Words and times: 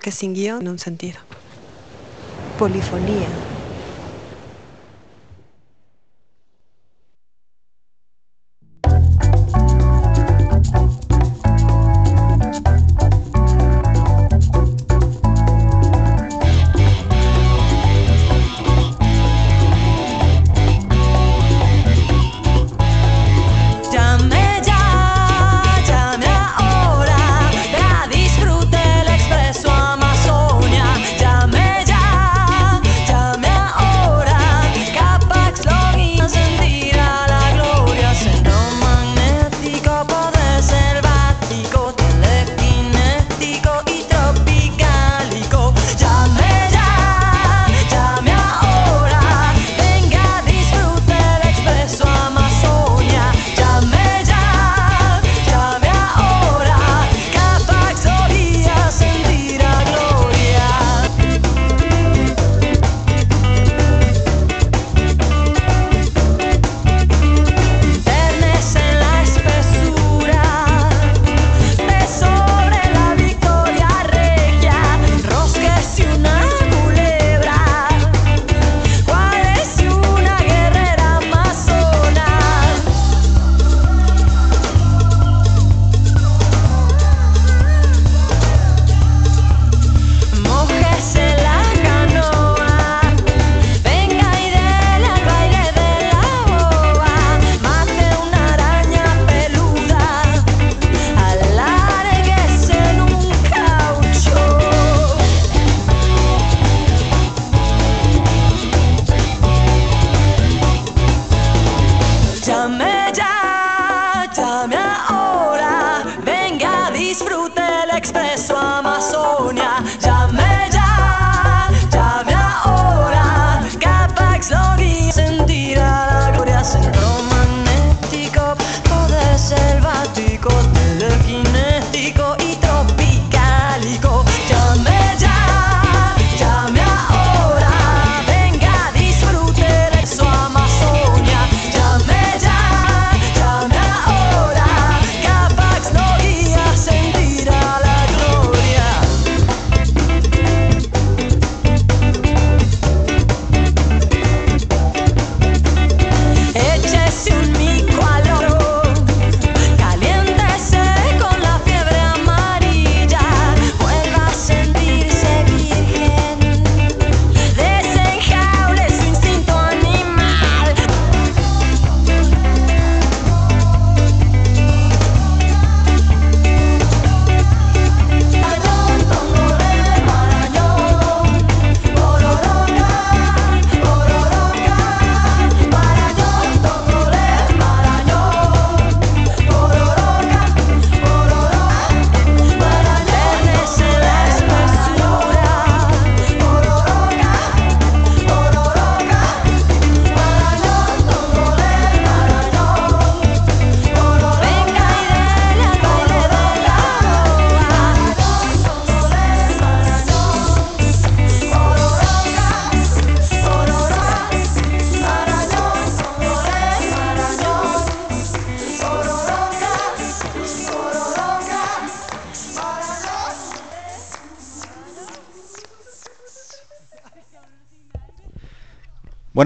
que 0.00 0.12
sin 0.12 0.34
en 0.58 0.68
un 0.68 0.78
sentido. 0.78 1.18
Polifonía. 2.56 3.55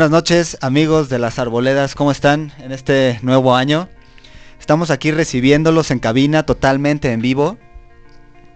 Buenas 0.01 0.13
noches 0.13 0.57
amigos 0.63 1.11
de 1.11 1.19
las 1.19 1.39
arboledas, 1.39 1.95
¿cómo 1.95 2.11
están 2.11 2.55
en 2.61 2.73
este 2.73 3.19
nuevo 3.21 3.55
año? 3.55 3.91
Estamos 4.59 4.91
aquí 4.91 5.11
recibiéndolos 5.11 5.91
en 5.91 5.99
cabina 5.99 6.43
totalmente 6.43 7.13
en 7.13 7.21
vivo. 7.21 7.59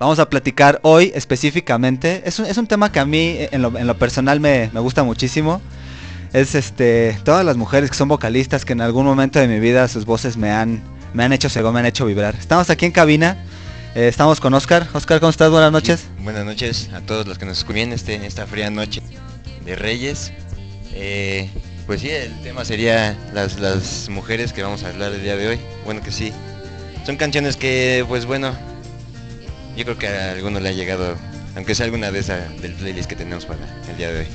Vamos 0.01 0.19
a 0.21 0.31
platicar 0.31 0.81
hoy 0.85 1.13
específicamente. 1.15 2.23
Es 2.25 2.39
un, 2.39 2.47
es 2.47 2.57
un 2.57 2.67
tema 2.67 2.91
que 2.91 2.99
a 2.99 3.05
mí 3.05 3.37
en 3.39 3.61
lo, 3.61 3.77
en 3.77 3.87
lo 3.87 3.99
personal 3.99 4.41
me, 4.41 4.71
me, 4.73 4.81
gusta 4.81 5.03
muchísimo. 5.03 5.61
Es 6.33 6.55
este 6.55 7.21
todas 7.25 7.45
las 7.45 7.59
mujeres 7.59 7.91
que 7.91 7.97
son 7.97 8.09
vocalistas 8.09 8.65
que 8.65 8.73
en 8.73 8.81
algún 8.81 9.05
momento 9.05 9.39
de 9.39 9.47
mi 9.47 9.61
vida 9.61 9.87
sus 9.89 10.07
voces 10.07 10.39
me 10.39 10.51
han, 10.51 10.83
me 11.13 11.25
han 11.25 11.35
hecho 11.35 11.51
cego, 11.51 11.73
me 11.73 11.81
han 11.81 11.87
hecho 11.87 12.07
vibrar. 12.07 12.35
Estamos 12.37 12.71
aquí 12.71 12.87
en 12.87 12.93
cabina. 12.93 13.37
Eh, 13.95 14.09
estamos 14.09 14.41
con 14.41 14.55
Oscar. 14.55 14.89
Oscar, 14.95 15.21
¿cómo 15.21 15.29
estás? 15.29 15.51
Buenas 15.51 15.73
noches. 15.73 16.07
Buenas 16.21 16.47
noches 16.47 16.89
a 16.95 17.03
todos 17.03 17.27
los 17.27 17.37
que 17.37 17.45
nos 17.45 17.59
escuchan 17.59 17.93
este, 17.93 18.15
en 18.15 18.25
esta 18.25 18.47
fría 18.47 18.71
noche 18.71 19.03
de 19.67 19.77
Reyes. 19.77 20.33
Eh, 20.95 21.49
pues 21.87 22.01
sí, 22.01 22.11
el 22.11 22.33
tema 22.43 22.65
sería 22.65 23.17
las, 23.35 23.59
las 23.59 24.09
mujeres 24.09 24.53
que 24.53 24.63
vamos 24.63 24.85
a 24.85 24.89
hablar 24.89 25.13
el 25.13 25.23
día 25.23 25.37
de 25.37 25.49
hoy. 25.49 25.59
Bueno 25.85 26.01
que 26.01 26.11
sí. 26.11 26.33
Son 27.05 27.17
canciones 27.17 27.57
que, 27.57 28.05
pues 28.09 28.25
bueno, 28.25 28.53
yo 29.77 29.85
creo 29.85 29.99
que 29.99 30.09
a 30.09 30.33
alguno 30.33 30.61
le 30.61 30.71
ha 30.71 30.73
llegado, 30.73 31.17
aunque 31.57 31.75
sea 31.75 31.85
alguna 31.85 32.11
de 32.11 32.21
esas 32.21 32.61
del 32.63 32.73
playlist 32.73 33.09
que 33.09 33.17
tenemos 33.17 33.45
para 33.45 33.61
el 33.91 33.97
día 33.97 34.11
de 34.11 34.21
hoy. 34.21 34.27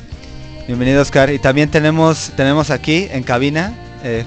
Bienvenido 0.68 1.02
Oscar. 1.02 1.32
Y 1.32 1.40
también 1.40 1.72
tenemos, 1.72 2.32
tenemos 2.36 2.70
aquí 2.70 3.08
en 3.10 3.24
cabina, 3.24 3.74
eh, 4.04 4.24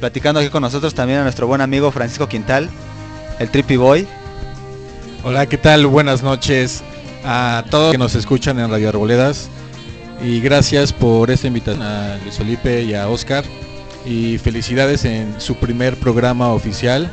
platicando 0.00 0.40
aquí 0.40 0.48
con 0.48 0.62
nosotros 0.62 0.94
también 0.94 1.20
a 1.20 1.22
nuestro 1.22 1.46
buen 1.46 1.60
amigo 1.60 1.92
Francisco 1.92 2.28
Quintal, 2.28 2.68
el 3.38 3.50
Trippy 3.50 3.76
Boy. 3.76 4.08
Hola, 5.22 5.46
¿qué 5.46 5.58
tal? 5.58 5.86
Buenas 5.86 6.22
noches 6.24 6.82
a 7.24 7.64
todos 7.70 7.92
que 7.92 7.98
nos 7.98 8.16
escuchan 8.16 8.58
en 8.58 8.70
Radio 8.70 8.88
Arboledas. 8.88 9.50
Y 10.20 10.40
gracias 10.40 10.92
por 10.92 11.30
esta 11.30 11.46
invitación 11.46 11.82
a 11.82 12.18
Luis 12.22 12.36
Felipe 12.36 12.82
y 12.82 12.94
a 12.94 13.08
Oscar. 13.08 13.44
Y 14.04 14.38
felicidades 14.38 15.04
en 15.04 15.40
su 15.40 15.54
primer 15.56 15.96
programa 15.96 16.52
oficial 16.52 17.10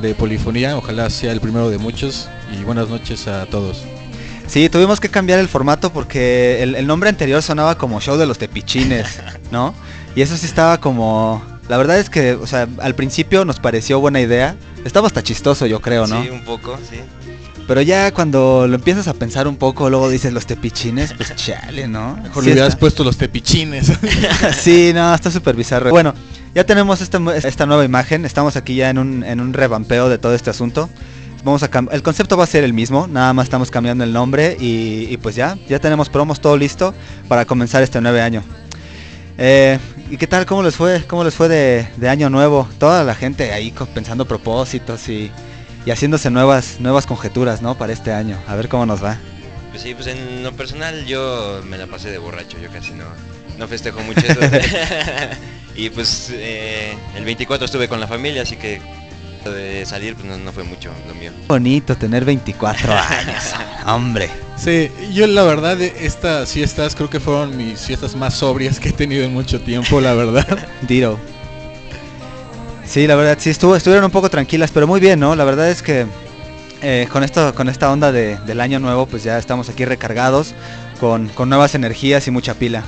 de 0.00 0.14
polifonía. 0.14 0.76
Ojalá 0.76 1.08
sea 1.10 1.32
el 1.32 1.40
primero 1.40 1.70
de 1.70 1.78
muchos. 1.78 2.28
Y 2.52 2.64
buenas 2.64 2.88
noches 2.88 3.28
a 3.28 3.46
todos. 3.46 3.84
Sí, 4.46 4.68
tuvimos 4.68 4.98
que 4.98 5.08
cambiar 5.08 5.38
el 5.38 5.48
formato 5.48 5.92
porque 5.92 6.62
el, 6.62 6.74
el 6.74 6.86
nombre 6.86 7.10
anterior 7.10 7.42
sonaba 7.42 7.76
como 7.76 8.00
show 8.00 8.16
de 8.16 8.26
los 8.26 8.38
tepichines, 8.38 9.20
¿no? 9.50 9.74
Y 10.16 10.22
eso 10.22 10.36
sí 10.36 10.46
estaba 10.46 10.80
como... 10.80 11.42
La 11.68 11.76
verdad 11.76 11.98
es 11.98 12.08
que, 12.08 12.32
o 12.32 12.46
sea, 12.46 12.66
al 12.78 12.94
principio 12.94 13.44
nos 13.44 13.60
pareció 13.60 14.00
buena 14.00 14.22
idea. 14.22 14.56
Estaba 14.86 15.06
hasta 15.06 15.22
chistoso, 15.22 15.66
yo 15.66 15.82
creo, 15.82 16.06
¿no? 16.06 16.22
Sí, 16.22 16.30
un 16.30 16.42
poco, 16.44 16.78
sí. 16.88 16.96
Pero 17.68 17.82
ya 17.82 18.12
cuando 18.14 18.66
lo 18.66 18.76
empiezas 18.76 19.08
a 19.08 19.14
pensar 19.14 19.46
un 19.46 19.56
poco, 19.56 19.90
luego 19.90 20.08
dices 20.08 20.32
los 20.32 20.46
tepichines, 20.46 21.12
pues 21.12 21.36
chale, 21.36 21.86
¿no? 21.86 22.16
Mejor 22.16 22.42
sí 22.42 22.48
le 22.48 22.54
hubieras 22.54 22.76
puesto 22.76 23.04
los 23.04 23.18
tepichines. 23.18 23.92
sí, 24.58 24.92
no, 24.94 25.14
está 25.14 25.30
súper 25.30 25.54
bizarro. 25.54 25.90
Bueno, 25.90 26.14
ya 26.54 26.64
tenemos 26.64 27.02
esta, 27.02 27.20
esta 27.36 27.66
nueva 27.66 27.84
imagen, 27.84 28.24
estamos 28.24 28.56
aquí 28.56 28.76
ya 28.76 28.88
en 28.88 28.96
un, 28.96 29.22
en 29.22 29.38
un 29.38 29.52
revampeo 29.52 30.08
de 30.08 30.16
todo 30.16 30.34
este 30.34 30.48
asunto. 30.48 30.88
Vamos 31.44 31.62
a 31.62 31.68
el 31.92 32.02
concepto 32.02 32.38
va 32.38 32.44
a 32.44 32.46
ser 32.46 32.64
el 32.64 32.72
mismo, 32.72 33.06
nada 33.06 33.34
más 33.34 33.44
estamos 33.44 33.70
cambiando 33.70 34.02
el 34.02 34.14
nombre 34.14 34.56
y, 34.58 35.06
y 35.10 35.18
pues 35.18 35.36
ya, 35.36 35.58
ya 35.68 35.78
tenemos 35.78 36.08
promos 36.08 36.40
todo 36.40 36.56
listo 36.56 36.94
para 37.28 37.44
comenzar 37.44 37.82
este 37.82 38.00
nueve 38.00 38.22
año. 38.22 38.42
Eh, 39.36 39.78
¿Y 40.10 40.16
qué 40.16 40.26
tal? 40.26 40.46
¿Cómo 40.46 40.62
les 40.62 40.74
fue? 40.74 41.04
¿Cómo 41.06 41.22
les 41.22 41.34
fue 41.34 41.48
de, 41.48 41.86
de 41.98 42.08
año 42.08 42.30
nuevo? 42.30 42.66
Toda 42.78 43.04
la 43.04 43.14
gente 43.14 43.52
ahí 43.52 43.74
pensando 43.92 44.26
propósitos 44.26 45.06
y, 45.10 45.30
y 45.88 45.90
haciéndose 45.90 46.28
nuevas 46.28 46.80
nuevas 46.80 47.06
conjeturas, 47.06 47.62
¿no? 47.62 47.78
Para 47.78 47.94
este 47.94 48.12
año. 48.12 48.38
A 48.46 48.54
ver 48.54 48.68
cómo 48.68 48.84
nos 48.84 49.02
va. 49.02 49.16
Pues 49.70 49.80
sí, 49.80 49.94
pues 49.94 50.06
en 50.06 50.42
lo 50.42 50.52
personal 50.52 51.06
yo 51.06 51.62
me 51.64 51.78
la 51.78 51.86
pasé 51.86 52.10
de 52.10 52.18
borracho, 52.18 52.58
yo 52.58 52.68
casi 52.70 52.92
no, 52.92 53.06
no 53.56 53.66
festejo 53.66 53.98
mucho 54.00 54.20
eso. 54.20 54.38
y 55.74 55.88
pues 55.88 56.30
eh, 56.34 56.94
el 57.16 57.24
24 57.24 57.64
estuve 57.64 57.88
con 57.88 58.00
la 58.00 58.06
familia, 58.06 58.42
así 58.42 58.56
que 58.56 58.82
de 59.46 59.86
salir 59.86 60.14
pues 60.14 60.26
no, 60.26 60.36
no, 60.36 60.52
fue 60.52 60.62
mucho 60.62 60.90
lo 61.06 61.14
mío. 61.14 61.32
Bonito 61.46 61.96
tener 61.96 62.22
24 62.26 62.92
años, 62.92 63.54
hombre. 63.86 64.28
Sí, 64.58 64.90
yo 65.14 65.26
la 65.26 65.44
verdad 65.44 65.80
estas 65.80 66.52
fiestas 66.52 66.94
creo 66.96 67.08
que 67.08 67.18
fueron 67.18 67.56
mis 67.56 67.80
fiestas 67.80 68.14
más 68.14 68.34
sobrias 68.34 68.78
que 68.78 68.90
he 68.90 68.92
tenido 68.92 69.24
en 69.24 69.32
mucho 69.32 69.58
tiempo, 69.58 70.02
la 70.02 70.12
verdad. 70.12 70.68
Diro. 70.82 71.18
Sí, 72.88 73.06
la 73.06 73.16
verdad, 73.16 73.36
sí, 73.38 73.50
estuvo, 73.50 73.76
estuvieron 73.76 74.06
un 74.06 74.10
poco 74.10 74.30
tranquilas, 74.30 74.70
pero 74.72 74.86
muy 74.86 74.98
bien, 74.98 75.20
¿no? 75.20 75.36
La 75.36 75.44
verdad 75.44 75.68
es 75.68 75.82
que 75.82 76.06
eh, 76.80 77.06
con, 77.12 77.22
esto, 77.22 77.54
con 77.54 77.68
esta 77.68 77.92
onda 77.92 78.12
de, 78.12 78.38
del 78.46 78.62
año 78.62 78.80
nuevo, 78.80 79.04
pues 79.04 79.22
ya 79.22 79.36
estamos 79.36 79.68
aquí 79.68 79.84
recargados, 79.84 80.54
con, 80.98 81.28
con, 81.28 81.50
nuevas 81.50 81.74
energías 81.74 82.26
y 82.26 82.30
mucha 82.30 82.54
pila. 82.54 82.82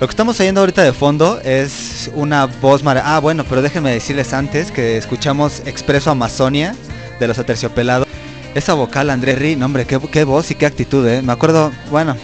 Lo 0.00 0.06
que 0.06 0.12
estamos 0.12 0.40
oyendo 0.40 0.60
ahorita 0.60 0.82
de 0.82 0.94
fondo 0.94 1.40
es 1.44 2.10
una 2.14 2.46
voz 2.46 2.82
mar 2.82 3.02
Ah, 3.04 3.20
bueno, 3.20 3.44
pero 3.46 3.60
déjenme 3.60 3.90
decirles 3.90 4.32
antes 4.32 4.70
que 4.70 4.96
escuchamos 4.96 5.60
Expreso 5.66 6.10
Amazonia 6.10 6.74
de 7.20 7.28
los 7.28 7.38
Aterciopelados. 7.38 8.08
Esa 8.54 8.72
vocal, 8.72 9.10
Andrés 9.10 9.38
Ri, 9.38 9.56
no, 9.56 9.66
hombre, 9.66 9.84
qué, 9.84 10.00
qué, 10.10 10.24
voz 10.24 10.50
y 10.52 10.54
qué 10.54 10.64
actitud, 10.64 11.06
¿eh? 11.06 11.20
Me 11.20 11.32
acuerdo, 11.32 11.70
bueno, 11.90 12.16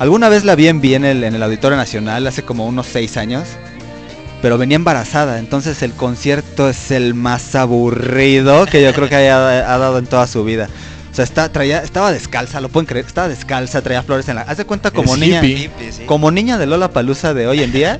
alguna 0.00 0.28
vez 0.28 0.44
la 0.44 0.56
vi 0.56 0.66
en, 0.66 0.84
en, 0.84 1.04
el, 1.04 1.22
en 1.22 1.36
el 1.36 1.42
Auditorio 1.44 1.76
Nacional 1.76 2.26
hace 2.26 2.42
como 2.42 2.66
unos 2.66 2.86
seis 2.86 3.16
años 3.16 3.44
pero 4.42 4.58
venía 4.58 4.76
embarazada, 4.76 5.38
entonces 5.38 5.82
el 5.82 5.92
concierto 5.92 6.68
es 6.68 6.90
el 6.90 7.14
más 7.14 7.54
aburrido 7.54 8.66
que 8.66 8.82
yo 8.82 8.92
creo 8.92 9.08
que 9.08 9.16
haya 9.16 9.72
ha 9.72 9.78
dado 9.78 9.98
en 9.98 10.06
toda 10.06 10.26
su 10.26 10.44
vida. 10.44 10.68
O 11.10 11.14
sea, 11.16 11.24
está, 11.24 11.50
traía, 11.50 11.82
estaba 11.82 12.12
descalza, 12.12 12.60
lo 12.60 12.68
pueden 12.68 12.86
creer, 12.86 13.06
estaba 13.06 13.28
descalza, 13.28 13.80
traía 13.80 14.02
flores 14.02 14.28
en 14.28 14.36
la... 14.36 14.42
Haz 14.42 14.58
de 14.58 14.66
cuenta 14.66 14.90
como 14.90 15.14
Es 15.14 15.20
niña, 15.20 15.42
hippie. 15.42 15.70
sí. 15.90 16.04
como 16.04 16.30
niña 16.30 16.58
de 16.58 16.66
Lola 16.66 16.90
Palusa 16.90 17.32
de 17.32 17.46
hoy 17.46 17.62
en 17.62 17.72
día, 17.72 17.98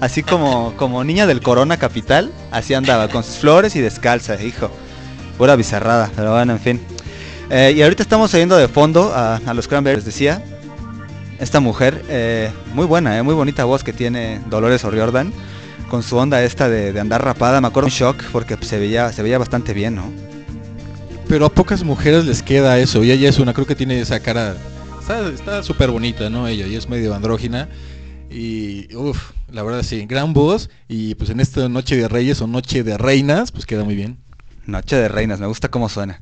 así 0.00 0.22
como, 0.22 0.74
como 0.76 1.04
niña 1.04 1.26
del 1.26 1.42
Corona 1.42 1.76
Capital, 1.76 2.32
así 2.50 2.72
andaba, 2.72 3.08
con 3.08 3.22
sus 3.24 3.36
flores 3.36 3.76
y 3.76 3.82
descalza, 3.82 4.42
hijo. 4.42 4.70
Pura 5.36 5.54
bizarrada, 5.54 6.10
pero 6.16 6.32
bueno, 6.32 6.54
en 6.54 6.60
fin. 6.60 6.80
Eh, 7.50 7.74
y 7.76 7.82
ahorita 7.82 8.02
estamos 8.02 8.32
oyendo 8.32 8.56
de 8.56 8.68
fondo 8.68 9.12
a, 9.14 9.36
a 9.36 9.52
los 9.52 9.68
Cranberries, 9.68 10.06
decía, 10.06 10.42
esta 11.38 11.60
mujer, 11.60 12.02
eh, 12.08 12.50
muy 12.72 12.86
buena, 12.86 13.18
eh, 13.18 13.22
muy 13.22 13.34
bonita 13.34 13.64
voz 13.64 13.84
que 13.84 13.92
tiene 13.92 14.40
Dolores 14.48 14.82
O'Riordan 14.82 15.30
con 15.88 16.02
su 16.02 16.16
onda 16.16 16.42
esta 16.42 16.68
de, 16.68 16.92
de, 16.92 17.00
andar 17.00 17.24
rapada, 17.24 17.60
me 17.60 17.68
acuerdo 17.68 17.86
un 17.86 17.92
shock 17.92 18.22
porque 18.32 18.56
se 18.60 18.78
veía, 18.78 19.12
se 19.12 19.22
veía 19.22 19.38
bastante 19.38 19.72
bien, 19.72 19.94
¿no? 19.94 20.10
Pero 21.28 21.46
a 21.46 21.48
pocas 21.50 21.82
mujeres 21.82 22.24
les 22.24 22.42
queda 22.42 22.78
eso, 22.78 23.02
y 23.02 23.10
ella 23.10 23.28
es 23.28 23.38
una, 23.38 23.52
creo 23.52 23.66
que 23.66 23.74
tiene 23.74 24.00
esa 24.00 24.20
cara, 24.20 24.56
está 25.32 25.62
súper 25.62 25.90
bonita, 25.90 26.30
¿no? 26.30 26.46
Ella, 26.46 26.66
y 26.66 26.76
es 26.76 26.88
medio 26.88 27.14
andrógina, 27.14 27.68
y 28.30 28.94
uff, 28.94 29.32
la 29.50 29.62
verdad 29.62 29.82
sí, 29.82 30.06
gran 30.06 30.32
voz, 30.32 30.70
y 30.88 31.14
pues 31.14 31.30
en 31.30 31.40
esta 31.40 31.68
noche 31.68 31.96
de 31.96 32.08
reyes 32.08 32.40
o 32.40 32.46
noche 32.46 32.82
de 32.82 32.98
reinas, 32.98 33.52
pues 33.52 33.66
queda 33.66 33.84
muy 33.84 33.94
bien. 33.94 34.18
Noche 34.66 34.96
de 34.96 35.08
reinas, 35.08 35.40
me 35.40 35.46
gusta 35.46 35.68
cómo 35.68 35.88
suena. 35.88 36.20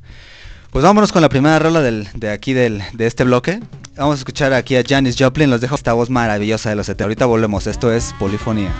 Pues 0.71 0.83
vámonos 0.83 1.11
con 1.11 1.21
la 1.21 1.29
primera 1.29 1.57
rola 1.57 1.81
del, 1.81 2.07
de 2.13 2.29
aquí 2.29 2.53
del, 2.53 2.83
de 2.93 3.07
este 3.07 3.23
bloque. 3.23 3.59
Vamos 3.95 4.15
a 4.15 4.19
escuchar 4.19 4.53
aquí 4.53 4.75
a 4.75 4.83
Janis 4.87 5.15
Joplin, 5.17 5.49
los 5.49 5.61
dejo 5.61 5.75
esta 5.75 5.93
voz 5.93 6.09
maravillosa 6.09 6.69
de 6.69 6.75
los 6.75 6.89
ET. 6.89 7.01
Ahorita 7.01 7.25
volvemos, 7.25 7.65
esto 7.65 7.91
es 7.91 8.13
Polifonía. 8.19 8.71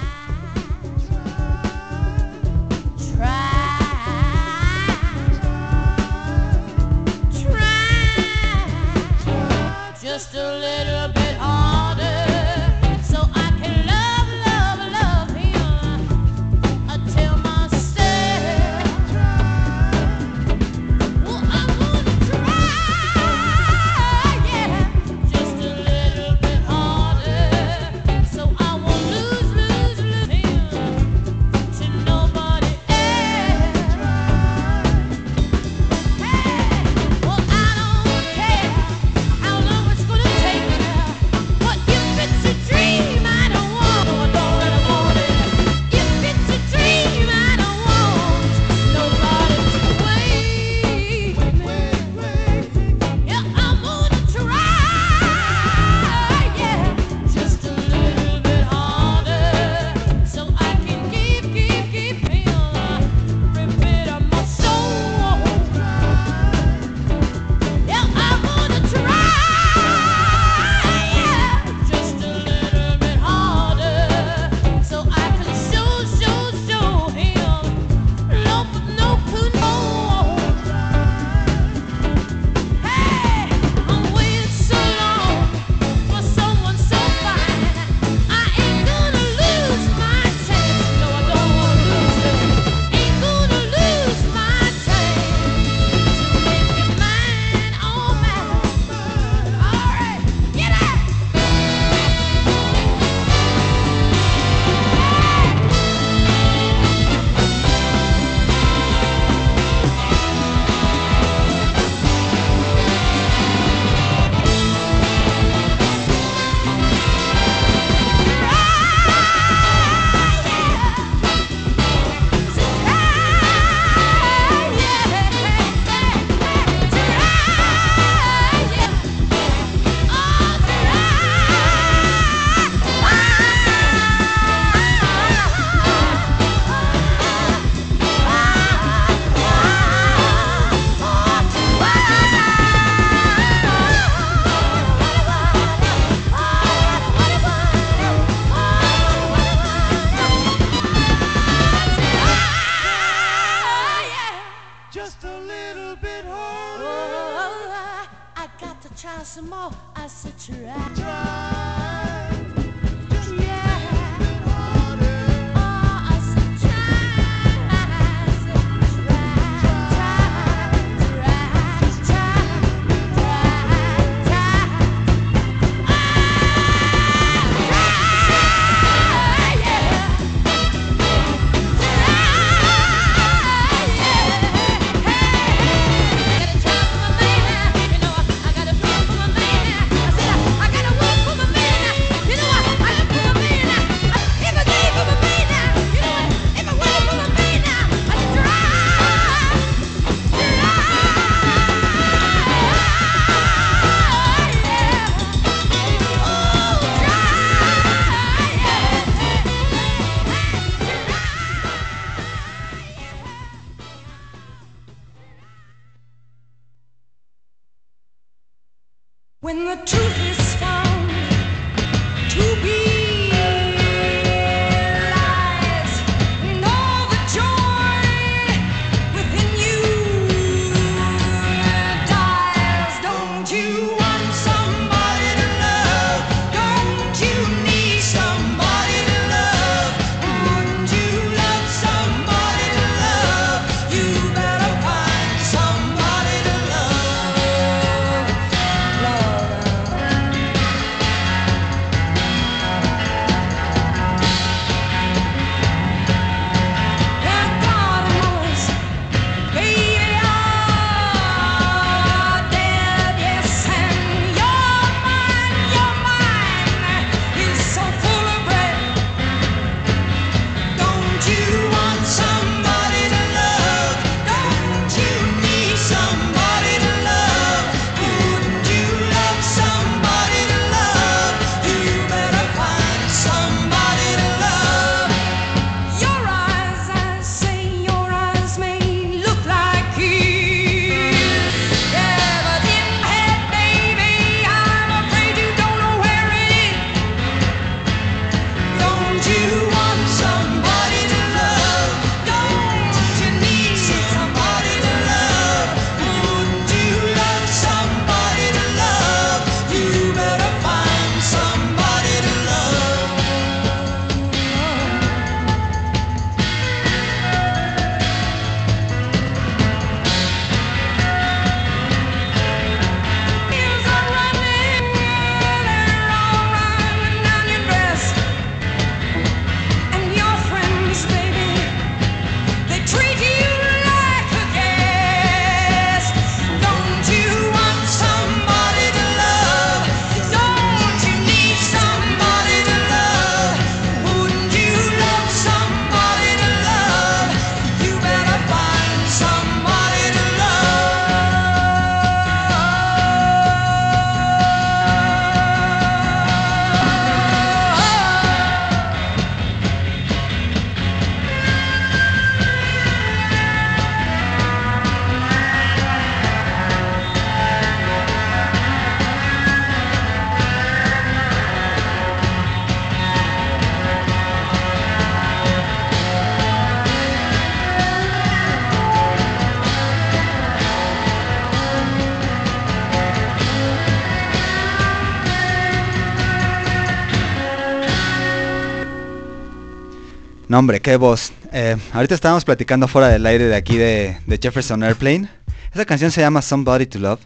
Hombre, 390.56 390.80
qué 390.80 390.96
voz. 390.96 391.34
Eh, 391.52 391.76
ahorita 391.92 392.16
estábamos 392.16 392.46
platicando 392.46 392.88
fuera 392.88 393.10
del 393.10 393.26
aire 393.26 393.44
de 393.44 393.56
aquí 393.58 393.76
de, 393.76 394.18
de 394.26 394.40
Jefferson 394.42 394.84
Airplane. 394.84 395.28
Esa 395.74 395.84
canción 395.84 396.12
se 396.12 396.22
llama 396.22 396.42
Somebody 396.42 396.86
to 396.86 396.98
Love. 396.98 397.20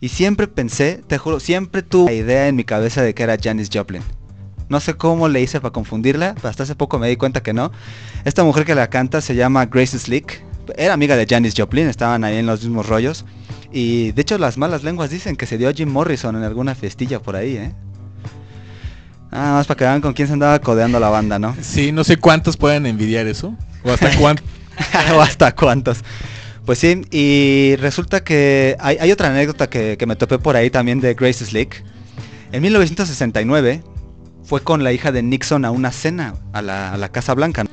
Y 0.00 0.08
siempre 0.08 0.48
pensé, 0.48 1.00
te 1.06 1.16
juro, 1.16 1.38
siempre 1.38 1.82
tuve 1.82 2.06
la 2.06 2.16
idea 2.16 2.48
en 2.48 2.56
mi 2.56 2.64
cabeza 2.64 3.00
de 3.00 3.14
que 3.14 3.22
era 3.22 3.36
Janis 3.40 3.70
Joplin. 3.72 4.02
No 4.68 4.80
sé 4.80 4.94
cómo 4.94 5.28
le 5.28 5.40
hice 5.40 5.60
para 5.60 5.72
confundirla, 5.72 6.34
pero 6.34 6.48
hasta 6.48 6.64
hace 6.64 6.74
poco 6.74 6.98
me 6.98 7.08
di 7.08 7.14
cuenta 7.14 7.40
que 7.40 7.52
no. 7.52 7.70
Esta 8.24 8.42
mujer 8.42 8.64
que 8.64 8.74
la 8.74 8.90
canta 8.90 9.20
se 9.20 9.36
llama 9.36 9.66
Grace 9.66 9.96
Slick. 9.96 10.42
Era 10.76 10.94
amiga 10.94 11.14
de 11.14 11.26
Janis 11.28 11.54
Joplin, 11.56 11.86
estaban 11.86 12.24
ahí 12.24 12.38
en 12.38 12.46
los 12.46 12.62
mismos 12.64 12.88
rollos. 12.88 13.24
Y 13.70 14.10
de 14.10 14.22
hecho 14.22 14.38
las 14.38 14.58
malas 14.58 14.82
lenguas 14.82 15.10
dicen 15.10 15.36
que 15.36 15.46
se 15.46 15.56
dio 15.56 15.68
a 15.68 15.72
Jim 15.72 15.88
Morrison 15.88 16.34
en 16.34 16.42
alguna 16.42 16.74
festilla 16.74 17.22
por 17.22 17.36
ahí, 17.36 17.58
¿eh? 17.58 17.72
Nada 19.32 19.54
más 19.54 19.66
para 19.66 19.78
que 19.78 19.84
vean 19.84 20.02
con 20.02 20.12
quién 20.12 20.28
se 20.28 20.34
andaba 20.34 20.58
codeando 20.60 21.00
la 21.00 21.08
banda, 21.08 21.38
¿no? 21.38 21.56
Sí, 21.62 21.90
no 21.90 22.04
sé 22.04 22.18
cuántos 22.18 22.56
pueden 22.58 22.84
envidiar 22.84 23.26
eso. 23.26 23.56
O 23.82 23.90
hasta 23.90 24.14
cuánto. 24.18 24.42
o 25.14 25.20
hasta 25.20 25.54
cuántos. 25.54 26.04
Pues 26.66 26.78
sí, 26.78 27.02
y 27.10 27.76
resulta 27.76 28.22
que 28.22 28.76
hay, 28.78 28.98
hay 29.00 29.10
otra 29.10 29.28
anécdota 29.30 29.68
que, 29.68 29.96
que 29.98 30.06
me 30.06 30.16
topé 30.16 30.38
por 30.38 30.54
ahí 30.54 30.70
también 30.70 31.00
de 31.00 31.14
Grace 31.14 31.44
Slick. 31.44 31.82
En 32.52 32.62
1969 32.62 33.82
fue 34.44 34.60
con 34.60 34.84
la 34.84 34.92
hija 34.92 35.10
de 35.10 35.22
Nixon 35.22 35.64
a 35.64 35.70
una 35.70 35.90
cena 35.90 36.34
a 36.52 36.60
la, 36.60 36.92
a 36.92 36.96
la 36.98 37.08
Casa 37.08 37.32
Blanca. 37.34 37.64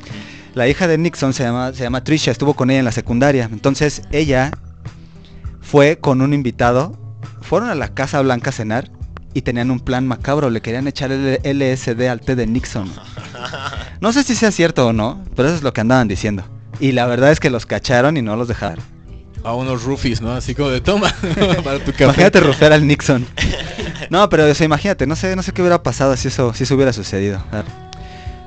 La 0.56 0.68
hija 0.68 0.88
de 0.88 0.98
Nixon 0.98 1.34
se 1.34 1.44
llama, 1.44 1.74
se 1.74 1.84
llama 1.84 2.04
Trisha, 2.04 2.32
estuvo 2.32 2.54
con 2.54 2.70
ella 2.70 2.80
en 2.80 2.86
la 2.86 2.94
secundaria. 2.94 3.50
Entonces 3.52 4.02
ella 4.12 4.52
fue 5.62 5.98
con 6.00 6.22
un 6.22 6.34
invitado, 6.34 6.98
fueron 7.42 7.70
a 7.70 7.76
la 7.76 7.90
Casa 7.90 8.22
Blanca 8.22 8.50
a 8.50 8.54
cenar 8.54 8.90
y 9.34 9.42
tenían 9.42 9.72
un 9.72 9.80
plan 9.80 10.08
macabro, 10.08 10.50
le 10.50 10.62
querían 10.62 10.88
echar 10.88 11.12
el 11.12 11.40
LSD 11.44 12.08
al 12.08 12.22
té 12.22 12.36
de 12.36 12.48
Nixon. 12.48 12.92
No 14.02 14.14
sé 14.14 14.24
si 14.24 14.34
sea 14.34 14.52
cierto 14.52 14.88
o 14.88 14.94
no, 14.94 15.22
pero 15.36 15.50
eso 15.50 15.58
es 15.58 15.64
lo 15.64 15.74
que 15.74 15.82
andaban 15.82 16.08
diciendo. 16.08 16.46
Y 16.80 16.94
la 16.94 17.06
verdad 17.06 17.34
es 17.34 17.42
que 17.42 17.50
los 17.50 17.66
cacharon 17.66 18.16
y 18.16 18.22
no 18.22 18.38
los 18.38 18.48
dejaron. 18.48 18.82
A 19.44 19.54
unos 19.54 19.84
roofies, 19.84 20.22
¿no? 20.22 20.32
Así 20.32 20.56
como 20.56 20.70
de 20.70 20.80
toma 20.80 21.14
para 21.64 21.80
tu 21.80 21.92
café. 21.92 22.06
Imagínate 22.06 22.40
rufear 22.40 22.72
al 22.72 22.88
Nixon. 22.88 23.26
No, 24.10 24.28
pero 24.30 24.50
o 24.50 24.54
sea, 24.56 24.66
imagínate, 24.66 25.06
no 25.06 25.16
sé, 25.16 25.36
no 25.36 25.44
sé 25.44 25.52
qué 25.52 25.62
hubiera 25.62 25.84
pasado 25.84 26.16
si 26.18 26.30
eso, 26.30 26.54
si 26.54 26.64
eso 26.64 26.74
hubiera 26.74 26.94
sucedido. 26.94 27.44
A 27.52 27.58
ver. 27.58 27.66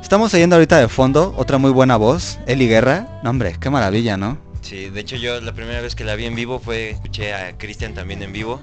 Estamos 0.01 0.35
oyendo 0.35 0.57
ahorita 0.57 0.79
de 0.79 0.89
fondo 0.89 1.35
otra 1.37 1.59
muy 1.59 1.71
buena 1.71 1.97
voz, 1.97 2.39
Eli 2.47 2.67
Guerra. 2.67 3.07
No, 3.23 3.31
hombre, 3.31 3.57
qué 3.61 3.71
maravilla, 3.71 4.17
¿no? 4.17 4.39
Sí, 4.63 4.89
de 4.89 5.01
hecho 5.01 5.17
yo 5.17 5.41
la 5.41 5.53
primera 5.53 5.81
vez 5.81 5.95
que 5.95 6.05
la 6.05 6.17
vi 6.17 6.25
en 6.25 6.35
vivo 6.35 6.59
fue, 6.59 6.91
escuché 6.91 7.33
a 7.35 7.57
Cristian 7.59 7.95
también 7.95 8.23
en 8.23 8.33
vivo, 8.33 8.61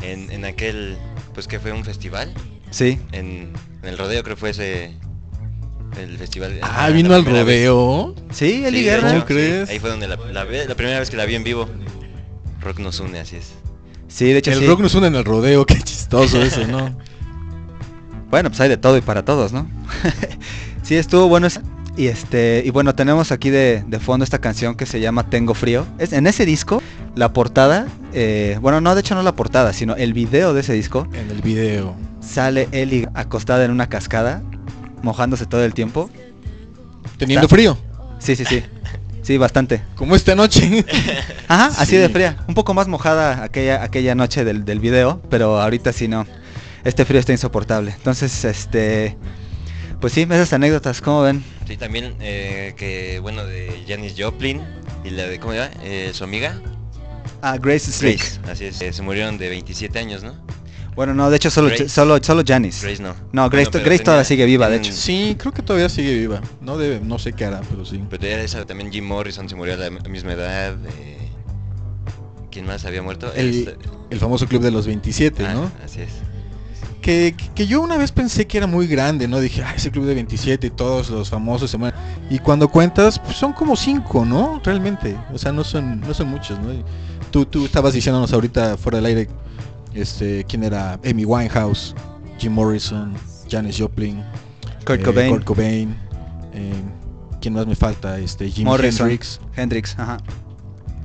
en, 0.00 0.30
en 0.32 0.44
aquel, 0.44 0.96
pues 1.34 1.46
que 1.48 1.58
fue 1.58 1.72
un 1.72 1.84
festival, 1.84 2.32
Sí. 2.70 2.98
en, 3.12 3.52
en 3.82 3.88
el 3.88 3.98
rodeo 3.98 4.22
creo 4.22 4.36
que 4.36 4.40
fue 4.40 4.50
ese, 4.50 4.94
el 6.00 6.16
festival. 6.18 6.58
Ah, 6.62 6.88
la- 6.88 6.94
vino 6.94 7.08
la 7.10 7.16
al 7.16 7.24
vez. 7.24 7.32
rodeo. 7.34 8.14
Sí, 8.30 8.64
Eli 8.64 8.82
Sí. 8.84 8.90
¿Cómo 9.00 9.10
sí, 9.12 9.22
crees? 9.26 9.68
ahí 9.70 9.78
fue 9.78 9.90
donde 9.90 10.08
la, 10.08 10.16
la, 10.16 10.44
ve- 10.44 10.66
la 10.66 10.74
primera 10.74 10.98
vez 11.00 11.10
que 11.10 11.16
la 11.16 11.24
vi 11.26 11.34
en 11.34 11.44
vivo. 11.44 11.68
Rock 12.60 12.78
nos 12.78 13.00
une, 13.00 13.18
así 13.20 13.36
es. 13.36 13.52
Sí, 14.08 14.26
de 14.26 14.38
hecho 14.38 14.52
El 14.52 14.60
sí. 14.60 14.66
rock 14.66 14.80
nos 14.80 14.94
une 14.94 15.08
en 15.08 15.14
el 15.16 15.24
rodeo, 15.24 15.66
qué 15.66 15.78
chistoso 15.80 16.40
eso, 16.42 16.66
¿no? 16.66 16.96
Bueno, 18.30 18.48
pues 18.50 18.60
hay 18.60 18.68
de 18.68 18.76
todo 18.76 18.96
y 18.96 19.00
para 19.02 19.24
todos, 19.24 19.52
¿no? 19.52 19.68
sí, 20.82 20.94
estuvo 20.96 21.28
bueno. 21.28 21.46
esa- 21.46 21.62
Y 21.96 22.06
este, 22.06 22.62
y 22.64 22.70
bueno, 22.70 22.94
tenemos 22.94 23.32
aquí 23.32 23.50
de, 23.50 23.84
de 23.86 23.98
fondo 24.00 24.24
esta 24.24 24.38
canción 24.38 24.74
que 24.76 24.86
se 24.86 25.00
llama 25.00 25.28
Tengo 25.28 25.52
Frío. 25.54 25.86
Es, 25.98 26.12
en 26.14 26.26
ese 26.26 26.46
disco, 26.46 26.82
la 27.14 27.32
portada, 27.32 27.86
eh, 28.12 28.58
bueno, 28.60 28.80
no, 28.80 28.94
de 28.94 29.00
hecho 29.00 29.14
no 29.14 29.22
la 29.22 29.32
portada, 29.32 29.72
sino 29.72 29.94
el 29.96 30.12
video 30.14 30.54
de 30.54 30.60
ese 30.60 30.72
disco, 30.72 31.06
En 31.12 31.30
el 31.30 31.42
video. 31.42 31.94
sale 32.20 32.68
Eli 32.72 33.06
acostada 33.14 33.64
en 33.64 33.70
una 33.70 33.88
cascada, 33.88 34.42
mojándose 35.02 35.46
todo 35.46 35.64
el 35.64 35.74
tiempo. 35.74 36.08
Teniendo 37.18 37.46
Está- 37.46 37.54
frío. 37.54 37.78
Sí, 38.18 38.36
sí, 38.36 38.44
sí. 38.44 38.62
Sí, 39.22 39.36
bastante. 39.38 39.82
Como 39.94 40.16
esta 40.16 40.34
noche. 40.34 40.84
Ajá, 41.48 41.66
así 41.80 41.92
Sí. 41.92 41.96
de 41.96 42.08
fría. 42.08 42.38
Un 42.48 42.54
poco 42.54 42.74
más 42.74 42.88
mojada 42.88 43.44
aquella, 43.44 43.82
aquella 43.84 44.14
noche 44.16 44.44
del, 44.44 44.64
del 44.64 44.80
video, 44.80 45.20
pero 45.30 45.60
ahorita 45.60 45.92
sí 45.92 46.08
no. 46.08 46.26
Este 46.84 47.04
frío 47.04 47.20
está 47.20 47.32
insoportable. 47.32 47.92
Entonces, 47.92 48.44
este... 48.44 49.16
Pues 50.00 50.12
sí, 50.12 50.22
esas 50.22 50.52
anécdotas, 50.52 51.00
¿cómo 51.00 51.22
ven? 51.22 51.44
Sí, 51.68 51.76
también 51.76 52.14
eh, 52.18 52.74
que, 52.76 53.20
bueno, 53.20 53.44
de 53.44 53.84
Janis 53.86 54.14
Joplin 54.18 54.60
y 55.04 55.10
la 55.10 55.26
de, 55.26 55.38
¿cómo 55.38 55.52
se 55.52 55.60
llama? 55.60 55.70
Eh, 55.84 56.10
su 56.12 56.24
amiga. 56.24 56.60
Ah, 57.42 57.58
Grace 57.58 57.90
Slick. 57.92 58.18
Grace, 58.20 58.40
así 58.52 58.64
es. 58.66 58.80
eh, 58.80 58.92
se 58.92 59.02
murieron 59.02 59.36
de 59.36 59.48
27 59.48 59.98
años, 59.98 60.22
¿no? 60.22 60.34
Bueno, 60.94 61.14
no, 61.14 61.30
de 61.30 61.36
hecho 61.36 61.50
solo, 61.50 61.68
Grace. 61.68 61.88
solo, 61.88 62.18
solo 62.22 62.42
Janis. 62.46 62.82
Grace 62.82 63.02
no. 63.02 63.14
No, 63.32 63.48
Grace, 63.50 63.70
Bueno, 63.70 63.84
Grace 63.86 64.04
todavía 64.04 64.24
sigue 64.24 64.44
viva, 64.44 64.68
de 64.68 64.76
hecho. 64.76 64.92
Sí, 64.92 65.36
creo 65.38 65.52
que 65.52 65.62
todavía 65.62 65.88
sigue 65.88 66.14
viva. 66.18 66.40
No 66.60 66.76
debe, 66.78 67.00
no 67.00 67.18
sé 67.18 67.32
qué 67.32 67.46
hará, 67.46 67.62
pero 67.70 67.84
sí. 67.84 68.02
Pero 68.10 68.26
esa 68.26 68.64
también 68.66 68.92
Jim 68.92 69.04
Morrison 69.06 69.48
se 69.48 69.56
murió 69.56 69.74
a 69.74 69.76
la 69.78 69.90
misma 69.90 70.32
edad. 70.34 70.76
eh, 70.98 71.18
¿Quién 72.50 72.66
más 72.66 72.84
había 72.84 73.02
muerto? 73.02 73.32
El, 73.34 73.48
Este- 73.68 73.76
el 74.10 74.18
famoso 74.18 74.46
club 74.46 74.60
de 74.62 74.70
los 74.70 74.86
27, 74.86 75.46
ah, 75.46 75.54
¿no? 75.54 75.72
Así 75.82 76.02
es. 76.02 76.10
Que, 77.00 77.34
que- 77.54 77.66
yo 77.66 77.80
una 77.80 77.96
vez 77.96 78.12
pensé 78.12 78.46
que 78.46 78.58
era 78.58 78.66
muy 78.66 78.86
grande, 78.86 79.26
¿no? 79.26 79.40
Dije, 79.40 79.62
ah, 79.64 79.72
ese 79.74 79.90
club 79.90 80.04
de 80.04 80.14
27 80.14 80.66
y 80.66 80.70
todos 80.70 81.08
los 81.08 81.30
famosos 81.30 81.70
se 81.70 81.78
mueren. 81.78 81.98
Y 82.28 82.38
cuando 82.38 82.68
cuentas, 82.68 83.18
pues 83.18 83.36
son 83.38 83.54
como 83.54 83.74
cinco, 83.74 84.26
¿no? 84.26 84.60
Realmente. 84.62 85.16
O 85.32 85.38
sea, 85.38 85.50
no 85.50 85.64
son, 85.64 86.00
no 86.00 86.12
son 86.12 86.28
muchos, 86.28 86.58
¿no? 86.60 86.72
Y 86.74 86.84
Tú, 87.32 87.46
tú 87.46 87.64
estabas 87.64 87.94
diciéndonos 87.94 88.32
ahorita 88.32 88.76
fuera 88.76 88.98
del 88.98 89.06
aire, 89.06 89.28
este, 89.94 90.44
quién 90.44 90.62
era 90.62 91.00
Amy 91.04 91.24
Winehouse, 91.24 91.94
Jim 92.38 92.52
Morrison, 92.52 93.14
Janis 93.50 93.78
Joplin, 93.78 94.22
Kurt 94.84 95.00
eh, 95.00 95.02
Cobain, 95.02 95.30
Kurt 95.30 95.44
Cobain, 95.44 95.96
eh, 96.52 96.72
¿quién 97.40 97.54
más 97.54 97.66
me 97.66 97.74
falta? 97.74 98.18
Este, 98.18 98.50
Jim 98.50 98.66
Morrison, 98.66 99.06
Hendrix. 99.06 99.40
Hendrix, 99.56 99.98
ajá. 99.98 100.18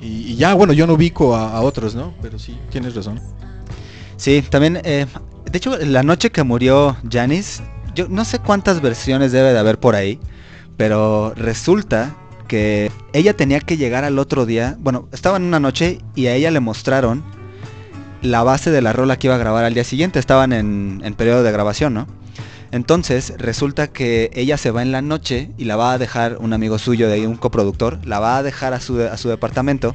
Y, 0.00 0.32
y 0.32 0.36
ya, 0.36 0.54
bueno, 0.54 0.72
yo 0.72 0.86
no 0.86 0.92
ubico 0.92 1.34
a, 1.34 1.56
a 1.56 1.62
otros, 1.62 1.94
¿no? 1.94 2.14
Pero 2.22 2.38
sí, 2.38 2.56
tienes 2.70 2.94
razón. 2.94 3.20
Sí, 4.16 4.44
también, 4.48 4.80
eh, 4.84 5.06
de 5.50 5.56
hecho, 5.56 5.78
la 5.78 6.02
noche 6.02 6.30
que 6.30 6.42
murió 6.42 6.96
Janis, 7.10 7.62
yo 7.94 8.06
no 8.08 8.24
sé 8.24 8.38
cuántas 8.38 8.82
versiones 8.82 9.32
debe 9.32 9.52
de 9.52 9.58
haber 9.58 9.80
por 9.80 9.94
ahí, 9.94 10.20
pero 10.76 11.32
resulta 11.34 12.14
que 12.48 12.90
ella 13.12 13.34
tenía 13.34 13.60
que 13.60 13.76
llegar 13.76 14.04
al 14.04 14.18
otro 14.18 14.46
día, 14.46 14.76
bueno, 14.80 15.08
estaba 15.12 15.36
en 15.36 15.44
una 15.44 15.60
noche 15.60 16.00
y 16.16 16.26
a 16.26 16.34
ella 16.34 16.50
le 16.50 16.60
mostraron 16.60 17.22
la 18.22 18.42
base 18.42 18.70
de 18.70 18.82
la 18.82 18.92
rola 18.92 19.16
que 19.18 19.28
iba 19.28 19.36
a 19.36 19.38
grabar 19.38 19.64
al 19.64 19.74
día 19.74 19.84
siguiente, 19.84 20.18
estaban 20.18 20.52
en, 20.52 21.14
periodo 21.16 21.42
de 21.44 21.52
grabación, 21.52 21.94
¿no? 21.94 22.06
Entonces 22.70 23.34
resulta 23.38 23.86
que 23.86 24.30
ella 24.34 24.58
se 24.58 24.70
va 24.70 24.82
en 24.82 24.92
la 24.92 25.00
noche 25.00 25.52
y 25.56 25.64
la 25.64 25.76
va 25.76 25.92
a 25.92 25.98
dejar 25.98 26.36
un 26.40 26.52
amigo 26.52 26.78
suyo 26.78 27.08
de 27.08 27.26
un 27.26 27.36
coproductor, 27.36 28.04
la 28.04 28.18
va 28.18 28.38
a 28.38 28.42
dejar 28.42 28.74
a 28.74 28.80
su, 28.80 29.00
a 29.00 29.16
su 29.16 29.28
departamento 29.28 29.94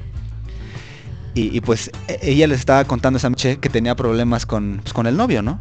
y, 1.36 1.56
y, 1.56 1.62
pues 1.62 1.92
e- 2.08 2.20
ella 2.22 2.48
les 2.48 2.60
estaba 2.60 2.86
contando 2.86 3.18
esa 3.18 3.30
noche 3.30 3.58
que 3.58 3.70
tenía 3.70 3.96
problemas 3.96 4.46
con, 4.46 4.80
pues, 4.82 4.94
con 4.94 5.06
el 5.06 5.18
novio, 5.18 5.42
¿no? 5.42 5.60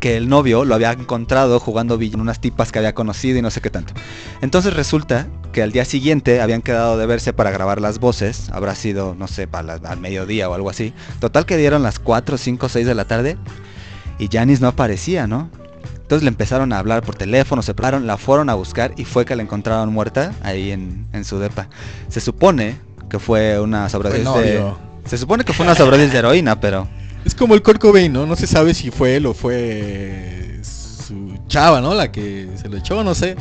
Que 0.00 0.16
el 0.16 0.28
novio 0.28 0.64
lo 0.64 0.74
había 0.74 0.92
encontrado 0.92 1.58
jugando 1.60 1.98
billar 1.98 2.12
con 2.12 2.20
unas 2.22 2.40
tipas 2.40 2.70
que 2.72 2.78
había 2.78 2.94
conocido 2.94 3.38
y 3.38 3.42
no 3.42 3.50
sé 3.50 3.60
qué 3.60 3.70
tanto. 3.70 3.94
Entonces 4.42 4.74
resulta 4.74 5.26
que 5.52 5.62
al 5.62 5.72
día 5.72 5.84
siguiente 5.84 6.40
habían 6.40 6.62
quedado 6.62 6.96
de 6.98 7.06
verse 7.06 7.32
para 7.32 7.50
grabar 7.50 7.80
las 7.80 7.98
voces. 7.98 8.48
Habrá 8.50 8.74
sido, 8.74 9.14
no 9.18 9.26
sé, 9.26 9.46
para 9.48 9.78
la- 9.78 9.88
al 9.90 9.98
mediodía 9.98 10.48
o 10.48 10.54
algo 10.54 10.70
así. 10.70 10.92
Total 11.20 11.46
que 11.46 11.56
dieron 11.56 11.82
las 11.82 11.98
4, 11.98 12.36
5, 12.38 12.68
6 12.68 12.86
de 12.86 12.94
la 12.94 13.06
tarde 13.06 13.36
y 14.18 14.28
Janis 14.30 14.60
no 14.60 14.68
aparecía, 14.68 15.26
¿no? 15.26 15.50
Entonces 15.94 16.22
le 16.22 16.28
empezaron 16.28 16.72
a 16.72 16.78
hablar 16.78 17.02
por 17.02 17.16
teléfono, 17.16 17.60
se 17.62 17.74
pararon, 17.74 18.06
la 18.06 18.16
fueron 18.16 18.48
a 18.50 18.54
buscar 18.54 18.94
y 18.96 19.04
fue 19.04 19.24
que 19.26 19.36
la 19.36 19.42
encontraron 19.42 19.92
muerta 19.92 20.32
ahí 20.42 20.70
en, 20.70 21.06
en 21.12 21.24
su 21.24 21.38
depa. 21.38 21.68
Se 22.08 22.20
supone 22.20 22.76
que 23.10 23.18
fue 23.18 23.60
una 23.60 23.88
sobredosis 23.88 24.24
de... 24.40 24.58
Se 25.06 25.18
supone 25.18 25.44
que 25.44 25.52
fue 25.52 25.64
una 25.66 25.74
sobredosis 25.74 26.12
de 26.12 26.18
heroína, 26.18 26.60
pero... 26.60 26.86
Es 27.24 27.34
como 27.34 27.54
el 27.54 27.62
Kurt 27.62 27.80
Cobain, 27.80 28.12
¿no? 28.12 28.26
No 28.26 28.36
se 28.36 28.46
sabe 28.46 28.74
si 28.74 28.90
fue 28.90 29.16
él 29.16 29.26
o 29.26 29.34
fue 29.34 30.60
su 30.62 31.38
chava, 31.48 31.80
¿no? 31.80 31.94
La 31.94 32.10
que 32.10 32.48
se 32.56 32.68
lo 32.68 32.76
echó, 32.76 33.04
no 33.04 33.14
sé. 33.14 33.36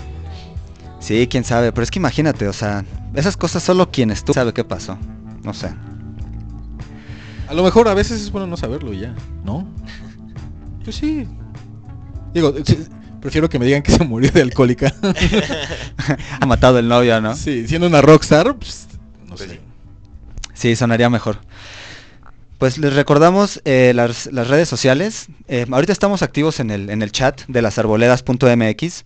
Sí, 1.00 1.28
quién 1.30 1.44
sabe, 1.44 1.72
pero 1.72 1.84
es 1.84 1.92
que 1.92 2.00
imagínate, 2.00 2.48
o 2.48 2.54
sea, 2.54 2.84
esas 3.14 3.38
cosas 3.38 3.64
solo 3.64 3.92
quien 3.92 4.12
estuvo 4.12 4.34
sabe 4.34 4.54
qué 4.54 4.64
pasó. 4.64 4.98
No 5.44 5.54
sé. 5.54 5.70
A 7.48 7.54
lo 7.54 7.64
mejor 7.64 7.88
a 7.88 7.94
veces 7.94 8.22
es 8.22 8.32
bueno 8.32 8.48
no 8.48 8.58
saberlo 8.58 8.92
ya, 8.94 9.16
¿no? 9.46 9.68
Pues 10.84 10.98
sí. 10.98 11.28
Digo, 12.34 12.54
prefiero 13.22 13.48
que 13.50 13.58
me 13.58 13.66
digan 13.66 13.84
que 13.84 13.92
se 13.92 14.04
murió 14.04 14.32
de 14.32 14.42
alcohólica. 14.42 14.94
ha 16.42 16.46
matado 16.46 16.80
el 16.80 16.88
novio, 16.88 17.22
¿no? 17.22 17.36
Sí, 17.36 17.68
siendo 17.68 17.88
una 17.88 18.02
rockstar, 18.02 18.56
pues, 18.58 18.88
no 19.28 19.36
Pues 19.36 19.50
sé. 19.50 19.62
Sí, 20.54 20.76
sonaría 20.76 21.10
mejor. 21.10 21.40
Pues 22.58 22.80
les 22.80 22.96
recordamos 22.96 23.62
eh, 23.66 23.92
las, 23.94 24.26
las 24.34 24.48
redes 24.48 24.68
sociales. 24.68 25.28
Eh, 25.48 25.68
ahorita 25.70 25.94
estamos 25.94 26.24
activos 26.24 26.60
en 26.60 26.72
el, 26.72 26.90
en 26.90 27.04
el 27.04 27.12
chat 27.12 27.42
de 27.48 27.62
lasarboledas.mx. 27.62 29.06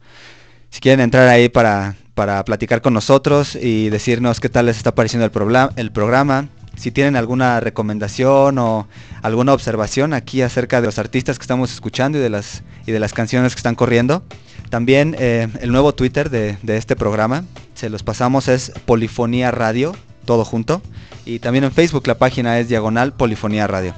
Si 0.69 0.79
quieren 0.79 1.01
entrar 1.01 1.27
ahí 1.27 1.49
para, 1.49 1.97
para 2.13 2.45
platicar 2.45 2.81
con 2.81 2.93
nosotros 2.93 3.57
y 3.61 3.89
decirnos 3.89 4.39
qué 4.39 4.47
tal 4.47 4.67
les 4.67 4.77
está 4.77 4.95
pareciendo 4.95 5.25
el, 5.25 5.69
el 5.75 5.91
programa. 5.91 6.47
Si 6.77 6.91
tienen 6.91 7.17
alguna 7.17 7.59
recomendación 7.59 8.57
o 8.57 8.87
alguna 9.21 9.53
observación 9.53 10.13
aquí 10.13 10.41
acerca 10.41 10.79
de 10.79 10.87
los 10.87 10.97
artistas 10.97 11.37
que 11.37 11.43
estamos 11.43 11.73
escuchando 11.73 12.19
y 12.19 12.21
de 12.21 12.29
las, 12.29 12.63
y 12.85 12.93
de 12.93 13.01
las 13.01 13.11
canciones 13.11 13.53
que 13.53 13.59
están 13.59 13.75
corriendo. 13.75 14.23
También 14.69 15.13
eh, 15.19 15.49
el 15.59 15.73
nuevo 15.73 15.93
Twitter 15.93 16.29
de, 16.29 16.57
de 16.63 16.77
este 16.77 16.95
programa, 16.95 17.43
se 17.73 17.89
los 17.89 18.01
pasamos, 18.01 18.47
es 18.47 18.71
Polifonía 18.85 19.51
Radio, 19.51 19.93
todo 20.25 20.45
junto. 20.45 20.81
Y 21.25 21.39
también 21.39 21.63
en 21.63 21.71
Facebook 21.71 22.07
la 22.07 22.17
página 22.17 22.59
es 22.59 22.67
Diagonal 22.67 23.13
Polifonía 23.13 23.67
Radio. 23.67 23.93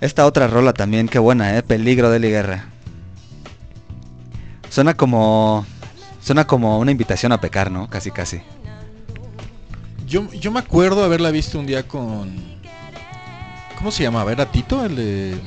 Esta 0.00 0.26
otra 0.26 0.48
rola 0.48 0.72
también, 0.72 1.08
qué 1.08 1.20
buena, 1.20 1.56
¿eh? 1.56 1.62
Peligro 1.62 2.10
de 2.10 2.18
la 2.18 2.26
guerra. 2.26 2.64
Suena 4.68 4.94
como... 4.94 5.64
Suena 6.20 6.46
como 6.46 6.78
una 6.78 6.90
invitación 6.90 7.32
a 7.32 7.40
pecar, 7.40 7.70
¿no? 7.70 7.88
Casi, 7.90 8.10
casi. 8.10 8.42
Yo, 10.06 10.30
yo 10.32 10.50
me 10.50 10.60
acuerdo 10.60 11.04
haberla 11.04 11.30
visto 11.30 11.58
un 11.58 11.66
día 11.66 11.86
con... 11.86 12.32
¿Cómo 13.78 13.90
se 13.90 14.02
llamaba? 14.02 14.30
¿Era 14.30 14.46
Tito? 14.46 14.84
El 14.84 14.94
de, 14.96 15.40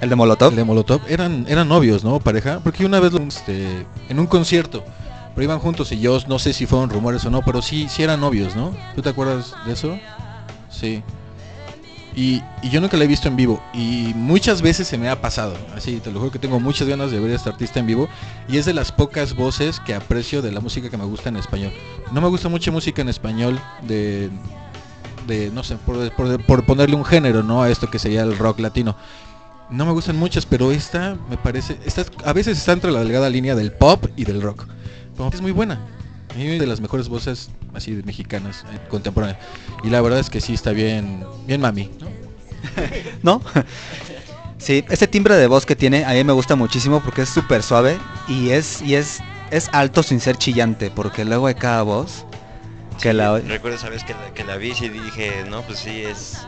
El 0.00 0.08
de 0.08 0.16
Molotov. 0.16 0.50
el 0.50 0.56
de 0.56 0.64
Molotov. 0.64 1.00
Eran, 1.08 1.46
eran 1.48 1.68
novios, 1.68 2.04
¿no? 2.04 2.20
Pareja. 2.20 2.60
Porque 2.62 2.86
una 2.86 3.00
vez 3.00 3.12
lo, 3.12 3.20
este, 3.20 3.86
en 4.08 4.18
un 4.20 4.26
concierto. 4.26 4.84
Pero 5.34 5.44
iban 5.44 5.58
juntos 5.58 5.90
y 5.92 5.98
yo 5.98 6.18
no 6.28 6.38
sé 6.38 6.52
si 6.52 6.66
fueron 6.66 6.90
rumores 6.90 7.24
o 7.24 7.30
no, 7.30 7.42
pero 7.44 7.60
sí, 7.60 7.88
sí 7.88 8.02
eran 8.02 8.20
novios, 8.20 8.54
¿no? 8.54 8.72
¿Tú 8.94 9.02
te 9.02 9.08
acuerdas 9.08 9.54
de 9.66 9.72
eso? 9.72 9.98
Sí. 10.70 11.02
Y, 12.16 12.40
y 12.62 12.70
yo 12.70 12.80
nunca 12.80 12.96
la 12.96 13.02
he 13.04 13.08
visto 13.08 13.26
en 13.26 13.34
vivo. 13.34 13.60
Y 13.72 14.12
muchas 14.14 14.62
veces 14.62 14.86
se 14.86 14.96
me 14.96 15.08
ha 15.08 15.20
pasado. 15.20 15.56
Así, 15.76 15.98
te 15.98 16.12
lo 16.12 16.20
juro 16.20 16.30
que 16.30 16.38
tengo 16.38 16.60
muchas 16.60 16.86
ganas 16.86 17.10
de 17.10 17.18
ver 17.18 17.32
a 17.32 17.34
este 17.34 17.48
artista 17.48 17.80
en 17.80 17.86
vivo. 17.88 18.08
Y 18.48 18.58
es 18.58 18.66
de 18.66 18.72
las 18.74 18.92
pocas 18.92 19.34
voces 19.34 19.80
que 19.80 19.94
aprecio 19.94 20.40
de 20.40 20.52
la 20.52 20.60
música 20.60 20.88
que 20.88 20.96
me 20.96 21.04
gusta 21.04 21.28
en 21.30 21.36
español. 21.36 21.72
No 22.12 22.20
me 22.20 22.28
gusta 22.28 22.48
mucha 22.48 22.70
música 22.70 23.02
en 23.02 23.08
español 23.08 23.60
de, 23.82 24.30
de 25.26 25.50
no 25.50 25.64
sé, 25.64 25.74
por, 25.78 26.08
por- 26.12 26.40
por 26.44 26.64
ponerle 26.64 26.94
un 26.94 27.04
género, 27.04 27.42
¿no? 27.42 27.60
A 27.64 27.70
esto 27.70 27.90
que 27.90 27.98
sería 27.98 28.22
el 28.22 28.38
rock 28.38 28.60
latino. 28.60 28.94
No 29.70 29.84
me 29.84 29.90
gustan 29.90 30.14
muchas, 30.16 30.46
pero 30.46 30.70
esta 30.70 31.16
me 31.28 31.36
parece, 31.36 31.78
esta 31.84 32.04
a 32.24 32.32
veces 32.32 32.58
está 32.58 32.72
entre 32.72 32.92
la 32.92 33.00
delgada 33.00 33.28
línea 33.28 33.56
del 33.56 33.72
pop 33.72 34.04
y 34.14 34.24
del 34.24 34.40
rock. 34.40 34.66
Pero 35.16 35.30
es 35.32 35.40
muy 35.40 35.52
buena. 35.52 35.78
De 36.36 36.66
las 36.66 36.80
mejores 36.80 37.08
voces 37.08 37.48
así 37.74 37.94
de 37.94 38.02
mexicanas 38.02 38.64
eh, 38.72 38.78
contemporáneas. 38.88 39.38
Y 39.84 39.90
la 39.90 40.00
verdad 40.00 40.18
es 40.18 40.30
que 40.30 40.40
sí 40.40 40.54
está 40.54 40.72
bien, 40.72 41.24
bien 41.46 41.60
mami, 41.60 41.90
¿no? 42.00 42.08
¿No? 43.22 43.42
Sí, 44.58 44.84
ese 44.88 45.06
timbre 45.06 45.36
de 45.36 45.46
voz 45.46 45.64
que 45.66 45.76
tiene 45.76 46.04
a 46.04 46.12
mí 46.12 46.24
me 46.24 46.32
gusta 46.32 46.56
muchísimo 46.56 47.00
porque 47.00 47.22
es 47.22 47.28
súper 47.28 47.62
suave 47.62 47.98
y 48.26 48.50
es 48.50 48.80
y 48.82 48.94
es 48.94 49.20
es 49.50 49.68
alto 49.72 50.02
sin 50.02 50.20
ser 50.20 50.36
chillante, 50.36 50.90
porque 50.90 51.24
luego 51.24 51.46
hay 51.46 51.54
cada 51.54 51.82
voz 51.82 52.24
que 53.00 53.12
la 53.12 53.38
Recuerdo 53.38 53.76
esa 53.76 53.90
vez 53.90 54.02
que 54.02 54.14
la, 54.14 54.32
que 54.34 54.42
la 54.42 54.56
vi 54.56 54.72
y 54.72 54.88
dije, 54.88 55.44
no, 55.48 55.62
pues 55.62 55.80
sí, 55.80 56.00
es, 56.00 56.38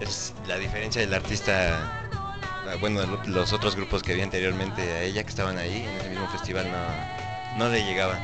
es 0.00 0.34
la 0.48 0.58
diferencia 0.58 1.00
del 1.00 1.14
artista, 1.14 1.78
ah, 2.66 2.76
bueno, 2.80 3.00
lo- 3.06 3.20
los 3.32 3.52
otros 3.52 3.76
grupos 3.76 4.02
que 4.02 4.14
vi 4.14 4.20
anteriormente 4.22 4.82
a 4.82 5.02
ella 5.04 5.22
que 5.22 5.30
estaban 5.30 5.56
ahí 5.58 5.86
en 5.88 6.00
ese 6.00 6.10
mismo 6.10 6.26
festival 6.28 6.66
no, 6.70 6.76
no 7.58 7.68
le 7.68 7.84
llegaban. 7.84 8.18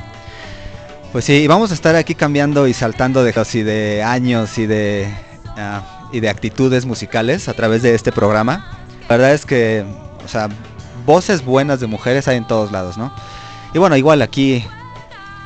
Pues 1.11 1.25
sí, 1.25 1.47
vamos 1.47 1.71
a 1.71 1.73
estar 1.73 1.95
aquí 1.95 2.13
cambiando 2.13 2.67
y 2.67 2.73
saltando 2.73 3.23
de 3.23 3.33
y 3.53 3.63
de 3.63 4.03
años 4.03 4.57
y 4.59 4.67
de 4.67 5.11
ah, 5.57 5.81
y 6.11 6.19
de 6.19 6.29
actitudes 6.29 6.85
musicales 6.85 7.47
a 7.47 7.53
través 7.53 7.81
de 7.81 7.95
este 7.95 8.11
programa. 8.11 8.65
La 9.07 9.17
verdad 9.17 9.33
es 9.33 9.45
que, 9.45 9.83
o 10.23 10.27
sea, 10.27 10.49
voces 11.05 11.43
buenas 11.43 11.79
de 11.79 11.87
mujeres 11.87 12.27
hay 12.27 12.37
en 12.37 12.45
todos 12.45 12.71
lados, 12.71 12.97
¿no? 12.97 13.11
Y 13.73 13.79
bueno, 13.79 13.97
igual 13.97 14.21
aquí 14.21 14.63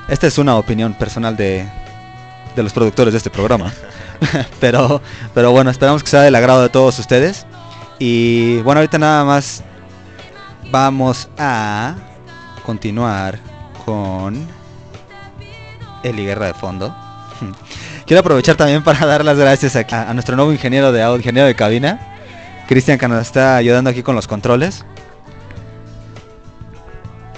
esta 0.09 0.27
es 0.27 0.37
una 0.37 0.57
opinión 0.57 0.93
personal 0.93 1.37
de, 1.37 1.65
de 2.55 2.63
los 2.63 2.73
productores 2.73 3.13
de 3.13 3.17
este 3.17 3.29
programa. 3.29 3.71
pero 4.59 5.01
pero 5.33 5.51
bueno, 5.51 5.71
esperamos 5.71 6.03
que 6.03 6.09
sea 6.09 6.21
del 6.21 6.35
agrado 6.35 6.61
de 6.61 6.69
todos 6.69 6.99
ustedes. 6.99 7.45
Y 7.99 8.57
bueno, 8.63 8.79
ahorita 8.79 8.97
nada 8.97 9.23
más 9.23 9.63
vamos 10.71 11.29
a 11.37 11.95
continuar 12.65 13.52
con 13.85 14.47
Eli 16.03 16.25
Guerra 16.25 16.47
de 16.47 16.53
fondo. 16.53 16.95
Quiero 18.05 18.21
aprovechar 18.21 18.55
también 18.55 18.83
para 18.83 19.05
dar 19.05 19.23
las 19.23 19.37
gracias 19.37 19.75
aquí 19.75 19.95
a, 19.95 20.09
a 20.09 20.13
nuestro 20.13 20.35
nuevo 20.35 20.51
ingeniero 20.51 20.91
de 20.91 21.01
audio, 21.01 21.17
ingeniero 21.17 21.47
de 21.47 21.55
cabina, 21.55 21.99
Cristian, 22.67 22.97
que 22.97 23.07
nos 23.07 23.21
está 23.21 23.55
ayudando 23.55 23.89
aquí 23.89 24.03
con 24.03 24.15
los 24.15 24.27
controles. 24.27 24.85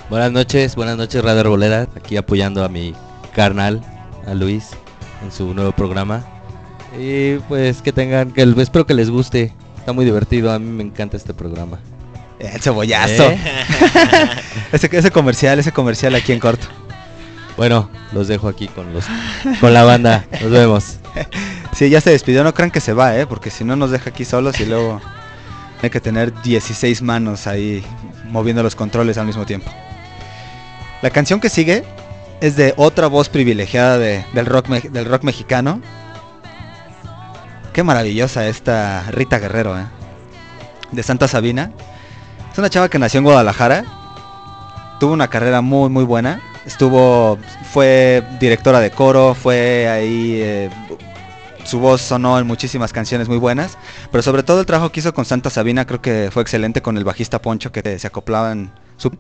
Buenas 0.09 0.31
noches, 0.31 0.75
buenas 0.75 0.97
noches 0.97 1.23
Radio 1.23 1.41
Arboleda, 1.41 1.87
aquí 1.95 2.15
apoyando 2.15 2.63
a 2.63 2.69
mi 2.69 2.93
carnal, 3.33 3.81
a 4.27 4.33
Luis, 4.33 4.69
en 5.23 5.31
su 5.31 5.53
nuevo 5.53 5.71
programa. 5.71 6.23
Y 6.97 7.37
pues 7.49 7.81
que 7.81 7.91
tengan, 7.91 8.31
que 8.31 8.43
espero 8.57 8.85
que 8.85 8.93
les 8.93 9.09
guste, 9.09 9.53
está 9.77 9.93
muy 9.93 10.05
divertido, 10.05 10.51
a 10.51 10.59
mí 10.59 10.69
me 10.69 10.83
encanta 10.83 11.17
este 11.17 11.33
programa. 11.33 11.79
El 12.53 12.61
cebollazo. 12.61 13.23
¿Eh? 13.23 13.37
ese, 14.71 14.89
ese 14.91 15.11
comercial, 15.11 15.59
ese 15.59 15.71
comercial 15.71 16.15
aquí 16.15 16.31
en 16.31 16.39
corto. 16.39 16.67
Bueno, 17.57 17.89
los 18.11 18.27
dejo 18.27 18.47
aquí 18.49 18.67
con 18.67 18.93
los 18.93 19.05
con 19.61 19.73
la 19.73 19.83
banda, 19.83 20.25
nos 20.41 20.51
vemos. 20.51 20.97
Sí, 21.75 21.89
ya 21.89 21.99
se 21.99 22.09
despidió, 22.09 22.41
no 22.45 22.53
crean 22.53 22.71
que 22.71 22.79
se 22.79 22.93
va, 22.93 23.17
¿eh? 23.17 23.27
Porque 23.27 23.49
si 23.49 23.65
no 23.65 23.75
nos 23.75 23.91
deja 23.91 24.09
aquí 24.09 24.23
solos 24.23 24.57
y 24.61 24.65
luego 24.65 25.01
hay 25.83 25.89
que 25.89 25.99
tener 25.99 26.31
16 26.41 27.01
manos 27.01 27.47
ahí 27.47 27.83
moviendo 28.29 28.63
los 28.63 28.75
controles 28.77 29.17
al 29.17 29.25
mismo 29.25 29.45
tiempo. 29.45 29.69
La 31.01 31.09
canción 31.09 31.41
que 31.41 31.49
sigue 31.49 31.83
es 32.39 32.55
de 32.55 32.73
otra 32.77 33.07
voz 33.07 33.27
privilegiada 33.27 33.97
de- 33.97 34.23
del, 34.31 34.45
rock, 34.45 34.67
del 34.69 35.03
rock 35.05 35.23
mexicano. 35.23 35.81
Qué 37.73 37.83
maravillosa 37.83 38.47
esta 38.47 39.03
Rita 39.11 39.37
Guerrero, 39.39 39.77
¿eh? 39.77 39.83
De 40.93 41.03
Santa 41.03 41.27
Sabina. 41.27 41.71
Es 42.55 42.59
una 42.59 42.69
chava 42.69 42.87
que 42.87 42.97
nació 42.97 43.17
en 43.17 43.25
Guadalajara. 43.25 43.83
Tuvo 44.97 45.11
una 45.11 45.27
carrera 45.27 45.59
muy, 45.59 45.89
muy 45.89 46.05
buena. 46.05 46.39
Estuvo, 46.65 47.37
fue 47.73 48.23
directora 48.39 48.79
de 48.79 48.91
coro, 48.91 49.35
fue 49.35 49.89
ahí 49.89 50.39
eh, 50.41 50.69
su 51.65 51.79
voz 51.79 51.99
sonó 51.99 52.39
en 52.39 52.47
muchísimas 52.47 52.93
canciones 52.93 53.27
muy 53.27 53.39
buenas, 53.39 53.77
pero 54.09 54.21
sobre 54.21 54.41
todo 54.41 54.61
el 54.61 54.65
trabajo 54.65 54.89
que 54.89 55.01
hizo 55.01 55.13
con 55.13 55.25
Santa 55.25 55.49
Sabina 55.49 55.85
creo 55.85 56.01
que 56.01 56.29
fue 56.31 56.43
excelente 56.43 56.81
con 56.81 56.95
el 56.95 57.03
bajista 57.03 57.41
Poncho 57.41 57.73
que 57.73 57.99
se 57.99 58.07
acoplaban. 58.07 58.73
Su... 58.95 59.11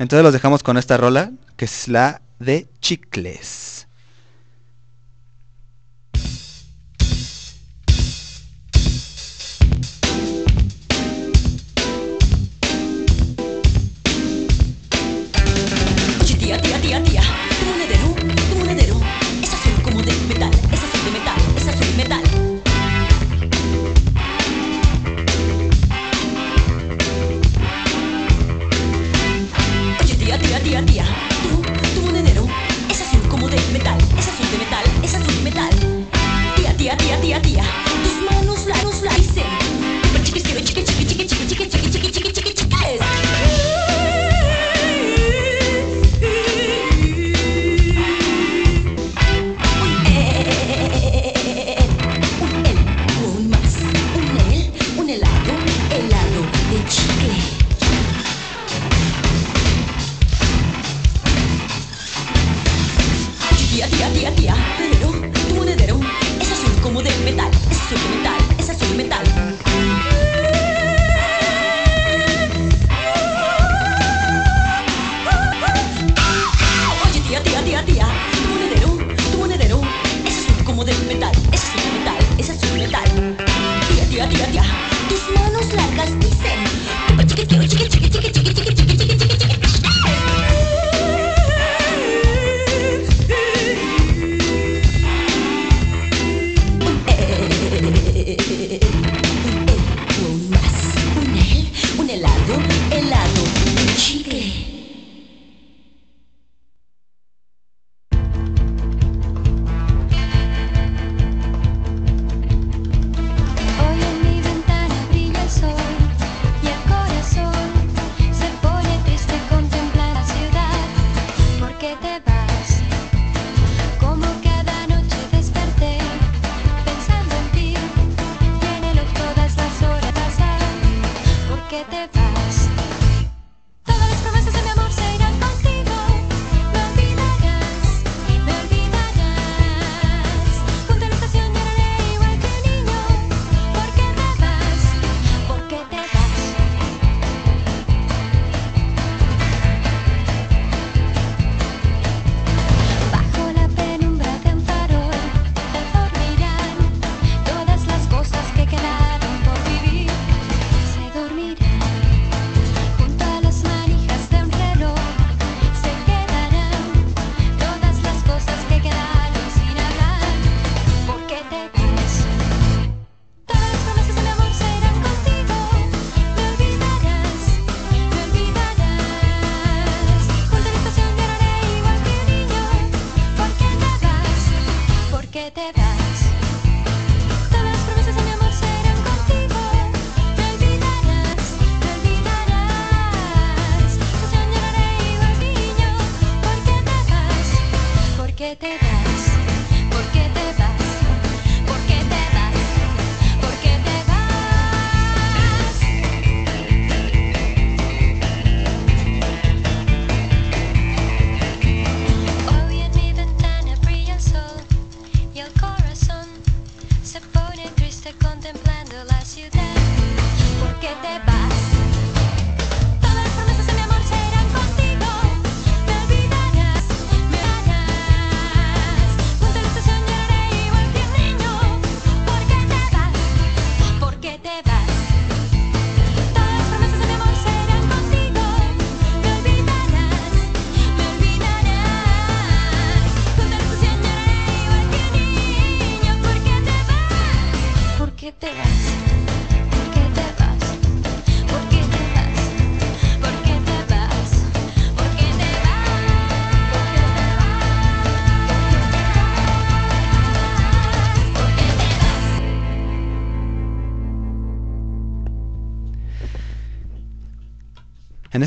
Entonces 0.00 0.24
los 0.24 0.32
dejamos 0.32 0.64
con 0.64 0.76
esta 0.76 0.96
rola 0.96 1.30
que 1.56 1.66
es 1.66 1.86
la 1.86 2.22
de 2.40 2.68
Chicles. 2.80 3.79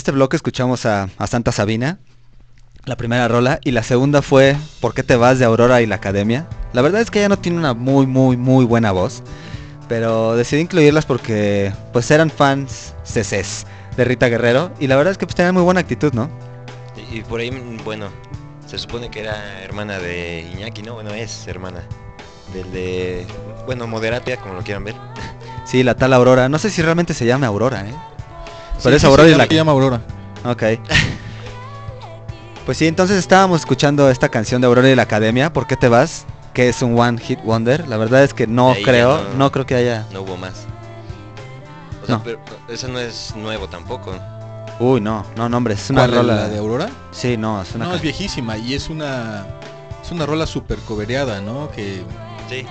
Este 0.03 0.11
bloque 0.11 0.35
escuchamos 0.35 0.85
a, 0.85 1.07
a 1.17 1.27
Santa 1.27 1.53
Sabina, 1.53 1.97
la 2.83 2.97
primera 2.97 3.29
rola, 3.29 3.61
y 3.63 3.71
la 3.71 3.83
segunda 3.83 4.21
fue 4.21 4.57
¿Por 4.81 4.93
qué 4.93 5.01
te 5.01 5.15
vas 5.15 5.39
de 5.39 5.45
Aurora 5.45 5.81
y 5.81 5.85
la 5.85 5.95
Academia? 5.95 6.45
La 6.73 6.81
verdad 6.81 6.99
es 6.99 7.09
que 7.09 7.19
ella 7.19 7.29
no 7.29 7.39
tiene 7.39 7.57
una 7.57 7.73
muy, 7.73 8.05
muy, 8.05 8.35
muy 8.35 8.65
buena 8.65 8.91
voz, 8.91 9.23
pero 9.87 10.35
decidí 10.35 10.59
incluirlas 10.59 11.05
porque 11.05 11.71
pues 11.93 12.11
eran 12.11 12.29
fans 12.29 12.93
CCs 13.05 13.65
de 13.95 14.03
Rita 14.03 14.27
Guerrero, 14.27 14.73
y 14.77 14.87
la 14.87 14.97
verdad 14.97 15.13
es 15.13 15.17
que 15.17 15.25
pues 15.25 15.35
tenían 15.35 15.53
muy 15.53 15.63
buena 15.63 15.79
actitud, 15.79 16.11
¿no? 16.11 16.29
Y, 16.97 17.19
y 17.19 17.21
por 17.21 17.39
ahí, 17.39 17.49
bueno, 17.85 18.09
se 18.67 18.77
supone 18.77 19.09
que 19.09 19.21
era 19.21 19.61
hermana 19.61 19.99
de 19.99 20.45
Iñaki, 20.53 20.81
¿no? 20.81 20.95
Bueno, 20.95 21.13
es 21.13 21.47
hermana 21.47 21.81
del 22.53 22.69
de, 22.73 23.25
bueno, 23.65 23.87
Moderatia, 23.87 24.35
como 24.35 24.55
lo 24.55 24.63
quieran 24.63 24.83
ver. 24.83 24.95
Sí, 25.63 25.81
la 25.81 25.95
tal 25.95 26.11
Aurora, 26.11 26.49
no 26.49 26.59
sé 26.59 26.69
si 26.69 26.81
realmente 26.81 27.13
se 27.13 27.25
llama 27.25 27.47
Aurora, 27.47 27.87
¿eh? 27.87 27.93
Sí, 28.77 28.81
Pero 28.83 28.95
es 28.97 29.03
Aurora 29.03 29.29
y 29.29 29.35
la 29.35 29.45
se 29.45 29.53
llama 29.55 29.71
Aurora. 29.71 30.01
Ok. 30.45 30.63
Pues 32.65 32.77
sí, 32.77 32.87
entonces 32.87 33.17
estábamos 33.17 33.59
escuchando 33.61 34.09
esta 34.09 34.29
canción 34.29 34.61
de 34.61 34.67
Aurora 34.67 34.89
y 34.89 34.95
la 34.95 35.03
Academia, 35.03 35.51
¿Por 35.51 35.67
qué 35.67 35.75
te 35.75 35.89
vas? 35.89 36.25
Que 36.53 36.69
es 36.69 36.81
un 36.81 36.97
One 36.97 37.19
Hit 37.19 37.39
Wonder. 37.43 37.87
La 37.87 37.97
verdad 37.97 38.23
es 38.23 38.33
que 38.33 38.47
no 38.47 38.71
ahí 38.71 38.83
creo, 38.83 39.21
no- 39.23 39.33
no 39.37 39.51
creo 39.51 39.65
que 39.65 39.75
haya... 39.75 40.05
No 40.13 40.21
hubo 40.21 40.37
más. 40.37 40.65
O 42.03 42.05
sea, 42.05 42.15
No. 42.17 42.23
pero 42.23 42.39
eso 42.69 42.87
no 42.87 42.99
es 42.99 43.33
nuevo 43.35 43.67
tampoco. 43.67 44.13
Uy, 44.79 45.01
no, 45.01 45.25
no, 45.35 45.49
no, 45.49 45.57
hombre, 45.57 45.73
es 45.73 45.89
una 45.89 46.01
¿Cuál, 46.01 46.15
rola... 46.15 46.35
¿La 46.35 46.49
de 46.49 46.57
Aurora? 46.57 46.89
Sí, 47.11 47.37
no, 47.37 47.61
es 47.61 47.73
una... 47.75 47.85
No, 47.85 47.95
es 47.95 48.01
viejísima 48.01 48.57
y 48.57 48.73
es 48.75 48.89
una 48.89 49.45
es 50.01 50.11
una 50.11 50.25
rola 50.25 50.45
super 50.45 50.77
cobereada, 50.79 51.41
¿no? 51.41 51.69
Que 51.71 52.03
Sí. 52.49 52.65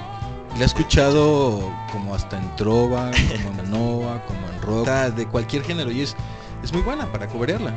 La 0.57 0.63
he 0.63 0.65
escuchado 0.65 1.71
como 1.91 2.15
hasta 2.15 2.39
en 2.39 2.57
trova, 2.57 3.11
como 3.45 3.63
en 3.63 3.71
nova, 3.71 4.23
como 4.27 4.41
en 4.49 4.63
rock, 4.63 4.89
de 5.15 5.27
cualquier 5.27 5.63
género 5.65 5.91
y 5.91 6.03
es 6.03 6.17
es 6.63 6.73
muy 6.73 6.83
buena 6.83 7.11
para 7.11 7.27
coberearla. 7.27 7.73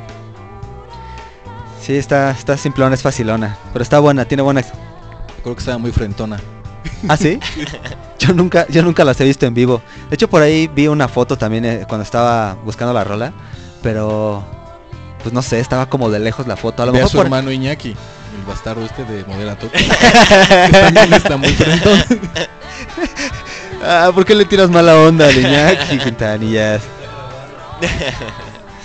Sí, 1.80 1.96
está, 1.96 2.30
está 2.30 2.56
simplona, 2.56 2.94
es 2.94 3.02
facilona, 3.02 3.56
pero 3.72 3.82
está 3.82 3.98
buena, 3.98 4.24
tiene 4.24 4.42
buena... 4.42 4.62
Creo 5.42 5.54
que 5.54 5.60
estaba 5.60 5.78
muy 5.78 5.92
frentona. 5.92 6.40
¿Ah, 7.08 7.16
sí? 7.16 7.38
Yo 8.18 8.32
nunca, 8.32 8.66
yo 8.68 8.82
nunca 8.82 9.04
las 9.04 9.20
he 9.20 9.24
visto 9.24 9.44
en 9.44 9.52
vivo. 9.52 9.82
De 10.08 10.14
hecho, 10.14 10.28
por 10.28 10.40
ahí 10.40 10.68
vi 10.68 10.88
una 10.88 11.06
foto 11.06 11.36
también 11.36 11.66
eh, 11.66 11.84
cuando 11.86 12.02
estaba 12.02 12.54
buscando 12.64 12.94
la 12.94 13.04
rola, 13.04 13.32
pero... 13.82 14.42
Pues 15.22 15.34
no 15.34 15.42
sé, 15.42 15.60
estaba 15.60 15.86
como 15.86 16.08
de 16.08 16.18
lejos 16.18 16.46
la 16.46 16.56
foto. 16.56 16.82
A 16.82 16.86
lo 16.86 16.92
Ve 16.92 16.98
a 16.98 17.00
mejor 17.00 17.10
su 17.10 17.16
por... 17.18 17.26
hermano 17.26 17.52
Iñaki, 17.52 17.90
el 17.90 18.44
bastardo 18.48 18.84
este 18.84 19.04
de 19.04 19.24
Moderato. 19.24 19.70
que 19.72 20.72
también 20.72 21.12
está 21.12 21.36
muy 21.36 21.50
frentón. 21.50 22.02
Ah, 23.84 24.10
¿por 24.14 24.24
qué 24.24 24.34
le 24.34 24.46
tiras 24.46 24.70
mala 24.70 24.96
onda 24.96 25.28
al 25.28 25.36
Iñaki, 25.36 25.98
Quintanillas? 26.04 26.82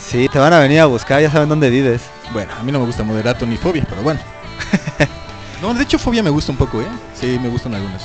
Sí, 0.06 0.28
te 0.28 0.38
van 0.40 0.52
a 0.52 0.60
venir 0.60 0.82
a 0.82 0.88
buscar, 0.88 1.22
ya 1.22 1.32
saben 1.32 1.48
dónde 1.48 1.70
vives. 1.70 2.02
Bueno, 2.34 2.52
a 2.60 2.64
mí 2.64 2.72
no 2.74 2.80
me 2.80 2.86
gusta 2.86 3.02
Moderato 3.02 3.46
ni 3.46 3.56
Fobia, 3.56 3.86
pero 3.88 4.02
bueno. 4.02 4.20
No, 5.62 5.74
de 5.74 5.84
hecho 5.84 5.98
Fobia 5.98 6.22
me 6.22 6.30
gusta 6.30 6.52
un 6.52 6.58
poco, 6.58 6.82
¿eh? 6.82 6.88
Sí, 7.14 7.40
me 7.42 7.48
gustan 7.48 7.76
algunas. 7.76 8.04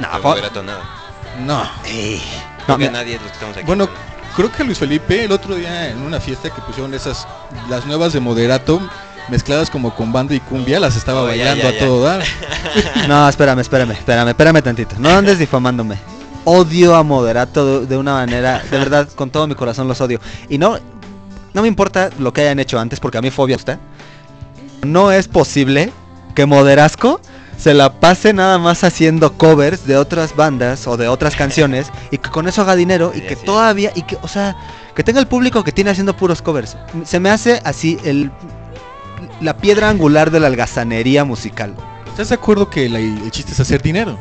No, 0.00 0.08
pero 0.10 0.22
Moderato 0.22 0.62
nada. 0.64 0.82
No. 1.38 1.62
no, 1.62 1.70
Creo 1.84 2.20
que 2.66 2.76
mira, 2.78 2.90
nadie 2.90 3.14
los 3.14 3.28
que 3.28 3.32
estamos 3.34 3.56
aquí. 3.56 3.66
Bueno, 3.66 3.88
creo 4.34 4.50
que 4.50 4.64
Luis 4.64 4.78
Felipe 4.78 5.24
el 5.24 5.32
otro 5.32 5.54
día 5.54 5.90
en 5.90 6.02
una 6.02 6.18
fiesta 6.18 6.50
que 6.50 6.60
pusieron 6.62 6.92
esas, 6.94 7.28
las 7.68 7.86
nuevas 7.86 8.12
de 8.12 8.20
Moderato, 8.20 8.80
mezcladas 9.30 9.70
como 9.70 9.94
con 9.94 10.12
banda 10.12 10.34
y 10.34 10.40
cumbia, 10.40 10.80
las 10.80 10.96
estaba 10.96 11.22
Oh, 11.22 11.24
ya, 11.24 11.30
bailando 11.30 11.62
ya, 11.64 11.68
a 11.68 11.72
ya. 11.72 11.78
todo 11.78 12.02
dar. 12.02 12.22
no, 13.08 13.28
espérame, 13.28 13.60
espérame, 13.60 13.92
espérame, 13.92 14.28
espérame 14.28 14.62
tantito. 14.62 14.96
No 14.98 15.08
andes 15.10 15.38
difamándome. 15.38 15.96
Odio 16.44 16.94
a 16.94 17.02
Moderato 17.02 17.84
de, 17.84 17.96
una 17.96 18.14
manera, 18.14 18.62
de 18.70 18.78
verdad, 18.78 19.08
con 19.14 19.30
todo 19.30 19.46
mi 19.46 19.54
corazón 19.54 19.86
los 19.88 20.00
odio. 20.00 20.20
Y 20.48 20.56
no, 20.58 20.78
no 21.52 21.62
me 21.62 21.68
importa 21.68 22.10
lo 22.18 22.32
que 22.32 22.42
hayan 22.42 22.58
hecho 22.58 22.78
antes, 22.78 23.00
porque 23.00 23.18
a 23.18 23.22
mí 23.22 23.30
fobia 23.30 23.56
está. 23.56 23.78
No 24.82 25.12
es 25.12 25.28
posible 25.28 25.92
que 26.34 26.46
Moderasco 26.46 27.20
se 27.58 27.74
la 27.74 27.92
pase 28.00 28.32
nada 28.32 28.58
más 28.58 28.84
haciendo 28.84 29.32
covers 29.36 29.84
de 29.84 29.96
otras 29.96 30.36
bandas 30.36 30.86
o 30.86 30.96
de 30.96 31.08
otras 31.08 31.34
canciones 31.34 31.90
y 32.10 32.18
que 32.18 32.30
con 32.30 32.46
eso 32.48 32.62
haga 32.62 32.76
dinero 32.76 33.12
y 33.14 33.20
que 33.20 33.36
todavía, 33.36 33.90
y 33.94 34.02
que, 34.02 34.16
o 34.22 34.28
sea, 34.28 34.56
que 34.94 35.02
tenga 35.02 35.20
el 35.20 35.26
público 35.26 35.64
que 35.64 35.72
tiene 35.72 35.90
haciendo 35.90 36.16
puros 36.16 36.40
covers. 36.40 36.76
Se 37.04 37.20
me 37.20 37.30
hace 37.30 37.60
así 37.64 37.98
el 38.04 38.30
la 39.40 39.56
piedra 39.56 39.88
angular 39.90 40.30
de 40.30 40.40
la 40.40 40.46
algazanería 40.48 41.24
musical. 41.24 41.74
¿Estás 42.08 42.30
de 42.30 42.34
acuerdo 42.36 42.68
que 42.68 42.88
la- 42.88 42.98
el 42.98 43.30
chiste 43.30 43.52
es 43.52 43.60
hacer 43.60 43.80
dinero 43.82 44.18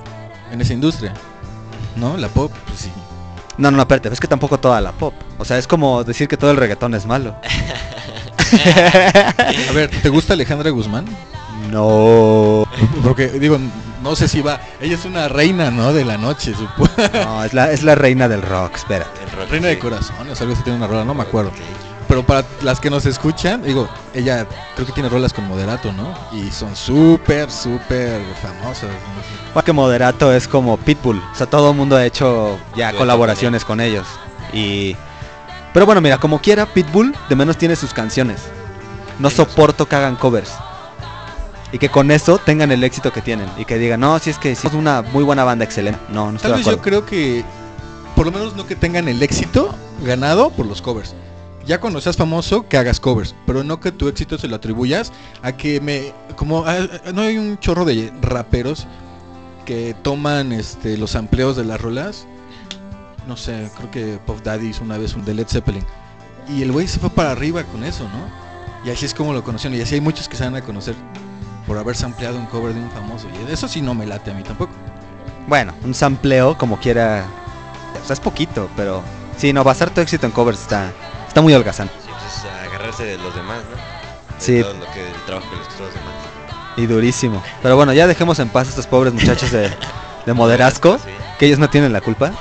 en 0.51 0.61
esa 0.61 0.73
industria? 0.73 1.13
¿No? 1.95 2.15
La 2.17 2.27
pop, 2.27 2.51
pues 2.67 2.81
sí. 2.81 2.91
No, 3.57 3.71
no, 3.71 3.77
no, 3.77 3.83
espérate, 3.83 4.09
es 4.13 4.19
que 4.19 4.27
tampoco 4.27 4.59
toda 4.59 4.79
la 4.81 4.91
pop. 4.91 5.13
O 5.39 5.45
sea, 5.45 5.57
es 5.57 5.65
como 5.67 6.03
decir 6.03 6.27
que 6.27 6.37
todo 6.37 6.51
el 6.51 6.57
reggaetón 6.57 6.93
es 6.93 7.05
malo. 7.07 7.35
A 9.69 9.71
ver, 9.73 9.89
¿te 9.89 10.09
gusta 10.09 10.33
Alejandra 10.33 10.69
Guzmán? 10.69 11.05
no. 11.71 12.65
Porque 13.03 13.27
digo, 13.27 13.57
no 14.03 14.15
sé 14.15 14.27
si 14.27 14.41
va. 14.41 14.61
Ella 14.79 14.95
es 14.95 15.03
una 15.05 15.27
reina, 15.27 15.71
¿no? 15.71 15.91
De 15.91 16.05
la 16.05 16.17
noche, 16.17 16.53
supongo. 16.53 16.89
No, 17.13 17.43
es 17.43 17.53
la, 17.53 17.71
es 17.71 17.83
la 17.83 17.95
reina 17.95 18.27
del 18.29 18.41
rock, 18.41 18.77
rock, 18.87 19.49
Reina 19.49 19.67
sí. 19.67 19.73
de 19.75 19.79
corazones, 19.79 20.39
algo 20.39 20.53
así 20.53 20.63
tiene 20.63 20.77
una 20.77 20.87
rola, 20.87 21.03
no 21.03 21.13
me 21.13 21.23
acuerdo. 21.23 21.51
Pero 22.17 22.25
para 22.25 22.47
las 22.63 22.79
que 22.79 22.89
nos 22.89 23.05
escuchan, 23.05 23.61
digo, 23.61 23.87
ella 24.15 24.47
creo 24.73 24.87
que 24.87 24.91
tiene 24.91 25.07
rolas 25.07 25.33
con 25.33 25.47
moderato, 25.47 25.93
¿no? 25.93 26.17
Y 26.31 26.49
son 26.49 26.75
súper, 26.75 27.51
súper 27.51 28.19
famosas. 28.41 28.89
¿no? 29.53 29.63
Que 29.63 29.71
Moderato 29.71 30.33
es 30.33 30.47
como 30.47 30.77
Pitbull. 30.77 31.21
O 31.31 31.35
sea, 31.35 31.45
todo 31.45 31.69
el 31.69 31.77
mundo 31.77 31.95
ha 31.95 32.03
hecho 32.03 32.57
ya 32.75 32.91
colaboraciones 32.93 33.63
con 33.63 33.79
ellos. 33.79 34.07
Y. 34.51 34.95
Pero 35.75 35.85
bueno, 35.85 36.01
mira, 36.01 36.17
como 36.17 36.41
quiera, 36.41 36.65
Pitbull 36.65 37.15
de 37.29 37.35
menos 37.35 37.55
tiene 37.55 37.75
sus 37.75 37.93
canciones. 37.93 38.41
No 39.19 39.29
soporto 39.29 39.87
que 39.87 39.95
hagan 39.95 40.15
covers. 40.15 40.53
Y 41.71 41.77
que 41.77 41.89
con 41.89 42.09
eso 42.09 42.39
tengan 42.39 42.71
el 42.71 42.83
éxito 42.83 43.13
que 43.13 43.21
tienen. 43.21 43.47
Y 43.59 43.65
que 43.65 43.77
digan, 43.77 43.99
no, 43.99 44.17
si 44.17 44.31
es 44.31 44.39
que 44.39 44.55
somos 44.55 44.75
una 44.75 45.03
muy 45.03 45.23
buena 45.23 45.43
banda, 45.43 45.65
excelente. 45.65 45.99
No, 46.09 46.31
no 46.31 46.37
estoy 46.37 46.49
Tal 46.49 46.63
de 46.63 46.65
vez 46.65 46.77
yo 46.77 46.81
creo 46.81 47.05
que, 47.05 47.45
por 48.15 48.25
lo 48.25 48.31
menos 48.31 48.55
no 48.55 48.65
que 48.65 48.75
tengan 48.75 49.07
el 49.07 49.21
éxito 49.21 49.75
ganado 50.03 50.49
por 50.49 50.65
los 50.65 50.81
covers. 50.81 51.13
Ya 51.67 51.81
cuando 51.81 51.99
seas 51.99 52.15
famoso, 52.15 52.67
que 52.69 52.77
hagas 52.77 53.01
covers, 53.01 53.35
pero 53.45 53.61
no 53.61 53.81
que 53.81 53.91
tu 53.91 54.07
éxito 54.07 54.37
se 54.37 54.47
lo 54.47 54.55
atribuyas 54.55 55.11
a 55.41 55.51
que 55.51 55.81
me... 55.81 56.13
Como 56.37 56.63
no 57.13 57.21
hay 57.21 57.37
un 57.37 57.59
chorro 57.59 57.83
de 57.83 58.13
raperos 58.21 58.87
que 59.65 59.93
toman 60.01 60.53
este 60.53 60.97
los 60.97 61.17
amplios 61.17 61.57
de 61.57 61.65
las 61.65 61.81
rolas. 61.81 62.25
No 63.27 63.35
sé, 63.35 63.69
creo 63.75 63.91
que 63.91 64.19
Puff 64.25 64.41
Daddy 64.43 64.67
hizo 64.67 64.81
una 64.81 64.97
vez 64.97 65.13
un 65.13 65.25
de 65.25 65.33
Led 65.33 65.47
Zeppelin. 65.47 65.83
Y 66.47 66.61
el 66.61 66.71
güey 66.71 66.87
se 66.87 66.99
fue 66.99 67.09
para 67.09 67.31
arriba 67.31 67.65
con 67.65 67.83
eso, 67.83 68.05
¿no? 68.05 68.87
Y 68.89 68.93
así 68.93 69.05
es 69.05 69.13
como 69.13 69.33
lo 69.33 69.43
conocieron. 69.43 69.77
Y 69.77 69.81
así 69.81 69.95
hay 69.95 70.01
muchos 70.01 70.29
que 70.29 70.37
se 70.37 70.45
van 70.45 70.55
a 70.55 70.61
conocer 70.61 70.95
por 71.67 71.77
haberse 71.77 72.05
ampliado 72.05 72.39
un 72.39 72.45
cover 72.45 72.73
de 72.73 72.79
un 72.79 72.89
famoso. 72.91 73.27
Y 73.27 73.51
eso 73.51 73.67
sí 73.67 73.81
no 73.81 73.93
me 73.93 74.05
late 74.05 74.31
a 74.31 74.33
mí 74.33 74.43
tampoco. 74.43 74.71
Bueno, 75.49 75.73
un 75.83 75.93
sampleo 75.93 76.57
como 76.57 76.79
quiera. 76.79 77.25
O 78.01 78.05
sea, 78.07 78.13
es 78.13 78.21
poquito, 78.21 78.69
pero. 78.77 79.03
Sí, 79.37 79.51
no, 79.51 79.65
basar 79.65 79.89
tu 79.89 79.99
éxito 79.99 80.25
en 80.25 80.31
covers 80.31 80.61
está, 80.61 80.93
está 81.27 81.41
muy 81.41 81.53
holgazán. 81.53 81.89
Sí, 82.01 82.09
pues 82.09 82.37
es 82.37 82.67
agarrarse 82.69 83.03
de 83.05 83.17
los 83.17 83.33
demás, 83.35 83.59
¿no? 83.69 83.75
De 83.75 84.41
Sí. 84.43 84.61
Todo 84.61 84.73
lo 84.73 84.91
que, 84.93 85.07
el 85.07 85.21
trabajo 85.25 85.49
que 85.49 85.55
les 85.57 85.65
costó 85.67 85.83
a 85.83 85.85
los 85.87 85.95
demás. 85.95 86.13
Y 86.77 86.85
durísimo. 86.85 87.43
Pero 87.63 87.75
bueno, 87.75 87.93
ya 87.93 88.05
dejemos 88.07 88.37
en 88.39 88.49
paz 88.49 88.67
a 88.67 88.69
estos 88.69 88.85
pobres 88.87 89.13
muchachos 89.13 89.51
de, 89.51 89.71
de 90.25 90.33
Moderasco, 90.33 90.97
Sí. 90.99 91.09
que 91.39 91.47
ellos 91.47 91.59
no 91.59 91.69
tienen 91.69 91.91
la 91.93 92.01
culpa. 92.01 92.31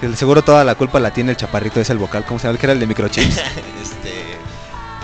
Que 0.00 0.14
seguro 0.16 0.42
toda 0.42 0.64
la 0.64 0.74
culpa 0.74 0.98
la 1.00 1.10
tiene 1.12 1.30
el 1.32 1.36
chaparrito, 1.36 1.80
es 1.80 1.90
el 1.90 1.98
vocal, 1.98 2.24
¿cómo 2.26 2.38
se 2.38 2.44
llama? 2.46 2.54
El 2.54 2.58
que 2.58 2.66
era 2.66 2.72
el 2.72 2.80
de 2.80 2.86
microchips. 2.86 3.36
este. 3.82 4.38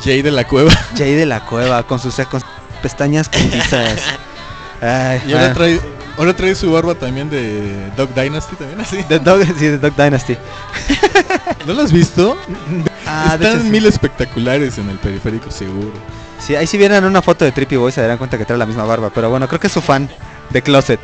Jay 0.04 0.22
de 0.22 0.30
la 0.30 0.46
Cueva. 0.46 0.72
Jay 0.96 1.14
de 1.14 1.26
la 1.26 1.44
cueva, 1.44 1.82
con 1.82 1.98
sus, 1.98 2.14
con 2.30 2.40
sus 2.40 2.48
pestañas 2.82 3.28
postizas. 3.28 4.00
Ay, 4.80 5.22
Y 5.26 5.32
ahora 5.34 5.48
ah, 5.50 5.52
trae 5.52 5.80
Ahora 6.20 6.36
trae 6.36 6.54
su 6.54 6.70
barba 6.70 6.94
también 6.94 7.30
de 7.30 7.90
Dog 7.96 8.12
Dynasty 8.14 8.54
también 8.56 8.78
así. 8.82 9.02
De 9.08 9.18
Dog, 9.18 9.42
sí, 9.58 9.68
de 9.68 9.78
Dog 9.78 9.96
Dynasty. 9.96 10.36
¿No 11.66 11.72
lo 11.72 11.80
has 11.80 11.90
visto? 11.90 12.36
Ah, 13.06 13.30
Están 13.36 13.52
hecho, 13.52 13.62
sí. 13.62 13.70
mil 13.70 13.86
espectaculares 13.86 14.76
en 14.76 14.90
el 14.90 14.98
periférico 14.98 15.50
seguro. 15.50 15.94
Sí, 16.38 16.54
ahí 16.56 16.66
si 16.66 16.76
vieran 16.76 17.04
una 17.06 17.22
foto 17.22 17.46
de 17.46 17.52
Trippy 17.52 17.76
Boy 17.76 17.90
se 17.90 18.02
darán 18.02 18.18
cuenta 18.18 18.36
que 18.36 18.44
trae 18.44 18.58
la 18.58 18.66
misma 18.66 18.84
barba. 18.84 19.08
Pero 19.14 19.30
bueno, 19.30 19.48
creo 19.48 19.58
que 19.60 19.68
es 19.68 19.72
su 19.72 19.80
fan 19.80 20.10
de 20.50 20.60
Closet. 20.60 21.00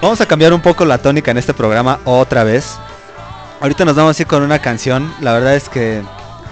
Vamos 0.00 0.20
a 0.20 0.26
cambiar 0.26 0.52
un 0.52 0.60
poco 0.60 0.84
la 0.84 0.98
tónica 0.98 1.30
en 1.30 1.38
este 1.38 1.54
programa 1.54 2.00
otra 2.04 2.42
vez. 2.42 2.78
Ahorita 3.60 3.84
nos 3.84 3.94
vamos 3.94 4.18
a 4.18 4.22
ir 4.22 4.26
con 4.26 4.42
una 4.42 4.58
canción. 4.58 5.14
La 5.20 5.34
verdad 5.34 5.54
es 5.54 5.68
que, 5.68 6.02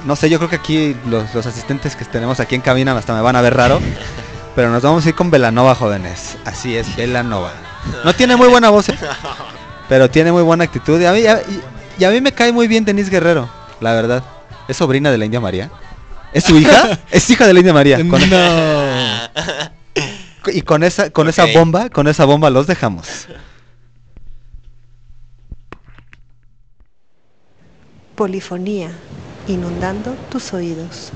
no 0.04 0.14
sé, 0.14 0.30
yo 0.30 0.38
creo 0.38 0.48
que 0.48 0.54
aquí 0.56 0.96
los, 1.06 1.34
los 1.34 1.44
asistentes 1.44 1.96
que 1.96 2.04
tenemos 2.04 2.38
aquí 2.38 2.54
en 2.54 2.60
cabina 2.60 2.96
hasta 2.96 3.14
me 3.14 3.20
van 3.20 3.34
a 3.34 3.40
ver 3.40 3.56
raro. 3.56 3.80
Pero 4.54 4.70
nos 4.70 4.82
vamos 4.82 5.04
a 5.06 5.08
ir 5.08 5.14
con 5.14 5.30
Velanova, 5.30 5.74
jóvenes. 5.74 6.36
Así 6.44 6.76
es, 6.76 6.94
Velanova. 6.96 7.52
No 8.04 8.12
tiene 8.14 8.36
muy 8.36 8.48
buena 8.48 8.70
voz, 8.70 8.88
¿eh? 8.88 8.98
pero 9.88 10.10
tiene 10.10 10.32
muy 10.32 10.42
buena 10.42 10.64
actitud. 10.64 11.00
Y 11.00 11.06
a, 11.06 11.12
mí, 11.12 11.20
y 11.20 11.26
a- 11.26 11.42
y 11.98 12.04
a 12.04 12.10
mí 12.10 12.20
me 12.20 12.32
cae 12.32 12.52
muy 12.52 12.66
bien 12.66 12.84
Denise 12.84 13.10
Guerrero, 13.10 13.48
la 13.80 13.92
verdad. 13.92 14.22
¿Es 14.68 14.76
sobrina 14.78 15.10
de 15.10 15.18
la 15.18 15.24
India 15.26 15.40
María? 15.40 15.70
¿Es 16.32 16.44
su 16.44 16.56
hija? 16.58 16.98
es 17.10 17.28
hija 17.30 17.46
de 17.46 17.52
la 17.52 17.60
India 17.60 17.74
María. 17.74 17.96
Con- 18.08 18.30
No. 18.30 18.90
y 20.52 20.62
con 20.62 20.82
esa, 20.82 21.10
con 21.10 21.28
esa 21.28 21.44
bomba, 21.46 21.90
con 21.90 22.08
esa 22.08 22.24
bomba 22.24 22.48
los 22.50 22.66
dejamos. 22.66 23.26
Polifonía, 28.14 28.90
inundando 29.46 30.14
tus 30.30 30.52
oídos. 30.52 31.10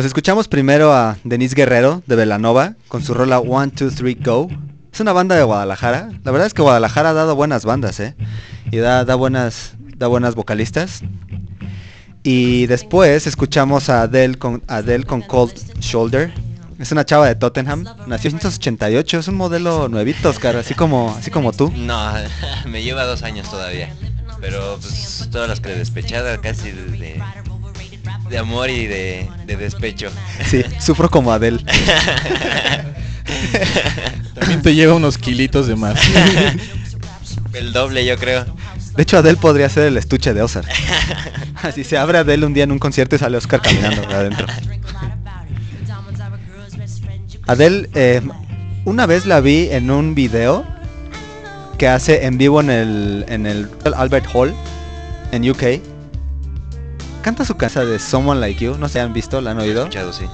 Pues 0.00 0.06
escuchamos 0.06 0.48
primero 0.48 0.94
a 0.94 1.18
Denise 1.24 1.54
Guerrero 1.54 2.02
de 2.06 2.16
Velanova 2.16 2.74
con 2.88 3.04
su 3.04 3.12
rola 3.12 3.38
One, 3.38 3.70
Two, 3.70 3.90
Three, 3.90 4.14
Go. 4.14 4.48
Es 4.90 4.98
una 5.00 5.12
banda 5.12 5.36
de 5.36 5.42
Guadalajara. 5.42 6.08
La 6.24 6.30
verdad 6.30 6.46
es 6.46 6.54
que 6.54 6.62
Guadalajara 6.62 7.10
ha 7.10 7.12
dado 7.12 7.36
buenas 7.36 7.66
bandas, 7.66 8.00
¿eh? 8.00 8.16
Y 8.70 8.78
da, 8.78 9.04
buenas, 9.14 9.74
da 9.98 10.06
buenas 10.06 10.36
vocalistas. 10.36 11.02
Y 12.22 12.64
después 12.66 13.26
escuchamos 13.26 13.90
a 13.90 14.00
Adele 14.00 14.38
con, 14.38 14.62
Adele 14.68 15.04
con 15.04 15.20
Cold 15.20 15.52
Shoulder. 15.80 16.32
Es 16.78 16.90
una 16.92 17.04
chava 17.04 17.26
de 17.26 17.34
Tottenham. 17.34 17.84
Nació 18.06 18.30
en 18.30 18.36
1988. 18.36 19.18
Es 19.18 19.28
un 19.28 19.34
modelo 19.34 19.90
nuevito, 19.90 20.30
Oscar. 20.30 20.56
Así 20.56 20.72
como, 20.72 21.14
así 21.18 21.30
como 21.30 21.52
tú. 21.52 21.70
No, 21.76 22.14
me 22.66 22.82
lleva 22.82 23.04
dos 23.04 23.22
años 23.22 23.50
todavía. 23.50 23.94
Pero 24.40 24.78
pues 24.80 25.28
todas 25.30 25.46
las 25.46 25.60
que 25.60 25.74
despechada 25.74 26.40
casi 26.40 26.70
de, 26.70 27.22
de, 28.30 28.38
amor 28.38 28.70
y 28.70 28.86
de, 28.86 29.28
de 29.46 29.56
despecho. 29.56 30.10
Sí, 30.46 30.64
sufro 30.78 31.10
como 31.10 31.32
Adele. 31.32 31.62
También 34.34 34.62
te 34.62 34.74
lleva 34.74 34.94
unos 34.94 35.18
kilitos 35.18 35.66
de 35.66 35.76
más. 35.76 36.00
El 37.52 37.72
doble 37.72 38.04
yo 38.04 38.16
creo. 38.16 38.44
De 38.96 39.02
hecho, 39.02 39.18
Adele 39.18 39.36
podría 39.36 39.68
ser 39.68 39.84
el 39.84 39.96
estuche 39.96 40.34
de 40.34 40.42
Oscar. 40.42 40.64
Así 41.62 41.84
se 41.84 41.96
abre 41.96 42.18
Adele 42.18 42.46
un 42.46 42.54
día 42.54 42.64
en 42.64 42.72
un 42.72 42.78
concierto 42.78 43.16
y 43.16 43.18
sale 43.18 43.36
Oscar 43.36 43.60
caminando 43.60 44.02
de 44.02 44.14
adentro. 44.14 44.46
Adele, 47.46 47.88
eh, 47.94 48.20
una 48.84 49.06
vez 49.06 49.26
la 49.26 49.40
vi 49.40 49.68
en 49.70 49.90
un 49.90 50.14
video 50.14 50.64
que 51.78 51.88
hace 51.88 52.26
en 52.26 52.38
vivo 52.38 52.60
en 52.60 52.70
el, 52.70 53.24
en 53.28 53.46
el 53.46 53.68
Albert 53.96 54.26
Hall 54.32 54.54
en 55.32 55.48
UK. 55.48 55.80
Canta 57.22 57.44
su 57.44 57.56
casa 57.56 57.84
de 57.84 57.98
Someone 57.98 58.40
Like 58.40 58.64
You, 58.64 58.76
no 58.78 58.88
sé, 58.88 59.00
¿han 59.00 59.12
visto? 59.12 59.40
¿La 59.40 59.50
han 59.50 59.58
oído? 59.60 59.82
Escuchado, 59.82 60.12
sí. 60.12 60.24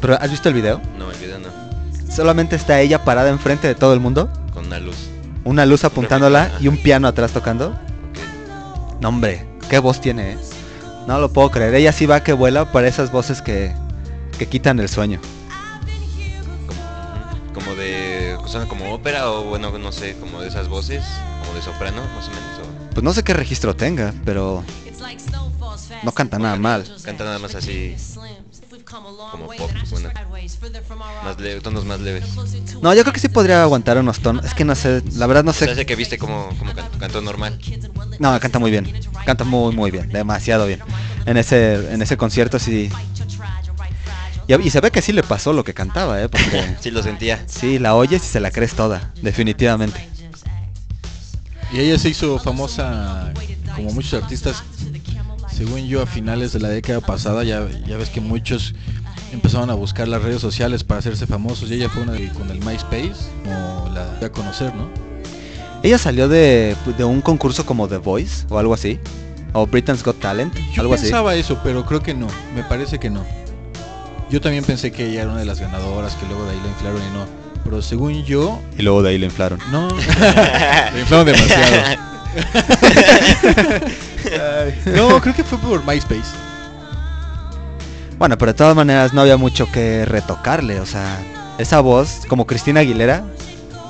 ¿Pero 0.00 0.14
has 0.20 0.30
visto 0.30 0.48
el 0.48 0.54
video? 0.54 0.80
No, 0.96 1.10
el 1.10 1.18
video 1.18 1.38
no. 1.38 1.48
Solamente 2.14 2.56
está 2.56 2.80
ella 2.80 3.04
parada 3.04 3.28
enfrente 3.30 3.66
de 3.66 3.74
todo 3.74 3.92
el 3.92 4.00
mundo, 4.00 4.30
Con 4.54 4.66
una 4.66 4.78
luz. 4.78 4.96
una 5.44 5.66
luz 5.66 5.84
apuntándola 5.84 6.50
y 6.60 6.68
un 6.68 6.76
piano 6.78 7.08
atrás 7.08 7.32
tocando. 7.32 7.68
Ok. 7.70 9.00
No, 9.00 9.08
hombre, 9.08 9.46
qué 9.68 9.78
voz 9.80 10.00
tiene, 10.00 10.32
¿eh? 10.32 10.38
No 11.08 11.18
lo 11.18 11.32
puedo 11.32 11.50
creer. 11.50 11.74
Ella 11.74 11.92
sí 11.92 12.06
va 12.06 12.22
que 12.22 12.32
vuela 12.32 12.70
para 12.70 12.86
esas 12.86 13.10
voces 13.10 13.42
que, 13.42 13.72
que 14.38 14.46
quitan 14.46 14.78
el 14.78 14.88
sueño. 14.88 15.20
Como, 17.54 17.74
de. 17.74 18.36
Suena 18.46 18.66
como 18.68 18.94
ópera 18.94 19.30
o 19.30 19.44
bueno, 19.44 19.76
no 19.78 19.90
sé, 19.92 20.16
como 20.20 20.40
de 20.40 20.48
esas 20.48 20.68
voces. 20.68 21.02
Como 21.42 21.54
de 21.54 21.62
soprano, 21.62 22.02
más 22.14 22.26
o 22.28 22.30
menos. 22.30 22.58
o- 22.62 22.90
Pues 22.94 23.02
no 23.04 23.12
sé 23.12 23.22
qué 23.24 23.34
registro 23.34 23.74
tenga, 23.74 24.14
pero 24.24 24.62
no 26.02 26.12
canta 26.12 26.38
nada 26.38 26.56
mal. 26.56 26.84
Canta 27.02 27.24
nada 27.24 27.38
más 27.38 27.54
así. 27.54 27.94
Como 29.30 29.46
pop, 29.48 29.70
bueno. 29.90 30.10
Más 31.24 31.38
leve, 31.38 31.60
tonos 31.60 31.84
más 31.84 32.00
leves. 32.00 32.24
No, 32.80 32.94
yo 32.94 33.02
creo 33.02 33.12
que 33.12 33.20
sí 33.20 33.28
podría 33.28 33.62
aguantar 33.62 33.98
unos 33.98 34.20
tonos. 34.20 34.44
Es 34.44 34.54
que 34.54 34.64
no 34.64 34.74
sé, 34.74 35.02
la 35.16 35.26
verdad 35.26 35.44
no 35.44 35.52
sé. 35.52 35.70
ese 35.70 35.84
que 35.86 35.96
viste 35.96 36.16
como, 36.18 36.48
como 36.58 36.72
can- 36.74 36.88
cantó 36.98 37.20
normal. 37.20 37.58
No, 38.18 38.38
canta 38.40 38.58
muy 38.58 38.70
bien. 38.70 38.92
Canta 39.26 39.44
muy, 39.44 39.74
muy 39.74 39.90
bien. 39.90 40.08
Demasiado 40.08 40.66
bien. 40.66 40.80
En 41.26 41.36
ese, 41.36 41.92
en 41.92 42.00
ese 42.02 42.16
concierto 42.16 42.58
sí. 42.58 42.90
Y, 44.46 44.54
y 44.54 44.70
se 44.70 44.80
ve 44.80 44.90
que 44.90 45.02
sí 45.02 45.12
le 45.12 45.22
pasó 45.22 45.52
lo 45.52 45.62
que 45.64 45.74
cantaba, 45.74 46.22
¿eh? 46.22 46.28
Porque 46.28 46.76
Sí 46.80 46.90
lo 46.90 47.02
sentía. 47.02 47.44
sí, 47.46 47.78
la 47.78 47.94
oyes 47.94 48.22
y 48.24 48.26
se 48.26 48.40
la 48.40 48.50
crees 48.50 48.74
toda. 48.74 49.12
Definitivamente. 49.20 50.08
Y 51.70 51.80
ella 51.80 51.98
se 51.98 52.08
hizo 52.08 52.38
famosa 52.38 53.32
como 53.76 53.90
muchos 53.92 54.14
artistas, 54.22 54.62
según 55.58 55.88
yo, 55.88 56.02
a 56.02 56.06
finales 56.06 56.52
de 56.52 56.60
la 56.60 56.68
década 56.68 57.00
pasada. 57.00 57.42
Ya, 57.42 57.66
ya 57.84 57.96
ves 57.96 58.10
que 58.10 58.20
muchos 58.20 58.74
empezaron 59.32 59.70
a 59.70 59.74
buscar 59.74 60.06
las 60.06 60.22
redes 60.22 60.40
sociales 60.40 60.84
para 60.84 61.00
hacerse 61.00 61.26
famosos 61.26 61.68
y 61.70 61.74
ella 61.74 61.88
fue 61.88 62.02
una 62.04 62.12
de, 62.12 62.28
con 62.28 62.48
el 62.50 62.60
MySpace, 62.60 63.12
como 63.42 63.90
la 63.92 64.14
dio 64.18 64.28
a 64.28 64.32
conocer, 64.32 64.72
¿no? 64.76 64.88
Ella 65.82 65.98
salió 65.98 66.28
de, 66.28 66.76
de 66.96 67.04
un 67.04 67.20
concurso 67.20 67.66
como 67.66 67.88
The 67.88 67.96
Voice 67.98 68.46
o 68.48 68.58
algo 68.58 68.72
así. 68.72 69.00
O 69.52 69.66
Britain's 69.66 70.04
Got 70.04 70.20
Talent, 70.20 70.54
Yo 70.72 70.82
algo 70.82 70.94
así. 70.94 71.04
pensaba 71.04 71.34
eso, 71.34 71.58
pero 71.64 71.84
creo 71.84 72.02
que 72.02 72.14
no. 72.14 72.28
Me 72.54 72.62
parece 72.62 72.98
que 73.00 73.10
no. 73.10 73.24
Yo 74.30 74.40
también 74.40 74.62
pensé 74.62 74.92
que 74.92 75.06
ella 75.08 75.22
era 75.22 75.30
una 75.30 75.40
de 75.40 75.46
las 75.46 75.58
ganadoras, 75.58 76.14
que 76.14 76.26
luego 76.26 76.44
de 76.44 76.52
ahí 76.52 76.60
la 76.62 76.68
inflaron 76.68 77.00
y 77.02 77.14
no. 77.14 77.26
Pero 77.64 77.82
según 77.82 78.24
yo, 78.24 78.60
Y 78.78 78.82
luego 78.82 79.02
de 79.02 79.10
ahí 79.10 79.18
lo 79.18 79.24
inflaron. 79.24 79.58
no. 79.72 79.88
la 80.20 80.92
inflaron 81.00 81.26
demasiado. 81.26 81.98
No, 84.94 85.20
creo 85.20 85.34
que 85.34 85.44
fue 85.44 85.58
por 85.58 85.84
MySpace. 85.86 86.34
Bueno, 88.18 88.36
pero 88.36 88.52
de 88.52 88.58
todas 88.58 88.74
maneras 88.74 89.14
no 89.14 89.20
había 89.20 89.36
mucho 89.36 89.70
que 89.70 90.04
retocarle, 90.04 90.80
o 90.80 90.86
sea, 90.86 91.18
esa 91.58 91.80
voz, 91.80 92.22
como 92.28 92.46
Cristina 92.46 92.80
Aguilera, 92.80 93.24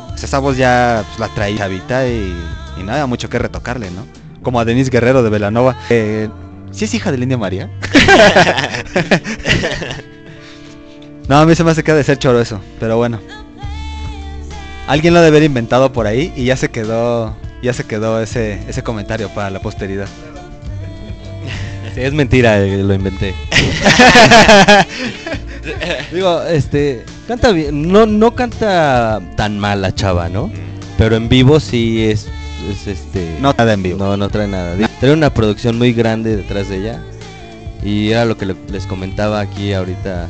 pues 0.09 0.25
esa 0.25 0.39
voz 0.39 0.57
ya 0.57 1.05
pues, 1.07 1.19
la 1.19 1.29
traía 1.35 1.59
Javita 1.59 2.07
y, 2.07 2.35
y 2.79 2.83
no 2.83 2.93
había 2.93 3.07
mucho 3.07 3.31
que 3.31 3.39
retocarle, 3.39 3.91
¿no? 3.91 4.07
Como 4.43 4.61
a 4.61 4.65
Denise 4.65 4.91
Guerrero 4.91 5.23
de 5.23 5.31
Velanova. 5.31 5.77
Eh, 5.91 6.29
¿Sí 6.71 6.85
es 6.85 6.95
hija 6.95 7.11
de 7.11 7.19
la 7.19 7.25
India 7.25 7.39
María? 7.39 7.71
no, 11.29 11.39
a 11.39 11.47
mí 11.47 11.55
se 11.55 11.65
me 11.65 11.71
hace 11.71 11.83
que 11.83 11.91
ha 11.91 11.95
de 11.95 12.05
ser 12.05 12.19
choro 12.19 12.41
eso, 12.41 12.61
pero 12.79 12.97
bueno. 12.97 13.21
Alguien 14.87 15.15
lo 15.15 15.21
debe 15.21 15.37
haber 15.37 15.45
inventado 15.45 15.93
por 15.93 16.07
ahí 16.07 16.33
y 16.37 16.45
ya 16.45 16.57
se 16.57 16.71
quedó, 16.71 17.37
ya 17.63 17.73
se 17.73 17.85
quedó 17.85 18.21
ese, 18.23 18.61
ese 18.69 18.83
comentario 18.83 19.29
para 19.31 19.51
la 19.51 19.61
posteridad. 19.61 20.09
Sí, 21.95 22.03
es 22.03 22.13
mentira, 22.13 22.59
eh, 22.61 22.77
lo 22.83 22.93
inventé. 22.95 23.35
Digo, 26.13 26.43
este, 26.45 27.05
canta 27.27 27.51
bien, 27.53 27.91
no, 27.91 28.07
no 28.07 28.35
canta 28.35 29.21
tan 29.37 29.59
mal 29.59 29.83
la 29.83 29.95
chava, 29.95 30.29
¿no? 30.29 30.51
Pero 30.97 31.17
en 31.17 31.29
vivo 31.29 31.61
sí 31.61 32.05
es, 32.05 32.27
es 32.71 32.87
este... 32.87 33.37
No 33.41 33.55
nada 33.57 33.73
en 33.73 33.83
vivo. 33.83 33.99
No, 33.99 34.17
no 34.17 34.29
trae 34.29 34.49
nada. 34.49 34.77
Di- 34.77 34.87
Trae 35.01 35.13
una 35.13 35.31
producción 35.33 35.79
muy 35.79 35.93
grande 35.93 36.37
detrás 36.37 36.69
de 36.69 36.77
ella. 36.79 37.03
Y 37.83 38.11
era 38.11 38.25
lo 38.25 38.37
que 38.37 38.47
le- 38.47 38.57
les 38.71 38.87
comentaba 38.87 39.41
aquí 39.41 39.73
ahorita 39.73 40.29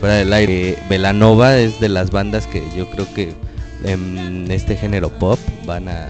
fuera 0.00 0.16
del 0.16 0.32
aire. 0.32 0.78
Velanova 0.88 1.56
es 1.58 1.80
de 1.80 1.88
las 1.88 2.10
bandas 2.10 2.46
que 2.46 2.62
yo 2.76 2.90
creo 2.90 3.12
que 3.14 3.34
en 3.84 4.50
este 4.50 4.76
género 4.76 5.10
pop 5.10 5.38
van 5.64 5.88
a, 5.88 6.08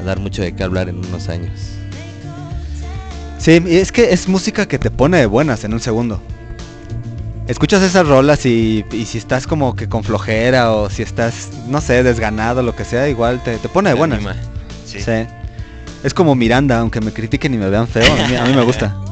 a 0.00 0.04
dar 0.04 0.18
mucho 0.20 0.42
de 0.42 0.54
qué 0.54 0.62
hablar 0.62 0.88
en 0.88 0.98
unos 0.98 1.28
años. 1.28 1.52
Sí, 3.38 3.62
y 3.66 3.76
es 3.76 3.92
que 3.92 4.12
es 4.12 4.28
música 4.28 4.66
que 4.66 4.78
te 4.78 4.90
pone 4.90 5.18
de 5.18 5.26
buenas 5.26 5.64
en 5.64 5.74
un 5.74 5.80
segundo. 5.80 6.20
Escuchas 7.46 7.82
esas 7.82 8.06
rolas 8.08 8.46
y, 8.46 8.86
y 8.90 9.04
si 9.04 9.18
estás 9.18 9.46
como 9.46 9.76
que 9.76 9.86
con 9.86 10.02
flojera 10.02 10.72
o 10.72 10.88
si 10.88 11.02
estás, 11.02 11.50
no 11.68 11.82
sé, 11.82 12.02
desganado, 12.02 12.62
lo 12.62 12.74
que 12.74 12.86
sea, 12.86 13.06
igual 13.08 13.42
te, 13.42 13.58
te 13.58 13.68
pone 13.68 13.90
de 13.90 13.96
buenas. 13.96 14.20
Sí. 14.86 15.00
Sí. 15.02 15.26
Es 16.02 16.14
como 16.14 16.34
Miranda, 16.34 16.78
aunque 16.78 17.00
me 17.00 17.12
critiquen 17.12 17.52
y 17.52 17.58
me 17.58 17.68
vean 17.68 17.86
feo, 17.86 18.10
a 18.12 18.28
mí, 18.28 18.36
a 18.36 18.44
mí 18.44 18.54
me 18.54 18.62
gusta. 18.62 18.96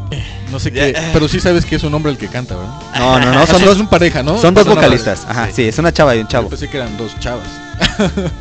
No 0.51 0.61
sé 0.61 0.71
qué, 0.71 0.95
pero 1.15 1.27
sí 1.29 1.41
sabes 1.41 1.65
que 1.65 1.77
es 1.77 1.83
un 1.83 1.95
hombre 1.95 2.13
el 2.13 2.19
que 2.19 2.29
canta, 2.29 2.55
¿verdad? 2.55 2.75
No, 2.99 3.19
no, 3.19 3.33
no, 3.33 3.47
son 3.47 3.65
dos, 3.65 3.77
es 3.77 3.81
un 3.81 3.87
pareja, 3.89 4.23
¿no? 4.23 4.37
son 4.37 4.53
dos 4.53 4.67
vocalistas. 4.67 5.25
Ajá, 5.27 5.49
sí, 5.51 5.63
es 5.63 5.79
una 5.79 5.91
chava 5.91 6.15
y 6.15 6.19
un 6.19 6.25
Yo 6.25 6.29
chavo. 6.29 6.51
pensé 6.51 6.69
que 6.69 6.77
eran 6.77 6.95
dos 6.99 7.19
chavas. 7.21 7.47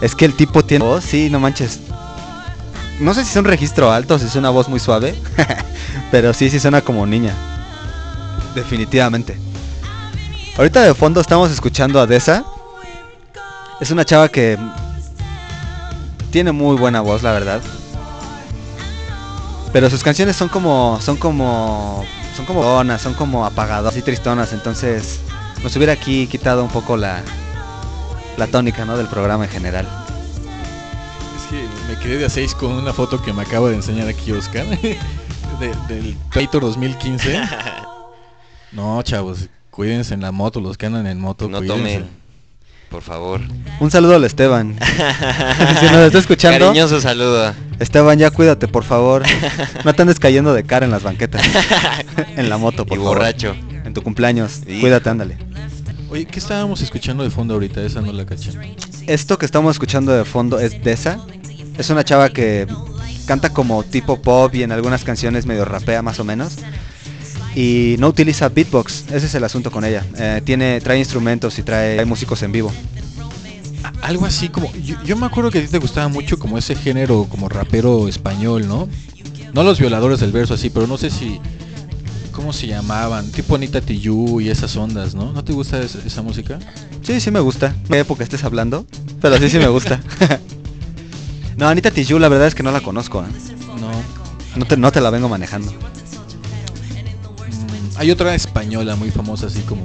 Es 0.00 0.14
que 0.14 0.24
el 0.24 0.34
tipo 0.34 0.64
tiene 0.64 0.84
voz, 0.84 1.04
sí, 1.04 1.28
no 1.30 1.40
manches. 1.40 1.80
No 3.00 3.14
sé 3.14 3.24
si 3.24 3.30
es 3.30 3.36
un 3.36 3.44
registro 3.44 3.92
alto, 3.92 4.18
si 4.18 4.26
es 4.26 4.36
una 4.36 4.50
voz 4.50 4.68
muy 4.68 4.80
suave, 4.80 5.14
pero 6.10 6.32
sí, 6.32 6.50
sí 6.50 6.58
suena 6.60 6.80
como 6.80 7.06
niña. 7.06 7.34
Definitivamente. 8.54 9.38
Ahorita 10.56 10.82
de 10.82 10.94
fondo 10.94 11.20
estamos 11.20 11.50
escuchando 11.50 12.00
a 12.00 12.06
Dessa. 12.06 12.44
Es 13.80 13.90
una 13.90 14.04
chava 14.04 14.28
que 14.28 14.58
tiene 16.30 16.52
muy 16.52 16.76
buena 16.76 17.00
voz, 17.00 17.22
la 17.22 17.32
verdad. 17.32 17.60
Pero 19.72 19.88
sus 19.88 20.02
canciones 20.02 20.36
son 20.36 20.48
como 20.48 20.98
son 21.00 21.16
como 21.16 22.04
son 22.36 22.44
como 22.44 22.62
donas, 22.64 23.00
son 23.00 23.14
como 23.14 23.46
apagadas 23.46 23.96
y 23.96 24.02
tristonas, 24.02 24.52
entonces 24.52 25.20
nos 25.62 25.74
hubiera 25.76 25.92
aquí 25.92 26.26
quitado 26.26 26.64
un 26.64 26.70
poco 26.70 26.96
la 26.96 27.22
la 28.40 28.46
tónica, 28.48 28.84
¿no? 28.84 28.96
del 28.96 29.06
programa 29.06 29.44
en 29.44 29.50
general. 29.50 29.86
Es 31.36 31.46
que 31.50 31.64
me 31.92 31.98
quedé 32.00 32.16
de 32.18 32.24
a 32.26 32.30
seis 32.30 32.54
con 32.54 32.72
una 32.72 32.92
foto 32.92 33.22
que 33.22 33.32
me 33.32 33.42
acaba 33.42 33.68
de 33.68 33.76
enseñar 33.76 34.08
aquí 34.08 34.32
Oscar. 34.32 34.66
de- 34.80 34.96
del 35.88 36.16
Tator 36.32 36.62
2015. 36.62 37.40
No, 38.72 39.02
chavos, 39.02 39.48
cuídense 39.72 40.14
en 40.14 40.20
la 40.20 40.30
moto, 40.30 40.60
los 40.60 40.78
que 40.78 40.86
andan 40.86 41.04
en 41.08 41.18
moto, 41.18 41.48
No 41.48 41.58
cuídense. 41.58 41.76
tomen, 41.82 42.08
por 42.88 43.02
favor. 43.02 43.40
Un 43.80 43.90
saludo 43.90 44.14
al 44.14 44.22
Esteban. 44.22 44.78
si 45.80 45.86
nos 45.86 45.96
está 46.06 46.18
escuchando, 46.20 46.66
Cariñoso 46.68 47.00
saludo. 47.00 47.52
Esteban, 47.80 48.16
ya 48.20 48.30
cuídate, 48.30 48.68
por 48.68 48.84
favor. 48.84 49.24
No 49.84 49.92
te 49.92 50.02
andes 50.02 50.20
cayendo 50.20 50.54
de 50.54 50.62
cara 50.62 50.86
en 50.86 50.92
las 50.92 51.02
banquetas. 51.02 51.42
en 52.36 52.48
la 52.48 52.58
moto, 52.58 52.86
por 52.86 52.96
y 52.96 53.00
favor. 53.00 53.16
borracho. 53.18 53.56
En 53.84 53.92
tu 53.92 54.02
cumpleaños. 54.02 54.60
Hijo. 54.68 54.82
Cuídate, 54.82 55.10
ándale. 55.10 55.36
Oye, 56.10 56.24
¿qué 56.24 56.40
estábamos 56.40 56.80
escuchando 56.80 57.22
de 57.22 57.30
fondo 57.30 57.54
ahorita? 57.54 57.82
Esa 57.82 58.00
no 58.00 58.12
la 58.12 58.26
caché. 58.26 58.50
Esto 59.06 59.38
que 59.38 59.46
estamos 59.46 59.76
escuchando 59.76 60.12
de 60.12 60.24
fondo 60.24 60.58
es 60.58 60.82
Dessa. 60.82 61.24
Es 61.78 61.88
una 61.88 62.02
chava 62.02 62.30
que 62.30 62.66
canta 63.26 63.50
como 63.50 63.84
tipo 63.84 64.20
pop 64.20 64.52
y 64.56 64.64
en 64.64 64.72
algunas 64.72 65.04
canciones 65.04 65.46
medio 65.46 65.64
rapea 65.64 66.02
más 66.02 66.18
o 66.18 66.24
menos. 66.24 66.56
y 67.54 67.94
no 68.00 68.08
utiliza 68.08 68.48
beatbox. 68.48 69.04
Ese 69.12 69.26
es 69.26 69.34
el 69.36 69.44
asunto 69.44 69.70
con 69.70 69.84
ella. 69.84 70.04
Eh, 70.18 70.42
tiene, 70.44 70.80
trae 70.80 70.98
instrumentos 70.98 71.58
y 71.60 71.62
trae, 71.62 72.04
músicos 72.04 72.42
en 72.42 72.50
vivo. 72.50 72.72
Algo 74.02 74.26
así 74.26 74.48
como. 74.48 74.72
Yo, 74.74 74.96
yo 75.04 75.16
me 75.16 75.26
acuerdo 75.26 75.52
que 75.52 75.60
a 75.60 75.62
ti 75.62 75.68
te 75.68 75.78
gustaba 75.78 76.08
mucho 76.08 76.40
como 76.40 76.58
ese 76.58 76.74
género 76.74 77.26
como 77.30 77.48
rapero 77.48 78.08
español, 78.08 78.66
¿no? 78.66 78.88
No 79.52 79.62
los 79.62 79.78
violadores 79.78 80.18
del 80.18 80.32
verso 80.32 80.54
así, 80.54 80.70
pero 80.70 80.88
no 80.88 80.98
sé 80.98 81.10
si. 81.10 81.40
¿Cómo 82.40 82.54
se 82.54 82.66
llamaban? 82.66 83.30
Tipo 83.30 83.54
Anita 83.54 83.82
Tijoux 83.82 84.40
y 84.40 84.48
esas 84.48 84.74
ondas, 84.74 85.14
¿no? 85.14 85.30
¿No 85.30 85.44
te 85.44 85.52
gusta 85.52 85.78
esa, 85.82 85.98
esa 85.98 86.22
música? 86.22 86.58
Sí, 87.02 87.20
sí 87.20 87.30
me 87.30 87.38
gusta. 87.38 87.76
¿Qué 87.86 87.98
época 87.98 88.24
estés 88.24 88.44
hablando? 88.44 88.86
Pero 89.20 89.36
sí, 89.36 89.50
sí 89.50 89.58
me 89.58 89.68
gusta. 89.68 90.00
no, 91.58 91.68
Anita 91.68 91.90
Tijoux 91.90 92.18
la 92.18 92.30
verdad 92.30 92.48
es 92.48 92.54
que 92.54 92.62
no 92.62 92.72
la 92.72 92.80
conozco. 92.80 93.20
¿eh? 93.20 93.26
No. 93.78 93.90
No, 94.56 94.64
te, 94.64 94.78
no 94.78 94.90
te 94.90 95.02
la 95.02 95.10
vengo 95.10 95.28
manejando. 95.28 95.70
Mm, 95.70 95.74
hay 97.96 98.10
otra 98.10 98.34
española 98.34 98.96
muy 98.96 99.10
famosa 99.10 99.48
así 99.48 99.60
como. 99.60 99.84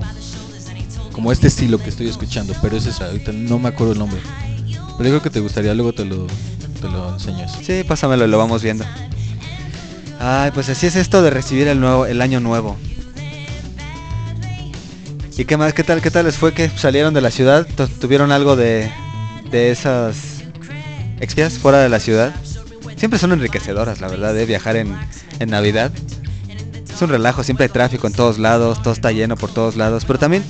Como 1.12 1.34
este 1.34 1.48
estilo 1.48 1.78
que 1.78 1.90
estoy 1.90 2.08
escuchando, 2.08 2.54
pero 2.62 2.78
es 2.78 2.86
esa, 2.86 3.08
ahorita 3.08 3.34
no 3.34 3.60
me 3.60 3.68
acuerdo 3.68 3.92
el 3.92 4.00
nombre. 4.00 4.22
Pero 4.70 4.70
yo 4.80 4.98
creo 4.98 5.22
que 5.22 5.30
te 5.30 5.42
gustaría, 5.42 5.74
luego 5.74 5.92
te 5.92 6.06
lo, 6.06 6.26
te 6.82 6.88
lo 6.88 7.16
enseño. 7.16 7.44
eso. 7.44 7.58
Sí, 7.62 7.84
pásamelo 7.86 8.24
y 8.24 8.30
lo 8.30 8.38
vamos 8.38 8.64
viendo. 8.64 8.86
Ay, 10.20 10.52
pues 10.54 10.70
así 10.70 10.88
es 10.88 10.96
esto 10.96 11.22
de 11.22 11.30
recibir 11.30 11.68
el 11.68 11.80
nuevo, 11.80 12.06
el 12.06 12.22
año 12.22 12.40
nuevo. 12.40 12.78
¿Y 15.38 15.44
qué 15.46 15.58
más? 15.58 15.74
¿Qué 15.74 15.84
tal? 15.84 16.02
¿Qué 16.02 16.12
tal 16.12 16.26
les 16.26 16.38
fue 16.38 16.54
que 16.54 16.70
salieron 16.70 17.14
de 17.14 17.22
la 17.22 17.30
ciudad? 17.32 17.68
Tu- 17.76 17.88
¿Tuvieron 17.88 18.32
algo 18.32 18.56
de, 18.56 18.90
de 19.52 19.72
esas 19.72 20.16
expias 21.20 21.54
fuera 21.60 21.80
de 21.80 21.90
la 21.90 22.00
ciudad? 22.00 22.34
Siempre 22.96 23.20
son 23.20 23.34
enriquecedoras, 23.34 24.00
la 24.00 24.08
verdad, 24.08 24.34
de 24.34 24.46
viajar 24.46 24.78
en, 24.78 24.96
en 25.40 25.50
Navidad. 25.50 25.92
Es 26.94 27.02
un 27.02 27.10
relajo, 27.10 27.44
siempre 27.44 27.66
hay 27.66 27.70
tráfico 27.70 28.08
en 28.08 28.14
todos 28.14 28.40
lados, 28.40 28.82
todo 28.82 28.94
está 28.94 29.12
lleno 29.12 29.36
por 29.36 29.52
todos 29.54 29.76
lados. 29.76 30.06
Pero 30.06 30.18
también 30.18 30.46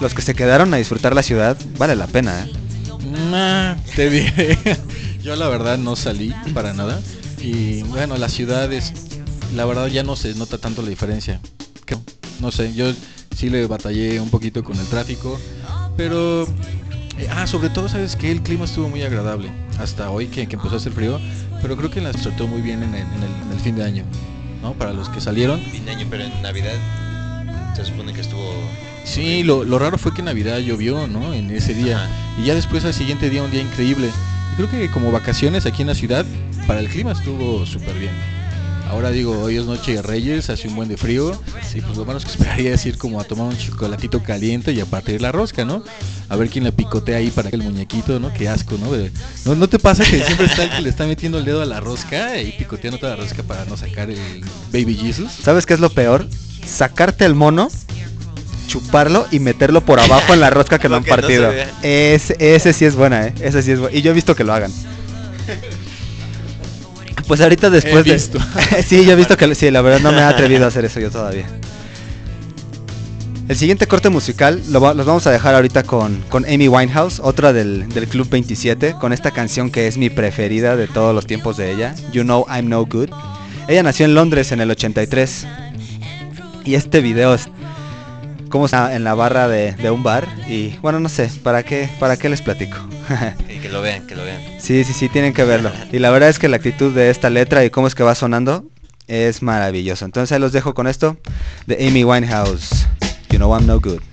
los 0.00 0.12
que 0.14 0.22
se 0.22 0.34
quedaron 0.34 0.74
a 0.74 0.78
disfrutar 0.78 1.14
la 1.14 1.22
ciudad, 1.22 1.56
vale 1.78 1.94
la 1.94 2.08
pena, 2.08 2.40
¿eh? 2.44 2.52
Nah, 3.30 3.76
te 3.94 4.10
diré. 4.10 4.58
Yo 5.22 5.36
la 5.36 5.48
verdad 5.48 5.78
no 5.78 5.94
salí 5.94 6.34
para 6.52 6.72
nada. 6.74 7.00
Y 7.40 7.82
bueno, 7.84 8.16
la 8.16 8.28
ciudad 8.28 8.72
es. 8.72 8.92
La 9.54 9.64
verdad 9.64 9.86
ya 9.88 10.02
no 10.02 10.14
se 10.16 10.34
nota 10.34 10.58
tanto 10.58 10.82
la 10.82 10.88
diferencia. 10.88 11.40
No 12.40 12.50
sé, 12.50 12.72
yo 12.72 12.90
sí 13.36 13.50
le 13.50 13.66
batallé 13.66 14.18
un 14.20 14.30
poquito 14.30 14.64
con 14.64 14.78
el 14.78 14.86
tráfico. 14.86 15.38
Pero. 15.96 16.44
eh, 17.18 17.28
ah, 17.30 17.46
sobre 17.46 17.68
todo, 17.68 17.88
sabes 17.88 18.16
que 18.16 18.30
el 18.30 18.42
clima 18.42 18.64
estuvo 18.64 18.88
muy 18.88 19.02
agradable. 19.02 19.50
Hasta 19.78 20.10
hoy 20.10 20.26
que, 20.28 20.46
que 20.46 20.56
empezó 20.56 20.74
a 20.74 20.78
hacer 20.78 20.92
frío. 20.92 21.20
Pero 21.60 21.76
creo 21.76 21.90
que 21.90 22.00
la 22.00 22.12
trató 22.12 22.46
muy 22.46 22.62
bien 22.62 22.82
en 22.82 22.94
el, 22.94 23.02
en 23.02 23.22
el- 23.22 23.42
en 23.46 23.52
el 23.52 23.60
fin 23.60 23.76
de 23.76 23.84
año. 23.84 24.04
¿No? 24.62 24.72
Para 24.74 24.92
los 24.92 25.08
que 25.10 25.20
salieron. 25.20 25.60
Fin 25.62 25.84
de 25.84 25.90
año, 25.92 26.06
pero 26.08 26.24
en 26.24 26.42
Navidad 26.42 26.72
se 27.76 27.84
supone 27.84 28.12
que 28.12 28.20
estuvo. 28.22 28.52
Sí, 29.04 29.42
lo, 29.42 29.64
lo 29.64 29.78
raro 29.78 29.98
fue 29.98 30.12
que 30.14 30.20
en 30.20 30.26
Navidad 30.26 30.58
llovió, 30.58 31.06
¿no? 31.06 31.34
En 31.34 31.50
ese 31.50 31.74
día. 31.74 32.04
Ajá. 32.04 32.10
Y 32.40 32.44
ya 32.46 32.54
después 32.54 32.84
al 32.84 32.94
siguiente 32.94 33.28
día 33.30 33.42
un 33.42 33.50
día 33.50 33.62
increíble. 33.62 34.10
Creo 34.56 34.70
que 34.70 34.90
como 34.90 35.10
vacaciones 35.12 35.64
aquí 35.66 35.82
en 35.82 35.88
la 35.88 35.94
ciudad, 35.94 36.24
para 36.70 36.82
el 36.82 36.88
clima 36.88 37.10
estuvo 37.10 37.66
súper 37.66 37.98
bien. 37.98 38.12
Ahora 38.88 39.10
digo, 39.10 39.36
hoy 39.42 39.56
es 39.56 39.64
noche 39.64 39.94
de 39.94 40.02
Reyes, 40.02 40.50
hace 40.50 40.68
un 40.68 40.76
buen 40.76 40.88
de 40.88 40.96
frío. 40.96 41.32
Y 41.74 41.80
pues 41.80 41.96
lo 41.98 42.04
menos 42.04 42.24
que 42.24 42.30
esperaría 42.38 42.72
es 42.72 42.86
ir 42.86 42.96
como 42.96 43.20
a 43.20 43.24
tomar 43.24 43.48
un 43.48 43.58
chocolatito 43.58 44.22
caliente 44.22 44.70
y 44.70 44.78
a 44.78 44.84
partir 44.84 45.20
la 45.20 45.32
rosca, 45.32 45.64
¿no? 45.64 45.82
A 46.28 46.36
ver 46.36 46.48
quién 46.48 46.62
le 46.62 46.70
picotea 46.70 47.16
ahí 47.16 47.32
para 47.32 47.50
que 47.50 47.56
el 47.56 47.64
muñequito, 47.64 48.20
¿no? 48.20 48.32
Qué 48.32 48.48
asco, 48.48 48.78
¿no? 48.78 48.86
¿no? 49.46 49.54
¿No 49.56 49.68
te 49.68 49.80
pasa 49.80 50.04
que 50.04 50.22
siempre 50.22 50.46
está 50.46 50.62
el 50.62 50.70
que 50.70 50.82
le 50.82 50.88
está 50.90 51.06
metiendo 51.06 51.38
el 51.38 51.44
dedo 51.44 51.60
a 51.60 51.66
la 51.66 51.80
rosca 51.80 52.40
y 52.40 52.52
picoteando 52.52 53.00
toda 53.00 53.16
la 53.16 53.24
rosca 53.24 53.42
para 53.42 53.64
no 53.64 53.76
sacar 53.76 54.08
el 54.08 54.44
Baby 54.72 54.94
Jesus? 54.94 55.32
¿Sabes 55.42 55.66
qué 55.66 55.74
es 55.74 55.80
lo 55.80 55.90
peor? 55.90 56.28
Sacarte 56.64 57.24
el 57.24 57.34
mono, 57.34 57.68
chuparlo 58.68 59.26
y 59.32 59.40
meterlo 59.40 59.80
por 59.80 59.98
abajo 59.98 60.34
en 60.34 60.38
la 60.38 60.50
rosca 60.50 60.78
que 60.78 60.88
Lo 60.88 60.90
no 60.90 60.96
han 60.98 61.02
no 61.02 61.08
partido. 61.08 61.50
vea. 61.50 61.68
ese, 61.82 62.36
ese 62.38 62.72
sí 62.72 62.84
es 62.84 62.94
buena, 62.94 63.26
¿eh? 63.26 63.34
Ese 63.40 63.60
sí 63.60 63.72
es 63.72 63.80
buena. 63.80 63.96
Y 63.96 64.02
yo 64.02 64.12
he 64.12 64.14
visto 64.14 64.36
que 64.36 64.44
lo 64.44 64.52
hagan. 64.52 64.70
Pues 67.30 67.40
ahorita 67.42 67.70
después 67.70 68.04
He 68.04 68.08
de... 68.08 68.12
visto. 68.14 68.40
sí, 68.88 69.04
yo 69.04 69.12
he 69.12 69.14
visto 69.14 69.36
que... 69.36 69.54
Sí, 69.54 69.70
la 69.70 69.82
verdad 69.82 70.00
no 70.00 70.10
me 70.10 70.18
he 70.18 70.22
atrevido 70.24 70.64
a 70.64 70.66
hacer 70.66 70.84
eso 70.84 70.98
yo 70.98 71.12
todavía. 71.12 71.46
El 73.46 73.54
siguiente 73.56 73.86
corte 73.86 74.08
musical 74.08 74.60
lo 74.70 74.80
va- 74.80 74.94
los 74.94 75.06
vamos 75.06 75.28
a 75.28 75.30
dejar 75.30 75.54
ahorita 75.54 75.84
con, 75.84 76.16
con 76.28 76.44
Amy 76.46 76.66
Winehouse, 76.66 77.20
otra 77.22 77.52
del, 77.52 77.88
del 77.90 78.08
Club 78.08 78.28
27, 78.28 78.96
con 79.00 79.12
esta 79.12 79.30
canción 79.30 79.70
que 79.70 79.86
es 79.86 79.96
mi 79.96 80.10
preferida 80.10 80.74
de 80.74 80.88
todos 80.88 81.14
los 81.14 81.24
tiempos 81.26 81.56
de 81.56 81.70
ella, 81.72 81.94
You 82.12 82.22
Know 82.24 82.44
I'm 82.48 82.68
No 82.68 82.84
Good. 82.84 83.10
Ella 83.68 83.84
nació 83.84 84.06
en 84.06 84.14
Londres 84.16 84.50
en 84.50 84.60
el 84.60 84.68
83 84.72 85.46
y 86.64 86.74
este 86.74 87.00
video 87.00 87.32
es 87.34 87.48
como 88.50 88.66
está 88.66 88.94
en 88.94 89.04
la 89.04 89.14
barra 89.14 89.48
de, 89.48 89.72
de 89.72 89.90
un 89.90 90.02
bar 90.02 90.28
y 90.46 90.76
bueno, 90.82 91.00
no 91.00 91.08
sé, 91.08 91.30
¿para 91.42 91.62
qué, 91.62 91.88
para 91.98 92.16
qué 92.16 92.28
les 92.28 92.42
platico? 92.42 92.76
Que, 93.46 93.60
que 93.60 93.68
lo 93.68 93.80
vean, 93.80 94.06
que 94.06 94.14
lo 94.14 94.24
vean. 94.24 94.40
sí, 94.58 94.84
sí, 94.84 94.92
sí, 94.92 95.08
tienen 95.08 95.32
que 95.32 95.44
verlo. 95.44 95.70
Y 95.90 95.98
la 95.98 96.10
verdad 96.10 96.28
es 96.28 96.38
que 96.38 96.48
la 96.48 96.56
actitud 96.56 96.94
de 96.94 97.10
esta 97.10 97.30
letra 97.30 97.64
y 97.64 97.70
cómo 97.70 97.86
es 97.86 97.94
que 97.94 98.02
va 98.02 98.14
sonando 98.14 98.64
es 99.06 99.42
maravilloso. 99.42 100.04
Entonces 100.04 100.32
ahí 100.32 100.40
los 100.40 100.52
dejo 100.52 100.74
con 100.74 100.86
esto 100.86 101.16
de 101.66 101.86
Amy 101.88 102.04
Winehouse. 102.04 102.86
You 103.30 103.38
know 103.38 103.52
I'm 103.54 103.66
no 103.66 103.80
good. 103.80 104.09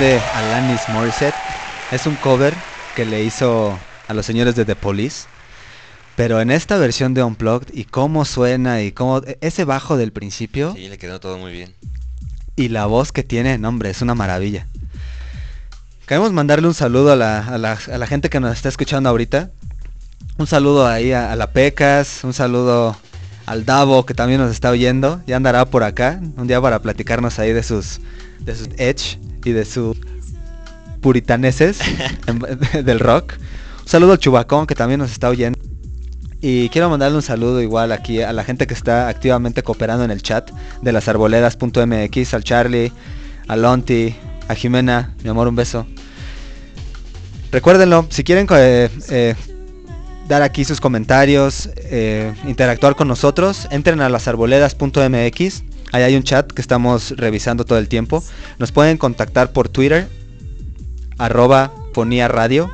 De 0.00 0.20
Alanis 0.32 0.88
Morissette 0.88 1.34
es 1.92 2.06
un 2.06 2.16
cover 2.16 2.54
que 2.96 3.04
le 3.04 3.22
hizo 3.22 3.78
a 4.08 4.14
los 4.14 4.24
señores 4.26 4.56
de 4.56 4.64
The 4.64 4.74
Police. 4.74 5.26
Pero 6.16 6.40
en 6.40 6.50
esta 6.50 6.76
versión 6.78 7.14
de 7.14 7.22
Unplugged 7.22 7.68
y 7.72 7.84
cómo 7.84 8.24
suena 8.24 8.82
y 8.82 8.92
cómo 8.92 9.18
e- 9.18 9.38
ese 9.40 9.64
bajo 9.64 9.96
del 9.96 10.12
principio 10.12 10.72
Sí, 10.74 10.88
le 10.88 10.98
quedó 10.98 11.20
todo 11.20 11.38
muy 11.38 11.52
bien. 11.52 11.74
y 12.56 12.68
la 12.68 12.86
voz 12.86 13.12
que 13.12 13.22
tiene, 13.22 13.58
no, 13.58 13.68
hombre, 13.68 13.90
es 13.90 14.02
una 14.02 14.14
maravilla. 14.14 14.66
Queremos 16.06 16.32
mandarle 16.32 16.66
un 16.66 16.74
saludo 16.74 17.12
a 17.12 17.16
la, 17.16 17.38
a 17.46 17.58
la- 17.58 17.78
a 17.92 17.98
la 17.98 18.06
gente 18.06 18.28
que 18.30 18.40
nos 18.40 18.52
está 18.56 18.68
escuchando 18.68 19.08
ahorita. 19.08 19.50
Un 20.38 20.46
saludo 20.46 20.86
ahí 20.86 21.12
a, 21.12 21.30
a 21.32 21.36
la 21.36 21.52
Pecas, 21.52 22.20
un 22.24 22.32
saludo 22.34 22.96
al 23.46 23.64
Davo 23.64 24.04
que 24.06 24.14
también 24.14 24.40
nos 24.40 24.50
está 24.50 24.70
oyendo. 24.70 25.22
Ya 25.26 25.36
andará 25.36 25.64
por 25.66 25.84
acá, 25.84 26.20
un 26.36 26.46
día 26.46 26.60
para 26.60 26.80
platicarnos 26.80 27.38
ahí 27.38 27.52
de 27.52 27.62
sus, 27.62 28.00
de 28.40 28.56
sus 28.56 28.68
edge 28.78 29.18
y 29.44 29.52
de 29.52 29.64
sus 29.64 29.96
puritaneses 31.00 31.78
del 32.84 33.00
rock. 33.00 33.34
Un 33.82 33.88
saludo 33.88 34.12
al 34.12 34.18
Chubacón 34.18 34.66
que 34.66 34.74
también 34.74 35.00
nos 35.00 35.10
está 35.10 35.28
oyendo. 35.28 35.58
Y 36.42 36.70
quiero 36.70 36.88
mandarle 36.88 37.16
un 37.16 37.22
saludo 37.22 37.60
igual 37.60 37.92
aquí 37.92 38.22
a 38.22 38.32
la 38.32 38.44
gente 38.44 38.66
que 38.66 38.72
está 38.72 39.08
activamente 39.08 39.62
cooperando 39.62 40.04
en 40.04 40.10
el 40.10 40.22
chat 40.22 40.50
de 40.80 40.92
las 40.92 41.06
arboledas.mx, 41.06 42.34
al 42.34 42.44
Charlie, 42.44 42.92
a 43.46 43.56
Lonti, 43.56 44.14
a 44.48 44.54
Jimena, 44.54 45.14
mi 45.22 45.28
amor, 45.28 45.48
un 45.48 45.56
beso. 45.56 45.86
Recuérdenlo, 47.52 48.06
si 48.08 48.24
quieren 48.24 48.46
eh, 48.52 48.88
eh, 49.10 49.34
dar 50.28 50.42
aquí 50.42 50.64
sus 50.64 50.80
comentarios, 50.80 51.68
eh, 51.76 52.32
interactuar 52.46 52.96
con 52.96 53.08
nosotros, 53.08 53.68
entren 53.70 54.00
a 54.00 54.08
lasarboledas.mx. 54.08 55.62
Ahí 55.92 56.02
hay 56.02 56.16
un 56.16 56.22
chat 56.22 56.50
que 56.52 56.60
estamos 56.60 57.12
revisando 57.16 57.64
todo 57.64 57.78
el 57.78 57.88
tiempo. 57.88 58.22
Nos 58.58 58.72
pueden 58.72 58.96
contactar 58.96 59.52
por 59.52 59.68
Twitter, 59.68 60.08
arroba 61.18 61.72
ponía 61.92 62.28
radio. 62.28 62.70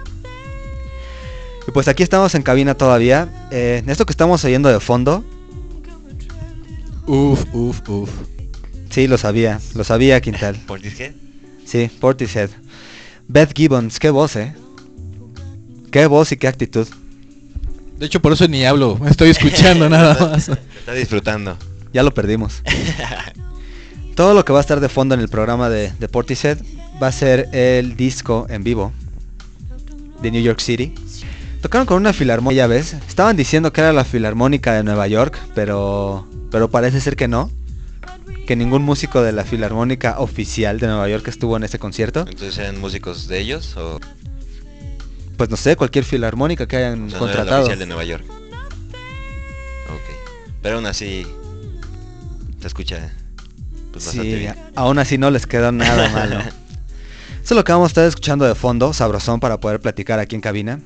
Y 1.66 1.72
pues 1.72 1.88
aquí 1.88 2.02
estamos 2.02 2.34
en 2.34 2.42
cabina 2.42 2.74
todavía. 2.74 3.28
Eh, 3.50 3.82
esto 3.86 4.06
que 4.06 4.12
estamos 4.12 4.44
oyendo 4.44 4.68
de 4.68 4.80
fondo, 4.80 5.24
Uf, 7.06 7.44
uf, 7.52 7.88
uf. 7.88 8.10
sí, 8.90 9.06
lo 9.06 9.16
sabía, 9.16 9.60
lo 9.74 9.84
sabía 9.84 10.20
Quintal. 10.20 10.56
¿Portishead? 10.66 11.12
Sí, 11.64 11.88
Portishead. 12.00 12.50
Beth 13.28 13.52
Gibbons, 13.56 13.98
qué 13.98 14.10
voz, 14.10 14.36
eh. 14.36 14.54
Qué 15.90 16.06
voz 16.06 16.32
y 16.32 16.36
qué 16.36 16.48
actitud. 16.48 16.86
De 17.98 18.06
hecho, 18.06 18.20
por 18.20 18.32
eso 18.32 18.46
ni 18.46 18.64
hablo. 18.64 19.00
Estoy 19.08 19.30
escuchando 19.30 19.88
nada 19.90 20.14
más. 20.28 20.48
Está 20.48 20.92
disfrutando. 20.92 21.56
Ya 21.92 22.02
lo 22.02 22.12
perdimos. 22.12 22.62
Todo 24.14 24.32
lo 24.34 24.44
que 24.44 24.52
va 24.52 24.60
a 24.60 24.62
estar 24.62 24.80
de 24.80 24.88
fondo 24.88 25.14
en 25.14 25.20
el 25.20 25.28
programa 25.28 25.68
de, 25.68 25.92
de 25.98 26.08
Portishead 26.08 26.58
va 27.02 27.08
a 27.08 27.12
ser 27.12 27.48
el 27.52 27.96
disco 27.96 28.46
en 28.48 28.64
vivo 28.64 28.92
de 30.22 30.30
New 30.30 30.42
York 30.42 30.60
City. 30.60 30.94
Tocaron 31.60 31.86
con 31.86 31.96
una 31.98 32.12
filarmónica, 32.12 32.56
ya 32.58 32.66
ves. 32.66 32.94
Estaban 33.08 33.36
diciendo 33.36 33.72
que 33.72 33.80
era 33.82 33.92
la 33.92 34.04
filarmónica 34.04 34.72
de 34.74 34.84
Nueva 34.84 35.06
York, 35.08 35.38
pero 35.54 36.26
pero 36.50 36.70
parece 36.70 37.00
ser 37.00 37.16
que 37.16 37.28
no. 37.28 37.50
Que 38.46 38.56
ningún 38.56 38.82
músico 38.82 39.22
de 39.22 39.32
la 39.32 39.44
filarmónica 39.44 40.20
oficial 40.20 40.78
de 40.78 40.86
Nueva 40.86 41.08
York 41.08 41.26
estuvo 41.28 41.56
en 41.56 41.64
ese 41.64 41.78
concierto. 41.78 42.20
Entonces 42.20 42.56
eran 42.58 42.80
músicos 42.80 43.26
de 43.26 43.40
ellos 43.40 43.76
o, 43.76 43.96
o 43.96 44.00
Pues 45.36 45.50
no 45.50 45.56
sé, 45.56 45.76
cualquier 45.76 46.04
filarmónica 46.04 46.66
que 46.66 46.76
hayan 46.76 47.10
sea, 47.10 47.18
no 47.18 47.24
era 47.26 47.34
la 47.34 47.34
contratado. 47.34 47.60
oficial 47.62 47.78
de 47.80 47.86
Nueva 47.86 48.04
York. 48.04 48.24
Ok. 49.88 50.54
Pero 50.62 50.76
aún 50.76 50.86
así 50.86 51.26
se 52.66 52.68
escucha 52.68 53.12
pues, 53.92 54.06
bastante 54.06 54.30
Sí, 54.30 54.38
bien. 54.38 54.54
aún 54.74 54.98
así 54.98 55.18
no 55.18 55.30
les 55.30 55.46
quedó 55.46 55.70
nada 55.72 56.08
malo. 56.12 56.40
Eso 56.40 57.54
es 57.54 57.56
lo 57.56 57.62
que 57.64 57.70
vamos 57.72 57.86
a 57.86 57.90
estar 57.90 58.04
escuchando 58.04 58.44
de 58.44 58.54
fondo, 58.56 58.92
sabrosón 58.92 59.38
para 59.38 59.60
poder 59.60 59.80
platicar 59.80 60.18
aquí 60.18 60.34
en 60.34 60.40
cabina. 60.40 60.80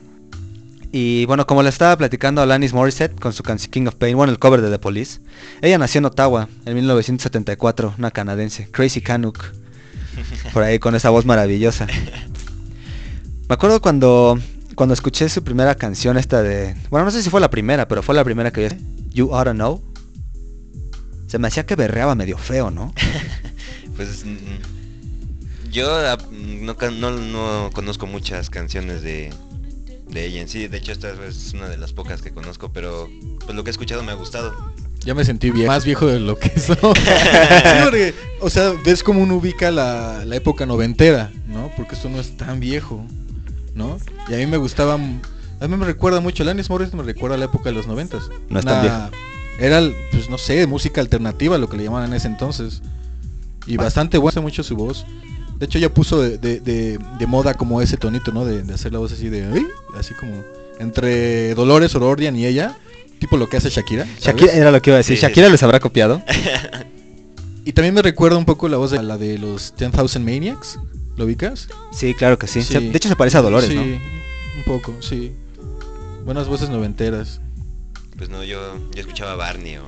Y 0.92 1.24
bueno, 1.26 1.46
como 1.46 1.62
le 1.62 1.68
estaba 1.68 1.96
platicando 1.96 2.40
a 2.40 2.44
Alanis 2.44 2.72
Morissette 2.74 3.18
con 3.18 3.32
su 3.32 3.42
canción 3.42 3.70
King 3.70 3.86
of 3.86 3.94
Pain, 3.94 4.16
bueno, 4.16 4.32
el 4.32 4.38
cover 4.38 4.60
de 4.60 4.70
The 4.70 4.78
Police. 4.78 5.20
Ella 5.62 5.78
nació 5.78 6.00
en 6.00 6.04
Ottawa 6.06 6.48
en 6.66 6.74
1974, 6.74 7.94
una 7.96 8.10
canadiense, 8.10 8.68
Crazy 8.70 9.00
Canuck. 9.00 9.42
Por 10.52 10.62
ahí 10.64 10.78
con 10.78 10.94
esa 10.94 11.08
voz 11.10 11.24
maravillosa. 11.24 11.86
Me 13.48 13.54
acuerdo 13.54 13.80
cuando 13.80 14.38
cuando 14.74 14.94
escuché 14.94 15.28
su 15.28 15.44
primera 15.44 15.74
canción 15.74 16.16
esta 16.16 16.42
de, 16.42 16.74
bueno, 16.90 17.04
no 17.04 17.10
sé 17.10 17.22
si 17.22 17.30
fue 17.30 17.40
la 17.40 17.50
primera, 17.50 17.86
pero 17.86 18.02
fue 18.02 18.14
la 18.14 18.24
primera 18.24 18.50
que 18.50 18.68
yo 18.68 18.76
You 19.12 19.34
Oughta 19.34 19.52
Know. 19.52 19.82
Se 21.30 21.38
me 21.38 21.46
hacía 21.48 21.64
que 21.64 21.76
berreaba 21.76 22.14
medio 22.16 22.36
feo, 22.36 22.70
¿no? 22.70 22.92
Pues 23.96 24.24
mm, 24.24 25.70
yo 25.70 25.94
ah, 25.94 26.16
no, 26.32 26.76
ca- 26.76 26.90
no, 26.90 27.10
no 27.10 27.70
conozco 27.72 28.06
muchas 28.06 28.48
canciones 28.48 29.02
de, 29.02 29.30
de 30.08 30.24
ella 30.24 30.40
en 30.40 30.48
sí. 30.48 30.68
De 30.68 30.78
hecho, 30.78 30.90
esta 30.92 31.10
es 31.26 31.52
una 31.52 31.68
de 31.68 31.76
las 31.76 31.92
pocas 31.92 32.22
que 32.22 32.30
conozco, 32.30 32.72
pero 32.72 33.10
pues 33.44 33.54
lo 33.54 33.62
que 33.62 33.68
he 33.68 33.72
escuchado 33.72 34.02
me 34.02 34.12
ha 34.12 34.14
gustado. 34.14 34.54
Ya 35.04 35.14
me 35.14 35.24
sentí 35.24 35.50
bien, 35.50 35.66
más 35.66 35.84
viejo 35.84 36.06
de 36.06 36.18
lo 36.18 36.38
que 36.38 36.48
soy. 36.60 36.76
Sí, 36.76 37.76
porque, 37.84 38.14
o 38.40 38.48
sea, 38.48 38.72
ves 38.84 39.02
como 39.02 39.20
uno 39.22 39.36
ubica 39.36 39.70
la, 39.70 40.24
la 40.24 40.36
época 40.36 40.64
noventera, 40.64 41.30
¿no? 41.46 41.70
Porque 41.76 41.94
esto 41.94 42.08
no 42.08 42.20
es 42.20 42.36
tan 42.38 42.58
viejo, 42.58 43.04
¿no? 43.74 43.98
Y 44.28 44.34
a 44.34 44.36
mí 44.38 44.46
me 44.46 44.56
gustaba, 44.56 44.94
a 44.94 44.98
mí 45.68 45.76
me 45.76 45.84
recuerda 45.84 46.20
mucho, 46.20 46.42
Alanis 46.42 46.70
Morris 46.70 46.94
me 46.94 47.02
recuerda 47.02 47.36
a 47.36 47.38
la 47.38 47.44
época 47.46 47.68
de 47.68 47.74
los 47.76 47.86
noventas. 47.86 48.30
No 48.48 48.58
es 48.60 48.64
tan 48.64 48.84
Una- 48.84 49.10
Era, 49.60 49.82
pues 50.10 50.28
no 50.30 50.38
sé, 50.38 50.66
música 50.66 51.00
alternativa, 51.00 51.58
lo 51.58 51.68
que 51.68 51.76
le 51.76 51.84
llamaban 51.84 52.08
en 52.10 52.16
ese 52.16 52.26
entonces. 52.28 52.80
Y 53.66 53.76
bastante 53.76 54.18
buena 54.18 54.40
mucho 54.40 54.62
su 54.62 54.74
voz. 54.74 55.04
De 55.58 55.66
hecho, 55.66 55.76
ella 55.78 55.92
puso 55.92 56.20
de, 56.22 56.38
de- 56.38 56.60
de- 56.60 56.98
de 57.18 57.26
moda 57.26 57.52
como 57.54 57.82
ese 57.82 57.96
tonito, 57.98 58.32
¿no? 58.32 58.44
De, 58.46 58.62
de 58.62 58.74
hacer 58.74 58.92
la 58.92 58.98
voz 58.98 59.12
así 59.12 59.28
de... 59.28 59.44
"Ay", 59.44 59.66
Así 59.98 60.14
como 60.14 60.32
entre 60.78 61.54
Dolores 61.54 61.94
Orordian 61.94 62.34
y 62.36 62.46
ella. 62.46 62.78
Tipo 63.18 63.36
lo 63.36 63.50
que 63.50 63.58
hace 63.58 63.68
Shakira. 63.68 64.04
¿sabes? 64.06 64.22
Shakira 64.24 64.52
era 64.54 64.70
lo 64.70 64.80
que 64.80 64.88
iba 64.90 64.94
a 64.96 64.98
decir. 64.98 65.16
Sí, 65.18 65.22
Shakira 65.22 65.46
sí. 65.48 65.52
les 65.52 65.62
habrá 65.62 65.78
copiado. 65.78 66.22
Y 67.62 67.72
también 67.72 67.94
me 67.94 68.00
recuerda 68.02 68.38
un 68.38 68.46
poco 68.46 68.68
la 68.68 68.78
voz 68.78 68.90
de 68.90 69.02
la 69.02 69.18
de 69.18 69.36
los 69.38 69.74
10,000 69.76 70.24
Maniacs. 70.24 70.78
¿Lo 71.16 71.26
ubicas? 71.26 71.68
Sí, 71.92 72.14
claro 72.14 72.38
que 72.38 72.46
sí. 72.46 72.62
Sí. 72.62 72.72
De 72.88 72.96
hecho 72.96 73.08
se 73.10 73.16
parece 73.16 73.36
a 73.36 73.42
Dolores, 73.42 73.68
sí, 73.68 73.74
¿no? 73.76 73.82
un 73.82 74.62
poco, 74.64 74.94
sí. 75.00 75.32
Buenas 76.24 76.48
voces 76.48 76.70
noventeras. 76.70 77.40
Pues 78.20 78.28
no, 78.28 78.44
yo, 78.44 78.76
yo 78.94 79.00
escuchaba 79.00 79.34
Barney 79.34 79.78
o, 79.78 79.84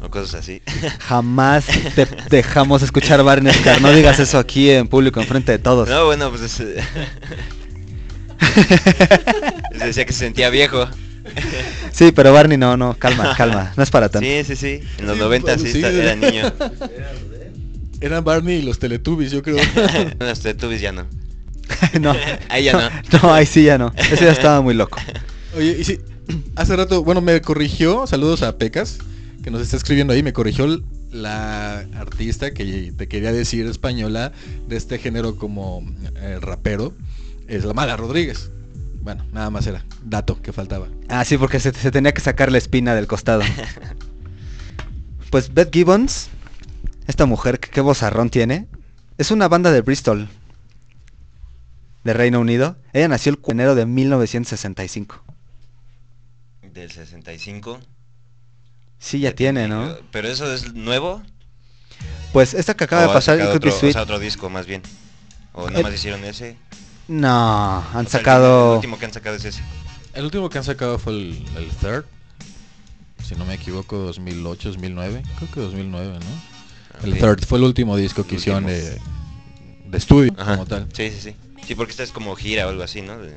o 0.00 0.08
cosas 0.10 0.36
así. 0.36 0.62
Jamás 1.00 1.66
te 1.96 2.06
dejamos 2.30 2.84
escuchar 2.84 3.20
Barney 3.24 3.50
Oscar. 3.50 3.82
No 3.82 3.92
digas 3.92 4.20
eso 4.20 4.38
aquí 4.38 4.70
en 4.70 4.86
público, 4.86 5.20
enfrente 5.20 5.50
de 5.50 5.58
todos. 5.58 5.88
No, 5.88 6.06
bueno, 6.06 6.30
pues 6.30 6.42
es, 6.42 6.60
eh, 6.60 6.80
se 9.76 9.86
decía 9.86 10.04
que 10.04 10.12
se 10.12 10.20
sentía 10.20 10.50
viejo. 10.50 10.86
Sí, 11.90 12.12
pero 12.12 12.32
Barney 12.32 12.56
no, 12.58 12.76
no, 12.76 12.94
calma, 12.96 13.34
calma. 13.36 13.72
No 13.76 13.82
es 13.82 13.90
para 13.90 14.08
tanto. 14.08 14.24
Sí, 14.24 14.44
sí, 14.44 14.54
sí. 14.54 14.80
En 14.98 15.08
los 15.08 15.16
Sí, 15.16 15.22
90 15.22 15.58
sí, 15.58 15.82
era 15.82 16.14
niño. 16.14 16.52
Eran 18.00 18.22
Barney 18.22 18.58
y 18.58 18.62
los 18.62 18.78
Teletubbies, 18.78 19.32
yo 19.32 19.42
creo. 19.42 19.56
Los 20.20 20.38
Teletubbies 20.38 20.80
ya 20.80 20.92
no. 20.92 21.08
no. 22.00 22.14
Ahí 22.48 22.62
ya 22.62 22.72
no. 22.72 23.18
No, 23.20 23.34
ahí 23.34 23.46
sí 23.46 23.64
ya 23.64 23.78
no. 23.78 23.92
Ese 23.96 24.26
ya 24.26 24.30
estaba 24.30 24.60
muy 24.60 24.74
loco. 24.74 25.00
Oye, 25.56 25.78
y 25.80 25.82
sí, 25.82 25.98
hace 26.56 26.76
rato, 26.76 27.02
bueno, 27.04 27.20
me 27.20 27.40
corrigió, 27.40 28.06
saludos 28.06 28.42
a 28.42 28.58
Pecas, 28.58 28.98
que 29.42 29.50
nos 29.50 29.62
está 29.62 29.76
escribiendo 29.76 30.12
ahí, 30.12 30.22
me 30.22 30.32
corrigió 30.32 30.82
la 31.10 31.80
artista 31.96 32.52
que 32.52 32.92
te 32.96 33.08
quería 33.08 33.32
decir 33.32 33.66
española 33.66 34.32
de 34.68 34.76
este 34.76 34.98
género 34.98 35.36
como 35.36 35.84
eh, 36.16 36.38
rapero, 36.40 36.94
es 37.48 37.64
la 37.64 37.74
Mala 37.74 37.96
Rodríguez. 37.96 38.50
Bueno, 39.02 39.24
nada 39.32 39.50
más 39.50 39.66
era 39.66 39.84
dato 40.04 40.40
que 40.40 40.52
faltaba. 40.52 40.88
Ah, 41.08 41.24
sí, 41.24 41.36
porque 41.36 41.58
se, 41.58 41.72
se 41.72 41.90
tenía 41.90 42.12
que 42.12 42.20
sacar 42.20 42.52
la 42.52 42.58
espina 42.58 42.94
del 42.94 43.06
costado. 43.06 43.42
Pues 45.30 45.54
Beth 45.54 45.72
Gibbons, 45.72 46.28
esta 47.06 47.24
mujer, 47.24 47.58
que 47.58 47.70
qué 47.70 47.80
vozarrón 47.80 48.28
tiene, 48.28 48.66
es 49.16 49.30
una 49.30 49.48
banda 49.48 49.72
de 49.72 49.80
Bristol, 49.80 50.28
de 52.04 52.12
Reino 52.12 52.38
Unido. 52.38 52.76
Ella 52.92 53.08
nació 53.08 53.30
el 53.30 53.38
4 53.38 53.56
de 53.56 53.62
enero 53.62 53.74
de 53.74 53.86
1965. 53.86 55.31
Del 56.72 56.90
65. 56.90 57.80
Sí, 58.98 59.20
ya 59.20 59.34
tiene, 59.34 59.68
¿no? 59.68 59.94
Pero 60.10 60.28
eso 60.28 60.52
es 60.52 60.72
nuevo. 60.74 61.22
Pues 62.32 62.54
esta 62.54 62.74
que 62.74 62.84
acaba 62.84 63.04
¿O 63.04 63.08
de 63.08 63.12
pasar, 63.14 63.36
sacado 63.36 63.50
Be 63.50 63.56
otro, 63.56 63.70
o 63.74 63.78
Sweet. 63.78 63.92
sea, 63.92 64.02
otro 64.02 64.18
disco 64.18 64.48
más 64.48 64.66
bien. 64.66 64.82
O 65.52 65.68
Eh, 65.68 65.72
nada 65.72 65.82
más 65.82 65.94
hicieron 65.94 66.24
ese. 66.24 66.56
No, 67.08 67.28
han 67.28 67.84
O 67.84 67.90
sea, 67.92 67.98
el- 68.00 68.06
El, 68.06 68.08
sacado... 68.08 68.74
último 68.76 68.98
que 68.98 69.04
han 69.04 69.12
sacado 69.12 69.36
es 69.36 69.44
ese. 69.44 69.62
El 70.14 70.24
último 70.24 70.48
que 70.48 70.58
han 70.58 70.64
sacado 70.64 70.98
fue 70.98 71.12
el, 71.12 71.44
el 71.56 71.68
Third, 71.80 72.04
si 73.22 73.34
no 73.34 73.44
me 73.44 73.54
equivoco, 73.54 73.98
2008, 73.98 74.68
2009, 74.70 75.22
creo 75.38 75.50
que 75.50 75.60
2009, 75.60 76.18
¿no? 76.20 77.04
El 77.04 77.12
Ok. 77.14 77.18
Third 77.18 77.44
fue 77.46 77.58
el 77.58 77.64
último 77.64 77.96
disco 77.96 78.24
que 78.24 78.34
El 78.36 78.40
hicieron 78.40 78.66
de, 78.66 78.98
de 79.86 79.98
estudio 79.98 80.32
Ajá. 80.38 80.52
como 80.52 80.66
tal. 80.66 80.88
Sí, 80.94 81.10
sí, 81.10 81.20
sí. 81.20 81.36
Sí, 81.66 81.74
porque 81.74 81.90
esta 81.90 82.02
es 82.02 82.12
como 82.12 82.34
gira 82.36 82.66
o 82.66 82.70
algo 82.70 82.82
así, 82.82 83.02
¿no? 83.02 83.18
De- 83.18 83.34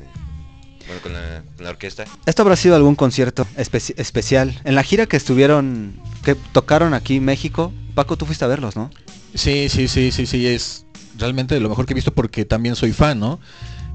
bueno, 0.87 1.01
con 1.01 1.13
la, 1.13 1.43
con 1.55 1.63
la 1.65 1.71
orquesta. 1.71 2.05
Esto 2.25 2.41
habrá 2.41 2.55
sido 2.55 2.75
algún 2.75 2.95
concierto 2.95 3.47
especi- 3.57 3.93
especial. 3.97 4.59
En 4.63 4.75
la 4.75 4.83
gira 4.83 5.05
que 5.05 5.17
estuvieron, 5.17 5.99
que 6.23 6.35
tocaron 6.35 6.93
aquí 6.93 7.17
en 7.17 7.25
México, 7.25 7.73
Paco, 7.93 8.17
tú 8.17 8.25
fuiste 8.25 8.45
a 8.45 8.47
verlos, 8.47 8.75
¿no? 8.75 8.89
Sí, 9.33 9.67
sí, 9.69 9.87
sí, 9.87 10.11
sí, 10.11 10.25
sí, 10.25 10.47
es 10.47 10.85
realmente 11.17 11.59
lo 11.59 11.69
mejor 11.69 11.85
que 11.85 11.93
he 11.93 11.95
visto 11.95 12.13
porque 12.13 12.45
también 12.45 12.75
soy 12.75 12.91
fan, 12.91 13.19
¿no? 13.19 13.39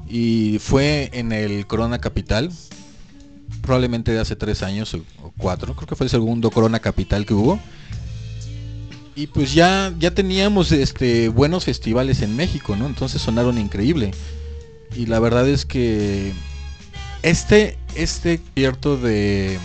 Y 0.09 0.59
fue 0.59 1.09
en 1.13 1.31
el 1.31 1.65
Corona 1.67 1.99
Capital, 1.99 2.51
probablemente 3.61 4.11
de 4.11 4.19
hace 4.19 4.35
tres 4.35 4.63
años 4.63 4.93
o, 4.93 5.03
o 5.23 5.31
cuatro, 5.37 5.75
creo 5.75 5.87
que 5.87 5.95
fue 5.95 6.05
el 6.05 6.09
segundo 6.09 6.51
Corona 6.51 6.79
Capital 6.79 7.25
que 7.25 7.33
hubo. 7.33 7.59
Y 9.15 9.27
pues 9.27 9.53
ya, 9.53 9.93
ya 9.99 10.11
teníamos 10.11 10.71
este 10.71 11.29
buenos 11.29 11.65
festivales 11.65 12.21
en 12.21 12.35
México, 12.35 12.75
¿no? 12.75 12.87
Entonces 12.87 13.21
sonaron 13.21 13.57
increíble. 13.57 14.11
Y 14.95 15.05
la 15.05 15.19
verdad 15.19 15.47
es 15.47 15.65
que 15.65 16.31
este, 17.23 17.77
este 17.95 18.39
concierto 18.39 18.97
de, 18.97 19.59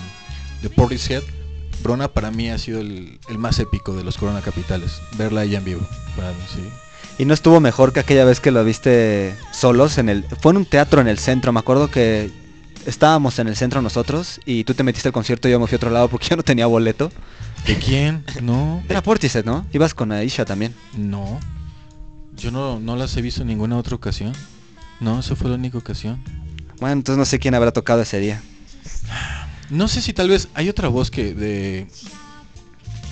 de 0.62 0.70
Portishead, 0.70 1.22
Brona 1.82 2.08
para 2.08 2.30
mí 2.30 2.48
ha 2.50 2.58
sido 2.58 2.80
el, 2.80 3.18
el 3.28 3.38
más 3.38 3.58
épico 3.58 3.94
de 3.96 4.04
los 4.04 4.16
Corona 4.16 4.40
Capitales. 4.40 5.00
Verla 5.16 5.44
ella 5.44 5.58
en 5.58 5.64
vivo, 5.64 5.86
para 6.16 6.30
mí, 6.30 6.38
sí. 6.54 6.62
Y 7.18 7.24
no 7.24 7.34
estuvo 7.34 7.60
mejor 7.60 7.92
que 7.92 8.00
aquella 8.00 8.24
vez 8.24 8.40
que 8.40 8.50
lo 8.50 8.62
viste 8.64 9.34
solos 9.52 9.96
en 9.98 10.08
el... 10.08 10.24
Fue 10.40 10.52
en 10.52 10.58
un 10.58 10.66
teatro 10.66 11.00
en 11.00 11.08
el 11.08 11.18
centro, 11.18 11.52
me 11.52 11.60
acuerdo 11.60 11.90
que 11.90 12.30
estábamos 12.84 13.38
en 13.38 13.48
el 13.48 13.56
centro 13.56 13.82
nosotros 13.82 14.40
y 14.44 14.64
tú 14.64 14.74
te 14.74 14.82
metiste 14.82 15.08
al 15.08 15.12
concierto 15.12 15.48
y 15.48 15.50
yo 15.50 15.58
me 15.58 15.66
fui 15.66 15.76
a 15.76 15.78
otro 15.78 15.90
lado 15.90 16.08
porque 16.08 16.26
yo 16.30 16.36
no 16.36 16.42
tenía 16.42 16.66
boleto. 16.66 17.10
¿De 17.66 17.76
quién? 17.76 18.24
No, 18.42 18.82
Era 18.88 19.02
Portishead, 19.02 19.44
¿no? 19.44 19.66
Ibas 19.72 19.94
con 19.94 20.12
Aisha 20.12 20.44
también. 20.44 20.74
no. 20.96 21.40
Yo 22.36 22.50
no, 22.50 22.78
no 22.80 22.96
las 22.96 23.16
he 23.16 23.22
visto 23.22 23.40
en 23.40 23.48
ninguna 23.48 23.78
otra 23.78 23.96
ocasión. 23.96 24.34
No, 25.00 25.20
esa 25.20 25.34
fue 25.36 25.48
la 25.48 25.56
única 25.56 25.78
ocasión. 25.78 26.22
Bueno, 26.80 26.94
entonces 26.94 27.18
no 27.18 27.24
sé 27.24 27.38
quién 27.38 27.54
habrá 27.54 27.72
tocado 27.72 28.02
ese 28.02 28.18
día. 28.18 28.42
No 29.70 29.88
sé 29.88 30.00
si 30.00 30.12
tal 30.12 30.28
vez 30.28 30.48
hay 30.54 30.68
otra 30.68 30.88
voz 30.88 31.10
que 31.10 31.34
de 31.34 31.88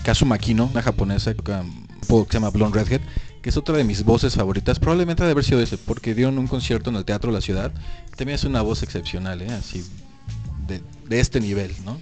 Kazu 0.04 0.26
Makino, 0.26 0.66
una 0.66 0.82
japonesa 0.82 1.30
que 1.32 1.36
toca 1.36 1.62
un 1.62 1.86
poco 2.06 2.26
que 2.26 2.32
se 2.32 2.38
llama 2.38 2.50
Blonde 2.50 2.82
Redhead, 2.82 3.00
que 3.42 3.50
es 3.50 3.56
otra 3.56 3.76
de 3.76 3.84
mis 3.84 4.04
voces 4.04 4.34
favoritas. 4.34 4.78
Probablemente 4.78 5.22
ha 5.22 5.26
de 5.26 5.32
haber 5.32 5.44
sido 5.44 5.60
ese, 5.60 5.78
porque 5.78 6.14
dieron 6.14 6.38
un 6.38 6.46
concierto 6.46 6.90
en 6.90 6.96
el 6.96 7.04
Teatro 7.04 7.30
de 7.30 7.38
la 7.38 7.40
Ciudad. 7.40 7.72
También 8.16 8.36
es 8.36 8.44
una 8.44 8.62
voz 8.62 8.82
excepcional, 8.82 9.42
¿eh? 9.42 9.52
Así, 9.52 9.84
de, 10.66 10.80
de 11.08 11.20
este 11.20 11.40
nivel, 11.40 11.74
¿no? 11.84 12.00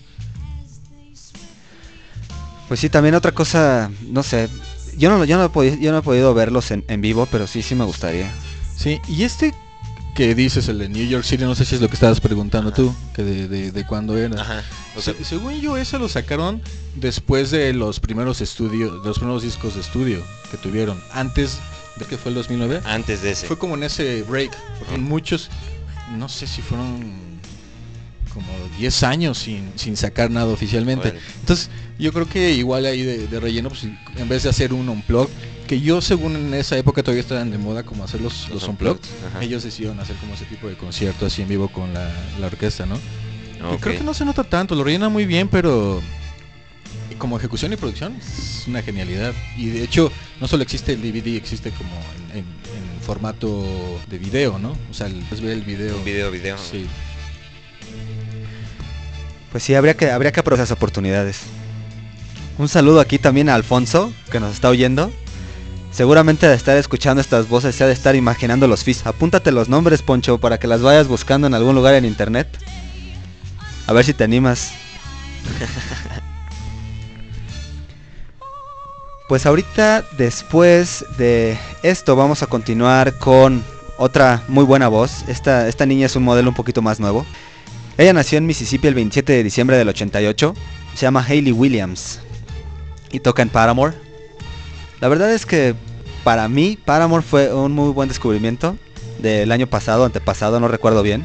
Pues 2.69 2.81
sí, 2.81 2.89
también 2.89 3.15
otra 3.15 3.33
cosa, 3.33 3.91
no 4.09 4.23
sé. 4.23 4.49
Yo 4.97 5.11
no, 5.11 5.25
yo 5.25 5.37
no, 5.39 5.45
he, 5.45 5.49
podido, 5.49 5.77
yo 5.77 5.93
no 5.93 5.99
he 5.99 6.03
podido 6.03 6.35
verlos 6.35 6.71
en, 6.71 6.85
en 6.89 7.01
vivo, 7.01 7.27
pero 7.31 7.47
sí, 7.47 7.63
sí 7.63 7.75
me 7.75 7.85
gustaría. 7.85 8.31
Sí, 8.77 9.01
y 9.09 9.25
este 9.25 9.55
que 10.15 10.35
dices, 10.35 10.69
el 10.69 10.79
de 10.79 10.89
New 10.89 11.07
York 11.09 11.25
City, 11.25 11.45
no 11.45 11.55
sé 11.55 11.65
si 11.65 11.75
es 11.75 11.81
lo 11.81 11.89
que 11.89 11.95
estabas 11.95 12.21
preguntando 12.21 12.69
Ajá. 12.69 12.77
tú, 12.77 12.95
que 13.15 13.23
de, 13.25 13.49
de, 13.49 13.73
de 13.73 13.87
cuándo 13.87 14.17
era. 14.19 14.41
Ajá. 14.41 14.63
O 14.97 15.01
sea, 15.01 15.15
Se- 15.15 15.25
según 15.25 15.61
yo, 15.61 15.77
ese 15.77 15.99
lo 15.99 16.09
sacaron 16.09 16.61
después 16.97 17.51
de 17.51 17.73
los 17.73 17.99
primeros 18.01 18.41
estudios, 18.43 19.05
los 19.05 19.19
primeros 19.19 19.43
discos 19.43 19.75
de 19.75 19.81
estudio 19.81 20.21
que 20.51 20.57
tuvieron. 20.59 21.01
Antes 21.13 21.59
de 21.97 22.05
que 22.07 22.19
fue 22.19 22.31
el 22.31 22.35
2009. 22.37 22.81
antes 22.85 23.23
de 23.23 23.31
ese. 23.33 23.47
Fue 23.47 23.57
como 23.59 23.75
en 23.75 23.85
ese 23.85 24.23
break, 24.23 24.51
porque 24.79 24.99
muchos, 24.99 25.49
no 26.19 26.29
sé 26.29 26.47
si 26.47 26.61
fueron 26.63 27.23
como 28.35 28.47
10 28.79 29.03
años 29.03 29.39
sin, 29.39 29.73
sin 29.77 29.97
sacar 29.97 30.31
nada 30.31 30.47
oficialmente. 30.53 31.15
Entonces, 31.41 31.69
yo 31.99 32.13
creo 32.13 32.27
que 32.29 32.53
igual 32.53 32.87
ahí 32.87 33.03
de, 33.03 33.27
de 33.29 33.41
relleno, 33.41 33.69
pues, 33.69 33.85
en 33.85 34.29
vez 34.29 34.43
de 34.43 34.49
hacer 34.49 34.73
un 34.73 34.89
unplug, 34.89 35.29
que 35.67 35.81
yo 35.81 36.01
según 36.01 36.37
en 36.37 36.55
esa 36.55 36.77
época 36.77 37.03
todavía 37.03 37.23
estaban 37.23 37.51
de 37.51 37.59
moda 37.59 37.83
como 37.83 38.05
hacer 38.05 38.21
los, 38.21 38.49
los, 38.49 38.61
Los 38.63 38.69
unplugged, 38.69 39.01
ellos 39.41 39.63
decidieron 39.63 39.99
hacer 40.01 40.17
como 40.17 40.35
ese 40.35 40.45
tipo 40.45 40.69
de 40.69 40.77
concierto 40.77 41.27
así 41.27 41.43
en 41.43 41.49
vivo 41.49 41.69
con 41.69 41.95
la, 41.95 42.11
la 42.41 42.47
orquesta, 42.49 42.85
¿no? 42.87 42.97
Y 42.97 43.63
Ok. 43.75 43.81
creo 43.81 43.99
que 43.99 44.05
no 44.05 44.13
se 44.13 44.25
nota 44.25 44.45
tanto, 44.45 44.75
lo 44.75 44.85
rellena 44.85 45.09
muy 45.09 45.25
bien, 45.25 45.49
pero 45.49 46.03
como 47.19 47.37
ejecución 47.39 47.73
y 47.73 47.77
producción 47.77 48.17
es 48.21 48.65
una 48.67 48.83
genialidad. 48.83 49.33
Y 49.57 49.67
de 49.69 49.85
hecho, 49.85 50.11
no 50.41 50.49
solo 50.49 50.63
existe 50.65 50.93
el 50.95 51.01
DVD, 51.03 51.37
existe 51.37 51.71
como 51.71 51.91
en, 52.33 52.39
en- 52.39 52.45
en 52.45 53.01
formato 53.01 54.01
de 54.11 54.19
video, 54.19 54.59
¿no? 54.59 54.77
O 54.91 54.95
sea, 54.95 55.07
el- 55.07 55.23
puedes 55.29 55.41
ver 55.41 55.53
el 55.53 55.63
video. 55.63 55.97
Un 55.97 56.05
video, 56.05 56.31
video. 56.33 56.59
Sí. 56.59 56.87
Pues 59.53 59.63
sí, 59.63 59.75
habría 59.75 59.95
que, 59.97 60.11
habría 60.11 60.33
que 60.33 60.41
aprovechar 60.41 60.65
esas 60.65 60.77
oportunidades. 60.77 61.41
Un 62.59 62.69
saludo 62.69 63.01
aquí 63.01 63.19
también 63.19 63.49
a 63.49 63.55
Alfonso, 63.55 64.13
que 64.31 64.41
nos 64.41 64.53
está 64.55 64.69
oyendo. 64.69 65.13
Seguramente 65.93 66.49
de 66.49 66.55
estar 66.55 66.77
escuchando 66.79 67.21
estas 67.21 67.49
voces 67.49 67.75
se 67.75 67.85
ha 67.85 67.87
de 67.87 67.93
estar 67.93 68.17
imaginando 68.17 68.67
los 68.67 68.83
FIS. 68.83 69.07
Apúntate 69.07 69.53
los 69.53 69.69
nombres, 69.69 70.01
Poncho, 70.01 70.39
para 70.39 70.59
que 70.59 70.67
las 70.67 70.81
vayas 70.81 71.07
buscando 71.07 71.47
en 71.47 71.55
algún 71.55 71.75
lugar 71.75 71.95
en 71.95 72.07
internet. 72.07 72.49
A 73.87 73.93
ver 73.93 74.05
si 74.05 74.15
te 74.15 74.25
animas. 74.25 74.73
Pues 79.29 79.47
ahorita, 79.47 80.05
después 80.19 81.07
de 81.17 81.57
esto, 81.83 82.17
vamos 82.17 82.43
a 82.43 82.47
continuar 82.47 83.17
con 83.17 83.65
otra 83.97 84.43
muy 84.47 84.63
buena 84.63 84.89
voz. 84.89 85.25
Esta, 85.27 85.69
esta 85.69 85.87
niña 85.87 86.05
es 86.05 86.17
un 86.17 86.23
modelo 86.23 86.51
un 86.51 86.55
poquito 86.55 86.83
más 86.83 87.01
nuevo. 87.01 87.25
Ella 87.97 88.13
nació 88.13 88.37
en 88.37 88.45
Mississippi 88.45 88.89
el 88.89 88.95
27 88.95 89.33
de 89.33 89.43
diciembre 89.43 89.79
del 89.79 89.89
88. 89.89 90.55
Se 90.95 91.01
llama 91.01 91.25
Hayley 91.27 91.53
Williams. 91.53 92.21
Y 93.11 93.21
toca 93.21 93.41
en 93.41 93.49
Paramore. 93.49 93.95
La 95.03 95.09
verdad 95.09 95.33
es 95.33 95.47
que 95.47 95.75
para 96.23 96.47
mí 96.49 96.79
Paramore 96.85 97.25
fue 97.25 97.53
un 97.53 97.73
muy 97.73 97.91
buen 97.91 98.09
descubrimiento. 98.09 98.79
Del 99.19 99.51
año 99.51 99.67
pasado, 99.67 100.05
antepasado, 100.05 100.61
no 100.61 100.69
recuerdo 100.69 101.03
bien. 101.03 101.25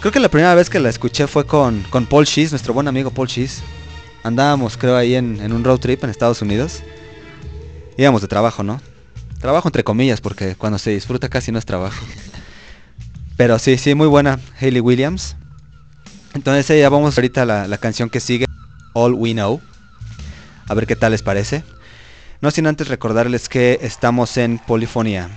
Creo 0.00 0.12
que 0.12 0.20
la 0.20 0.28
primera 0.28 0.54
vez 0.54 0.68
que 0.68 0.78
la 0.80 0.90
escuché 0.90 1.26
fue 1.26 1.46
con, 1.46 1.82
con 1.88 2.04
Paul 2.04 2.26
Shees, 2.26 2.52
nuestro 2.52 2.74
buen 2.74 2.86
amigo 2.86 3.10
Paul 3.10 3.26
Shees. 3.26 3.62
Andábamos, 4.22 4.76
creo, 4.76 4.98
ahí 4.98 5.14
en, 5.14 5.40
en 5.40 5.54
un 5.54 5.64
road 5.64 5.78
trip 5.78 6.04
en 6.04 6.10
Estados 6.10 6.42
Unidos. 6.42 6.82
Íbamos 7.96 8.20
de 8.20 8.28
trabajo, 8.28 8.62
¿no? 8.62 8.82
Trabajo 9.40 9.66
entre 9.68 9.82
comillas, 9.82 10.20
porque 10.20 10.54
cuando 10.54 10.78
se 10.78 10.90
disfruta 10.90 11.30
casi 11.30 11.52
no 11.52 11.58
es 11.58 11.64
trabajo. 11.64 12.04
Pero 13.38 13.58
sí, 13.58 13.78
sí, 13.78 13.94
muy 13.94 14.08
buena 14.08 14.38
Hayley 14.60 14.82
Williams. 14.82 15.36
Entonces 16.34 16.78
ya 16.78 16.90
vamos 16.90 17.16
ahorita 17.16 17.42
a 17.42 17.46
la, 17.46 17.66
la 17.66 17.78
canción 17.78 18.10
que 18.10 18.20
sigue, 18.20 18.44
All 18.92 19.14
We 19.14 19.32
Know. 19.32 19.62
A 20.68 20.74
ver 20.74 20.86
qué 20.86 20.96
tal 20.96 21.12
les 21.12 21.22
parece. 21.22 21.64
No 22.44 22.50
sin 22.50 22.66
antes 22.66 22.88
recordarles 22.88 23.48
que 23.48 23.78
estamos 23.80 24.36
en 24.36 24.58
Polifonía. 24.58 25.30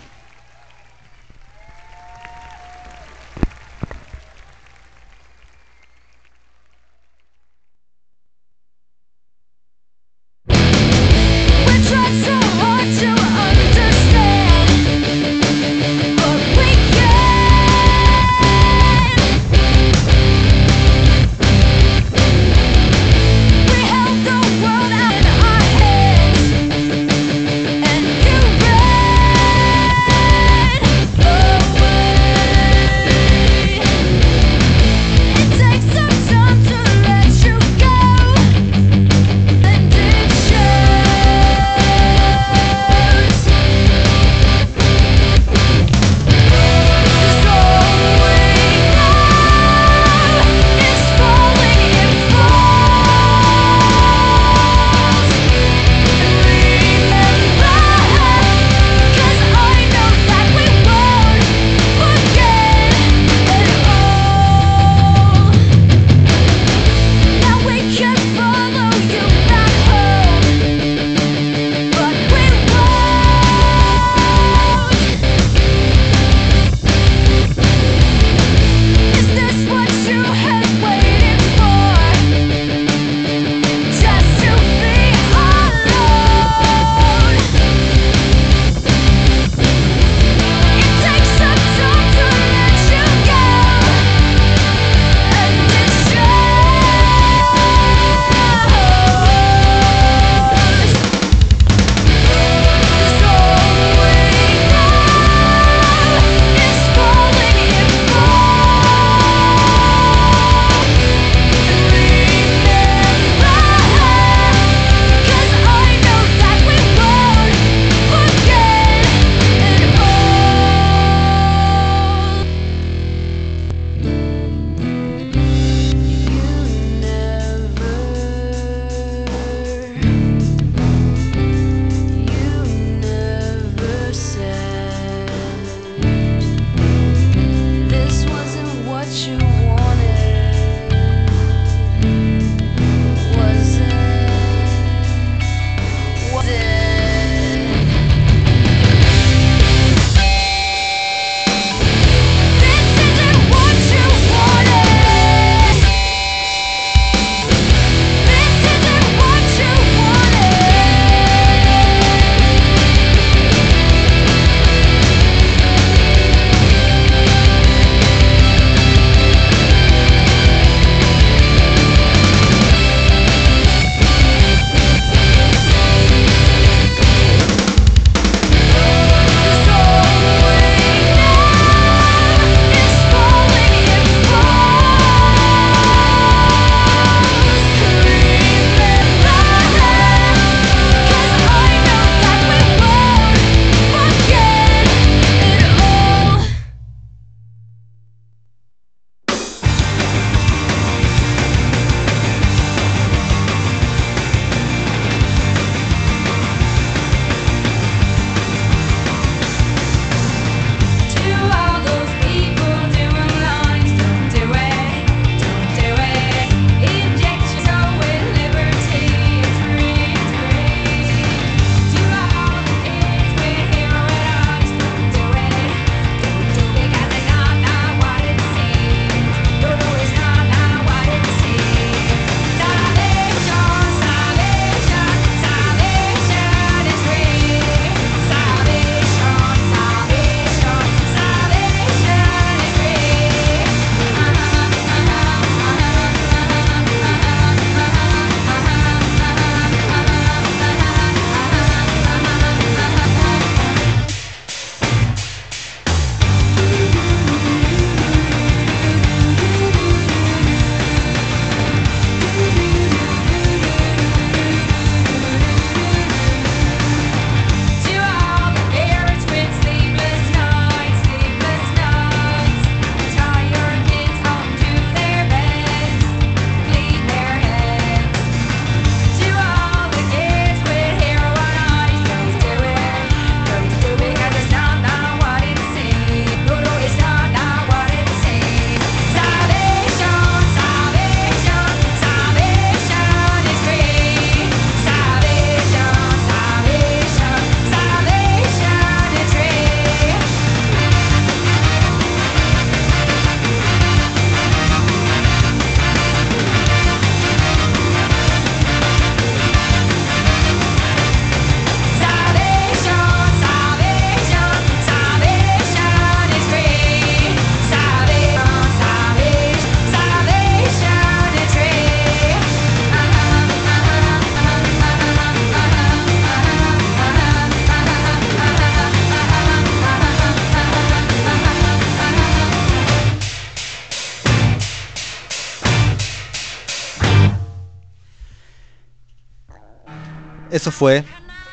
Eso 340.57 340.71
fue 340.71 341.03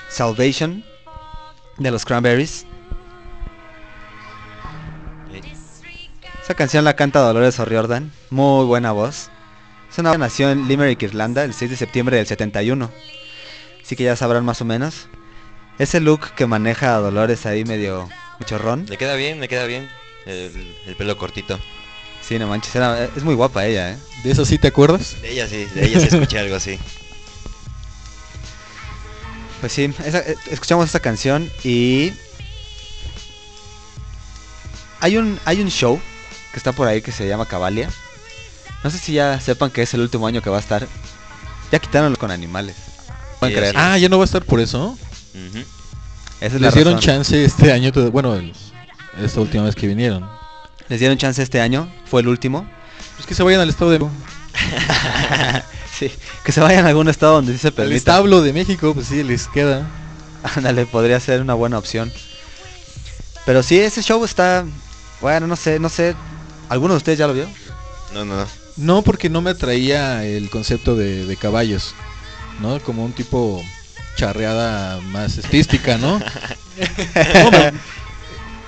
Salvation 0.09 0.85
de 1.79 1.91
los 1.91 2.05
Cranberries. 2.05 2.67
Esa 6.43 6.55
canción 6.55 6.85
la 6.85 6.95
canta 6.95 7.21
Dolores 7.21 7.59
O'Riordan, 7.59 8.13
muy 8.31 8.67
buena 8.67 8.93
voz. 8.93 9.31
Es 9.91 9.99
una 9.99 10.17
nació 10.19 10.51
en 10.51 10.69
Limerick, 10.69 11.03
Irlanda, 11.03 11.43
el 11.45 11.55
6 11.55 11.71
de 11.71 11.77
septiembre 11.77 12.17
del 12.19 12.27
71. 12.27 12.91
Así 13.83 13.97
que 13.97 14.05
ya 14.05 14.15
sabrán 14.17 14.45
más 14.45 14.61
o 14.61 14.65
menos. 14.65 15.07
Ese 15.79 16.01
look 16.01 16.33
que 16.37 16.47
maneja 16.47 16.95
a 16.97 16.99
Dolores 16.99 17.47
ahí 17.47 17.65
medio 17.65 18.09
chorrón. 18.45 18.85
Le 18.89 18.99
queda 18.99 19.15
bien, 19.15 19.41
le 19.41 19.49
queda 19.49 19.65
bien. 19.67 19.89
El, 20.27 20.75
el 20.87 20.97
pelo 20.97 21.17
cortito. 21.17 21.59
Sí, 22.21 22.39
no 22.39 22.47
manches, 22.47 22.75
era- 22.77 23.05
es 23.05 23.23
muy 23.23 23.35
guapa 23.35 23.65
ella, 23.67 23.93
¿eh? 23.93 23.99
¿De 24.23 24.31
eso 24.31 24.45
sí 24.45 24.59
te 24.59 24.69
acuerdas? 24.69 25.21
De 25.23 25.33
ella 25.33 25.47
sí, 25.47 25.65
de 25.75 25.85
ella 25.87 26.01
sí 26.01 26.09
escuché 26.09 26.39
algo 26.39 26.57
así. 26.57 26.79
Pues 29.65 29.73
sí, 29.73 29.91
esa- 30.05 30.19
eh, 30.19 30.37
escuchamos 30.51 30.85
esta 30.85 31.01
canción 31.01 31.51
y 31.65 32.13
hay 35.01 35.17
un 35.17 35.41
hay 35.47 35.63
un 35.63 35.71
show 35.71 35.99
que 36.53 36.59
está 36.59 36.73
por 36.73 36.87
ahí 36.87 37.01
que 37.01 37.13
se 37.13 37.27
llama 37.27 37.47
Cavalia. 37.47 37.89
No 38.83 38.91
sé 38.91 38.99
si 38.99 39.15
ya 39.15 39.41
sepan 39.41 39.71
que 39.71 39.81
es 39.81 39.95
el 39.95 40.03
último 40.03 40.27
año 40.27 40.43
que 40.43 40.51
va 40.51 40.59
a 40.59 40.61
estar. 40.61 40.87
Ya 41.73 41.79
quitaron 41.79 42.15
con 42.17 42.31
animales. 42.31 42.77
Pueden 43.41 43.55
Sí, 43.55 43.59
creer. 43.59 43.75
Ah, 43.79 43.97
ya 43.97 44.11
no 44.11 44.19
va 44.19 44.25
a 44.25 44.27
estar 44.27 44.45
por 44.45 44.61
eso. 44.61 44.99
Ujú. 45.33 45.59
Esa 46.43 46.57
es 46.57 46.61
la 46.61 46.67
Les 46.67 46.75
dieron 46.75 46.93
razón. 46.97 47.07
chance 47.07 47.43
este 47.43 47.73
año, 47.73 47.91
bueno, 48.13 48.35
el- 48.35 48.53
esta 49.23 49.41
última 49.41 49.65
vez 49.65 49.75
que 49.75 49.87
vinieron. 49.87 50.29
Les 50.91 50.99
dieron 51.01 51.17
chance 51.17 51.43
este 51.43 51.63
año, 51.63 51.91
fue 52.05 52.21
el 52.21 52.29
último. 52.29 52.69
Pues 53.17 53.27
que 53.27 53.35
se 53.35 53.43
vayan 53.43 53.63
al 53.63 53.71
estado 53.71 53.91
de 53.93 53.99
sí, 55.99 56.11
que 56.45 56.53
se 56.53 56.61
vayan 56.61 56.87
a 56.87 56.89
algún 56.91 57.09
estado 57.09 57.35
donde 57.35 57.53
sí 57.53 57.59
se 57.59 57.73
permita. 57.73 57.97
establo 57.97 58.43
de 58.43 58.53
México, 58.53 58.95
pues 58.95 59.07
sí, 59.09 59.23
les 59.23 59.49
queda. 59.49 59.91
Ándale, 60.57 60.87
podría 60.87 61.19
ser 61.21 61.41
una 61.41 61.55
buena 61.55 61.79
opción. 61.79 62.13
Pero 63.47 63.63
sí, 63.63 63.79
ese 63.79 64.03
show 64.03 64.25
está 64.25 64.65
bueno, 65.21 65.47
no 65.47 65.57
sé, 65.57 65.79
no 65.79 65.89
sé. 65.89 66.17
¿Alguno 66.69 66.95
de 66.95 66.99
ustedes 66.99 67.19
ya 67.19 67.27
lo 67.27 67.35
vio? 67.35 67.47
No, 68.13 68.25
no, 68.25 68.37
no. 68.37 68.47
No, 68.77 69.03
porque 69.03 69.29
no 69.31 69.41
me 69.41 69.51
atraía 69.51 70.25
el 70.25 70.51
concepto 70.51 70.97
de, 70.97 71.25
de 71.27 71.37
caballos, 71.37 71.95
¿no? 72.61 72.81
Como 72.81 73.05
un 73.05 73.13
tipo 73.13 73.63
charreada 74.17 75.01
más 75.01 75.39
estística, 75.39 75.97
¿no? 75.99 76.21
No, 77.35 77.51
me- 77.53 77.73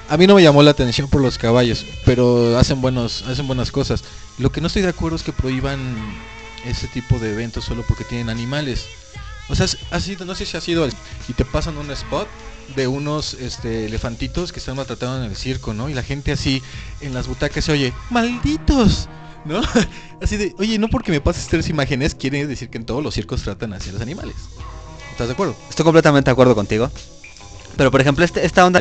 a 0.09 0.17
mí 0.17 0.27
no 0.29 0.37
me 0.37 0.43
llamó 0.43 0.63
la 0.63 0.71
atención 0.71 1.09
por 1.09 1.21
los 1.21 1.37
caballos, 1.39 1.85
pero 2.05 2.57
hacen 2.57 2.81
buenos, 2.81 3.23
hacen 3.23 3.47
buenas 3.49 3.73
cosas. 3.73 4.05
Lo 4.39 4.53
que 4.53 4.61
no 4.61 4.69
estoy 4.69 4.83
de 4.83 4.91
acuerdo 4.91 5.17
es 5.17 5.25
que 5.25 5.33
prohíban 5.33 5.97
ese 6.67 6.89
tipo 6.89 7.19
de 7.19 7.33
eventos 7.33 7.65
solo 7.65 7.85
porque 7.87 8.05
tienen 8.05 8.31
animales. 8.31 8.87
O 9.49 9.55
sea, 9.55 9.67
ha 9.91 10.01
sido, 10.01 10.25
no 10.25 10.35
sé 10.35 10.45
si 10.45 10.57
ha 10.57 10.61
sido 10.61 10.89
y 11.29 11.33
te 11.33 11.45
pasan 11.45 11.79
un 11.79 11.91
spot 11.91 12.29
de 12.75 12.89
unos 12.89 13.35
este, 13.35 13.87
elefantitos 13.87 14.53
que 14.53 14.59
están 14.59 14.77
maltratados 14.77 15.25
en 15.25 15.31
el 15.31 15.37
circo, 15.37 15.73
¿no? 15.73 15.89
Y 15.89 15.95
la 15.95 16.03
gente 16.03 16.33
así 16.33 16.63
en 17.01 17.15
las 17.15 17.29
butacas 17.29 17.65
se 17.65 17.73
oye, 17.73 17.93
malditos, 18.11 19.09
¿no? 19.45 19.61
Así 20.23 20.39
de, 20.39 20.55
oye, 20.59 20.79
no 20.79 20.89
porque 20.89 21.13
me 21.13 21.21
pases 21.21 21.47
tres 21.47 21.69
imágenes 21.69 22.15
quiere 22.15 22.47
decir 22.47 22.71
que 22.71 22.79
en 22.79 22.87
todos 22.87 23.03
los 23.03 23.15
circos 23.15 23.43
tratan 23.43 23.75
así 23.75 23.91
a 23.91 23.93
los 23.93 24.01
animales. 24.01 24.35
¿Estás 25.13 25.29
de 25.29 25.35
acuerdo? 25.35 25.55
Estoy 25.69 25.85
completamente 25.85 26.31
de 26.31 26.33
acuerdo 26.33 26.55
contigo. 26.55 26.91
Pero 27.77 27.91
por 27.91 28.01
ejemplo, 28.01 28.25
este, 28.25 28.47
esta 28.47 28.65
onda 28.65 28.81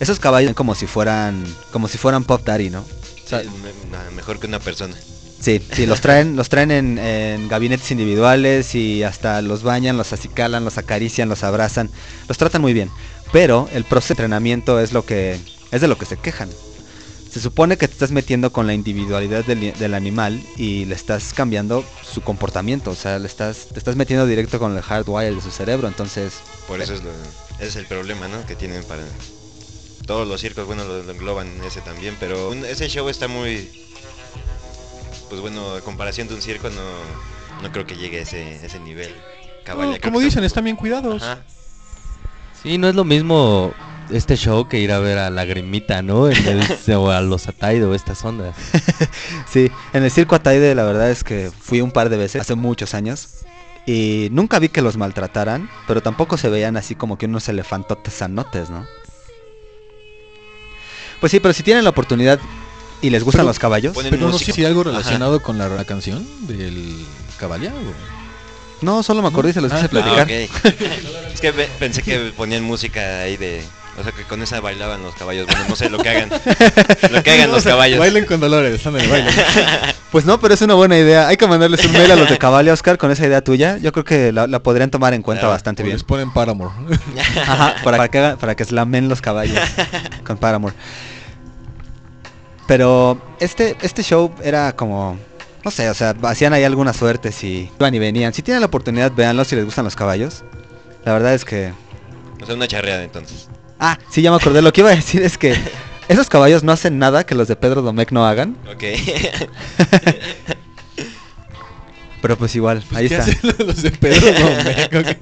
esos 0.00 0.18
caballos 0.18 0.54
como 0.54 0.74
si 0.74 0.86
fueran 0.86 1.44
como 1.72 1.88
si 1.88 1.96
fueran 1.96 2.24
Pop 2.24 2.44
Daddy, 2.44 2.70
¿no? 2.70 2.80
O 2.80 3.28
sea, 3.28 3.42
Sí, 3.42 3.48
mejor 4.14 4.38
que 4.40 4.46
una 4.46 4.58
persona. 4.58 4.94
Sí, 5.40 5.62
sí, 5.72 5.86
los 5.86 6.00
traen, 6.00 6.36
los 6.36 6.48
traen 6.48 6.70
en, 6.70 7.48
gabinetes 7.48 7.90
individuales 7.90 8.74
y 8.74 9.02
hasta 9.02 9.42
los 9.42 9.62
bañan, 9.62 9.96
los 9.96 10.12
acicalan, 10.12 10.64
los 10.64 10.78
acarician, 10.78 11.28
los 11.28 11.44
abrazan, 11.44 11.90
los 12.28 12.38
tratan 12.38 12.62
muy 12.62 12.72
bien. 12.72 12.90
Pero 13.32 13.68
el 13.72 13.84
proceso 13.84 14.14
de 14.14 14.22
entrenamiento 14.22 14.80
es 14.80 14.92
lo 14.92 15.04
que 15.04 15.38
es 15.70 15.80
de 15.80 15.88
lo 15.88 15.98
que 15.98 16.06
se 16.06 16.16
quejan. 16.16 16.48
Se 17.30 17.40
supone 17.40 17.76
que 17.76 17.86
te 17.86 17.92
estás 17.92 18.10
metiendo 18.10 18.52
con 18.52 18.66
la 18.66 18.72
individualidad 18.72 19.44
del, 19.44 19.94
animal 19.94 20.42
y 20.56 20.86
le 20.86 20.94
estás 20.94 21.34
cambiando 21.34 21.84
su 22.02 22.22
comportamiento, 22.22 22.90
o 22.90 22.94
sea, 22.94 23.18
le 23.18 23.26
estás, 23.26 23.66
te 23.70 23.78
estás 23.78 23.96
metiendo 23.96 24.26
directo 24.26 24.58
con 24.58 24.74
el 24.74 24.82
hardwire 24.82 25.34
de 25.34 25.42
su 25.42 25.50
cerebro, 25.50 25.88
entonces 25.88 26.34
Por 26.66 26.80
eso 26.80 26.94
es 26.94 27.02
lo, 27.02 27.10
es 27.60 27.76
el 27.76 27.84
problema, 27.84 28.28
¿no? 28.28 28.46
Que 28.46 28.56
tienen 28.56 28.82
para 28.84 29.02
todos 30.06 30.26
los 30.26 30.40
circos, 30.40 30.66
bueno, 30.66 30.84
lo, 30.84 31.02
lo 31.02 31.12
engloban 31.12 31.48
en 31.48 31.64
ese 31.64 31.82
también, 31.82 32.16
pero 32.18 32.54
ese 32.64 32.88
show 32.88 33.10
está 33.10 33.28
muy, 33.28 33.68
pues 35.28 35.40
bueno, 35.40 35.74
a 35.76 35.80
comparación 35.82 36.28
de 36.28 36.34
un 36.34 36.42
circo 36.42 36.70
no, 36.70 36.82
no 37.62 37.70
creo 37.72 37.86
que 37.86 37.96
llegue 37.96 38.18
a 38.18 38.22
ese, 38.22 38.64
ese 38.64 38.80
nivel. 38.80 39.14
No, 39.66 39.74
creo 39.74 40.00
como 40.00 40.20
dicen, 40.20 40.44
está- 40.44 40.46
están 40.46 40.64
bien 40.64 40.76
cuidados. 40.76 41.22
Ajá. 41.22 41.42
Sí, 42.62 42.78
no 42.78 42.88
es 42.88 42.94
lo 42.94 43.04
mismo 43.04 43.74
este 44.08 44.36
show 44.36 44.66
que 44.66 44.78
ir 44.80 44.90
a 44.90 44.98
ver 44.98 45.18
a 45.18 45.28
Lagrimita, 45.30 46.00
¿no? 46.02 46.28
En 46.30 46.46
el- 46.46 46.94
o 46.96 47.10
a 47.10 47.20
los 47.20 47.46
Ataido, 47.48 47.94
estas 47.94 48.24
ondas. 48.24 48.56
Sí, 49.50 49.70
en 49.92 50.02
el 50.04 50.10
circo 50.10 50.34
Ataide 50.34 50.74
la 50.74 50.84
verdad 50.84 51.10
es 51.10 51.24
que 51.24 51.50
fui 51.60 51.80
un 51.80 51.90
par 51.90 52.08
de 52.10 52.16
veces, 52.16 52.40
hace 52.40 52.54
muchos 52.54 52.94
años. 52.94 53.28
Y 53.86 54.28
nunca 54.32 54.58
vi 54.58 54.68
que 54.68 54.82
los 54.82 54.98
maltrataran, 54.98 55.70
pero 55.86 56.02
tampoco 56.02 56.36
se 56.36 56.50
veían 56.50 56.76
así 56.76 56.94
como 56.94 57.16
que 57.16 57.24
unos 57.26 57.48
elefantotes 57.48 58.12
sanotes, 58.12 58.68
¿no? 58.68 58.86
Pues 61.20 61.32
sí, 61.32 61.40
pero 61.40 61.54
si 61.54 61.62
tienen 61.62 61.84
la 61.84 61.90
oportunidad 61.90 62.38
y 63.02 63.10
les 63.10 63.22
gustan 63.24 63.40
Pero- 63.40 63.48
los 63.48 63.58
caballos. 63.58 63.96
Pero 64.10 64.28
no 64.28 64.38
sé 64.38 64.52
si 64.52 64.64
algo 64.64 64.80
Ajá. 64.82 64.90
relacionado 64.90 65.40
con 65.40 65.58
la, 65.58 65.68
la 65.68 65.84
canción 65.84 66.26
del 66.46 66.96
Cabalia. 67.38 67.72
o- 67.74 68.84
No, 68.84 69.02
solo 69.02 69.22
me 69.22 69.28
acordé 69.28 69.50
y 69.50 69.52
se 69.54 69.60
los 69.60 69.72
Ah, 69.72 69.76
quise 69.76 69.86
ah, 69.86 69.88
platicar. 69.90 70.28
Ah, 70.30 70.68
es 71.34 71.40
que 71.40 71.52
pe- 71.52 71.68
pensé 71.78 72.02
que 72.02 72.32
ponían 72.36 72.62
música 72.64 73.20
ahí 73.22 73.36
de... 73.36 73.62
O 73.98 74.02
sea, 74.04 74.12
que 74.12 74.22
con 74.22 74.40
esa 74.42 74.60
bailaban 74.60 75.02
los 75.02 75.12
caballos. 75.16 75.46
Bueno, 75.48 75.64
no 75.68 75.74
sé 75.74 75.90
lo 75.90 75.98
que 75.98 76.08
hagan. 76.08 76.28
lo 77.10 77.20
que 77.24 77.30
hagan 77.32 77.50
los 77.50 77.64
sea, 77.64 77.72
caballos. 77.72 77.98
Bailen 77.98 78.26
con 78.26 78.38
Dolores, 78.38 78.86
ándale, 78.86 79.08
bailen. 79.08 79.34
Pues 80.12 80.24
no, 80.24 80.40
pero 80.40 80.54
es 80.54 80.62
una 80.62 80.74
buena 80.74 80.96
idea. 80.96 81.26
Hay 81.28 81.36
que 81.36 81.46
mandarles 81.48 81.84
un 81.84 81.92
mail 81.92 82.10
a 82.12 82.16
los 82.16 82.30
de 82.30 82.38
Cabalia, 82.38 82.72
Oscar, 82.72 82.96
con 82.96 83.10
esa 83.10 83.26
idea 83.26 83.42
tuya. 83.42 83.76
Yo 83.78 83.90
creo 83.92 84.04
que 84.04 84.30
la, 84.32 84.46
la 84.46 84.62
podrían 84.62 84.90
tomar 84.90 85.12
en 85.14 85.20
cuenta 85.22 85.40
Claro, 85.42 85.52
bastante 85.52 85.82
O 85.82 85.84
bien. 85.84 85.96
les 85.96 86.04
ponen 86.04 86.32
Paramore. 86.32 86.70
Ajá, 87.42 87.74
para, 87.84 87.96
para 87.98 88.08
que, 88.08 88.18
hagan- 88.18 88.38
para 88.38 88.54
que 88.54 88.64
slamen 88.64 89.08
los 89.08 89.20
caballos 89.20 89.58
con 90.24 90.38
Paramore. 90.38 90.74
Pero 92.68 93.20
este, 93.40 93.76
este 93.82 94.02
show 94.04 94.30
era 94.44 94.76
como, 94.76 95.18
no 95.64 95.70
sé, 95.70 95.88
o 95.90 95.94
sea, 95.94 96.14
hacían 96.22 96.52
ahí 96.52 96.62
algunas 96.64 96.96
suertes 96.96 97.42
y 97.42 97.68
iban 97.80 97.94
y 97.94 97.98
venían. 97.98 98.32
Si 98.34 98.42
tienen 98.42 98.60
la 98.60 98.66
oportunidad, 98.66 99.10
véanlo 99.10 99.44
si 99.44 99.56
les 99.56 99.64
gustan 99.64 99.84
los 99.86 99.96
caballos. 99.96 100.44
La 101.04 101.12
verdad 101.14 101.34
es 101.34 101.44
que... 101.44 101.72
O 102.40 102.46
sea, 102.46 102.54
una 102.54 102.68
charreada 102.68 103.02
entonces. 103.02 103.48
Ah, 103.80 103.98
sí, 104.10 104.22
ya 104.22 104.30
me 104.30 104.36
acordé. 104.36 104.60
Lo 104.62 104.72
que 104.72 104.82
iba 104.82 104.90
a 104.90 104.94
decir 104.94 105.22
es 105.22 105.38
que 105.38 105.56
esos 106.08 106.28
caballos 106.28 106.62
no 106.62 106.70
hacen 106.72 106.98
nada 106.98 107.24
que 107.24 107.34
los 107.34 107.48
de 107.48 107.56
Pedro 107.56 107.80
Domecq 107.82 108.12
no 108.12 108.26
hagan. 108.26 108.56
Ok. 108.70 108.84
Pero 112.20 112.36
pues 112.36 112.54
igual, 112.56 112.82
Pues, 112.88 112.98
ahí 112.98 113.08
¿qué 113.08 113.16
está. 113.16 113.30
hacen 113.30 113.66
los 113.66 113.80
de 113.82 113.90
Pedro 113.92 114.26
Domecq? 114.32 115.18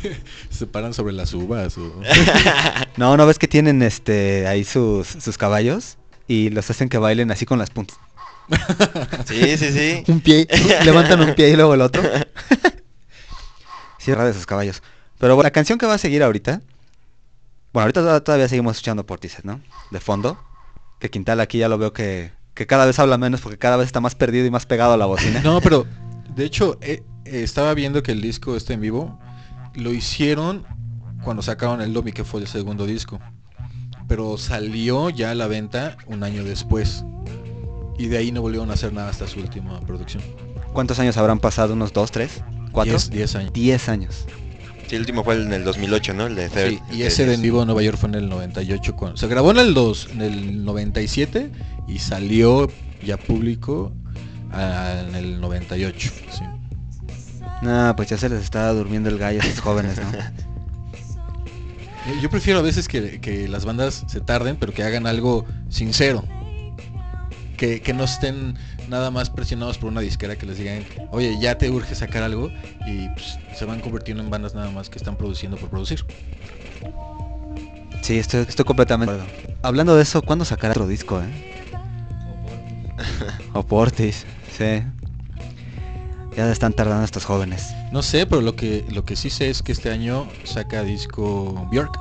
Se 0.50 0.66
paran 0.66 0.92
sobre 0.92 1.12
las 1.12 1.32
uvas. 1.32 1.78
o- 1.78 1.94
No, 2.96 3.16
no 3.16 3.24
ves 3.26 3.38
que 3.38 3.46
tienen 3.48 3.80
este 3.82 4.46
ahí 4.48 4.64
sus, 4.64 5.06
sus 5.06 5.38
caballos 5.38 5.96
y 6.30 6.48
los 6.50 6.70
hacen 6.70 6.88
que 6.88 6.96
bailen 6.98 7.32
así 7.32 7.44
con 7.44 7.58
las 7.58 7.70
puntas. 7.70 7.98
sí, 9.26 9.56
sí, 9.58 9.72
sí. 9.72 10.04
un 10.12 10.20
pie, 10.20 10.46
levantan 10.84 11.20
un 11.20 11.34
pie 11.34 11.50
y 11.50 11.56
luego 11.56 11.74
el 11.74 11.80
otro. 11.80 12.02
Cierra 13.98 14.24
de 14.24 14.30
esos 14.30 14.46
caballos. 14.46 14.80
Pero 15.18 15.34
bueno, 15.34 15.46
la 15.48 15.50
canción 15.50 15.76
que 15.78 15.86
va 15.86 15.94
a 15.94 15.98
seguir 15.98 16.22
ahorita. 16.22 16.60
Bueno, 17.72 17.82
ahorita 17.84 18.00
toda- 18.00 18.20
todavía 18.24 18.48
seguimos 18.48 18.76
escuchando 18.76 19.04
Portishead, 19.04 19.42
¿no? 19.44 19.60
De 19.90 19.98
fondo. 20.00 20.38
Que 21.00 21.10
Quintal 21.10 21.40
aquí 21.40 21.58
ya 21.58 21.68
lo 21.68 21.78
veo 21.78 21.92
que, 21.92 22.30
que 22.54 22.66
cada 22.66 22.86
vez 22.86 22.98
habla 23.00 23.18
menos 23.18 23.40
porque 23.40 23.58
cada 23.58 23.76
vez 23.76 23.86
está 23.86 24.00
más 24.00 24.14
perdido 24.14 24.46
y 24.46 24.50
más 24.50 24.66
pegado 24.66 24.92
a 24.92 24.96
la 24.96 25.06
bocina. 25.06 25.40
No, 25.42 25.60
pero 25.60 25.84
de 26.34 26.44
hecho 26.44 26.78
eh, 26.80 27.02
eh, 27.24 27.42
estaba 27.42 27.74
viendo 27.74 28.02
que 28.02 28.12
el 28.12 28.20
disco 28.20 28.56
está 28.56 28.72
en 28.72 28.80
vivo. 28.82 29.18
Lo 29.74 29.92
hicieron 29.92 30.64
cuando 31.24 31.42
sacaron 31.42 31.80
el 31.80 31.92
Lobby, 31.92 32.12
que 32.12 32.24
fue 32.24 32.40
el 32.40 32.46
segundo 32.46 32.86
disco. 32.86 33.20
Pero 34.10 34.36
salió 34.38 35.08
ya 35.08 35.30
a 35.30 35.34
la 35.36 35.46
venta 35.46 35.96
un 36.08 36.24
año 36.24 36.42
después. 36.42 37.04
Y 37.96 38.08
de 38.08 38.18
ahí 38.18 38.32
no 38.32 38.42
volvieron 38.42 38.68
a 38.72 38.74
hacer 38.74 38.92
nada 38.92 39.08
hasta 39.08 39.28
su 39.28 39.38
última 39.38 39.80
producción. 39.82 40.20
¿Cuántos 40.72 40.98
años 40.98 41.16
habrán 41.16 41.38
pasado? 41.38 41.74
¿Unos 41.74 41.92
dos, 41.92 42.10
tres? 42.10 42.42
¿Cuatro? 42.72 42.94
Diez- 42.94 43.08
diez 43.08 43.36
años. 43.36 43.52
Diez 43.52 43.88
años. 43.88 44.26
Sí, 44.88 44.96
el 44.96 45.02
último 45.02 45.22
fue 45.22 45.36
en 45.40 45.52
el 45.52 45.62
2008, 45.62 46.14
¿no? 46.14 46.26
El 46.26 46.34
de 46.34 46.48
Third. 46.48 46.70
Sí, 46.70 46.80
y 46.90 47.02
ese 47.02 47.24
de 47.24 47.34
en 47.34 47.42
vivo 47.42 47.60
en 47.60 47.66
Nueva 47.66 47.82
York 47.82 47.98
fue 47.98 48.08
en 48.08 48.16
el 48.16 48.28
98. 48.28 48.96
Cuando, 48.96 49.16
se 49.16 49.28
grabó 49.28 49.52
en 49.52 49.58
el, 49.58 49.74
dos, 49.74 50.08
en 50.10 50.22
el 50.22 50.64
97 50.64 51.52
y 51.86 52.00
salió 52.00 52.68
ya 53.06 53.16
público 53.16 53.92
ah, 54.50 55.04
en 55.06 55.14
el 55.14 55.40
98. 55.40 56.10
sí. 56.32 56.42
No, 57.62 57.94
pues 57.94 58.08
ya 58.08 58.18
se 58.18 58.28
les 58.28 58.42
está 58.42 58.72
durmiendo 58.72 59.08
el 59.08 59.18
gallo 59.18 59.40
a 59.40 59.44
esos 59.44 59.60
jóvenes, 59.60 59.98
¿no? 59.98 60.10
Yo 62.20 62.30
prefiero 62.30 62.60
a 62.60 62.62
veces 62.62 62.88
que, 62.88 63.20
que 63.20 63.48
las 63.48 63.64
bandas 63.64 64.04
se 64.06 64.20
tarden, 64.20 64.56
pero 64.56 64.72
que 64.72 64.82
hagan 64.82 65.06
algo 65.06 65.44
sincero. 65.68 66.24
Que, 67.56 67.82
que 67.82 67.92
no 67.92 68.04
estén 68.04 68.56
nada 68.88 69.10
más 69.10 69.28
presionados 69.28 69.76
por 69.76 69.90
una 69.90 70.00
disquera 70.00 70.36
que 70.36 70.46
les 70.46 70.56
digan, 70.56 70.84
oye, 71.10 71.38
ya 71.38 71.58
te 71.58 71.70
urge 71.70 71.94
sacar 71.94 72.22
algo 72.22 72.50
y 72.86 73.08
pues, 73.10 73.38
se 73.54 73.66
van 73.66 73.80
convirtiendo 73.80 74.22
en 74.22 74.30
bandas 74.30 74.54
nada 74.54 74.70
más 74.70 74.88
que 74.88 74.98
están 74.98 75.16
produciendo 75.16 75.58
por 75.58 75.68
producir. 75.68 76.04
Sí, 78.00 78.18
estoy, 78.18 78.46
estoy 78.48 78.64
completamente. 78.64 79.14
Hablando 79.62 79.94
de 79.94 80.02
eso, 80.02 80.22
¿cuándo 80.22 80.46
sacará 80.46 80.72
otro 80.72 80.86
disco, 80.86 81.20
eh? 81.20 81.28
O 83.52 83.62
Portis, 83.62 84.26
sí. 84.56 84.82
Ya 86.40 86.50
están 86.50 86.72
tardando 86.72 87.04
estos 87.04 87.26
jóvenes. 87.26 87.74
No 87.92 88.02
sé, 88.02 88.24
pero 88.24 88.40
lo 88.40 88.56
que 88.56 88.82
lo 88.88 89.04
que 89.04 89.14
sí 89.14 89.28
sé 89.28 89.50
es 89.50 89.62
que 89.62 89.72
este 89.72 89.90
año 89.90 90.26
saca 90.42 90.82
disco 90.82 91.68
Bjork. 91.70 91.98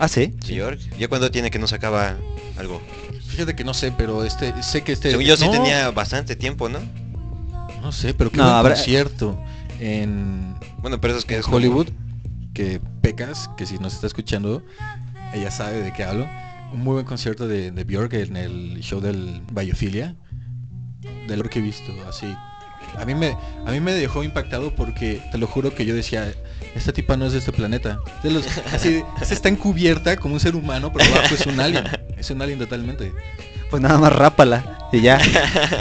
Ah, 0.00 0.08
sí. 0.08 0.34
Sí, 0.44 0.56
York. 0.56 0.80
¿Ya 0.98 1.06
cuando 1.06 1.30
tiene 1.30 1.48
que 1.52 1.60
no 1.60 1.68
sacaba 1.68 2.16
algo? 2.58 2.82
Fíjate 3.28 3.54
que 3.54 3.62
no 3.62 3.72
sé, 3.72 3.92
pero 3.96 4.24
este 4.24 4.60
sé 4.64 4.82
que 4.82 4.90
este 4.90 5.10
Según 5.12 5.26
yo 5.26 5.36
sí 5.36 5.44
no, 5.44 5.52
tenía 5.52 5.92
bastante 5.92 6.34
tiempo, 6.34 6.68
¿no? 6.68 6.80
no 7.80 7.92
sé, 7.92 8.14
pero 8.14 8.32
que 8.32 8.38
No, 8.38 8.46
habrá- 8.46 8.74
concierto 8.74 9.38
en 9.78 10.56
Bueno, 10.82 11.00
pero 11.00 11.12
eso 11.12 11.20
es 11.20 11.24
que 11.24 11.34
en 11.34 11.40
es 11.40 11.44
como- 11.46 11.58
Hollywood 11.58 11.90
que 12.52 12.80
Pecas, 13.00 13.48
que 13.56 13.64
si 13.64 13.78
nos 13.78 13.94
está 13.94 14.08
escuchando, 14.08 14.60
ella 15.32 15.52
sabe 15.52 15.82
de 15.82 15.92
qué 15.92 16.02
hablo. 16.02 16.26
Un 16.72 16.80
muy 16.82 16.94
buen 16.94 17.06
concierto 17.06 17.46
de, 17.46 17.70
de 17.70 17.84
Björk 17.84 18.12
en 18.14 18.36
el 18.36 18.80
show 18.80 19.00
del 19.00 19.40
Biofilia. 19.52 20.16
De 21.28 21.36
lo 21.36 21.44
que 21.44 21.60
he 21.60 21.62
visto, 21.62 21.92
así. 22.08 22.26
A 22.98 23.04
mí 23.04 23.14
me 23.14 23.36
a 23.66 23.70
mí 23.70 23.80
me 23.80 23.92
dejó 23.92 24.22
impactado 24.22 24.74
porque 24.74 25.20
te 25.32 25.38
lo 25.38 25.46
juro 25.46 25.74
que 25.74 25.86
yo 25.86 25.94
decía, 25.94 26.32
esta 26.74 26.92
tipa 26.92 27.16
no 27.16 27.26
es 27.26 27.32
de 27.32 27.38
este 27.38 27.52
planeta. 27.52 27.98
De 28.22 28.30
los, 28.30 28.46
así, 28.72 29.02
está 29.30 29.48
encubierta 29.48 30.16
como 30.16 30.34
un 30.34 30.40
ser 30.40 30.56
humano, 30.56 30.92
pero 30.92 31.10
abajo 31.12 31.34
es 31.34 31.46
un 31.46 31.60
alien. 31.60 31.84
Es 32.16 32.30
un 32.30 32.40
alien 32.42 32.58
totalmente. 32.58 33.12
Pues 33.70 33.82
nada 33.82 33.98
más 33.98 34.12
rápala 34.12 34.88
y 34.92 35.00
ya. 35.00 35.18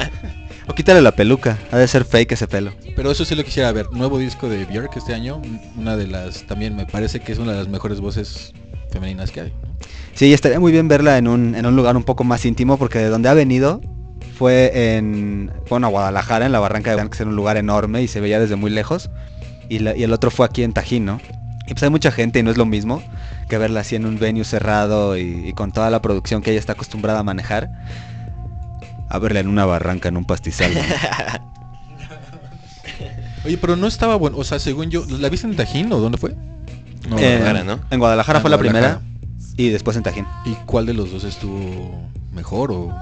o 0.68 0.74
quítale 0.74 1.02
la 1.02 1.12
peluca. 1.12 1.58
Ha 1.72 1.78
de 1.78 1.88
ser 1.88 2.06
fake 2.06 2.34
ese 2.34 2.48
pelo. 2.48 2.74
Pero 2.96 3.12
eso 3.12 3.26
sí 3.26 3.36
lo 3.36 3.44
quisiera 3.44 3.72
ver. 3.72 3.92
Nuevo 3.92 4.18
disco 4.18 4.50
de 4.50 4.66
Björk 4.66 4.96
este 4.98 5.14
año. 5.14 5.42
Una 5.78 5.96
de 5.98 6.08
las, 6.08 6.46
también 6.48 6.76
me 6.76 6.86
parece 6.86 7.20
que 7.20 7.32
es 7.32 7.40
una 7.40 7.52
de 7.52 7.60
las 7.60 7.68
mejores 7.68 8.00
voces 8.00 8.54
femeninas 8.92 9.32
que 9.32 9.42
hay. 9.42 9.50
¿no? 9.50 9.78
Sí, 10.14 10.34
estaría 10.34 10.60
muy 10.60 10.72
bien 10.72 10.88
verla 10.88 11.18
en 11.18 11.28
un, 11.28 11.56
en 11.56 11.66
un 11.66 11.76
lugar 11.76 11.98
un 11.98 12.04
poco 12.04 12.24
más 12.24 12.46
íntimo 12.46 12.78
porque 12.78 13.00
de 13.00 13.10
donde 13.10 13.30
ha 13.30 13.34
venido 13.34 13.82
fue 14.38 14.96
en 14.98 15.52
bueno, 15.70 15.90
Guadalajara, 15.90 16.46
en 16.46 16.52
la 16.52 16.60
Barranca 16.60 16.96
de 16.96 17.10
que 17.10 17.16
es 17.16 17.22
un 17.22 17.36
lugar 17.36 17.58
enorme 17.58 18.02
y 18.02 18.08
se 18.08 18.20
veía 18.22 18.40
desde 18.40 18.56
muy 18.56 18.72
lejos. 18.72 19.10
Y, 19.70 19.80
la- 19.80 19.96
y 19.96 20.04
el 20.04 20.12
otro 20.14 20.30
fue 20.32 20.46
aquí 20.46 20.64
en 20.64 20.74
Tajín, 20.74 21.06
¿no? 21.06 21.20
Y 21.68 21.74
pues 21.74 21.84
hay 21.84 21.90
mucha 21.90 22.12
gente 22.12 22.40
y 22.40 22.44
no 22.44 22.52
es 22.52 22.58
lo 22.58 22.66
mismo 22.66 23.02
que 23.48 23.58
verla 23.58 23.80
así 23.82 23.96
en 23.96 24.06
un 24.06 24.20
venue 24.20 24.44
cerrado 24.44 25.18
y, 25.18 25.48
y 25.48 25.54
con 25.54 25.72
toda 25.72 25.90
la 25.90 26.02
producción 26.02 26.42
que 26.42 26.52
ella 26.52 26.60
está 26.60 26.74
acostumbrada 26.74 27.20
a 27.20 27.24
manejar. 27.24 27.70
A 29.10 29.20
verla 29.20 29.40
en 29.40 29.48
una 29.48 29.66
barranca, 29.66 30.10
en 30.10 30.18
un 30.18 30.26
pastizal. 30.26 30.74
¿no? 30.74 30.82
Oye, 33.46 33.58
pero 33.58 33.76
no 33.76 33.88
estaba 33.88 34.16
bueno. 34.16 34.38
O 34.38 34.44
sea, 34.44 34.60
según 34.60 34.90
yo, 34.90 35.06
¿la 35.08 35.30
viste 35.30 35.48
en 35.48 35.56
Tajín 35.56 35.92
o 35.94 36.00
dónde 36.00 36.18
fue? 36.18 36.36
No, 37.10 37.18
en, 37.20 37.40
Guadalajara, 37.40 37.64
¿no? 37.64 37.80
en 37.92 38.00
Guadalajara 38.00 38.40
Ah, 38.40 38.42
fue 38.42 38.50
la 38.50 38.58
primera 38.58 39.02
y 39.58 39.70
después 39.70 39.98
en 39.98 40.04
Tajín. 40.04 40.26
¿Y 40.46 40.54
cuál 40.66 40.86
de 40.86 40.94
los 40.94 41.12
dos 41.12 41.24
estuvo 41.26 42.10
mejor 42.32 42.72
o...? 42.72 42.96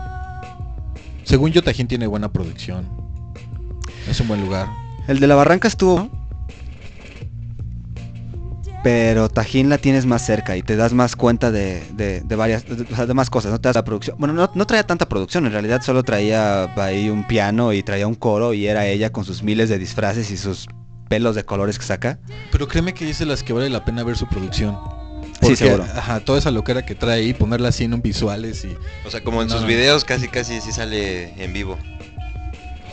Según 1.24 1.52
yo, 1.52 1.62
Tajín 1.64 1.88
tiene 1.88 2.08
buena 2.08 2.32
producción. 2.32 2.88
Es 4.10 4.20
un 4.20 4.28
buen 4.28 4.42
lugar. 4.42 4.68
El 5.08 5.20
de 5.20 5.28
la 5.28 5.36
barranca 5.36 5.68
estuvo. 5.68 6.10
Pero 8.84 9.30
Tajín 9.30 9.70
la 9.70 9.78
tienes 9.78 10.08
más 10.08 10.24
cerca 10.24 10.58
y 10.58 10.64
te 10.64 10.76
das 10.76 10.92
más 10.94 11.16
cuenta 11.16 11.52
de, 11.52 11.84
de- 11.94 12.22
de 12.22 12.36
varias, 12.36 12.66
de, 12.68 13.14
más 13.14 13.30
cosas, 13.30 13.52
no 13.52 13.62
te 13.62 13.70
das 13.70 13.76
la 13.76 13.84
producción. 13.84 14.16
Bueno, 14.18 14.34
no, 14.34 14.50
no 14.56 14.66
traía 14.66 14.84
tanta 14.88 15.08
producción, 15.08 15.46
en 15.46 15.52
realidad 15.52 15.84
solo 15.84 16.02
traía 16.02 16.64
ahí 16.82 17.08
un 17.10 17.28
piano 17.28 17.74
y 17.74 17.84
traía 17.84 18.08
un 18.08 18.16
coro 18.16 18.56
y 18.56 18.66
era 18.66 18.88
ella 18.88 19.12
con 19.12 19.24
sus 19.24 19.44
miles 19.44 19.70
de 19.70 19.78
disfraces 19.78 20.32
y 20.32 20.38
sus 20.38 20.68
pelos 21.10 21.36
de 21.36 21.44
colores 21.46 21.78
que 21.78 21.86
saca. 21.86 22.18
Pero 22.52 22.68
créeme 22.68 22.96
que 22.96 23.08
es 23.08 23.20
de 23.20 23.28
las 23.28 23.44
que 23.44 23.54
vale 23.54 23.70
la 23.70 23.86
pena 23.86 24.04
ver 24.04 24.18
su 24.18 24.26
producción. 24.26 24.76
Sí, 25.42 25.48
Porque, 25.48 25.56
seguro. 25.56 25.84
Ajá, 25.84 26.20
toda 26.20 26.38
esa 26.40 26.52
loquera 26.52 26.86
que 26.86 26.94
trae 26.94 27.22
ahí, 27.22 27.34
ponerla 27.34 27.70
así 27.70 27.84
en 27.86 27.94
un 27.96 28.02
visuales 28.02 28.64
y... 28.64 28.78
O 29.06 29.10
sea, 29.10 29.24
como 29.24 29.42
en 29.42 29.48
No, 29.48 29.54
sus 29.56 29.62
no. 29.64 29.68
videos 29.68 30.06
casi 30.06 30.28
casi 30.28 30.62
sí 30.62 30.72
sale 30.72 31.34
en 31.44 31.52
vivo. 31.52 31.78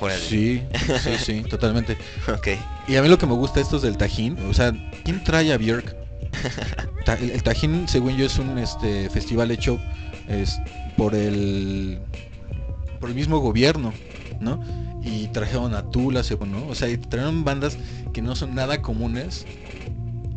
Órale. 0.01 0.21
Sí, 0.21 0.63
sí, 1.03 1.11
sí, 1.25 1.43
totalmente. 1.51 1.97
Ok. 2.29 2.49
Y 2.87 2.97
a 2.97 3.03
mí 3.03 3.09
lo 3.09 3.19
que 3.19 3.27
me 3.27 3.35
gusta 3.35 3.61
estos 3.61 3.83
del 3.83 3.97
Tajín, 3.99 4.39
o 4.49 4.55
sea, 4.55 4.73
¿quién 5.05 5.23
trae 5.23 5.53
a 5.53 5.59
Björk? 5.59 5.95
Ta- 7.05 7.15
el, 7.15 7.31
el 7.33 7.43
Tajín, 7.43 7.87
según 7.89 8.17
yo, 8.17 8.25
es 8.27 8.39
un 8.39 8.59
este 8.59 9.11
festival 9.11 9.51
hecho 9.51 9.79
es, 10.29 10.61
por 10.97 11.15
el 11.15 11.99
por 13.01 13.09
el 13.11 13.15
mismo 13.15 13.39
gobierno, 13.39 13.93
¿no? 14.41 14.61
Y 15.03 15.27
trajeron 15.29 15.75
a 15.75 15.83
Tula, 15.91 16.23
¿no? 16.47 16.67
O 16.67 16.75
sea, 16.75 16.89
y 16.89 16.97
trajeron 16.97 17.45
bandas 17.45 17.77
que 18.13 18.23
no 18.23 18.35
son 18.37 18.55
nada 18.55 18.83
comunes 18.83 19.47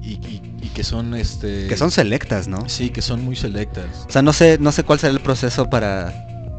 y, 0.01 0.13
y- 0.13 0.41
y 0.61 0.67
que 0.69 0.83
son 0.83 1.13
este 1.15 1.67
Que 1.67 1.77
son 1.77 1.91
selectas, 1.91 2.47
¿no? 2.47 2.67
sí, 2.69 2.89
que 2.89 3.01
son 3.01 3.23
muy 3.23 3.35
selectas. 3.35 4.05
O 4.07 4.11
sea, 4.11 4.21
no 4.21 4.33
sé, 4.33 4.57
no 4.59 4.71
sé 4.71 4.83
cuál 4.83 4.99
será 4.99 5.13
el 5.13 5.19
proceso 5.21 5.69
para, 5.69 6.13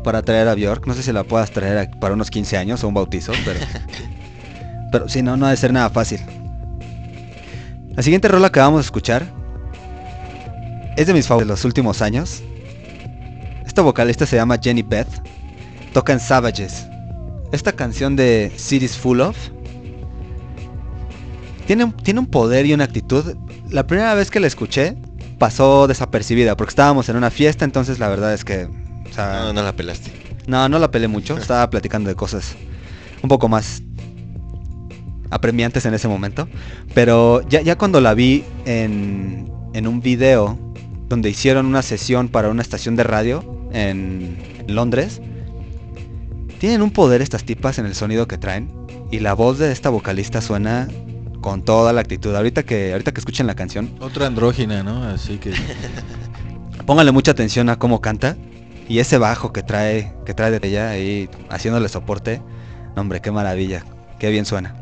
para 0.05 0.23
traer 0.23 0.48
a 0.48 0.55
Bjork. 0.55 0.86
No 0.86 0.94
sé 0.94 1.02
si 1.02 1.12
la 1.12 1.24
puedas 1.24 1.51
traer 1.51 1.78
a- 1.78 1.90
para 2.01 2.14
unos 2.14 2.31
15 2.31 2.56
años 2.56 2.82
o 2.85 2.89
un 2.89 2.94
bautizo, 2.94 3.32
pero. 3.44 3.60
pero 4.93 5.09
sí, 5.09 5.23
no, 5.23 5.36
no 5.36 5.47
ha 5.47 5.51
de 5.51 5.56
ser 5.56 5.73
nada 5.73 5.90
fácil. 5.90 6.20
La 7.94 8.02
siguiente 8.02 8.28
rola 8.28 8.51
que 8.51 8.60
vamos 8.60 8.78
a 8.78 8.85
escuchar 8.85 9.27
es 10.97 11.06
de 11.06 11.14
mis 11.14 11.27
favoritos 11.27 11.48
de 11.48 11.52
los 11.55 11.64
últimos 11.64 12.02
años. 12.02 12.43
Esta 13.66 13.82
vocalista 13.82 14.27
se 14.27 14.36
llama 14.36 14.59
Jenny 14.62 14.82
Beth. 14.82 15.09
Toca 15.93 16.12
en 16.12 16.20
Savages. 16.20 16.86
Esta 17.52 17.73
canción 17.73 18.16
de 18.16 18.51
Cities 18.56 18.97
Full 18.97 19.20
of 19.20 19.36
tiene, 21.73 21.85
un- 21.85 21.93
tiene 21.97 22.20
un 22.20 22.27
poder 22.27 22.66
y 22.66 22.74
una 22.74 22.85
actitud. 22.85 23.35
La 23.70 23.86
primera 23.86 24.12
vez 24.15 24.31
que 24.31 24.40
la 24.40 24.47
escuché 24.47 24.94
pasó 25.39 25.86
desapercibida 25.86 26.55
porque 26.55 26.70
estábamos 26.73 27.09
en 27.09 27.16
una 27.16 27.31
fiesta, 27.31 27.65
entonces 27.65 27.99
la 27.99 28.09
verdad 28.11 28.35
es 28.35 28.44
que... 28.44 28.65
o 29.11 29.15
sea, 29.15 29.40
No, 29.47 29.53
no 29.55 29.62
la 29.62 29.74
pelaste. 29.74 30.12
no, 30.47 30.69
no 30.69 30.78
la 30.78 30.90
pelé 30.90 31.09
mucho. 31.09 31.36
Estaba 31.39 31.70
platicando 31.70 32.11
de 32.11 32.15
cosas 32.15 32.55
un 33.23 33.28
poco 33.31 33.49
más 33.49 33.82
apremiantes 35.31 35.86
en 35.86 35.94
ese 35.94 36.09
momento. 36.09 36.47
Pero 36.94 37.40
ya, 37.49 37.62
ya 37.62 37.77
cuando 37.78 38.01
la 38.03 38.12
vi 38.12 38.44
en, 38.66 39.51
en 39.73 39.86
un 39.86 40.01
video 40.03 40.59
donde 41.09 41.31
hicieron 41.31 41.65
una 41.65 41.81
sesión 41.81 42.28
para 42.28 42.51
una 42.51 42.61
estación 42.61 42.97
de 42.97 43.05
radio 43.05 43.43
en 43.73 44.36
Londres, 44.69 45.23
tienen 46.59 46.82
un 46.82 46.90
poder 46.90 47.23
estas 47.23 47.44
tipas 47.44 47.78
en 47.78 47.86
el 47.86 47.94
sonido 47.94 48.28
que 48.28 48.36
traen. 48.36 48.70
Y 49.11 49.20
la 49.20 49.32
voz 49.35 49.59
de 49.59 49.73
esta 49.73 49.89
vocalista 49.90 50.40
suena 50.40 50.89
con 51.43 51.62
toda 51.62 51.93
la 51.93 52.01
actitud. 52.01 52.35
Ahorita 52.35 52.62
que, 52.62 52.93
ahorita 52.93 53.12
que 53.12 53.20
escuchen 53.20 53.47
la 53.47 53.55
canción, 53.55 53.94
Otra 54.01 54.27
andrógina, 54.27 54.82
¿no? 54.82 55.05
Así 55.05 55.36
que 55.36 55.52
Póngale 56.86 57.12
mucha 57.12 57.32
atención 57.32 57.69
a 57.69 57.78
cómo 57.78 58.01
canta 58.01 58.36
y 58.89 58.98
ese 58.98 59.19
bajo 59.19 59.52
que 59.52 59.62
trae, 59.62 60.12
que 60.27 60.35
trae 60.35 60.51
de 60.51 60.66
ella 60.66 60.90
ahí 60.90 61.28
haciéndole 61.48 61.89
soporte. 61.89 62.43
Hombre, 62.97 63.20
qué 63.20 63.31
maravilla, 63.31 63.85
qué 64.19 64.31
bien 64.31 64.44
suena. 64.44 64.74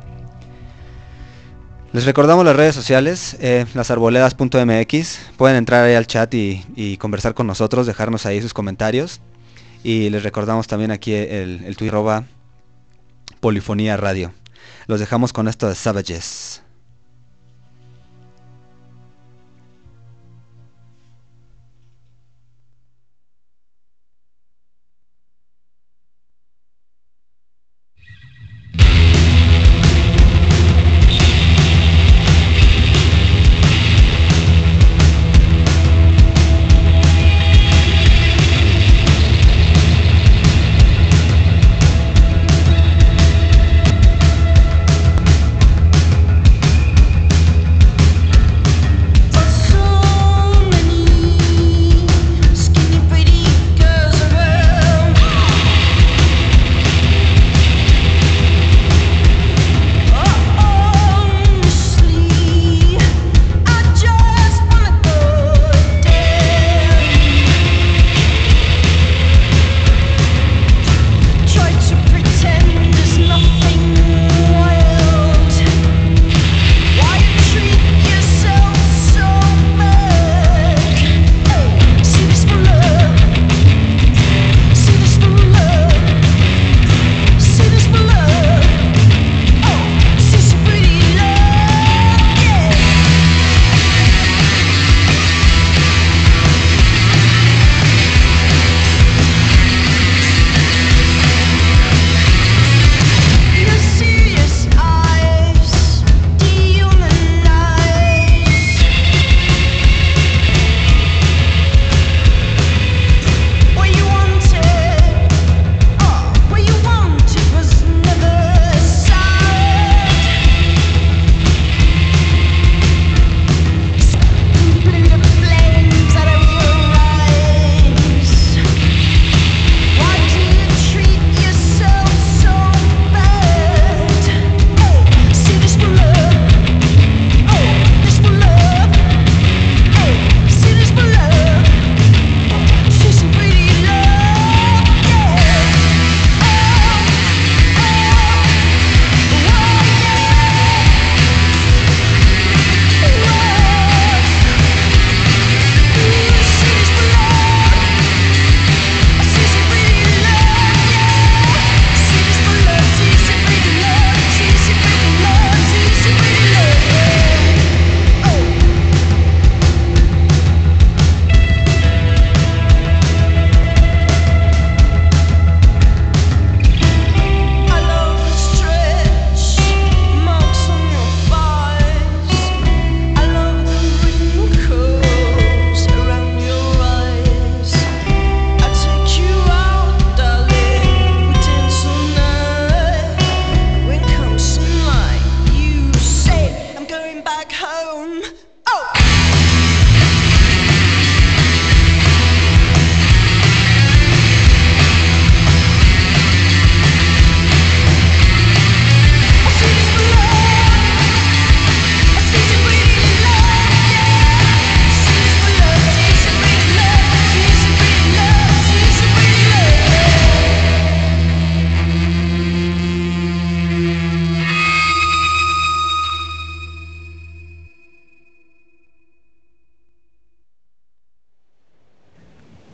Les 1.92 2.04
recordamos 2.04 2.44
las 2.44 2.56
redes 2.56 2.74
sociales, 2.74 3.36
eh, 3.40 3.66
lasarboledas.mx. 3.74 5.20
Pueden 5.36 5.56
entrar 5.56 5.84
ahí 5.84 5.94
al 5.94 6.06
chat 6.06 6.32
y, 6.34 6.64
y 6.76 6.96
conversar 6.96 7.34
con 7.34 7.46
nosotros, 7.46 7.86
dejarnos 7.86 8.26
ahí 8.26 8.40
sus 8.40 8.54
comentarios. 8.54 9.20
Y 9.82 10.08
les 10.10 10.22
recordamos 10.22 10.68
también 10.68 10.92
aquí 10.92 11.12
el, 11.14 11.64
el 11.64 12.26
Polifonía 13.40 13.96
Radio. 13.96 14.32
Los 14.90 14.98
dejamos 14.98 15.32
con 15.32 15.46
esto 15.46 15.68
de 15.68 15.76
Savages. 15.76 16.64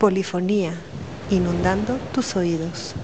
Polifonía, 0.06 0.86
inundando 1.26 1.98
tus 2.12 2.36
oídos. 2.36 2.94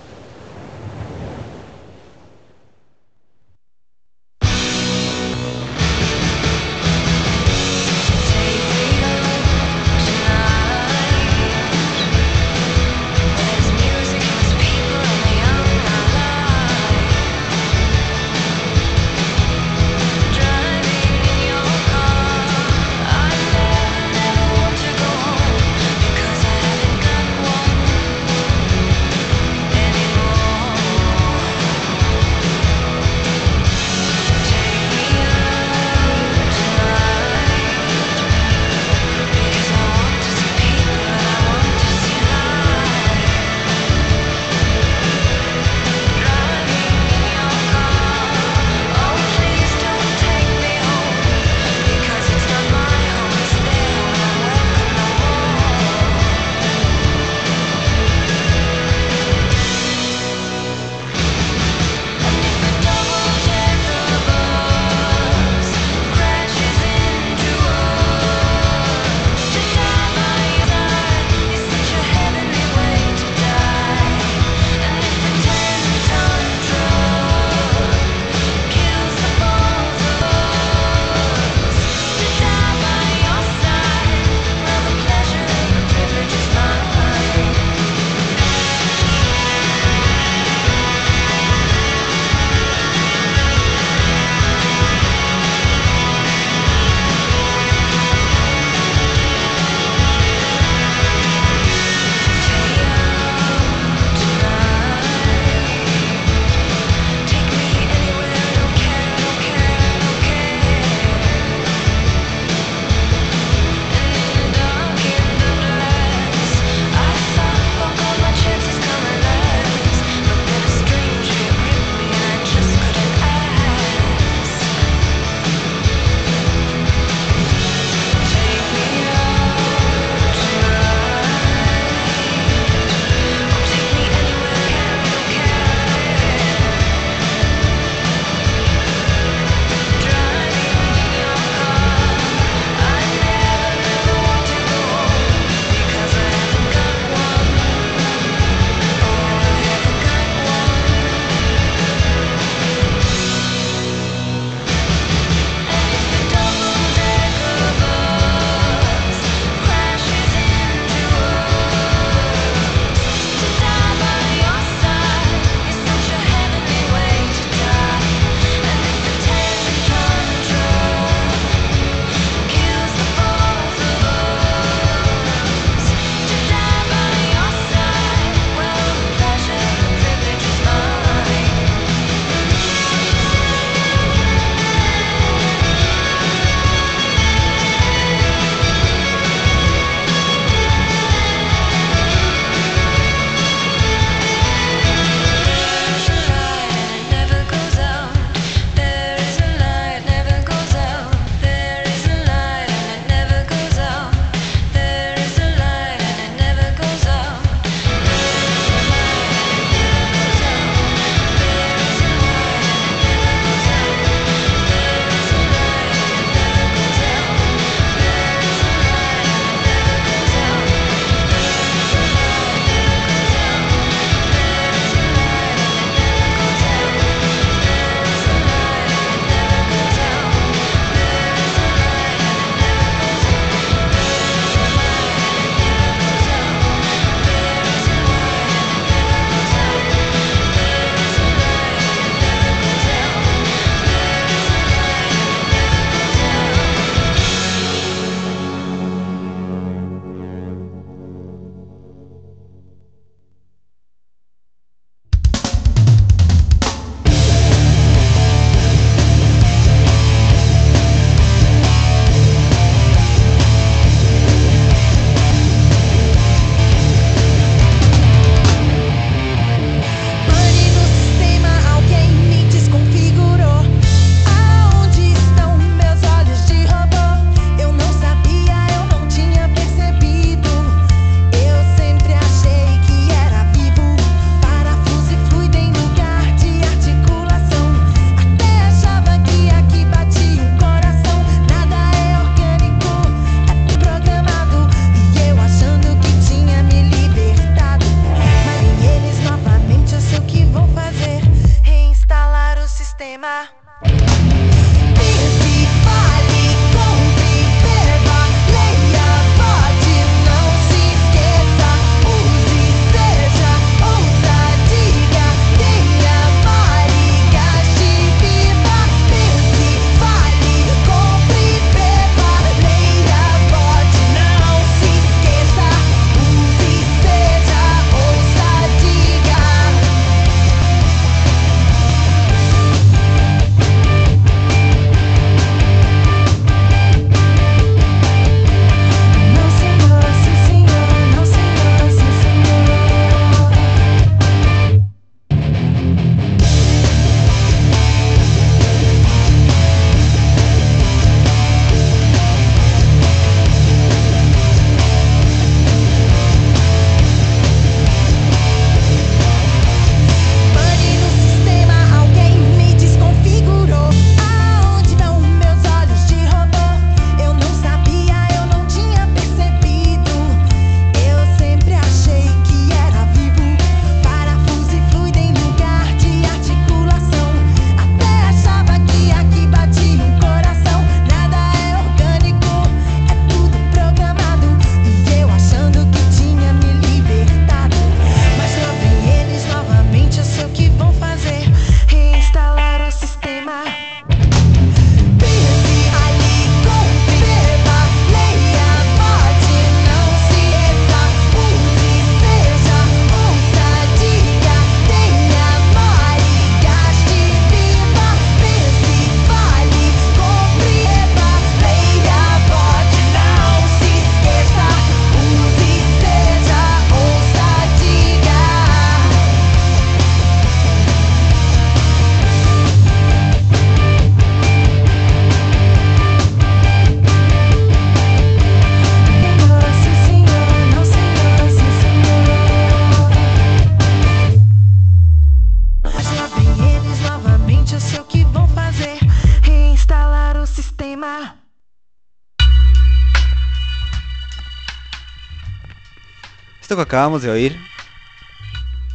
Acabamos 446.93 447.23
de 447.23 447.31
oír 447.31 447.59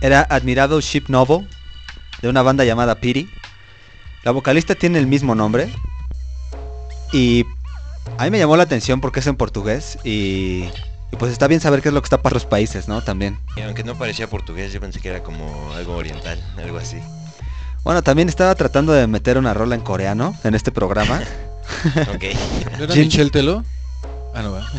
era 0.01 0.21
Admirable 0.29 0.79
Ship 0.81 1.05
Novel 1.07 1.47
de 2.21 2.29
una 2.29 2.43
banda 2.43 2.63
llamada 2.63 2.93
Piri. 2.93 3.27
La 4.23 4.29
vocalista 4.29 4.75
tiene 4.75 4.99
el 4.99 5.07
mismo 5.07 5.33
nombre 5.33 5.67
y 7.11 7.43
a 8.19 8.25
mí 8.25 8.29
me 8.29 8.37
llamó 8.37 8.55
la 8.55 8.61
atención 8.61 9.01
porque 9.01 9.19
es 9.21 9.25
en 9.25 9.35
portugués 9.35 9.97
y, 10.03 10.65
y 11.11 11.15
pues 11.17 11.31
está 11.31 11.47
bien 11.47 11.59
saber 11.59 11.81
qué 11.81 11.87
es 11.87 11.93
lo 11.95 11.99
que 12.03 12.05
está 12.05 12.21
para 12.21 12.35
los 12.35 12.45
países, 12.45 12.87
¿no? 12.87 13.01
También. 13.01 13.39
Y 13.55 13.61
aunque 13.61 13.83
no 13.83 13.97
parecía 13.97 14.27
portugués, 14.29 14.71
yo 14.71 14.79
pensé 14.79 14.99
que 14.99 15.09
era 15.09 15.23
como 15.23 15.73
algo 15.73 15.95
oriental, 15.95 16.39
algo 16.59 16.77
así. 16.77 16.97
Bueno, 17.83 18.03
también 18.03 18.29
estaba 18.29 18.53
tratando 18.53 18.93
de 18.93 19.07
meter 19.07 19.39
una 19.39 19.55
rola 19.55 19.73
en 19.73 19.81
coreano 19.81 20.35
en 20.43 20.53
este 20.53 20.71
programa. 20.71 21.19
Ok. 22.13 22.23
¿No 22.77 22.83
era 22.85 22.93
Jin- 22.95 23.05
Michelle 23.05 23.29
Telo? 23.31 23.63
Ah, 24.35 24.41
no, 24.43 24.51
va. 24.53 24.69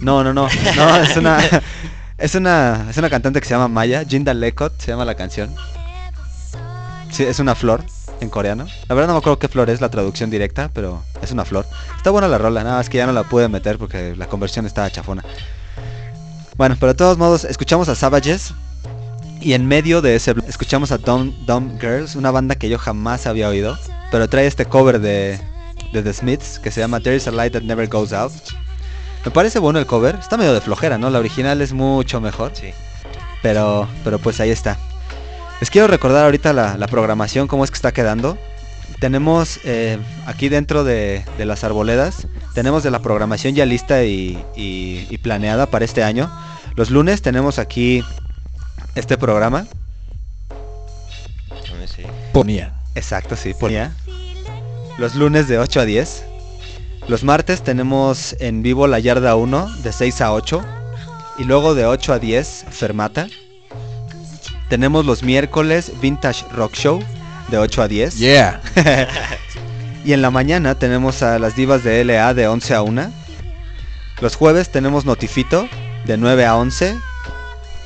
No, 0.00 0.22
no, 0.24 0.32
no, 0.32 0.48
no, 0.76 0.96
es 1.02 1.16
una 1.16 1.38
es 2.18 2.34
una 2.34 2.86
es 2.90 2.96
una 2.96 3.08
cantante 3.08 3.40
que 3.40 3.46
se 3.46 3.54
llama 3.54 3.68
Maya, 3.68 4.04
Jinda 4.04 4.34
Lekot 4.34 4.80
se 4.80 4.90
llama 4.90 5.04
la 5.04 5.14
canción. 5.14 5.54
Sí, 7.10 7.22
es 7.22 7.38
una 7.38 7.54
flor 7.54 7.84
en 8.20 8.28
coreano. 8.28 8.66
La 8.88 8.94
verdad 8.94 9.08
no 9.08 9.14
me 9.14 9.18
acuerdo 9.20 9.38
qué 9.38 9.48
flor 9.48 9.70
es 9.70 9.80
la 9.80 9.88
traducción 9.88 10.28
directa, 10.28 10.70
pero 10.72 11.02
es 11.22 11.30
una 11.30 11.44
flor. 11.44 11.64
Está 11.96 12.10
buena 12.10 12.28
la 12.28 12.38
rola, 12.38 12.64
nada 12.64 12.76
más 12.76 12.88
que 12.90 12.98
ya 12.98 13.06
no 13.06 13.12
la 13.12 13.24
pude 13.24 13.48
meter 13.48 13.78
porque 13.78 14.14
la 14.16 14.26
conversión 14.26 14.66
estaba 14.66 14.90
chafona. 14.90 15.24
Bueno, 16.56 16.76
pero 16.78 16.92
de 16.92 16.96
todos 16.96 17.18
modos, 17.18 17.44
escuchamos 17.44 17.88
a 17.88 17.94
Savages 17.94 18.52
y 19.40 19.52
en 19.52 19.66
medio 19.66 20.02
de 20.02 20.16
ese 20.16 20.34
escuchamos 20.48 20.90
a 20.90 20.98
Dumb, 20.98 21.32
Dumb 21.46 21.80
Girls, 21.80 22.16
una 22.16 22.32
banda 22.32 22.56
que 22.56 22.68
yo 22.68 22.78
jamás 22.78 23.26
había 23.26 23.48
oído, 23.48 23.78
pero 24.10 24.28
trae 24.28 24.46
este 24.46 24.66
cover 24.66 25.00
de, 25.00 25.40
de 25.92 26.02
The 26.02 26.12
Smiths 26.12 26.58
que 26.58 26.72
se 26.72 26.80
llama 26.80 26.98
There 26.98 27.14
is 27.14 27.28
a 27.28 27.30
Light 27.30 27.52
That 27.52 27.62
Never 27.62 27.86
Goes 27.88 28.12
Out. 28.12 28.32
Me 29.28 29.32
parece 29.34 29.58
bueno 29.58 29.78
el 29.78 29.84
cover, 29.84 30.14
está 30.14 30.38
medio 30.38 30.54
de 30.54 30.62
flojera, 30.62 30.96
¿no? 30.96 31.10
La 31.10 31.18
original 31.18 31.60
es 31.60 31.74
mucho 31.74 32.18
mejor. 32.18 32.52
Sí. 32.54 32.70
Pero, 33.42 33.86
pero 34.02 34.18
pues 34.18 34.40
ahí 34.40 34.48
está. 34.48 34.78
Les 35.60 35.68
quiero 35.68 35.86
recordar 35.86 36.24
ahorita 36.24 36.54
la, 36.54 36.78
la 36.78 36.86
programación, 36.86 37.46
cómo 37.46 37.62
es 37.62 37.70
que 37.70 37.74
está 37.74 37.92
quedando. 37.92 38.38
Tenemos 39.00 39.60
eh, 39.64 39.98
aquí 40.24 40.48
dentro 40.48 40.82
de, 40.82 41.26
de 41.36 41.44
las 41.44 41.62
arboledas, 41.62 42.26
tenemos 42.54 42.82
de 42.82 42.90
la 42.90 43.00
programación 43.00 43.54
ya 43.54 43.66
lista 43.66 44.02
y, 44.02 44.42
y- 44.56 45.06
y 45.10 45.18
planeada 45.18 45.66
para 45.66 45.84
este 45.84 46.02
año. 46.02 46.32
Los 46.74 46.88
lunes 46.88 47.20
tenemos 47.20 47.58
aquí 47.58 48.02
este 48.94 49.18
programa. 49.18 49.66
Ponía. 52.32 52.72
Exacto, 52.94 53.36
sí, 53.36 53.52
ponía. 53.52 53.92
Los 54.96 55.14
lunes 55.16 55.48
de 55.48 55.58
8 55.58 55.80
a 55.80 55.84
10. 55.84 56.24
Los 57.08 57.24
martes 57.24 57.62
tenemos 57.62 58.36
en 58.38 58.62
vivo 58.62 58.86
la 58.86 58.98
yarda 58.98 59.34
1 59.34 59.76
de 59.82 59.92
6 59.92 60.20
a 60.20 60.34
8. 60.34 60.62
Y 61.38 61.44
luego 61.44 61.74
de 61.74 61.86
8 61.86 62.12
a 62.12 62.18
10, 62.18 62.66
Fermata. 62.70 63.28
Tenemos 64.68 65.06
los 65.06 65.22
miércoles 65.22 65.90
Vintage 66.02 66.44
Rock 66.52 66.74
Show 66.74 67.02
de 67.48 67.56
8 67.56 67.82
a 67.82 67.88
10. 67.88 68.18
Yeah. 68.18 68.60
Y 70.04 70.12
en 70.12 70.22
la 70.22 70.30
mañana 70.30 70.74
tenemos 70.76 71.22
a 71.22 71.38
las 71.38 71.56
divas 71.56 71.82
de 71.84 72.02
LA 72.04 72.32
de 72.32 72.46
11 72.46 72.74
a 72.74 72.82
1. 72.82 73.12
Los 74.20 74.36
jueves 74.36 74.70
tenemos 74.70 75.04
Notifito 75.04 75.68
de 76.06 76.16
9 76.16 76.46
a 76.46 76.56
11. 76.56 76.96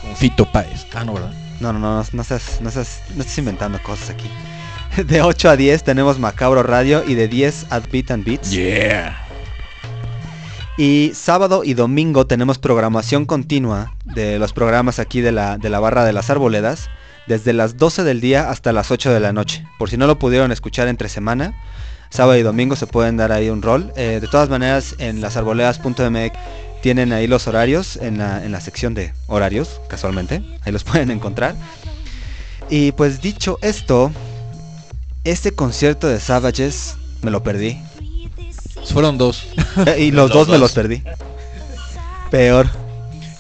Con 0.03 0.17
Fito 0.17 0.51
Páez. 0.53 0.87
Ah, 0.95 1.05
no, 1.05 1.15
¿verdad? 1.15 1.33
No, 1.61 1.73
no, 1.73 1.79
no, 1.79 1.97
no, 1.97 2.07
no 2.13 2.23
estás, 2.23 2.61
no 2.61 2.69
estás, 2.69 3.01
no 3.15 3.23
estás 3.23 3.39
inventando 3.39 3.83
cosas 3.83 4.11
aquí. 4.11 4.31
De 5.07 5.23
8 5.23 5.51
a 5.51 5.57
10 5.57 5.85
tenemos 5.85 6.19
Macabro 6.19 6.63
Radio 6.63 7.03
y 7.07 7.15
de 7.15 7.27
10 7.27 7.67
a 7.71 7.81
Beat 7.81 8.11
and 8.11 8.25
Beats. 8.25 8.51
Yeah. 8.51 9.19
Y 10.77 11.13
sábado 11.15 11.65
y 11.65 11.75
domingo 11.75 12.27
tenemos 12.27 12.59
programación 12.59 13.25
continua 13.25 13.95
de 14.05 14.39
los 14.39 14.53
programas 14.53 14.99
aquí 14.99 15.21
de 15.21 15.33
la, 15.33 15.57
de 15.57 15.71
la 15.71 15.81
barra 15.81 16.05
de 16.05 16.13
las 16.13 16.29
arboledas. 16.29 16.91
Desde 17.27 17.53
las 17.53 17.77
12 17.77 18.05
del 18.05 18.21
día 18.21 18.51
hasta 18.51 18.73
las 18.73 18.91
8 18.91 19.13
de 19.13 19.21
la 19.21 19.33
noche. 19.33 19.65
Por 19.79 19.89
si 19.89 19.97
no 19.97 20.07
lo 20.07 20.19
pudieron 20.19 20.53
escuchar 20.53 20.89
entre 20.89 21.09
semana. 21.09 21.55
Sábado 22.11 22.37
y 22.37 22.43
domingo 22.43 22.77
se 22.77 22.87
pueden 22.87 23.17
dar 23.17 23.33
ahí 23.33 23.49
un 23.49 23.63
rol. 23.63 23.93
Eh, 23.97 24.19
de 24.21 24.29
todas 24.29 24.51
maneras 24.51 24.97
en 24.99 25.21
lasarboledas.mx 25.21 26.39
tienen 26.83 27.13
ahí 27.13 27.29
los 27.29 27.47
horarios 27.47 27.97
en 27.97 28.19
la, 28.19 28.45
en 28.45 28.53
la 28.53 28.61
sección 28.61 28.93
de 28.93 29.15
horarios, 29.29 29.81
casualmente. 29.89 30.43
Ahí 30.65 30.73
los 30.73 30.85
pueden 30.85 31.11
encontrar. 31.11 31.55
Y 32.69 32.93
pues 32.93 33.23
dicho 33.23 33.59
esto, 33.63 34.11
este 35.25 35.53
concierto 35.53 36.09
de 36.09 36.21
Savages 36.21 36.97
me 37.23 37.31
lo 37.31 37.43
perdí. 37.43 37.79
Fueron 38.85 39.19
dos. 39.19 39.47
Y 39.99 40.11
los, 40.11 40.29
Los 40.29 40.33
dos, 40.33 40.49
me 40.49 40.59
los 40.59 40.73
perdí. 40.73 41.03
Peor. 42.31 42.69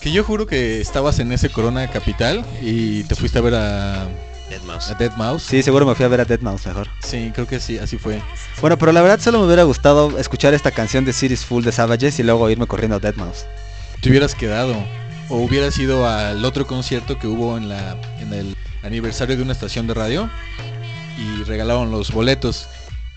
Que 0.01 0.13
yo 0.13 0.25
juro 0.25 0.47
que 0.47 0.81
estabas 0.81 1.19
en 1.19 1.33
ese 1.33 1.49
Corona 1.49 1.89
Capital 1.89 2.45
y 2.61 3.05
te 3.05 3.15
fuiste 3.15 3.39
a 3.39 3.43
ver 3.43 3.55
a 3.55 4.09
Dead 4.51 4.63
Mouse. 4.63 4.91
A 4.91 4.95
Dead 4.95 5.13
Mouse. 5.17 5.43
Sí, 5.43 5.63
seguro 5.63 5.87
me 5.87 5.95
fui 5.95 6.05
a 6.05 6.09
ver 6.09 6.21
a 6.21 6.25
Dead 6.25 6.41
Mouse 6.41 6.67
mejor. 6.67 6.89
Sí, 7.03 7.31
creo 7.35 7.47
que 7.47 7.61
sí, 7.61 7.79
así 7.79 7.99
fue. 7.99 8.21
Bueno, 8.61 8.79
pero 8.79 8.93
la 8.93 9.03
verdad 9.03 9.21
solo 9.21 9.39
me 9.41 9.47
hubiera 9.47 9.63
gustado 9.63 10.19
escuchar 10.19 10.55
esta 10.55 10.71
canción 10.71 11.05
de 11.05 11.13
Cities 11.13 11.45
Full 11.45 11.65
de 11.65 11.73
Savages 11.73 12.19
y 12.19 12.23
luego 12.23 12.51
irme 12.51 12.67
corriendo 12.67 12.97
a 12.97 13.01
Dead 13.01 13.15
Mouse. 13.17 13.47
Te 14.01 14.11
hubieras 14.11 14.35
quedado. 14.35 14.75
O 15.29 15.37
hubieras 15.37 15.79
ido 15.79 16.07
al 16.07 16.45
otro 16.45 16.67
concierto 16.67 17.19
que 17.19 17.27
hubo 17.27 17.57
en, 17.57 17.69
la, 17.69 17.97
en 18.21 18.33
el 18.35 18.57
aniversario 18.83 19.37
de 19.37 19.43
una 19.43 19.53
estación 19.53 19.87
de 19.87 19.95
radio 19.95 20.29
y 21.19 21.43
regalaron 21.45 21.91
los 21.91 22.13
boletos. 22.13 22.69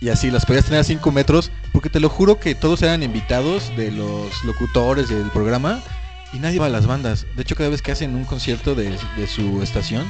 Y 0.02 0.10
así 0.10 0.30
las 0.30 0.46
podías 0.46 0.66
tener 0.66 0.82
a 0.82 0.84
5 0.84 1.12
metros, 1.12 1.52
porque 1.72 1.90
te 1.90 2.00
lo 2.00 2.10
juro 2.10 2.40
que 2.40 2.54
todos 2.54 2.82
eran 2.82 3.02
invitados 3.04 3.72
de 3.78 3.92
los 3.92 4.44
locutores 4.44 5.08
del 5.10 5.30
programa 5.32 5.82
y 6.34 6.40
nadie 6.40 6.60
va 6.60 6.66
a 6.66 6.70
las 6.70 6.86
bandas. 6.86 7.26
De 7.36 7.42
hecho, 7.44 7.56
cada 7.56 7.70
vez 7.70 7.82
que 7.82 7.92
hacen 7.94 8.14
un 8.16 8.26
concierto 8.26 8.76
de, 8.76 8.98
de 9.16 9.28
su 9.28 9.62
estación, 9.64 10.06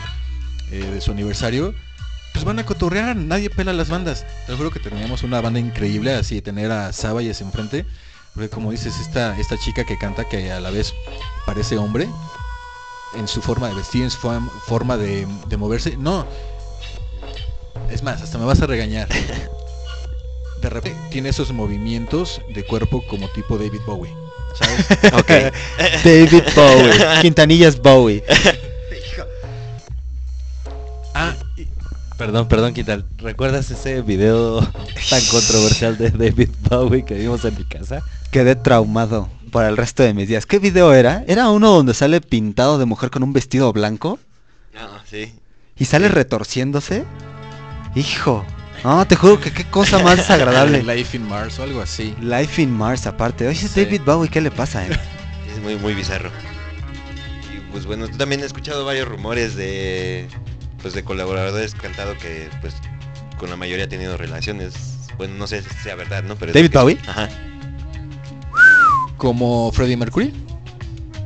eh, 0.71 0.79
de 0.79 1.01
su 1.01 1.11
aniversario, 1.11 1.73
pues 2.33 2.43
van 2.43 2.59
a 2.59 2.65
cotorrear, 2.65 3.15
nadie 3.15 3.49
pela 3.49 3.71
las 3.73 3.87
bandas. 3.89 4.25
Te 4.45 4.51
lo 4.51 4.57
juro 4.57 4.71
que 4.71 4.79
teníamos 4.79 5.23
una 5.23 5.39
banda 5.39 5.59
increíble, 5.59 6.13
así 6.15 6.41
tener 6.41 6.71
a 6.71 6.91
Sabayes 6.91 7.39
enfrente. 7.41 7.85
Porque 8.33 8.49
como 8.49 8.71
dices, 8.71 8.99
esta, 8.99 9.39
esta 9.39 9.57
chica 9.57 9.85
que 9.85 9.97
canta 9.97 10.27
que 10.27 10.51
a 10.51 10.59
la 10.59 10.69
vez 10.71 10.93
parece 11.45 11.77
hombre, 11.77 12.09
en 13.15 13.27
su 13.29 13.41
forma 13.41 13.69
de 13.69 13.75
vestir, 13.75 14.03
en 14.03 14.11
su 14.11 14.17
form- 14.19 14.49
forma 14.67 14.97
de, 14.97 15.25
de 15.47 15.57
moverse. 15.57 15.95
No. 15.95 16.27
Es 17.91 18.03
más, 18.03 18.21
hasta 18.21 18.37
me 18.37 18.45
vas 18.45 18.61
a 18.61 18.67
regañar. 18.67 19.07
De 20.61 20.69
repente 20.69 20.99
tiene 21.11 21.29
esos 21.29 21.51
movimientos 21.51 22.41
de 22.53 22.65
cuerpo 22.65 23.03
como 23.07 23.29
tipo 23.29 23.57
David 23.57 23.81
Bowie. 23.85 24.11
¿Sabes? 24.57 25.13
Ok. 25.13 25.29
David 26.03 26.43
Bowie. 26.55 27.21
Quintanillas 27.21 27.79
Bowie. 27.79 28.23
Ah, 31.13 31.33
y- 31.57 31.67
Perdón, 32.17 32.47
perdón, 32.47 32.73
Quital. 32.73 33.05
¿Recuerdas 33.17 33.69
ese 33.71 34.01
video 34.01 34.61
tan 35.09 35.21
controversial 35.29 35.97
de 35.97 36.11
David 36.11 36.49
Bowie 36.69 37.03
que 37.03 37.15
vimos 37.15 37.43
en 37.43 37.57
mi 37.57 37.65
casa? 37.65 38.01
Quedé 38.31 38.55
traumado 38.55 39.29
para 39.51 39.67
el 39.67 39.75
resto 39.77 40.01
de 40.03 40.13
mis 40.13 40.27
días. 40.29 40.45
¿Qué 40.45 40.59
video 40.59 40.93
era? 40.93 41.25
Era 41.27 41.49
uno 41.49 41.71
donde 41.71 41.93
sale 41.93 42.21
pintado 42.21 42.77
de 42.77 42.85
mujer 42.85 43.09
con 43.11 43.21
un 43.23 43.33
vestido 43.33 43.71
blanco 43.73 44.17
No, 44.73 44.87
sí. 45.09 45.33
y 45.77 45.85
sale 45.85 46.07
retorciéndose. 46.07 47.03
Hijo. 47.95 48.45
No, 48.83 49.05
te 49.07 49.15
juro 49.15 49.39
que 49.39 49.51
qué 49.51 49.63
cosa 49.65 49.99
más 49.99 50.17
desagradable. 50.17 50.83
Life 50.83 51.17
in 51.17 51.27
Mars 51.27 51.57
o 51.59 51.63
algo 51.63 51.81
así. 51.81 52.13
Life 52.21 52.61
in 52.61 52.71
Mars 52.71 53.07
aparte. 53.07 53.47
Oye, 53.47 53.55
Sí. 53.57 53.83
David 53.83 54.01
Bowie, 54.05 54.29
¿qué 54.29 54.41
le 54.41 54.51
pasa, 54.51 54.85
eh? 54.85 54.89
Es 55.55 55.61
muy, 55.61 55.75
muy 55.77 55.93
bizarro. 55.95 56.29
Y 57.55 57.59
pues 57.71 57.85
bueno, 57.85 58.07
también 58.09 58.41
he 58.41 58.45
escuchado 58.45 58.85
varios 58.85 59.07
rumores 59.07 59.55
de 59.55 60.27
pues 60.81 60.93
de 60.93 61.03
colaboradores 61.03 61.73
cantado 61.73 62.15
que 62.17 62.49
pues 62.61 62.75
con 63.39 63.49
la 63.49 63.55
mayoría 63.55 63.85
ha 63.85 63.89
tenido 63.89 64.17
relaciones. 64.17 64.73
Bueno, 65.17 65.33
no 65.35 65.47
sé 65.47 65.61
si 65.63 65.69
sea 65.81 65.95
verdad, 65.95 66.23
¿no? 66.23 66.35
Pero 66.35 66.51
¿David 66.53 66.69
que- 66.69 66.77
Bowie? 66.77 66.99
Ajá. 67.07 67.29
Como 69.17 69.71
Freddie 69.71 69.97
Mercury. 69.97 70.33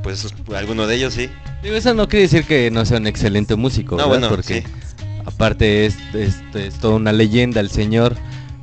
Pues 0.03 0.27
alguno 0.55 0.87
de 0.87 0.95
ellos 0.95 1.13
sí. 1.15 1.29
Digo, 1.63 1.75
eso 1.75 1.93
no 1.93 2.07
quiere 2.07 2.23
decir 2.23 2.45
que 2.45 2.71
no 2.71 2.85
sea 2.85 2.97
un 2.99 3.07
excelente 3.07 3.55
músico, 3.55 3.97
No, 3.97 4.07
¿verdad? 4.07 4.09
bueno, 4.09 4.29
Porque 4.29 4.61
sí. 4.61 4.63
Aparte 5.25 5.85
es, 5.85 5.97
es, 6.13 6.41
es 6.53 6.75
toda 6.75 6.95
una 6.95 7.11
leyenda 7.11 7.59
el 7.59 7.69
señor, 7.69 8.15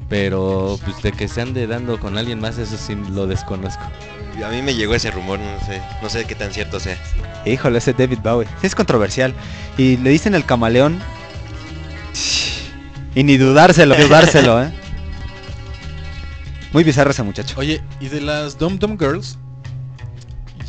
pero 0.08 0.78
pues 0.84 1.02
de 1.02 1.12
que 1.12 1.28
se 1.28 1.42
ande 1.42 1.66
dando 1.66 1.98
con 1.98 2.16
alguien 2.16 2.40
más, 2.40 2.58
eso 2.58 2.76
sí 2.76 2.94
lo 3.10 3.26
desconozco. 3.26 3.84
A 4.44 4.50
mí 4.50 4.60
me 4.60 4.74
llegó 4.74 4.94
ese 4.94 5.10
rumor, 5.10 5.38
no 5.38 5.66
sé, 5.66 5.80
no 6.02 6.10
sé 6.10 6.24
qué 6.26 6.34
tan 6.34 6.52
cierto 6.52 6.78
sea. 6.78 6.98
Híjole, 7.46 7.78
ese 7.78 7.94
David 7.94 8.18
Bowie. 8.22 8.46
Es 8.62 8.74
controversial. 8.74 9.32
Y 9.78 9.96
le 9.96 10.10
dicen 10.10 10.34
el 10.34 10.44
camaleón. 10.44 11.00
Y 13.14 13.24
ni 13.24 13.38
dudárselo, 13.38 13.96
dudárselo, 13.96 14.62
eh. 14.62 14.70
Muy 16.72 16.84
bizarro 16.84 17.12
ese 17.12 17.22
muchacho. 17.22 17.58
Oye, 17.58 17.82
y 17.98 18.08
de 18.08 18.20
las 18.20 18.58
Dum 18.58 18.78
Dum 18.78 18.98
Girls, 18.98 19.38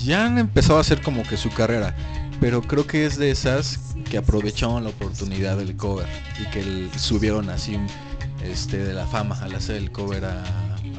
ya 0.01 0.25
han 0.25 0.37
empezado 0.37 0.77
a 0.77 0.81
hacer 0.81 1.01
como 1.01 1.23
que 1.23 1.35
su 1.35 1.49
carrera, 1.49 1.93
pero 2.39 2.61
creo 2.61 2.85
que 2.85 3.05
es 3.05 3.17
de 3.17 3.31
esas 3.31 3.79
que 4.09 4.17
aprovecharon 4.17 4.83
la 4.83 4.89
oportunidad 4.91 5.57
del 5.57 5.75
cover 5.75 6.07
y 6.41 6.45
que 6.51 6.59
el- 6.61 6.89
subieron 6.97 7.49
así 7.49 7.77
este, 8.43 8.77
de 8.77 8.93
la 8.93 9.05
fama 9.07 9.37
al 9.41 9.55
hacer 9.55 9.77
el 9.77 9.91
cover 9.91 10.25
a, 10.25 10.43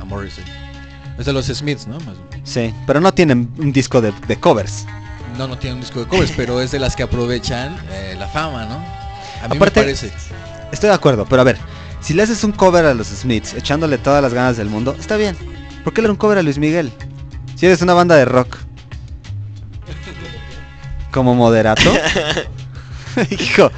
a 0.01 0.05
Morrissey. 0.05 0.45
Es 1.19 1.27
de 1.27 1.33
los 1.33 1.47
Smiths, 1.47 1.87
¿no? 1.87 1.99
Sí, 2.45 2.73
pero 2.87 3.01
no 3.01 3.13
tienen 3.13 3.51
un 3.59 3.73
disco 3.73 4.01
de, 4.01 4.13
de 4.27 4.37
covers. 4.39 4.87
No, 5.37 5.47
no 5.49 5.59
tiene 5.59 5.75
un 5.75 5.81
disco 5.81 6.01
de 6.01 6.07
covers, 6.07 6.33
pero 6.37 6.61
es 6.61 6.71
de 6.71 6.79
las 6.79 6.95
que 6.97 7.03
aprovechan 7.05 7.77
eh, 7.91 8.15
la 8.19 8.27
fama, 8.29 8.65
¿no? 8.67 8.75
A 9.45 9.49
mí 9.49 9.57
Aparte- 9.57 9.81
me 9.81 9.85
parece. 9.87 10.13
Estoy 10.73 10.89
de 10.91 10.95
acuerdo, 10.95 11.27
pero 11.29 11.43
a 11.43 11.45
ver, 11.45 11.57
si 12.01 12.13
le 12.15 12.23
haces 12.23 12.45
un 12.45 12.53
cover 12.53 12.85
a 12.85 12.95
los 12.95 13.09
Smiths, 13.09 13.55
echándole 13.55 13.99
todas 13.99 14.23
las 14.23 14.35
ganas 14.35 14.57
del 14.57 14.69
mundo, 14.69 14.95
está 14.99 15.17
bien. 15.17 15.37
¿Por 15.85 15.93
qué 15.93 16.03
le 16.03 16.11
un 16.11 16.17
cover 16.17 16.39
a 16.39 16.43
Luis 16.43 16.59
Miguel? 16.59 16.93
Si 17.57 17.67
eres 17.67 17.83
una 17.83 17.95
banda 17.95 18.15
de 18.17 18.25
rock. 18.25 18.57
Como 21.13 21.35
moderato. 21.35 21.91
Hijo. 23.31 23.71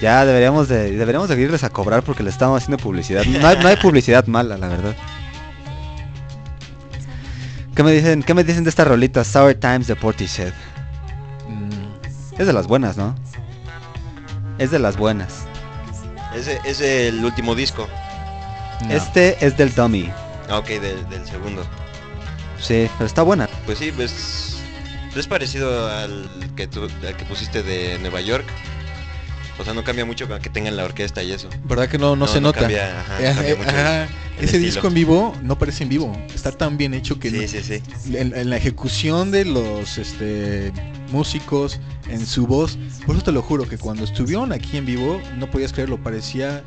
Ya 0.00 0.24
deberíamos 0.24 0.68
de 0.68 0.92
deberíamos 0.92 1.28
de 1.28 1.40
irles 1.40 1.62
a 1.62 1.68
cobrar 1.70 2.02
porque 2.02 2.22
le 2.22 2.30
estamos 2.30 2.62
haciendo 2.62 2.82
publicidad. 2.82 3.24
No 3.24 3.46
hay, 3.46 3.58
no 3.58 3.68
hay 3.68 3.76
publicidad 3.76 4.26
mala, 4.26 4.56
la 4.56 4.68
verdad. 4.68 4.96
¿Qué 7.74 7.82
me 7.82 7.92
dicen? 7.92 8.22
¿Qué 8.22 8.34
me 8.34 8.44
dicen 8.44 8.64
de 8.64 8.70
esta 8.70 8.84
rolita 8.84 9.24
Sour 9.24 9.54
Times 9.54 9.86
de 9.86 9.96
Portishead? 9.96 10.52
Mm, 11.48 12.40
Es 12.40 12.46
de 12.46 12.52
las 12.52 12.66
buenas, 12.66 12.96
¿no? 12.96 13.14
Es 14.58 14.70
de 14.70 14.78
las 14.78 14.96
buenas. 14.96 15.44
Ese 16.34 16.60
es 16.64 16.80
el 16.80 17.24
último 17.24 17.54
disco. 17.54 17.88
no. 18.86 18.92
Este 18.94 19.36
es 19.44 19.56
del 19.56 19.74
Dummy. 19.74 20.10
Ah, 20.48 20.58
ok, 20.58 20.66
del, 20.66 21.08
del 21.08 21.26
segundo. 21.26 21.62
Sí, 22.60 22.88
pero 22.98 23.06
está 23.06 23.22
buena. 23.22 23.48
Pues 23.66 23.78
sí, 23.78 23.92
pues 23.92 24.49
es 25.16 25.26
parecido 25.26 25.88
al 25.88 26.28
que 26.56 26.66
tú, 26.66 26.84
al 27.06 27.16
que 27.16 27.24
pusiste 27.24 27.62
de 27.62 27.98
Nueva 27.98 28.20
York. 28.20 28.44
O 29.58 29.64
sea, 29.64 29.74
no 29.74 29.84
cambia 29.84 30.06
mucho 30.06 30.26
que 30.40 30.48
tengan 30.48 30.74
la 30.76 30.84
orquesta 30.86 31.22
y 31.22 31.32
eso. 31.32 31.48
¿Verdad 31.64 31.86
que 31.88 31.98
no, 31.98 32.16
no, 32.16 32.26
se 32.26 32.40
nota? 32.40 32.60
Cambia, 32.60 33.00
ajá, 33.00 33.34
cambia 33.34 33.56
mucho 33.56 33.68
ajá. 33.68 34.04
el 34.04 34.08
Ese 34.38 34.44
estilo. 34.44 34.64
disco 34.64 34.86
en 34.88 34.94
vivo 34.94 35.34
no 35.42 35.58
parece 35.58 35.82
en 35.82 35.90
vivo. 35.90 36.16
Está 36.34 36.50
tan 36.52 36.78
bien 36.78 36.94
hecho 36.94 37.18
que 37.18 37.30
no- 37.30 37.40
Sí, 37.40 37.48
sí, 37.48 37.62
sí. 37.62 38.16
en, 38.16 38.34
en 38.34 38.48
la 38.48 38.56
ejecución 38.56 39.30
de 39.30 39.44
los 39.44 39.98
este, 39.98 40.72
músicos, 41.12 41.78
en 42.08 42.24
su 42.26 42.46
voz. 42.46 42.78
Por 43.04 43.16
eso 43.16 43.24
te 43.24 43.32
lo 43.32 43.42
juro 43.42 43.68
que 43.68 43.76
cuando 43.76 44.04
estuvieron 44.04 44.50
aquí 44.54 44.78
en 44.78 44.86
vivo 44.86 45.20
no 45.36 45.50
podías 45.50 45.74
creerlo. 45.74 46.02
Parecía. 46.02 46.64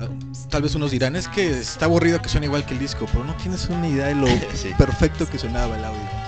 ah, 0.00 0.08
Tal 0.50 0.62
vez 0.62 0.74
unos 0.74 0.90
dirán, 0.90 1.14
es 1.14 1.28
que 1.28 1.60
está 1.60 1.84
aburrido 1.84 2.20
que 2.20 2.28
suene 2.28 2.46
igual 2.46 2.66
que 2.66 2.74
el 2.74 2.80
disco, 2.80 3.06
pero 3.12 3.22
no 3.24 3.34
tienes 3.36 3.66
una 3.68 3.88
idea 3.88 4.06
de 4.06 4.16
lo 4.16 4.26
perfecto 4.78 5.28
que 5.30 5.38
sonaba 5.38 5.76
el 5.78 5.84
audio. 5.84 6.23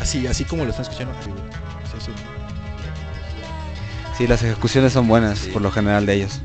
Así, 0.00 0.26
así 0.26 0.44
como 0.44 0.64
lo 0.64 0.70
están 0.70 0.84
escuchando. 0.84 1.14
Sí, 1.22 1.30
sí. 2.04 2.10
Sí, 4.16 4.26
las 4.26 4.42
ejecuciones 4.42 4.92
son 4.92 5.06
buenas, 5.08 5.38
Sí. 5.38 5.50
por 5.50 5.62
lo 5.62 5.70
general 5.70 6.06
de 6.06 6.14
ellos. 6.14 6.40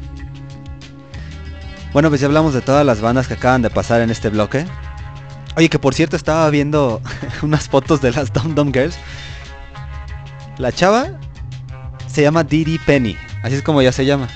Bueno, 1.91 2.09
pues 2.09 2.21
ya 2.21 2.27
hablamos 2.27 2.53
de 2.53 2.61
todas 2.61 2.85
las 2.85 3.01
bandas 3.01 3.27
que 3.27 3.35
acaban 3.35 3.61
de 3.61 3.69
pasar 3.69 4.01
en 4.01 4.09
este 4.09 4.30
bloque. 4.30 4.65
Oye, 5.55 5.69
que 5.69 5.77
por 5.80 5.93
cierto 5.93 6.15
estaba 6.15 6.49
viendo 6.49 7.01
unas 7.43 7.69
fotos 7.69 8.01
de 8.01 8.11
las 8.11 8.34
Dum 8.34 8.55
Dum 8.55 8.71
Girls. 8.73 8.95
La 10.57 10.71
chava 10.71 11.07
se 12.07 12.21
llama 12.21 12.43
Didi 12.43 12.77
Penny, 12.80 13.17
así 13.43 13.55
es 13.55 13.61
como 13.63 13.81
ya 13.81 13.91
se 13.91 14.05
llama. 14.05 14.27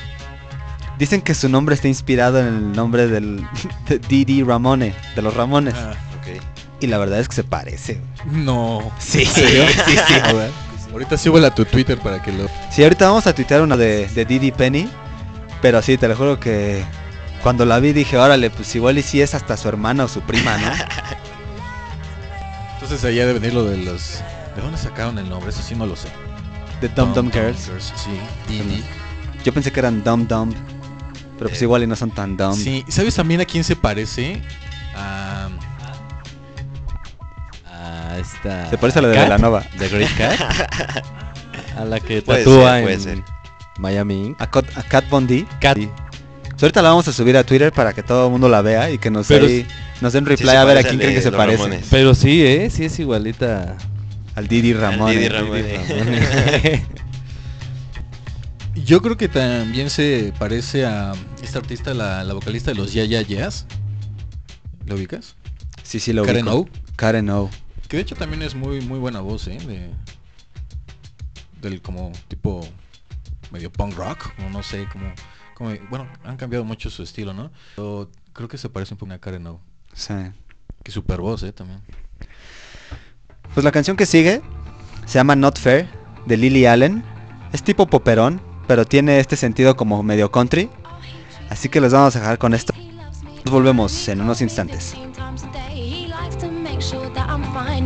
Dicen 0.98 1.22
que 1.22 1.35
su 1.35 1.48
nombre 1.48 1.76
está 1.76 1.88
inspirado 1.88 2.39
en 2.39 2.48
el 2.48 2.72
nombre 2.72 3.07
del 3.07 3.45
de 3.88 3.99
Didi 3.99 4.41
Ramone, 4.44 4.95
de 5.15 5.22
los 5.22 5.34
Ramones. 5.35 5.76
Ah, 5.77 5.94
Ok. 6.19 6.41
Y 6.80 6.88
la 6.88 6.98
verdad 6.98 7.20
es 7.20 7.28
que 7.28 7.36
se 7.36 7.44
parece. 7.44 7.99
no. 8.26 8.91
Sí, 8.99 9.26
sí, 9.26 9.41
sí. 9.45 9.98
A 10.24 10.34
ver, 10.34 10.52
Ahorita 10.91 11.18
súbela 11.18 11.49
a 11.49 11.56
tu 11.56 11.66
Twitter 11.66 11.99
para 11.99 12.22
que 12.22 12.32
lo. 12.32 12.48
Sí, 12.72 12.84
ahorita 12.84 13.08
vamos 13.08 13.28
a 13.28 13.36
tuitear 13.36 13.62
una 13.62 13.78
de, 13.78 14.08
de 14.08 14.26
Didi 14.26 14.52
Penny. 14.52 14.90
Pero 15.62 15.82
sí, 15.82 15.98
te 15.98 16.08
lo 16.08 16.16
juro 16.16 16.40
que 16.40 16.84
cuando 17.44 17.66
la 17.66 17.80
vi 17.80 17.94
dije, 17.94 18.18
órale, 18.18 18.49
pues 18.49 18.74
igual 18.76 18.98
y 18.98 19.04
si 19.04 19.22
es 19.22 19.34
hasta 19.36 19.58
su 19.58 19.68
hermana 19.68 20.06
o 20.06 20.08
su 20.08 20.22
prima, 20.22 20.58
¿no? 20.58 20.72
Entonces 22.76 23.04
allá 23.04 23.26
debe 23.26 23.40
venir 23.40 23.54
lo 23.54 23.64
de 23.66 23.78
los. 23.78 24.22
¿De 24.56 24.62
dónde 24.62 24.78
sacaron 24.78 25.18
el 25.20 25.30
nombre? 25.30 25.49
Eso 25.49 25.62
sí 25.62 25.76
no 25.76 25.86
lo 25.86 25.95
sé. 25.95 26.08
De 26.82 26.88
Dum 26.90 27.14
Dum 27.14 27.32
Girls. 27.32 27.70
Sí, 27.95 28.12
Didi. 28.48 28.84
Yo 29.44 29.54
pensé 29.54 29.72
que 29.72 29.80
eran 29.80 30.04
Dum 30.04 30.28
Dum. 30.28 30.54
Pero 31.38 31.49
pues 31.49 31.62
Eh, 31.62 31.66
igual 31.66 31.84
y 31.84 31.88
no 31.88 31.95
son 31.95 32.12
tan 32.12 32.36
dumb. 32.38 32.56
Sí, 32.56 32.84
¿sabes 32.88 33.16
también 33.16 33.41
a 33.41 33.45
quién 33.45 33.64
se 33.64 33.76
parece? 33.76 34.41
A. 34.95 35.49
A 37.88 38.18
esta... 38.20 38.70
Se 38.70 38.78
parece 38.78 39.00
a 39.00 39.02
la 39.04 39.08
de 39.10 39.18
Velanova. 39.20 39.64
De 39.78 39.88
Great 39.90 40.18
Cat. 40.18 40.40
A 41.78 41.86
la 41.86 42.00
que 42.00 42.22
Puede 42.24 42.40
tatúa 42.44 42.74
ser, 42.74 42.82
puede 42.84 42.96
en 42.96 43.02
ser. 43.02 43.18
Miami 43.78 44.26
Inc. 44.28 44.42
A, 44.42 44.50
Cat- 44.50 44.76
a 44.78 44.82
Kat 44.84 45.08
Von 45.10 45.28
D. 45.28 45.46
Kat. 45.62 45.78
Ahorita 46.60 46.82
la 46.82 46.90
vamos 46.90 47.08
a 47.08 47.14
subir 47.14 47.38
a 47.38 47.44
Twitter 47.44 47.72
para 47.72 47.94
que 47.94 48.02
todo 48.02 48.26
el 48.26 48.32
mundo 48.32 48.50
la 48.50 48.64
vea 48.64 48.90
y 48.90 48.98
que 48.98 49.12
nos, 49.12 49.28
Pero 49.28 49.46
ahí- 49.46 49.68
nos 50.02 50.12
den 50.14 50.26
reply 50.26 50.50
a 50.50 50.64
ver 50.64 50.80
a 50.80 50.84
quién 50.84 50.98
creen 50.98 51.14
que 51.14 51.22
se 51.22 51.32
parece. 51.32 51.58
Ramones. 51.58 51.86
Pero 51.92 52.16
sí, 52.16 52.44
¿eh? 52.44 52.70
Sí 52.72 52.86
es 52.86 52.98
igualita. 52.98 53.76
Al 54.34 54.48
Didi 54.48 54.72
Al 54.74 54.82
Ramón. 54.82 55.12
Didi. 55.12 55.30
Yo 58.86 59.02
creo 59.02 59.18
que 59.18 59.28
también 59.28 59.90
se 59.90 60.34
parece 60.40 60.86
a 60.86 61.14
esta 61.44 61.60
artista, 61.60 61.94
la, 61.94 62.24
la 62.24 62.34
vocalista 62.34 62.72
de 62.72 62.78
los 62.78 62.94
Ya 62.94 63.04
Ya 63.06 63.22
Yeahs. 63.22 63.66
¿Lo 64.86 64.96
ubicas? 64.96 65.36
Sí, 65.84 66.00
sí, 66.00 66.14
lo 66.14 66.24
Karen 66.26 66.48
ubico. 66.48 66.60
O. 66.62 66.96
Karen 66.96 67.30
O. 67.30 67.50
Que 67.88 67.98
de 67.98 68.04
hecho 68.04 68.16
también 68.16 68.42
es 68.42 68.54
muy 68.56 68.82
muy 68.82 69.00
buena 69.00 69.22
voz, 69.22 69.48
¿eh? 69.48 69.58
De, 69.60 69.92
del 71.62 71.82
como 71.82 72.12
tipo 72.28 72.68
medio 73.52 73.72
punk 73.72 73.96
rock, 73.96 74.32
o 74.46 74.50
no 74.50 74.64
sé, 74.64 74.88
como, 74.92 75.12
como... 75.54 75.72
Bueno, 75.90 76.08
han 76.24 76.38
cambiado 76.38 76.66
mucho 76.66 76.90
su 76.90 77.04
estilo, 77.04 77.34
¿no? 77.34 77.52
Pero 77.76 78.10
creo 78.34 78.48
que 78.48 78.58
se 78.58 78.70
parece 78.70 78.94
un 78.94 78.98
poco 78.98 79.14
a 79.14 79.20
Karen 79.20 79.48
O. 79.48 79.60
Sí. 79.94 80.14
Que 80.84 80.92
super 80.92 81.22
voz, 81.22 81.44
¿eh? 81.44 81.52
También. 81.52 81.82
Pues 83.54 83.64
la 83.64 83.72
canción 83.72 83.98
que 83.98 84.06
sigue 84.06 84.42
se 85.06 85.18
llama 85.18 85.36
Not 85.36 85.60
Fair 85.60 85.88
de 86.26 86.38
Lily 86.38 86.66
Allen. 86.66 87.04
Es 87.54 87.64
tipo 87.64 87.88
poperón, 87.88 88.42
pero 88.68 88.86
tiene 88.86 89.20
este 89.20 89.36
sentido 89.36 89.76
como 89.76 90.04
medio 90.04 90.32
country. 90.32 90.70
Así 91.50 91.70
que 91.70 91.80
los 91.80 91.94
vamos 91.94 92.16
a 92.16 92.20
dejar 92.20 92.38
con 92.38 92.54
esto. 92.54 92.74
Nos 93.46 93.54
volvemos 93.54 94.08
en 94.10 94.22
unos 94.22 94.42
instantes. 94.42 94.94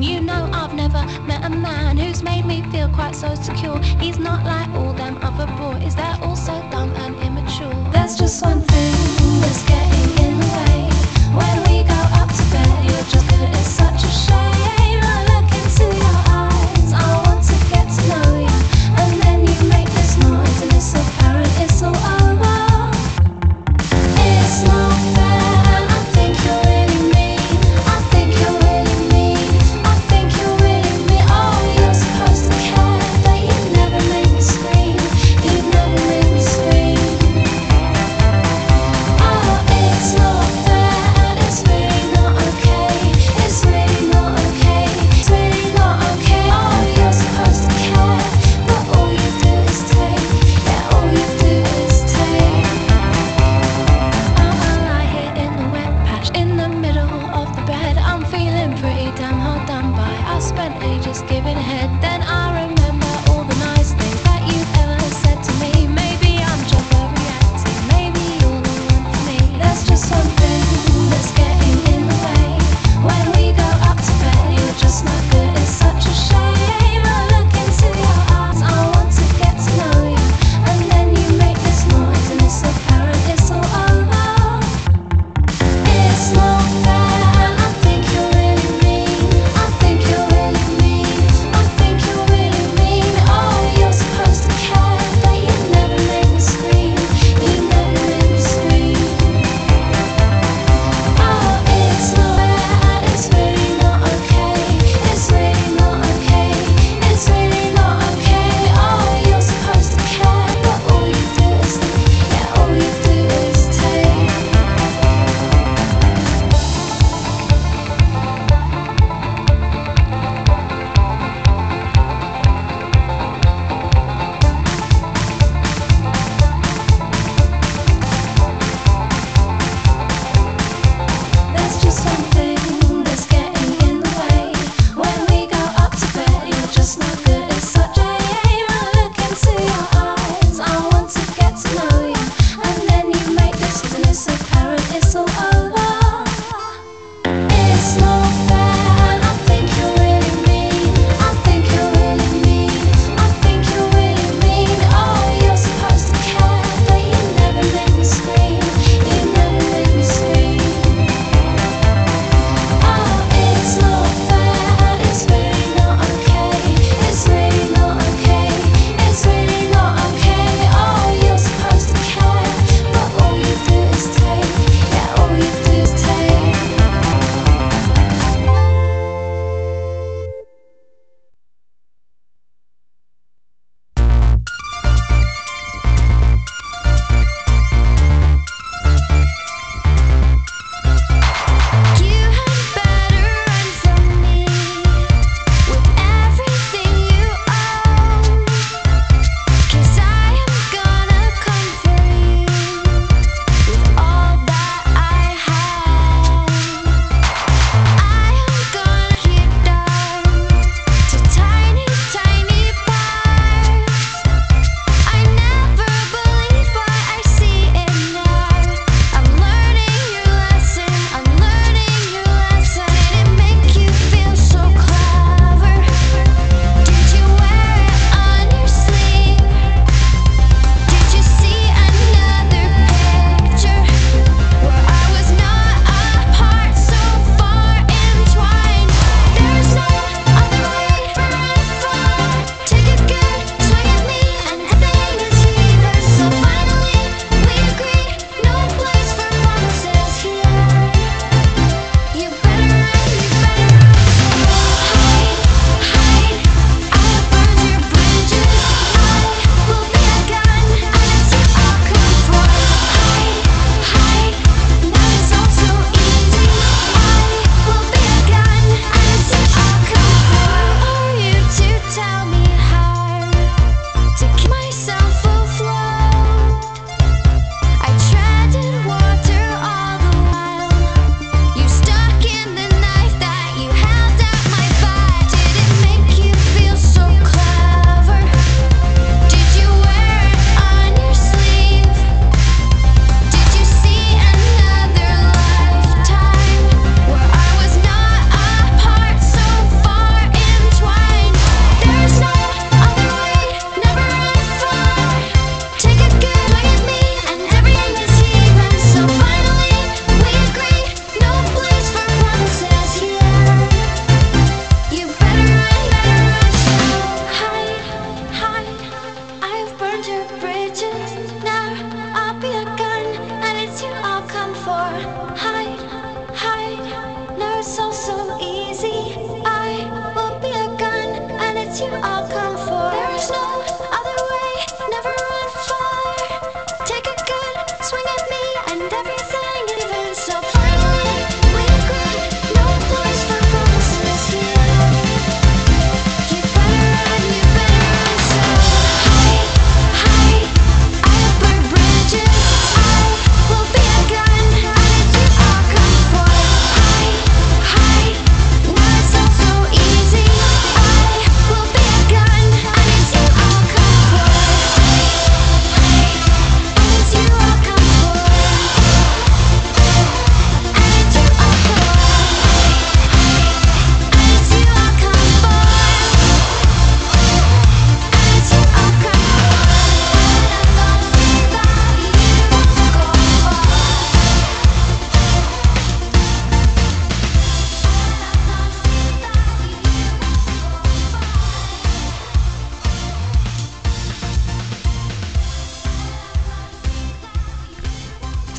I'm. 0.02 0.10
You 0.12 0.22
know, 0.22 0.50
I've 0.52 0.74
never 0.74 1.06
met 1.26 1.46
a 1.46 1.50
man 1.50 1.98
who's 1.98 2.24
made 2.24 2.46
me 2.46 2.64
feel 2.72 2.90
quite 2.90 3.16
so 3.16 3.36
secure. 3.36 3.80
He's 4.00 4.18
not 4.18 4.44
like 4.46 4.70
all 4.76 4.94
them 4.94 5.18
other 5.22 5.46
boys, 5.58 5.96
they're 5.96 6.18
all 6.22 6.36
so 6.36 6.54
dumb 6.72 6.92
and 6.96 7.16
immature. 7.18 7.74
There's 7.92 8.18
just 8.18 8.42
one 8.44 8.62
thing 8.62 9.42
that's 9.42 9.64
getting 9.66 10.26
in 10.26 10.40
the 10.40 10.48
way. 10.58 10.90
When 11.38 11.58
we 11.68 11.84
go 11.88 12.02
up 12.20 12.30
to 12.30 12.44
bed, 12.52 12.86
you're 12.86 13.10
just 13.10 13.26
it's 13.32 13.68
such 13.68 14.04
a 14.04 14.08
shame. 14.08 14.51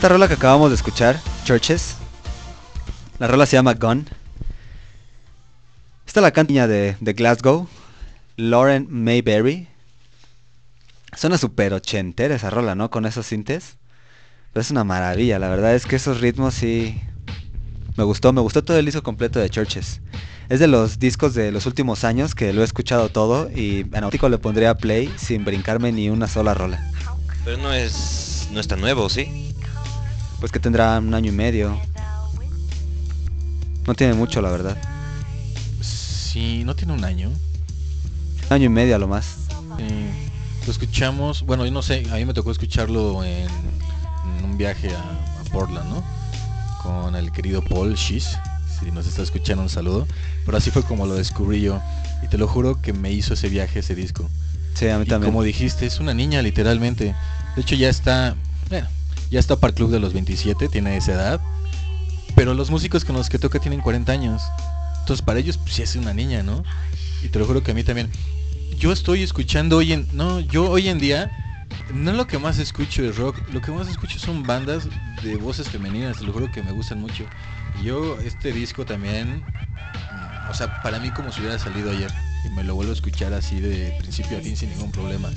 Esta 0.03 0.15
rola 0.15 0.27
que 0.27 0.35
acabamos 0.35 0.71
de 0.71 0.75
escuchar, 0.75 1.21
Churches. 1.45 1.95
La 3.21 3.29
rola 3.29 3.47
se 3.47 3.55
llama 3.55 3.75
Gun. 3.75 4.05
Esta 6.05 6.19
es 6.19 6.23
la 6.23 6.33
cantina 6.33 6.67
de, 6.67 6.97
Glasgow. 7.01 7.69
Lauren 8.37 8.89
Mayberry. 8.91 9.69
Suena 11.17 11.39
súper 11.39 11.73
ochentera 11.73 12.35
esa 12.35 12.51
rola, 12.51 12.75
¿no? 12.75 12.91
Con 12.91 13.07
esos 13.07 13.27
sintes. 13.27 13.77
Pero 14.53 14.63
es 14.63 14.73
una 14.73 14.83
maravilla, 14.83 15.39
la 15.39 15.49
verdad 15.49 15.73
es 15.77 15.87
que 15.87 15.95
esos 15.95 16.21
ritmos 16.21 16.55
sí... 16.55 17.01
Me 17.97 18.03
gustó, 18.03 18.33
me 18.33 18.41
gustó 18.41 18.65
todo 18.65 18.81
el 18.81 18.87
disco 18.87 19.05
completo 19.05 19.39
de 19.39 19.51
Churches. 19.51 20.01
Es 20.49 20.59
de 20.59 20.67
los 20.67 20.99
discos 20.99 21.33
de 21.35 21.53
los 21.53 21.65
últimos 21.65 22.03
años 22.03 22.35
que 22.35 22.53
lo 22.53 22.63
he 22.63 22.65
escuchado 22.65 23.09
todo 23.09 23.49
y 23.55 23.87
en 23.93 24.31
le 24.33 24.39
pondría 24.39 24.75
play 24.75 25.15
sin 25.17 25.45
brincarme 25.45 25.93
ni 25.93 26.11
una 26.11 26.27
sola 26.27 26.55
rola. 26.55 26.91
Pero 27.45 27.59
no 27.59 27.73
es. 27.73 28.49
No 28.51 28.59
es 28.59 28.67
tan 28.67 28.81
nuevo, 28.81 29.09
¿sí? 29.09 29.53
Pues 30.43 30.51
que 30.51 30.59
tendrá 30.59 30.99
un 30.99 31.15
año 31.15 31.31
y 31.31 31.35
medio. 31.37 31.81
No 33.87 33.95
tiene 33.95 34.15
mucho, 34.15 34.43
la 34.43 34.51
verdad. 34.51 34.77
Sí, 35.81 36.65
no 36.65 36.75
tiene 36.75 36.95
un 36.95 37.05
año. 37.05 37.29
Un 37.29 38.53
año 38.53 38.65
y 38.65 38.69
medio 38.69 38.97
a 38.97 38.99
lo 38.99 39.07
más. 39.07 39.37
Eh, 39.79 40.11
lo 40.67 40.73
escuchamos, 40.73 41.43
bueno, 41.43 41.65
yo 41.65 41.71
no 41.71 41.81
sé, 41.81 42.03
a 42.11 42.17
mí 42.17 42.25
me 42.25 42.35
tocó 42.35 42.51
escucharlo 42.51 43.23
en, 43.23 43.47
en 44.39 44.45
un 44.45 44.59
viaje 44.59 44.91
a, 44.93 44.99
a 44.99 45.45
Portland, 45.53 45.89
¿no? 45.89 46.03
Con 46.83 47.15
el 47.15 47.31
querido 47.31 47.63
Paul 47.63 47.95
Shish, 47.95 48.37
si 48.81 48.91
nos 48.91 49.07
está 49.07 49.23
escuchando 49.23 49.63
un 49.63 49.69
saludo. 49.69 50.09
Pero 50.45 50.59
así 50.59 50.73
fue 50.73 50.83
como 50.83 51.07
lo 51.07 51.15
descubrí 51.15 51.61
yo. 51.61 51.81
Y 52.21 52.27
te 52.27 52.37
lo 52.37 52.49
juro 52.49 52.83
que 52.83 52.93
me 52.93 53.13
hizo 53.13 53.35
ese 53.35 53.49
viaje, 53.49 53.79
ese 53.79 53.95
disco. 53.95 54.29
Sí, 54.75 54.89
a 54.89 54.99
mí 54.99 55.05
Y 55.05 55.09
también. 55.09 55.33
como 55.33 55.45
dijiste, 55.45 55.87
es 55.87 56.01
una 56.01 56.15
niña 56.15 56.43
literalmente. 56.43 57.15
De 57.55 57.63
hecho 57.63 57.77
ya 57.77 57.89
está, 57.89 58.35
bueno, 58.69 58.89
ya 59.33 59.41
está 59.41 59.57
para 59.57 59.71
el 59.71 59.75
club 59.75 59.91
de 59.91 59.99
los 59.99 60.13
27, 60.13 60.69
tiene 60.69 60.95
esa 60.97 61.13
edad. 61.13 61.41
Pero 62.37 62.53
los 62.53 62.71
músicos 62.71 63.05
con 63.05 63.17
los 63.17 63.31
que 63.31 63.39
toca 63.39 63.59
tienen 63.59 63.81
40 63.81 64.13
años. 64.13 64.43
Entonces 65.01 65.25
para 65.25 65.41
ellos 65.41 65.57
pues 65.57 65.75
sí 65.75 65.83
es 65.83 65.97
una 65.97 66.13
niña, 66.13 66.43
¿no? 66.43 66.63
Y 67.25 67.29
te 67.29 67.39
lo 67.39 67.47
juro 67.47 67.63
que 67.63 67.71
a 67.71 67.75
mí 67.75 67.83
también. 67.83 68.11
Yo 68.79 68.93
estoy 68.93 69.23
escuchando 69.23 69.79
hoy 69.79 69.95
en, 69.95 70.07
no, 70.13 70.41
yo 70.41 70.71
hoy 70.71 70.89
en 70.89 70.99
día 70.99 71.33
no 71.95 72.13
lo 72.13 72.27
que 72.27 72.39
más 72.39 72.59
escucho 72.59 73.03
es 73.05 73.17
rock, 73.17 73.37
lo 73.53 73.63
que 73.63 73.73
más 73.73 73.89
escucho 73.89 74.19
son 74.19 74.43
bandas 74.43 74.87
de 75.23 75.37
voces 75.37 75.69
femeninas, 75.69 76.19
te 76.19 76.25
lo 76.25 76.33
juro 76.33 76.51
que 76.53 76.63
me 76.63 76.73
gustan 76.73 77.01
mucho. 77.01 77.25
Yo 77.83 78.21
este 78.21 78.53
disco 78.53 78.85
también, 78.85 79.43
o 80.51 80.55
sea, 80.55 80.83
para 80.83 80.99
mí 81.01 81.11
como 81.11 81.33
si 81.33 81.41
hubiera 81.41 81.59
salido 81.59 81.91
ayer 81.91 82.13
y 82.45 82.49
me 82.49 82.65
lo 82.65 82.75
vuelvo 82.75 82.91
a 82.93 82.95
escuchar 82.95 83.33
así 83.35 83.61
de 83.61 83.95
principio 84.01 84.37
a 84.39 84.41
fin 84.41 84.57
sin 84.57 84.71
ningún 84.71 84.91
problema. 84.91 85.31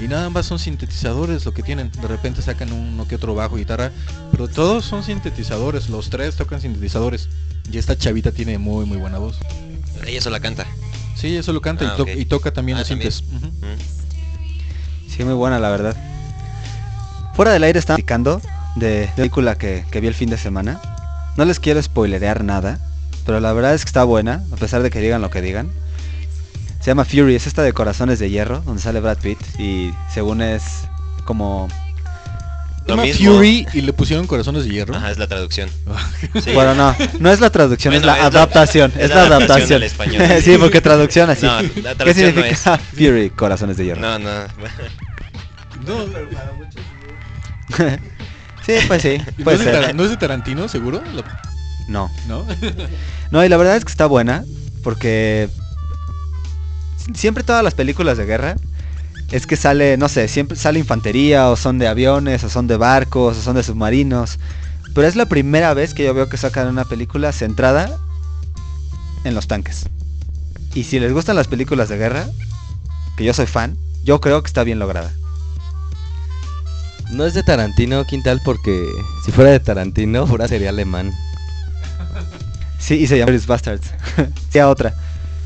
Y 0.00 0.08
nada 0.08 0.30
más 0.30 0.46
son 0.46 0.58
sintetizadores 0.58 1.44
lo 1.44 1.52
que 1.52 1.62
tienen. 1.62 1.90
De 1.90 2.08
repente 2.08 2.40
sacan 2.42 2.72
uno 2.72 3.06
que 3.06 3.16
otro 3.16 3.34
bajo 3.34 3.56
guitarra, 3.56 3.90
pero 4.30 4.48
todos 4.48 4.84
son 4.84 5.02
sintetizadores. 5.04 5.88
Los 5.90 6.08
tres 6.10 6.36
tocan 6.36 6.60
sintetizadores. 6.60 7.28
Y 7.70 7.78
esta 7.78 7.96
chavita 7.96 8.32
tiene 8.32 8.58
muy 8.58 8.86
muy 8.86 8.96
buena 8.98 9.18
voz. 9.18 9.36
Ella 10.06 10.20
sola 10.20 10.40
canta. 10.40 10.66
Sí, 11.16 11.36
eso 11.36 11.52
lo 11.52 11.60
canta 11.60 11.86
Ah, 11.88 11.92
y, 11.94 11.96
to- 11.96 12.02
ok. 12.04 12.08
y 12.16 12.24
toca 12.26 12.52
también 12.52 12.76
Ah, 12.76 12.80
los 12.80 12.88
sintes. 12.88 13.22
Mm. 13.24 15.10
Sí, 15.10 15.24
muy 15.24 15.34
buena, 15.34 15.58
la 15.58 15.70
verdad. 15.70 15.96
Fuera 17.34 17.52
del 17.52 17.64
aire 17.64 17.78
estaba 17.78 17.96
platicando 17.96 18.40
de, 18.76 18.86
de 18.88 19.06
la 19.06 19.14
película 19.14 19.58
que, 19.58 19.84
que 19.90 20.00
vi 20.00 20.08
el 20.08 20.14
fin 20.14 20.30
de 20.30 20.38
semana. 20.38 20.80
No 21.36 21.44
les 21.44 21.60
quiero 21.60 21.82
spoilerear 21.82 22.44
nada, 22.44 22.78
pero 23.26 23.40
la 23.40 23.52
verdad 23.52 23.74
es 23.74 23.84
que 23.84 23.88
está 23.88 24.04
buena, 24.04 24.42
a 24.52 24.56
pesar 24.56 24.82
de 24.82 24.90
que 24.90 25.00
digan 25.00 25.20
lo 25.20 25.30
que 25.30 25.42
digan. 25.42 25.70
Se 26.86 26.92
llama 26.92 27.04
Fury, 27.04 27.34
es 27.34 27.48
esta 27.48 27.64
de 27.64 27.72
Corazones 27.72 28.20
de 28.20 28.30
Hierro, 28.30 28.60
donde 28.60 28.80
sale 28.80 29.00
Brad 29.00 29.18
Pitt 29.18 29.40
y 29.58 29.90
según 30.14 30.40
es 30.40 30.62
como... 31.24 31.66
Se 31.68 32.82
Lo 32.84 32.90
llama 32.90 33.02
mismo. 33.02 33.32
Fury 33.34 33.66
y 33.72 33.80
le 33.80 33.92
pusieron 33.92 34.28
corazones 34.28 34.62
de 34.66 34.70
hierro. 34.70 34.94
Ajá, 34.94 35.10
es 35.10 35.18
la 35.18 35.26
traducción. 35.26 35.68
Sí. 36.44 36.52
Bueno, 36.54 36.76
no, 36.76 36.94
no 37.18 37.32
es 37.32 37.40
la 37.40 37.50
traducción, 37.50 37.92
Bueno, 37.92 38.02
es 38.02 38.06
la 38.06 38.12
es 38.12 38.20
la- 38.20 38.26
adaptación, 38.42 38.92
es 39.00 39.10
la 39.10 39.22
adaptación 39.26 39.78
al 39.78 39.82
español. 39.82 40.22
sí, 40.44 40.56
porque 40.60 40.80
traducción 40.80 41.28
así. 41.28 41.44
No, 41.44 41.60
la 41.60 41.68
¿Qué 41.68 41.80
traducción 41.96 42.34
no 42.36 42.42
significa 42.42 42.78
Fury, 42.78 43.30
Corazones 43.30 43.76
de 43.78 43.84
Hierro? 43.86 44.00
No, 44.02 44.18
no. 44.20 44.30
No, 45.88 46.06
sí, 48.64 48.74
pues 48.86 49.02
sí, 49.02 49.18
¿no, 49.38 49.44
puede 49.44 49.56
es 49.58 49.64
de 49.64 49.72
Tara- 49.72 49.86
ser. 49.86 49.94
¿No 49.96 50.04
es 50.04 50.10
de 50.10 50.16
Tarantino, 50.18 50.68
seguro? 50.68 51.02
Lo- 51.12 51.24
No. 51.88 52.08
¿No? 52.28 52.46
No, 53.32 53.44
y 53.44 53.48
la 53.48 53.56
verdad 53.56 53.76
es 53.76 53.84
que 53.84 53.90
está 53.90 54.06
buena, 54.06 54.44
porque 54.84 55.48
siempre 57.14 57.44
todas 57.44 57.62
las 57.62 57.74
películas 57.74 58.18
de 58.18 58.26
guerra 58.26 58.56
es 59.30 59.46
que 59.46 59.56
sale, 59.56 59.96
no 59.96 60.08
sé, 60.08 60.28
siempre 60.28 60.56
sale 60.56 60.78
infantería, 60.78 61.50
o 61.50 61.56
son 61.56 61.78
de 61.78 61.88
aviones, 61.88 62.44
o 62.44 62.50
son 62.50 62.66
de 62.66 62.76
barcos, 62.76 63.36
o 63.36 63.42
son 63.42 63.56
de 63.56 63.62
submarinos. 63.62 64.38
Pero 64.94 65.06
es 65.06 65.16
la 65.16 65.26
primera 65.26 65.74
vez 65.74 65.94
que 65.94 66.04
yo 66.04 66.14
veo 66.14 66.28
que 66.28 66.36
sacan 66.36 66.68
una 66.68 66.84
película 66.84 67.32
centrada 67.32 67.98
en 69.24 69.34
los 69.34 69.46
tanques. 69.46 69.88
Y 70.74 70.84
si 70.84 71.00
les 71.00 71.12
gustan 71.12 71.36
las 71.36 71.48
películas 71.48 71.88
de 71.88 71.96
guerra, 71.96 72.26
que 73.16 73.24
yo 73.24 73.34
soy 73.34 73.46
fan, 73.46 73.76
yo 74.04 74.20
creo 74.20 74.42
que 74.42 74.46
está 74.46 74.62
bien 74.62 74.78
lograda. 74.78 75.10
No 77.10 77.24
es 77.24 77.34
de 77.34 77.42
Tarantino, 77.42 78.04
Quintal, 78.04 78.40
porque 78.44 78.86
si 79.24 79.32
fuera 79.32 79.50
de 79.50 79.60
Tarantino, 79.60 80.26
fuera 80.26 80.48
sería 80.48 80.70
alemán. 80.70 81.12
Sí, 82.78 82.94
y 82.94 83.06
se 83.06 83.18
llama 83.18 83.32
Bastards. 83.46 83.90
sí, 84.50 84.58
a 84.58 84.68
otra. 84.68 84.94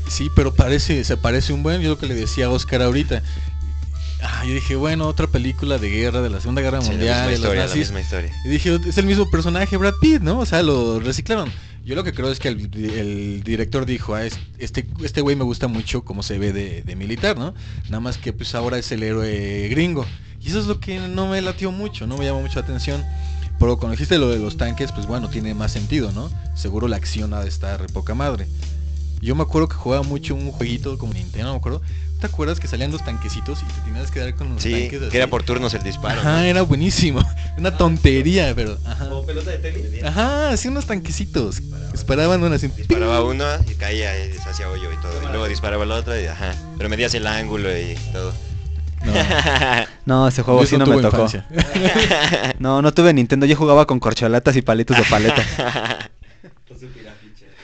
Sí, 0.07 0.29
pero 0.35 0.53
parece, 0.53 1.03
se 1.03 1.17
parece 1.17 1.53
un 1.53 1.63
buen, 1.63 1.81
yo 1.81 1.89
lo 1.89 1.97
que 1.97 2.05
le 2.05 2.13
decía 2.15 2.47
a 2.47 2.49
Oscar 2.49 2.81
ahorita. 2.81 3.23
Ah, 4.23 4.43
yo 4.45 4.53
dije, 4.53 4.75
bueno, 4.75 5.07
otra 5.07 5.25
película 5.27 5.79
de 5.79 5.89
guerra, 5.89 6.21
de 6.21 6.29
la 6.29 6.39
Segunda 6.39 6.61
Guerra 6.61 6.79
Sí, 6.81 6.87
la 6.87 6.91
Mundial, 6.93 7.29
misma 7.31 7.31
de 7.31 7.47
los 7.47 7.55
la 7.57 7.63
nazis. 7.63 7.79
misma 7.87 8.01
historia. 8.01 8.31
Y 8.45 8.49
dije, 8.49 8.79
es 8.87 8.97
el 8.99 9.05
mismo 9.07 9.29
personaje 9.31 9.77
Brad 9.77 9.95
Pitt, 9.99 10.21
¿no? 10.21 10.39
O 10.39 10.45
sea, 10.45 10.61
lo 10.61 10.99
reciclaron. 10.99 11.51
Yo 11.83 11.95
lo 11.95 12.03
que 12.03 12.13
creo 12.13 12.31
es 12.31 12.39
que 12.39 12.49
el, 12.49 12.69
el 12.75 13.41
director 13.43 13.87
dijo, 13.87 14.13
ah, 14.13 14.23
es- 14.23 14.37
este 14.59 14.85
este 15.03 15.21
güey 15.21 15.35
me 15.35 15.43
gusta 15.43 15.67
mucho 15.67 16.03
como 16.03 16.21
se 16.21 16.37
ve 16.37 16.53
de, 16.53 16.83
de 16.83 16.95
militar, 16.95 17.39
¿no? 17.39 17.55
Nada 17.85 17.99
más 17.99 18.19
que 18.19 18.31
pues 18.31 18.53
ahora 18.53 18.77
es 18.77 18.91
el 18.91 19.01
héroe 19.01 19.67
gringo. 19.69 20.05
Y 20.39 20.49
eso 20.49 20.59
es 20.59 20.67
lo 20.67 20.79
que 20.79 20.99
no 20.99 21.27
me 21.27 21.41
latió 21.41 21.71
mucho, 21.71 22.05
no 22.05 22.17
me 22.17 22.25
llamó 22.25 22.41
mucho 22.41 22.55
la 22.59 22.65
atención. 22.65 23.03
Pero 23.59 23.77
cuando 23.77 23.91
dijiste 23.93 24.19
lo 24.19 24.29
de 24.29 24.37
los 24.37 24.57
tanques, 24.57 24.91
pues 24.91 25.07
bueno, 25.07 25.29
tiene 25.29 25.55
más 25.55 25.71
sentido, 25.71 26.11
¿no? 26.11 26.31
Seguro 26.55 26.87
la 26.87 26.97
acción 26.97 27.33
ha 27.33 27.41
de 27.41 27.49
estar 27.49 27.83
poca 27.87 28.13
madre. 28.13 28.45
Yo 29.21 29.35
me 29.35 29.43
acuerdo 29.43 29.67
que 29.69 29.75
jugaba 29.75 30.03
mucho 30.03 30.33
un 30.35 30.51
jueguito 30.51 30.97
como 30.97 31.13
Nintendo, 31.13 31.47
no 31.47 31.53
me 31.53 31.57
acuerdo. 31.59 31.81
¿Te 32.19 32.27
acuerdas 32.27 32.59
que 32.59 32.67
salían 32.67 32.91
los 32.91 33.03
tanquecitos 33.03 33.63
y 33.63 33.65
te 33.65 33.81
tenías 33.81 34.11
que 34.11 34.19
dar 34.19 34.35
con 34.35 34.53
los 34.53 34.61
Sí, 34.61 34.71
tanques 34.89 35.09
que 35.09 35.17
era 35.17 35.25
por 35.27 35.41
turnos 35.41 35.73
el 35.73 35.81
disparo. 35.81 36.19
Ajá, 36.21 36.37
¿no? 36.37 36.43
era 36.43 36.61
buenísimo. 36.61 37.23
Una 37.57 37.75
tontería, 37.77 38.53
pero. 38.55 38.77
Ajá. 38.85 39.09
pelota 39.25 39.49
de 39.51 39.57
tenis. 39.57 40.03
Ajá, 40.03 40.49
así 40.49 40.67
unos 40.67 40.85
tanquecitos. 40.85 41.61
Esperaban 41.93 42.43
una 42.43 42.55
así. 42.57 42.67
Disparaba 42.67 43.23
uno 43.23 43.45
y 43.69 43.73
caía 43.73 44.25
y 44.25 44.33
se 44.33 44.49
hacía 44.49 44.69
hoyo 44.69 44.91
y 44.91 44.97
todo. 45.01 45.19
Y 45.23 45.25
luego 45.27 45.47
disparaba 45.47 45.83
el 45.83 45.91
otro 45.91 46.19
y 46.19 46.25
ajá. 46.27 46.53
Pero 46.77 46.89
medías 46.89 47.13
el 47.15 47.25
ángulo 47.25 47.75
y 47.75 47.95
todo. 48.13 48.33
No, 49.03 49.13
No, 50.05 50.27
ese 50.27 50.43
juego 50.43 50.59
Luis 50.59 50.69
sí 50.69 50.77
no, 50.77 50.85
me 50.85 51.01
tocó. 51.01 51.23
infancia. 51.23 51.47
No, 52.59 52.83
no 52.83 52.93
tuve 52.93 53.13
Nintendo, 53.13 53.47
yo 53.47 53.55
jugaba 53.55 53.87
con 53.87 53.99
corcholatas 53.99 54.55
y 54.55 54.61
palitos 54.61 54.95
de 54.95 55.03
paleta. 55.05 55.43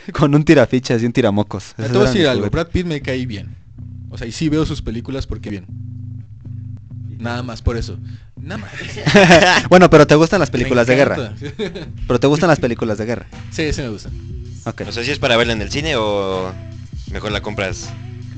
con 0.14 0.34
un 0.34 0.44
tirafichas 0.44 1.02
y 1.02 1.06
un 1.06 1.14
tiramocos. 1.14 1.74
Esos 1.78 1.92
te 1.92 1.98
voy 1.98 2.08
a 2.08 2.10
decir 2.10 2.28
algo. 2.28 2.50
Brad 2.50 2.68
Pitt 2.68 2.86
me 2.86 3.02
cae 3.02 3.26
bien. 3.26 3.56
O 4.10 4.18
sea, 4.18 4.28
y 4.28 4.32
sí 4.32 4.50
veo 4.50 4.66
sus 4.66 4.82
películas 4.82 5.28
porque 5.28 5.50
bien. 5.50 5.66
Nada 7.20 7.44
más 7.44 7.62
por 7.62 7.78
eso. 7.78 7.98
Nada 8.36 8.60
más. 8.60 8.72
bueno, 9.70 9.90
pero 9.90 10.06
te 10.08 10.16
gustan 10.16 10.40
las 10.40 10.50
películas 10.50 10.88
de 10.88 10.96
guerra. 10.96 11.34
Pero 12.08 12.20
te 12.20 12.28
gustan 12.28 12.50
las 12.50 12.60
películas 12.60 13.00
de 13.00 13.06
guerra. 13.06 13.26
sí, 13.50 13.74
sí 13.74 13.82
me 13.82 13.90
gusta. 13.90 14.10
Ok. 14.66 14.82
No 14.82 14.92
sé 14.92 15.04
si 15.04 15.12
es 15.12 15.20
para 15.20 15.36
verla 15.36 15.54
en 15.54 15.62
el 15.62 15.72
cine 15.72 15.96
o 15.96 16.54
mejor 17.12 17.32
la 17.32 17.42
compras. 17.42 17.90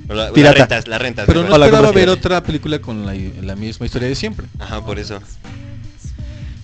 O 0.08 0.14
la, 0.14 0.32
Pirata. 0.32 0.60
Rentas, 0.60 0.88
la 0.88 0.98
rentas. 0.98 1.26
Pero 1.28 1.44
no 1.44 1.50
esperaba 1.52 1.88
¿cómo 1.88 1.94
ver 1.94 2.10
otra 2.10 2.42
película 2.42 2.80
con 2.80 3.06
la, 3.06 3.14
la 3.14 3.56
misma 3.56 3.86
historia 3.86 4.08
de 4.08 4.16
siempre. 4.16 4.48
Ajá, 4.58 4.84
por 4.84 4.98
eso. 4.98 5.20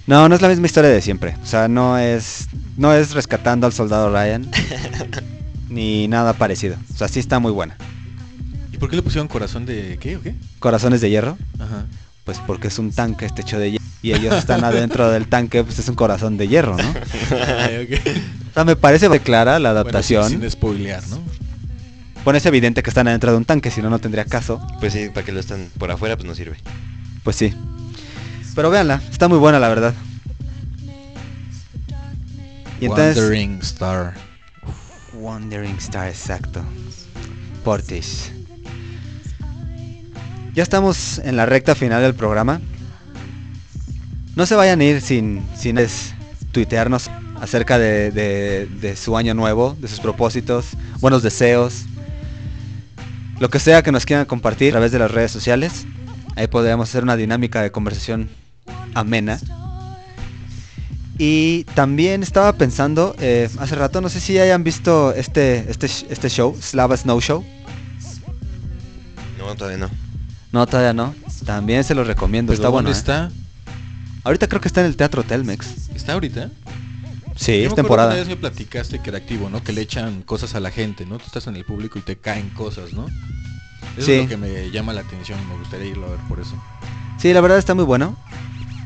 No, 0.07 0.29
no 0.29 0.35
es 0.35 0.41
la 0.41 0.49
misma 0.49 0.67
historia 0.67 0.89
de 0.91 1.01
siempre. 1.01 1.35
O 1.41 1.45
sea, 1.45 1.67
no 1.67 1.97
es 1.97 2.47
no 2.77 2.93
es 2.93 3.13
rescatando 3.13 3.65
al 3.65 3.73
soldado 3.73 4.11
Ryan 4.11 4.45
ni 5.69 6.07
nada 6.07 6.33
parecido. 6.33 6.75
O 6.93 6.97
sea, 6.97 7.07
sí 7.07 7.19
está 7.19 7.39
muy 7.39 7.51
buena. 7.51 7.75
¿Y 8.71 8.77
por 8.77 8.89
qué 8.89 8.95
le 8.97 9.01
pusieron 9.01 9.27
corazón 9.27 9.65
de 9.65 9.97
qué 9.99 10.17
o 10.17 10.21
qué? 10.21 10.35
Corazones 10.59 11.01
de 11.01 11.09
hierro, 11.09 11.37
Ajá. 11.59 11.85
pues 12.25 12.39
porque 12.45 12.67
es 12.67 12.77
un 12.77 12.91
tanque 12.91 13.25
este 13.25 13.41
hecho 13.41 13.57
de 13.57 13.71
hierro 13.71 13.85
y 14.01 14.13
ellos 14.13 14.35
están 14.35 14.63
adentro 14.63 15.09
del 15.09 15.27
tanque, 15.27 15.63
pues 15.63 15.79
es 15.79 15.87
un 15.89 15.95
corazón 15.95 16.37
de 16.37 16.47
hierro, 16.47 16.75
¿no? 16.77 16.93
Ay, 17.59 17.87
ok. 18.03 18.07
O 18.51 18.53
sea, 18.53 18.63
me 18.65 18.75
parece 18.75 19.09
muy 19.09 19.19
clara 19.19 19.53
la 19.59 19.69
Bueno, 19.71 19.79
adaptación. 19.79 20.29
sin, 20.29 20.41
sin 20.41 20.51
spoilear, 20.51 21.07
¿no? 21.07 21.19
Bueno, 22.23 22.37
es 22.37 22.45
evidente 22.45 22.83
que 22.83 22.89
están 22.89 23.07
adentro 23.07 23.31
de 23.31 23.37
un 23.37 23.45
tanque, 23.45 23.71
si 23.71 23.81
no, 23.81 23.89
no 23.89 23.99
tendría 23.99 24.25
caso. 24.25 24.59
Pues 24.79 24.93
sí, 24.93 25.09
para 25.13 25.25
que 25.25 25.31
lo 25.31 25.39
están 25.39 25.69
por 25.77 25.89
afuera, 25.89 26.15
pues 26.17 26.27
no 26.27 26.35
sirve. 26.35 26.57
Pues 27.23 27.35
sí. 27.37 27.53
Pero 28.55 28.69
véanla, 28.69 29.01
está 29.11 29.27
muy 29.27 29.37
buena 29.37 29.59
la 29.59 29.69
verdad. 29.69 29.93
Y 32.79 32.85
entonces... 32.85 33.17
Wandering 33.17 33.59
Star. 33.61 34.13
Wandering 35.13 35.75
Star, 35.77 36.07
exacto. 36.07 36.61
Portis. 37.63 38.31
Ya 40.53 40.63
estamos 40.63 41.19
en 41.19 41.35
la 41.35 41.45
recta 41.45 41.75
final 41.75 42.01
del 42.01 42.13
programa. 42.15 42.61
No 44.35 44.45
se 44.45 44.55
vayan 44.55 44.79
a 44.79 44.83
ir 44.83 45.01
sin, 45.01 45.45
sin 45.57 45.77
es, 45.77 46.13
tuitearnos 46.51 47.09
acerca 47.41 47.77
de, 47.77 48.11
de- 48.11 48.67
de 48.79 48.95
su 48.95 49.17
año 49.17 49.33
nuevo, 49.33 49.75
de 49.79 49.87
sus 49.87 49.99
propósitos, 49.99 50.67
buenos 51.01 51.23
deseos, 51.23 51.83
lo 53.39 53.49
que 53.49 53.59
sea 53.59 53.81
que 53.83 53.91
nos 53.91 54.05
quieran 54.05 54.25
compartir 54.25 54.69
a 54.69 54.71
través 54.73 54.91
de 54.93 54.99
las 54.99 55.11
redes 55.11 55.31
sociales. 55.31 55.85
Ahí 56.37 56.47
podríamos 56.47 56.89
hacer 56.89 57.03
una 57.03 57.15
dinámica 57.17 57.61
de 57.61 57.71
conversación 57.71 58.29
amena. 58.95 59.39
Y 61.17 61.63
también 61.75 62.23
estaba 62.23 62.53
pensando, 62.53 63.15
eh, 63.19 63.49
hace 63.59 63.75
rato, 63.75 64.01
no 64.01 64.09
sé 64.09 64.19
si 64.19 64.37
hayan 64.39 64.63
visto 64.63 65.13
este, 65.13 65.69
este, 65.69 65.85
este 65.85 66.29
show, 66.29 66.57
Slava 66.59 66.97
Snow 66.97 67.21
Show. 67.21 67.45
No, 69.37 69.55
todavía 69.55 69.77
no. 69.77 69.89
No, 70.51 70.65
todavía 70.65 70.93
no. 70.93 71.13
También 71.45 71.83
se 71.83 71.95
los 71.95 72.07
recomiendo, 72.07 72.51
¿Pero 72.51 72.55
está 72.61 72.69
bueno. 72.69 72.89
¿Dónde 72.89 72.97
¿eh? 72.97 72.99
está? 72.99 73.31
Ahorita 74.23 74.47
creo 74.47 74.59
que 74.59 74.67
está 74.67 74.81
en 74.81 74.87
el 74.87 74.97
Teatro 74.97 75.23
Telmex. 75.23 75.89
¿Está 75.95 76.13
ahorita? 76.13 76.49
Sí, 77.35 77.61
Yo 77.61 77.69
es 77.69 77.75
temporada. 77.75 78.09
Una 78.09 78.19
vez 78.19 78.27
me 78.27 78.37
platicaste 78.37 78.99
que 78.99 79.09
era 79.09 79.19
activo, 79.19 79.49
¿no? 79.49 79.63
Que 79.63 79.71
le 79.73 79.81
echan 79.81 80.21
cosas 80.23 80.55
a 80.55 80.59
la 80.59 80.71
gente, 80.71 81.05
¿no? 81.05 81.17
Tú 81.17 81.25
estás 81.27 81.47
en 81.47 81.55
el 81.55 81.65
público 81.65 81.99
y 81.99 82.01
te 82.01 82.17
caen 82.17 82.49
cosas, 82.49 82.93
¿no? 82.93 83.05
Eso 83.97 84.05
Sí. 84.05 84.11
es 84.13 84.23
lo 84.23 84.29
que 84.29 84.37
me 84.37 84.71
llama 84.71 84.93
la 84.93 85.01
atención 85.01 85.39
y 85.41 85.45
me 85.45 85.57
gustaría 85.59 85.87
irlo 85.87 86.07
a 86.07 86.09
ver 86.11 86.19
por 86.27 86.39
eso. 86.39 86.55
Sí, 87.19 87.33
la 87.33 87.41
verdad 87.41 87.57
está 87.57 87.75
muy 87.75 87.83
bueno. 87.83 88.17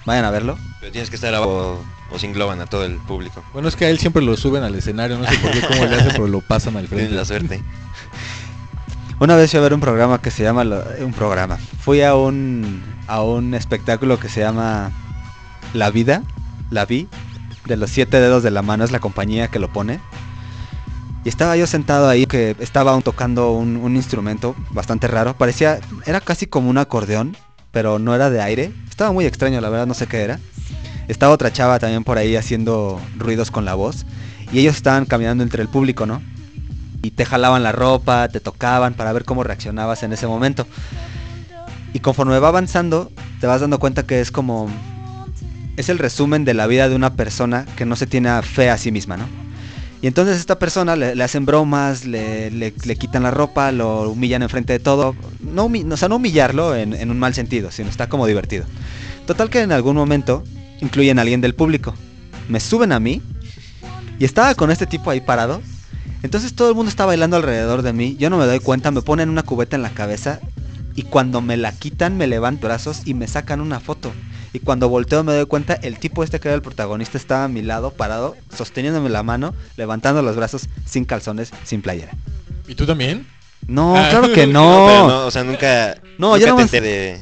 Vayan 0.10 0.26
a 0.26 0.31
verlo. 0.31 0.57
Pero 0.80 0.91
tienes 0.91 1.11
que 1.11 1.18
estar 1.18 1.36
abajo 1.36 1.86
o 2.10 2.18
se 2.18 2.26
engloban 2.26 2.60
a 2.61 2.65
todo 2.65 2.84
el 2.84 2.95
público. 2.95 3.44
Bueno, 3.53 3.68
es 3.68 3.76
que 3.76 3.86
a 3.86 3.91
él 3.91 3.99
siempre 3.99 4.23
lo 4.23 4.36
suben 4.38 4.64
al 4.64 4.73
escenario, 4.73 5.19
no 5.19 5.27
sé 5.27 5.38
por 5.38 5.52
qué 5.52 5.61
cómo 5.61 5.86
le 5.86 5.98
hacen, 5.98 6.14
pero 6.14 6.26
lo 6.26 6.41
pasan 6.41 6.77
al 6.77 6.88
frente. 6.88 7.10
Tienes 7.10 7.15
la 7.15 7.26
suerte. 7.26 7.61
Una 9.19 9.36
vez 9.36 9.52
fui 9.52 9.60
a 9.60 9.61
ver 9.61 9.72
un 9.76 9.81
programa 9.81 10.19
que 10.19 10.31
se 10.31 10.41
llama 10.41 10.65
un 10.99 11.14
programa. 11.14 11.57
Fui 11.57 12.02
a 12.02 12.15
un 12.15 12.81
a 13.06 13.22
un 13.22 13.53
espectáculo 13.53 14.19
que 14.19 14.30
se 14.30 14.40
llama 14.40 14.91
La 15.76 15.91
Vida, 15.91 16.23
La 16.72 16.86
Vi, 16.86 17.07
de 17.68 17.77
los 17.77 17.91
siete 17.91 18.19
dedos 18.19 18.41
de 18.41 18.49
la 18.49 18.64
mano 18.64 18.84
es 18.84 18.90
la 18.90 18.99
compañía 18.99 19.49
que 19.49 19.60
lo 19.60 19.72
pone. 19.72 19.99
Y 21.23 21.30
estaba 21.30 21.56
yo 21.56 21.68
sentado 21.68 22.10
ahí 22.10 22.26
que 22.26 22.56
estaba 22.57 22.94
aún 22.94 23.03
tocando 23.03 23.52
un, 23.52 23.77
un 23.77 23.95
instrumento 23.95 24.56
bastante 24.72 25.07
raro. 25.07 25.36
Parecía, 25.36 25.80
era 26.07 26.19
casi 26.19 26.48
como 26.48 26.72
un 26.72 26.80
acordeón, 26.80 27.38
pero 27.71 27.99
no 27.99 28.15
era 28.15 28.29
de 28.29 28.41
aire. 28.41 28.71
Estaba 28.89 29.11
muy 29.11 29.25
extraño, 29.25 29.61
la 29.61 29.69
verdad 29.69 29.87
no 29.87 29.93
sé 29.93 30.07
qué 30.07 30.21
era. 30.21 30.39
Estaba 31.07 31.33
otra 31.33 31.51
chava 31.51 31.79
también 31.79 32.03
por 32.03 32.17
ahí 32.17 32.35
haciendo 32.35 32.99
ruidos 33.17 33.51
con 33.51 33.65
la 33.65 33.75
voz. 33.75 34.05
Y 34.51 34.59
ellos 34.59 34.75
estaban 34.75 35.05
caminando 35.05 35.43
entre 35.43 35.61
el 35.61 35.69
público, 35.69 36.05
¿no? 36.05 36.21
y 37.01 37.11
te 37.11 37.25
jalaban 37.25 37.63
la 37.63 37.71
ropa, 37.71 38.27
te 38.27 38.39
tocaban 38.39 38.93
para 38.93 39.13
ver 39.13 39.23
cómo 39.23 39.43
reaccionabas 39.43 40.03
en 40.03 40.13
ese 40.13 40.27
momento. 40.27 40.67
Y 41.93 41.99
conforme 41.99 42.37
va 42.39 42.49
avanzando, 42.49 43.11
te 43.39 43.47
vas 43.47 43.61
dando 43.61 43.79
cuenta 43.79 44.03
que 44.03 44.21
es 44.21 44.31
como... 44.31 44.69
Es 45.77 45.87
el 45.87 45.97
resumen 45.97 46.43
de 46.43 46.53
la 46.53 46.67
vida 46.67 46.89
de 46.89 46.95
una 46.95 47.13
persona 47.13 47.65
que 47.77 47.85
no 47.85 47.95
se 47.95 48.05
tiene 48.05 48.41
fe 48.41 48.69
a 48.69 48.77
sí 48.77 48.91
misma, 48.91 49.15
¿no? 49.15 49.25
Y 50.01 50.07
entonces 50.07 50.38
esta 50.38 50.57
persona 50.59 50.95
le, 50.95 51.21
hacen 51.23 51.45
bromas, 51.45 52.05
le, 52.05 52.51
le- 52.51 52.73
quitan 52.95 53.23
la 53.23 53.31
ropa, 53.31 53.71
lo 53.71 54.09
humillan 54.09 54.43
enfrente 54.43 54.73
de 54.73 54.80
todo. 54.80 55.15
No, 55.41 55.65
o 55.65 55.97
sea, 55.97 56.07
no 56.07 56.15
humillarlo 56.15 56.76
en, 56.76 56.93
en 56.93 57.11
un 57.11 57.19
mal 57.19 57.34
sentido, 57.34 57.69
sino 57.71 57.89
está 57.89 58.07
como 58.07 58.26
divertido. 58.26 58.65
Total 59.27 59.49
que 59.49 59.61
en 59.61 59.71
algún 59.71 59.95
momento 59.95 60.43
incluyen 60.81 61.19
a 61.19 61.23
alguien 61.23 61.41
del 61.41 61.53
público. 61.53 61.93
Me 62.47 62.59
suben 62.59 62.93
a 62.93 62.99
mí 62.99 63.21
y 64.17 64.26
estaba 64.26 64.55
con 64.55 64.71
este 64.71 64.85
tipo 64.85 65.09
ahí 65.09 65.21
parado 65.21 65.61
entonces 66.21 66.53
todo 66.53 66.69
el 66.69 66.76
mundo 66.76 66.89
está 66.89 67.05
bailando 67.05 67.38
alrededor 67.38 67.81
de 67.81 67.93
mí, 67.93 68.17
yo 68.19 68.30
no 68.30 68.38
me 68.38 68.45
doy 68.45 68.59
cuenta, 68.59 68.91
me 68.91 69.01
ponen 69.01 69.30
una 69.30 69.43
cubeta 69.43 69.76
en 69.76 69.81
la 69.81 69.89
cabeza 69.91 70.39
y 70.95 71.03
cuando 71.03 71.41
me 71.41 71.55
la 71.55 71.71
quitan 71.71 72.17
me 72.17 72.27
levanto 72.27 72.67
brazos 72.67 73.03
y 73.05 73.13
me 73.13 73.27
sacan 73.27 73.61
una 73.61 73.80
foto. 73.80 74.11
Y 74.53 74.59
cuando 74.59 74.89
volteo 74.89 75.23
me 75.23 75.34
doy 75.34 75.45
cuenta, 75.45 75.73
el 75.76 75.99
tipo 75.99 76.23
este 76.23 76.39
que 76.39 76.47
era 76.47 76.55
el 76.55 76.61
protagonista 76.61 77.17
estaba 77.17 77.43
a 77.43 77.47
mi 77.47 77.61
lado, 77.61 77.91
parado, 77.91 78.35
sosteniéndome 78.55 79.09
la 79.09 79.21
mano, 79.23 79.53
levantando 79.77 80.21
los 80.21 80.35
brazos 80.35 80.67
sin 80.85 81.05
calzones, 81.05 81.51
sin 81.65 81.81
playera. 81.81 82.11
¿Y 82.67 82.76
tú 82.76 82.85
también? 82.85 83.27
No, 83.67 83.95
Ah. 83.95 84.07
claro 84.09 84.34
que 84.34 84.47
No, 84.47 84.61
no. 84.80 84.85
pero 84.88 85.07
no, 85.07 85.26
o 85.27 85.31
sea, 85.31 85.43
nunca. 85.43 85.97
No, 86.17 86.30
nunca 86.34 86.39
te 86.45 86.49
nomás- 86.49 86.61
enteré 86.63 86.88
de, 86.88 87.19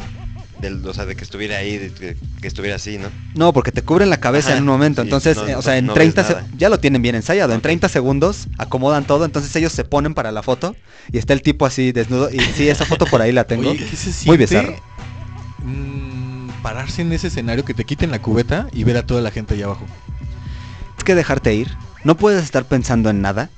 del- 0.62 0.88
o 0.88 0.94
sea, 0.94 1.06
de 1.06 1.16
que 1.18 1.24
estuviera 1.26 1.58
ahí, 1.58 1.78
de 1.78 1.91
que, 1.91 2.16
que 2.41 2.48
estuviera 2.48 2.78
así, 2.78 2.98
¿no? 2.98 3.10
No, 3.36 3.52
porque 3.52 3.74
te 3.74 3.82
cubren 3.82 4.10
la 4.10 4.18
cabeza 4.22 4.49
Ajá, 4.49 4.58
en 4.58 4.64
un 4.64 4.70
momento. 4.70 5.02
sí, 5.02 5.08
entonces, 5.08 5.36
no, 5.38 5.48
eh, 5.48 5.56
o 5.56 5.62
sea, 5.62 5.78
en 5.78 5.88
no 5.88 5.94
30 5.94 6.22
ves 6.24 6.32
se- 6.32 6.58
ya 6.58 6.70
lo 6.70 6.80
tienen 6.80 7.02
bien 7.02 7.16
ensayado. 7.16 7.54
En 7.54 7.60
30 7.62 7.90
segundos 7.90 8.48
acomodan 8.58 9.04
todo. 9.06 9.26
Entonces 9.26 9.54
ellos 9.58 9.74
se 9.74 9.84
ponen 9.84 10.14
para 10.14 10.32
la 10.32 10.44
foto 10.44 10.76
y 11.12 11.18
está 11.18 11.34
el 11.34 11.41
tipo 11.41 11.66
así 11.66 11.91
desnudo. 11.91 12.30
Y 12.32 12.40
sí, 12.40 12.70
esa 12.70 12.86
foto 12.86 13.06
por 13.06 13.22
ahí 13.22 13.34
la 13.34 13.44
tengo. 13.44 13.70
Oye, 13.72 13.80
¿qué 13.86 13.95
se 13.98 14.14
siente? 14.14 14.26
Muy 14.28 14.38
bizarro. 14.38 14.76
mm, 15.64 16.07
pararse 16.62 17.02
en 17.02 17.12
ese 17.14 17.28
escenario 17.28 17.66
que 17.66 17.74
te 17.74 17.86
quiten 17.86 18.12
la 18.12 18.22
cubeta 18.22 18.68
y 18.72 18.84
ver 18.84 18.98
a 18.98 19.06
toda 19.06 19.22
la 19.22 19.32
gente 19.32 19.54
allá 19.54 19.66
abajo. 19.66 19.86
Es 20.98 21.04
que 21.04 21.16
dejarte 21.16 21.54
ir. 21.54 21.70
No 22.04 22.16
puedes 22.16 22.44
estar 22.44 22.66
pensando 22.66 23.10
en 23.10 23.22
nada. 23.22 23.50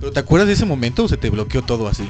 ¿Pero 0.00 0.12
te 0.12 0.20
acuerdas 0.20 0.46
de 0.48 0.54
ese 0.54 0.66
momento 0.66 1.04
o 1.04 1.08
se 1.08 1.16
te 1.16 1.30
bloqueó 1.30 1.62
todo 1.62 1.88
así? 1.88 2.08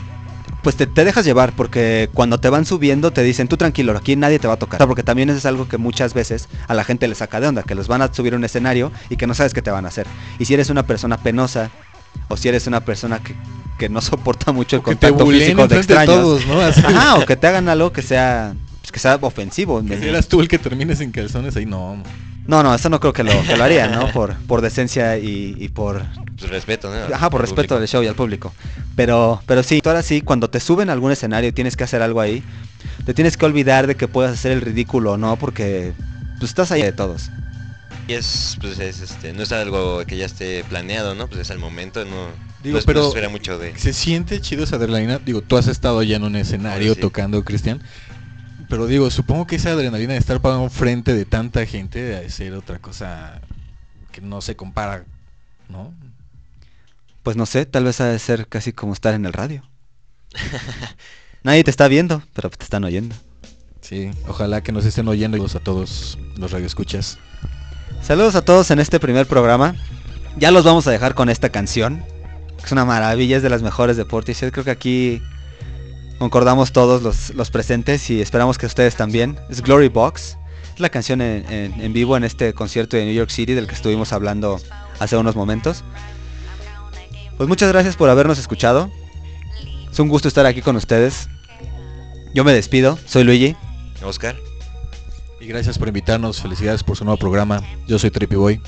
Pues 0.62 0.76
te, 0.76 0.86
te 0.86 1.04
dejas 1.04 1.24
llevar 1.24 1.52
porque 1.52 2.10
cuando 2.12 2.38
te 2.38 2.50
van 2.50 2.66
subiendo 2.66 3.12
te 3.12 3.22
dicen 3.22 3.48
tú 3.48 3.56
tranquilo, 3.56 3.96
aquí 3.96 4.16
nadie 4.16 4.38
te 4.38 4.48
va 4.48 4.54
a 4.54 4.58
tocar. 4.58 4.84
Porque 4.86 5.02
también 5.02 5.28
eso 5.30 5.38
es 5.38 5.46
algo 5.46 5.68
que 5.68 5.78
muchas 5.78 6.14
veces 6.14 6.48
a 6.66 6.74
la 6.74 6.84
gente 6.84 7.08
le 7.08 7.14
saca 7.14 7.40
de 7.40 7.46
onda, 7.46 7.62
que 7.62 7.74
los 7.74 7.88
van 7.88 8.02
a 8.02 8.12
subir 8.12 8.34
a 8.34 8.36
un 8.36 8.44
escenario 8.44 8.92
y 9.08 9.16
que 9.16 9.26
no 9.26 9.34
sabes 9.34 9.54
qué 9.54 9.62
te 9.62 9.70
van 9.70 9.84
a 9.84 9.88
hacer. 9.88 10.06
Y 10.38 10.44
si 10.44 10.54
eres 10.54 10.68
una 10.68 10.84
persona 10.84 11.16
penosa 11.16 11.70
o 12.28 12.36
si 12.36 12.48
eres 12.48 12.66
una 12.66 12.80
persona 12.80 13.20
que, 13.22 13.34
que 13.78 13.88
no 13.88 14.00
soporta 14.02 14.52
mucho 14.52 14.76
el 14.76 14.82
O 14.84 14.84
que 14.84 14.96
te 14.96 15.08
contacto 15.08 15.26
físico 15.26 15.68
de 15.68 15.76
enfrente 15.76 15.94
de 15.94 16.00
extraños. 16.02 16.14
todos, 16.14 16.46
¿no? 16.46 16.60
Así. 16.60 16.82
Ajá, 16.84 17.16
o 17.16 17.24
que 17.24 17.36
te 17.36 17.46
hagan 17.46 17.68
algo 17.68 17.92
que 17.92 18.02
sea 18.02 18.54
que 18.98 19.02
sea 19.02 19.18
ofensivo. 19.20 19.84
Que 19.84 19.98
si 19.98 20.08
eras 20.08 20.26
tú 20.28 20.40
el 20.40 20.48
que 20.48 20.58
termines 20.58 21.00
en 21.00 21.12
calzones 21.12 21.56
ahí, 21.56 21.66
no. 21.66 22.02
No, 22.46 22.62
no, 22.62 22.74
eso 22.74 22.88
no 22.88 22.98
creo 22.98 23.12
que 23.12 23.22
lo, 23.22 23.32
que 23.42 23.56
lo 23.56 23.62
haría, 23.64 23.88
¿no? 23.88 24.10
Por, 24.10 24.34
por 24.46 24.62
decencia 24.62 25.18
y, 25.18 25.54
y 25.58 25.68
por, 25.68 26.02
Pues 26.38 26.50
respeto, 26.50 26.88
¿no? 26.90 27.14
Ajá, 27.14 27.28
por 27.30 27.42
Al 27.42 27.46
respeto 27.46 27.74
público. 27.74 27.78
del 27.80 27.88
show 27.88 28.02
y 28.02 28.06
al 28.06 28.14
público. 28.14 28.54
Pero, 28.96 29.42
pero 29.46 29.62
sí, 29.62 29.80
ahora 29.84 30.02
sí, 30.02 30.22
cuando 30.22 30.48
te 30.48 30.58
suben 30.58 30.88
a 30.88 30.94
algún 30.94 31.12
escenario 31.12 31.50
y 31.50 31.52
tienes 31.52 31.76
que 31.76 31.84
hacer 31.84 32.00
algo 32.02 32.20
ahí, 32.22 32.42
te 33.04 33.12
tienes 33.14 33.36
que 33.36 33.44
olvidar 33.44 33.86
de 33.86 33.96
que 33.96 34.08
puedas 34.08 34.32
hacer 34.32 34.52
el 34.52 34.62
ridículo 34.62 35.12
o 35.12 35.16
no, 35.18 35.36
porque 35.36 35.92
pues, 36.38 36.50
estás 36.50 36.72
ahí 36.72 36.82
de 36.82 36.92
todos. 36.92 37.30
Y 38.08 38.14
es, 38.14 38.56
pues 38.62 38.78
es, 38.78 39.02
este, 39.02 39.34
no 39.34 39.42
es 39.42 39.52
algo 39.52 40.02
que 40.06 40.16
ya 40.16 40.24
esté 40.24 40.64
planeado, 40.64 41.14
¿no? 41.14 41.26
Pues 41.28 41.42
es 41.42 41.50
al 41.50 41.58
momento, 41.58 42.04
no. 42.06 42.28
Digo, 42.62 42.78
no 42.78 42.84
pero 42.86 43.00
no 43.00 43.04
se 43.04 43.08
espera 43.10 43.28
mucho 43.28 43.58
de. 43.58 43.78
se 43.78 43.92
siente 43.92 44.40
chido 44.40 44.64
esa 44.64 44.76
adrenalina. 44.76 45.20
Digo, 45.24 45.42
tú 45.42 45.58
has 45.58 45.66
estado 45.68 46.02
ya 46.02 46.16
en 46.16 46.24
un 46.24 46.34
escenario 46.34 46.94
Sí. 46.94 47.00
tocando, 47.00 47.44
Cristian. 47.44 47.82
Pero 48.68 48.86
digo, 48.86 49.10
supongo 49.10 49.46
que 49.46 49.56
esa 49.56 49.70
adrenalina 49.70 50.12
de 50.12 50.18
estar 50.18 50.40
parado 50.40 50.68
frente 50.68 51.14
de 51.14 51.24
tanta 51.24 51.64
gente 51.64 52.00
de 52.00 52.30
ser 52.30 52.52
otra 52.54 52.78
cosa 52.78 53.40
que 54.12 54.20
no 54.20 54.40
se 54.40 54.56
compara, 54.56 55.04
¿no? 55.68 55.94
Pues 57.22 57.36
no 57.36 57.46
sé, 57.46 57.66
tal 57.66 57.84
vez 57.84 58.00
ha 58.00 58.06
de 58.06 58.18
ser 58.18 58.46
casi 58.46 58.72
como 58.72 58.92
estar 58.92 59.14
en 59.14 59.24
el 59.24 59.32
radio. 59.32 59.62
Nadie 61.42 61.64
te 61.64 61.70
está 61.70 61.88
viendo, 61.88 62.22
pero 62.34 62.50
te 62.50 62.64
están 62.64 62.84
oyendo. 62.84 63.14
Sí, 63.80 64.10
ojalá 64.26 64.62
que 64.62 64.72
nos 64.72 64.84
estén 64.84 65.08
oyendo 65.08 65.38
y 65.38 65.40
a 65.42 65.60
todos 65.60 66.18
los 66.36 66.50
radioescuchas. 66.50 67.18
Saludos 68.02 68.34
a 68.34 68.42
todos 68.44 68.70
en 68.70 68.80
este 68.80 69.00
primer 69.00 69.26
programa. 69.26 69.74
Ya 70.36 70.50
los 70.50 70.64
vamos 70.64 70.86
a 70.86 70.90
dejar 70.90 71.14
con 71.14 71.30
esta 71.30 71.48
canción. 71.48 72.04
que 72.58 72.66
Es 72.66 72.72
una 72.72 72.84
maravilla, 72.84 73.38
es 73.38 73.42
de 73.42 73.50
las 73.50 73.62
mejores 73.62 73.96
de 73.96 74.04
Portishead. 74.04 74.52
Creo 74.52 74.64
que 74.64 74.70
aquí 74.70 75.22
concordamos 76.18 76.72
todos 76.72 77.02
los, 77.02 77.30
los 77.34 77.50
presentes 77.50 78.08
y 78.10 78.20
esperamos 78.20 78.58
que 78.58 78.66
ustedes 78.66 78.96
también. 78.96 79.38
Es 79.48 79.62
Glory 79.62 79.88
Box. 79.88 80.36
Es 80.74 80.80
la 80.80 80.88
canción 80.88 81.20
en, 81.20 81.50
en- 81.52 81.80
en 81.80 81.92
vivo 81.92 82.16
en 82.16 82.24
este 82.24 82.52
concierto 82.54 82.96
de 82.96 83.04
New 83.04 83.14
York 83.14 83.30
City 83.30 83.54
del 83.54 83.66
que 83.66 83.74
estuvimos 83.74 84.12
hablando 84.12 84.60
hace 84.98 85.16
unos 85.16 85.34
momentos. 85.36 85.84
Pues 87.36 87.48
muchas 87.48 87.70
gracias 87.72 87.96
por 87.96 88.10
habernos 88.10 88.38
escuchado. 88.38 88.90
Es 89.90 89.98
un 89.98 90.08
gusto 90.08 90.28
estar 90.28 90.44
aquí 90.46 90.60
con 90.62 90.76
ustedes. 90.76 91.28
Yo 92.34 92.44
me 92.44 92.52
despido, 92.52 92.98
soy 93.06 93.24
Luigi. 93.24 93.56
Oscar. 94.04 94.36
Y 95.40 95.46
gracias 95.46 95.78
por 95.78 95.88
invitarnos, 95.88 96.40
felicidades 96.42 96.82
por 96.82 96.96
su 96.96 97.04
nuevo 97.04 97.18
programa. 97.18 97.62
Yo 97.86 97.98
soy 97.98 98.10
Trippy 98.10 98.36
Boy. 98.36 98.60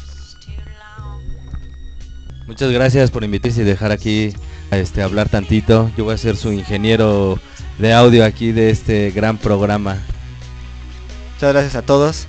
Muchas 2.51 2.73
gracias 2.73 3.13
por 3.13 3.23
invitarse 3.23 3.61
y 3.63 3.65
dejar 3.65 3.93
aquí 3.93 4.35
a 4.73 4.77
este 4.77 5.03
hablar 5.03 5.29
tantito. 5.29 5.89
Yo 5.97 6.03
voy 6.03 6.15
a 6.15 6.19
ser 6.19 6.37
su 6.37 6.53
ingeniero 6.53 7.39
de 7.79 7.93
audio 7.93 8.25
aquí 8.25 8.51
de 8.51 8.71
este 8.71 9.13
gran 9.13 9.39
programa. 9.39 10.03
Muchas 11.35 11.53
gracias 11.53 11.77
a 11.77 11.83
todos. 11.83 12.27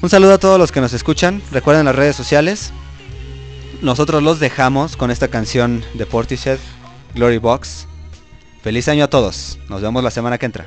Un 0.00 0.08
saludo 0.08 0.32
a 0.32 0.38
todos 0.38 0.58
los 0.58 0.72
que 0.72 0.80
nos 0.80 0.94
escuchan. 0.94 1.42
Recuerden 1.50 1.84
las 1.84 1.94
redes 1.94 2.16
sociales. 2.16 2.72
Nosotros 3.82 4.22
los 4.22 4.40
dejamos 4.40 4.96
con 4.96 5.10
esta 5.10 5.28
canción 5.28 5.84
de 5.92 6.06
Portishead, 6.06 6.58
Glory 7.14 7.36
Box. 7.36 7.86
Feliz 8.62 8.88
año 8.88 9.04
a 9.04 9.10
todos. 9.10 9.58
Nos 9.68 9.82
vemos 9.82 10.02
la 10.02 10.10
semana 10.10 10.38
que 10.38 10.46
entra. 10.46 10.64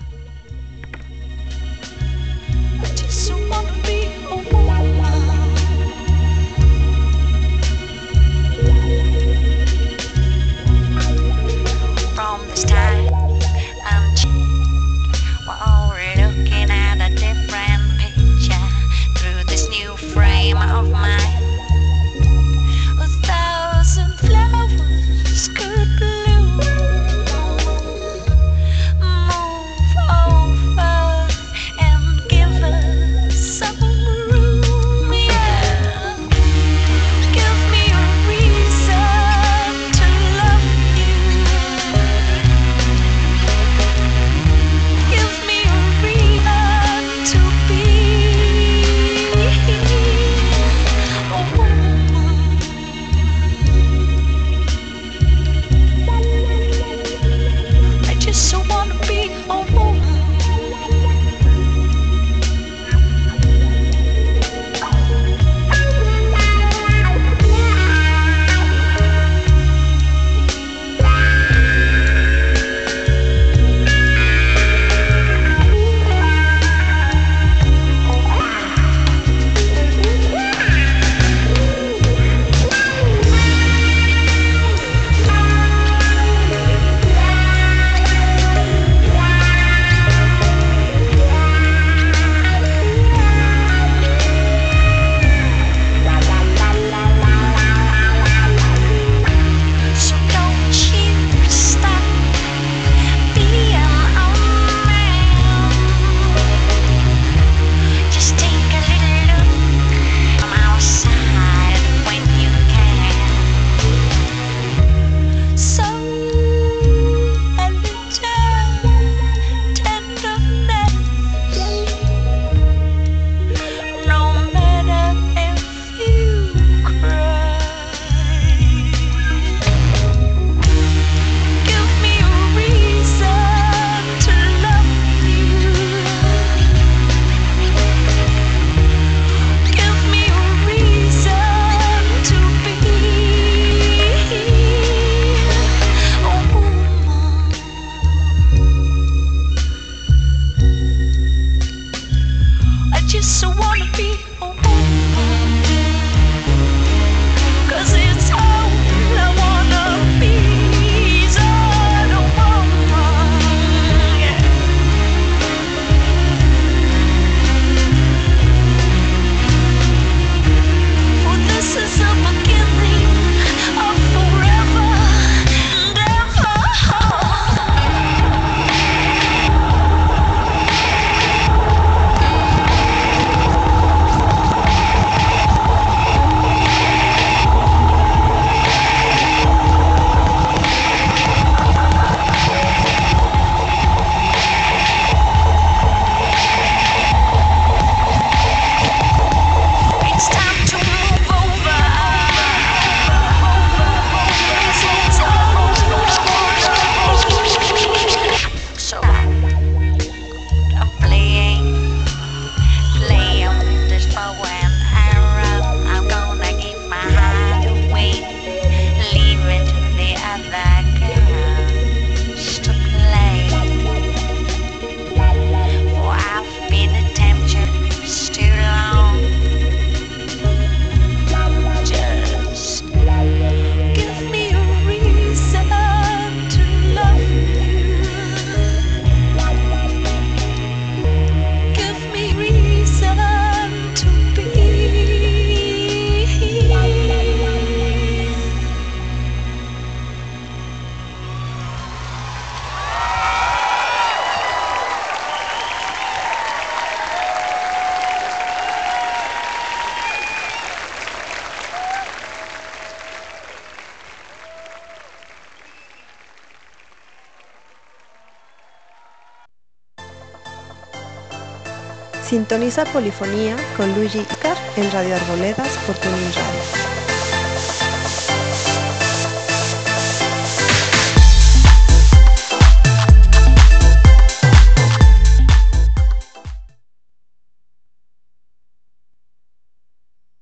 Sintoniza 272.36 272.84
Polifonía 272.84 273.56
con 273.78 273.95
Luigi 273.95 274.20
Icar 274.20 274.57
en 274.76 274.91
Radio 274.91 275.16
Arboledas 275.16 275.70
por 275.88 275.95
Tuning 275.95 276.34
Radio. 276.34 276.75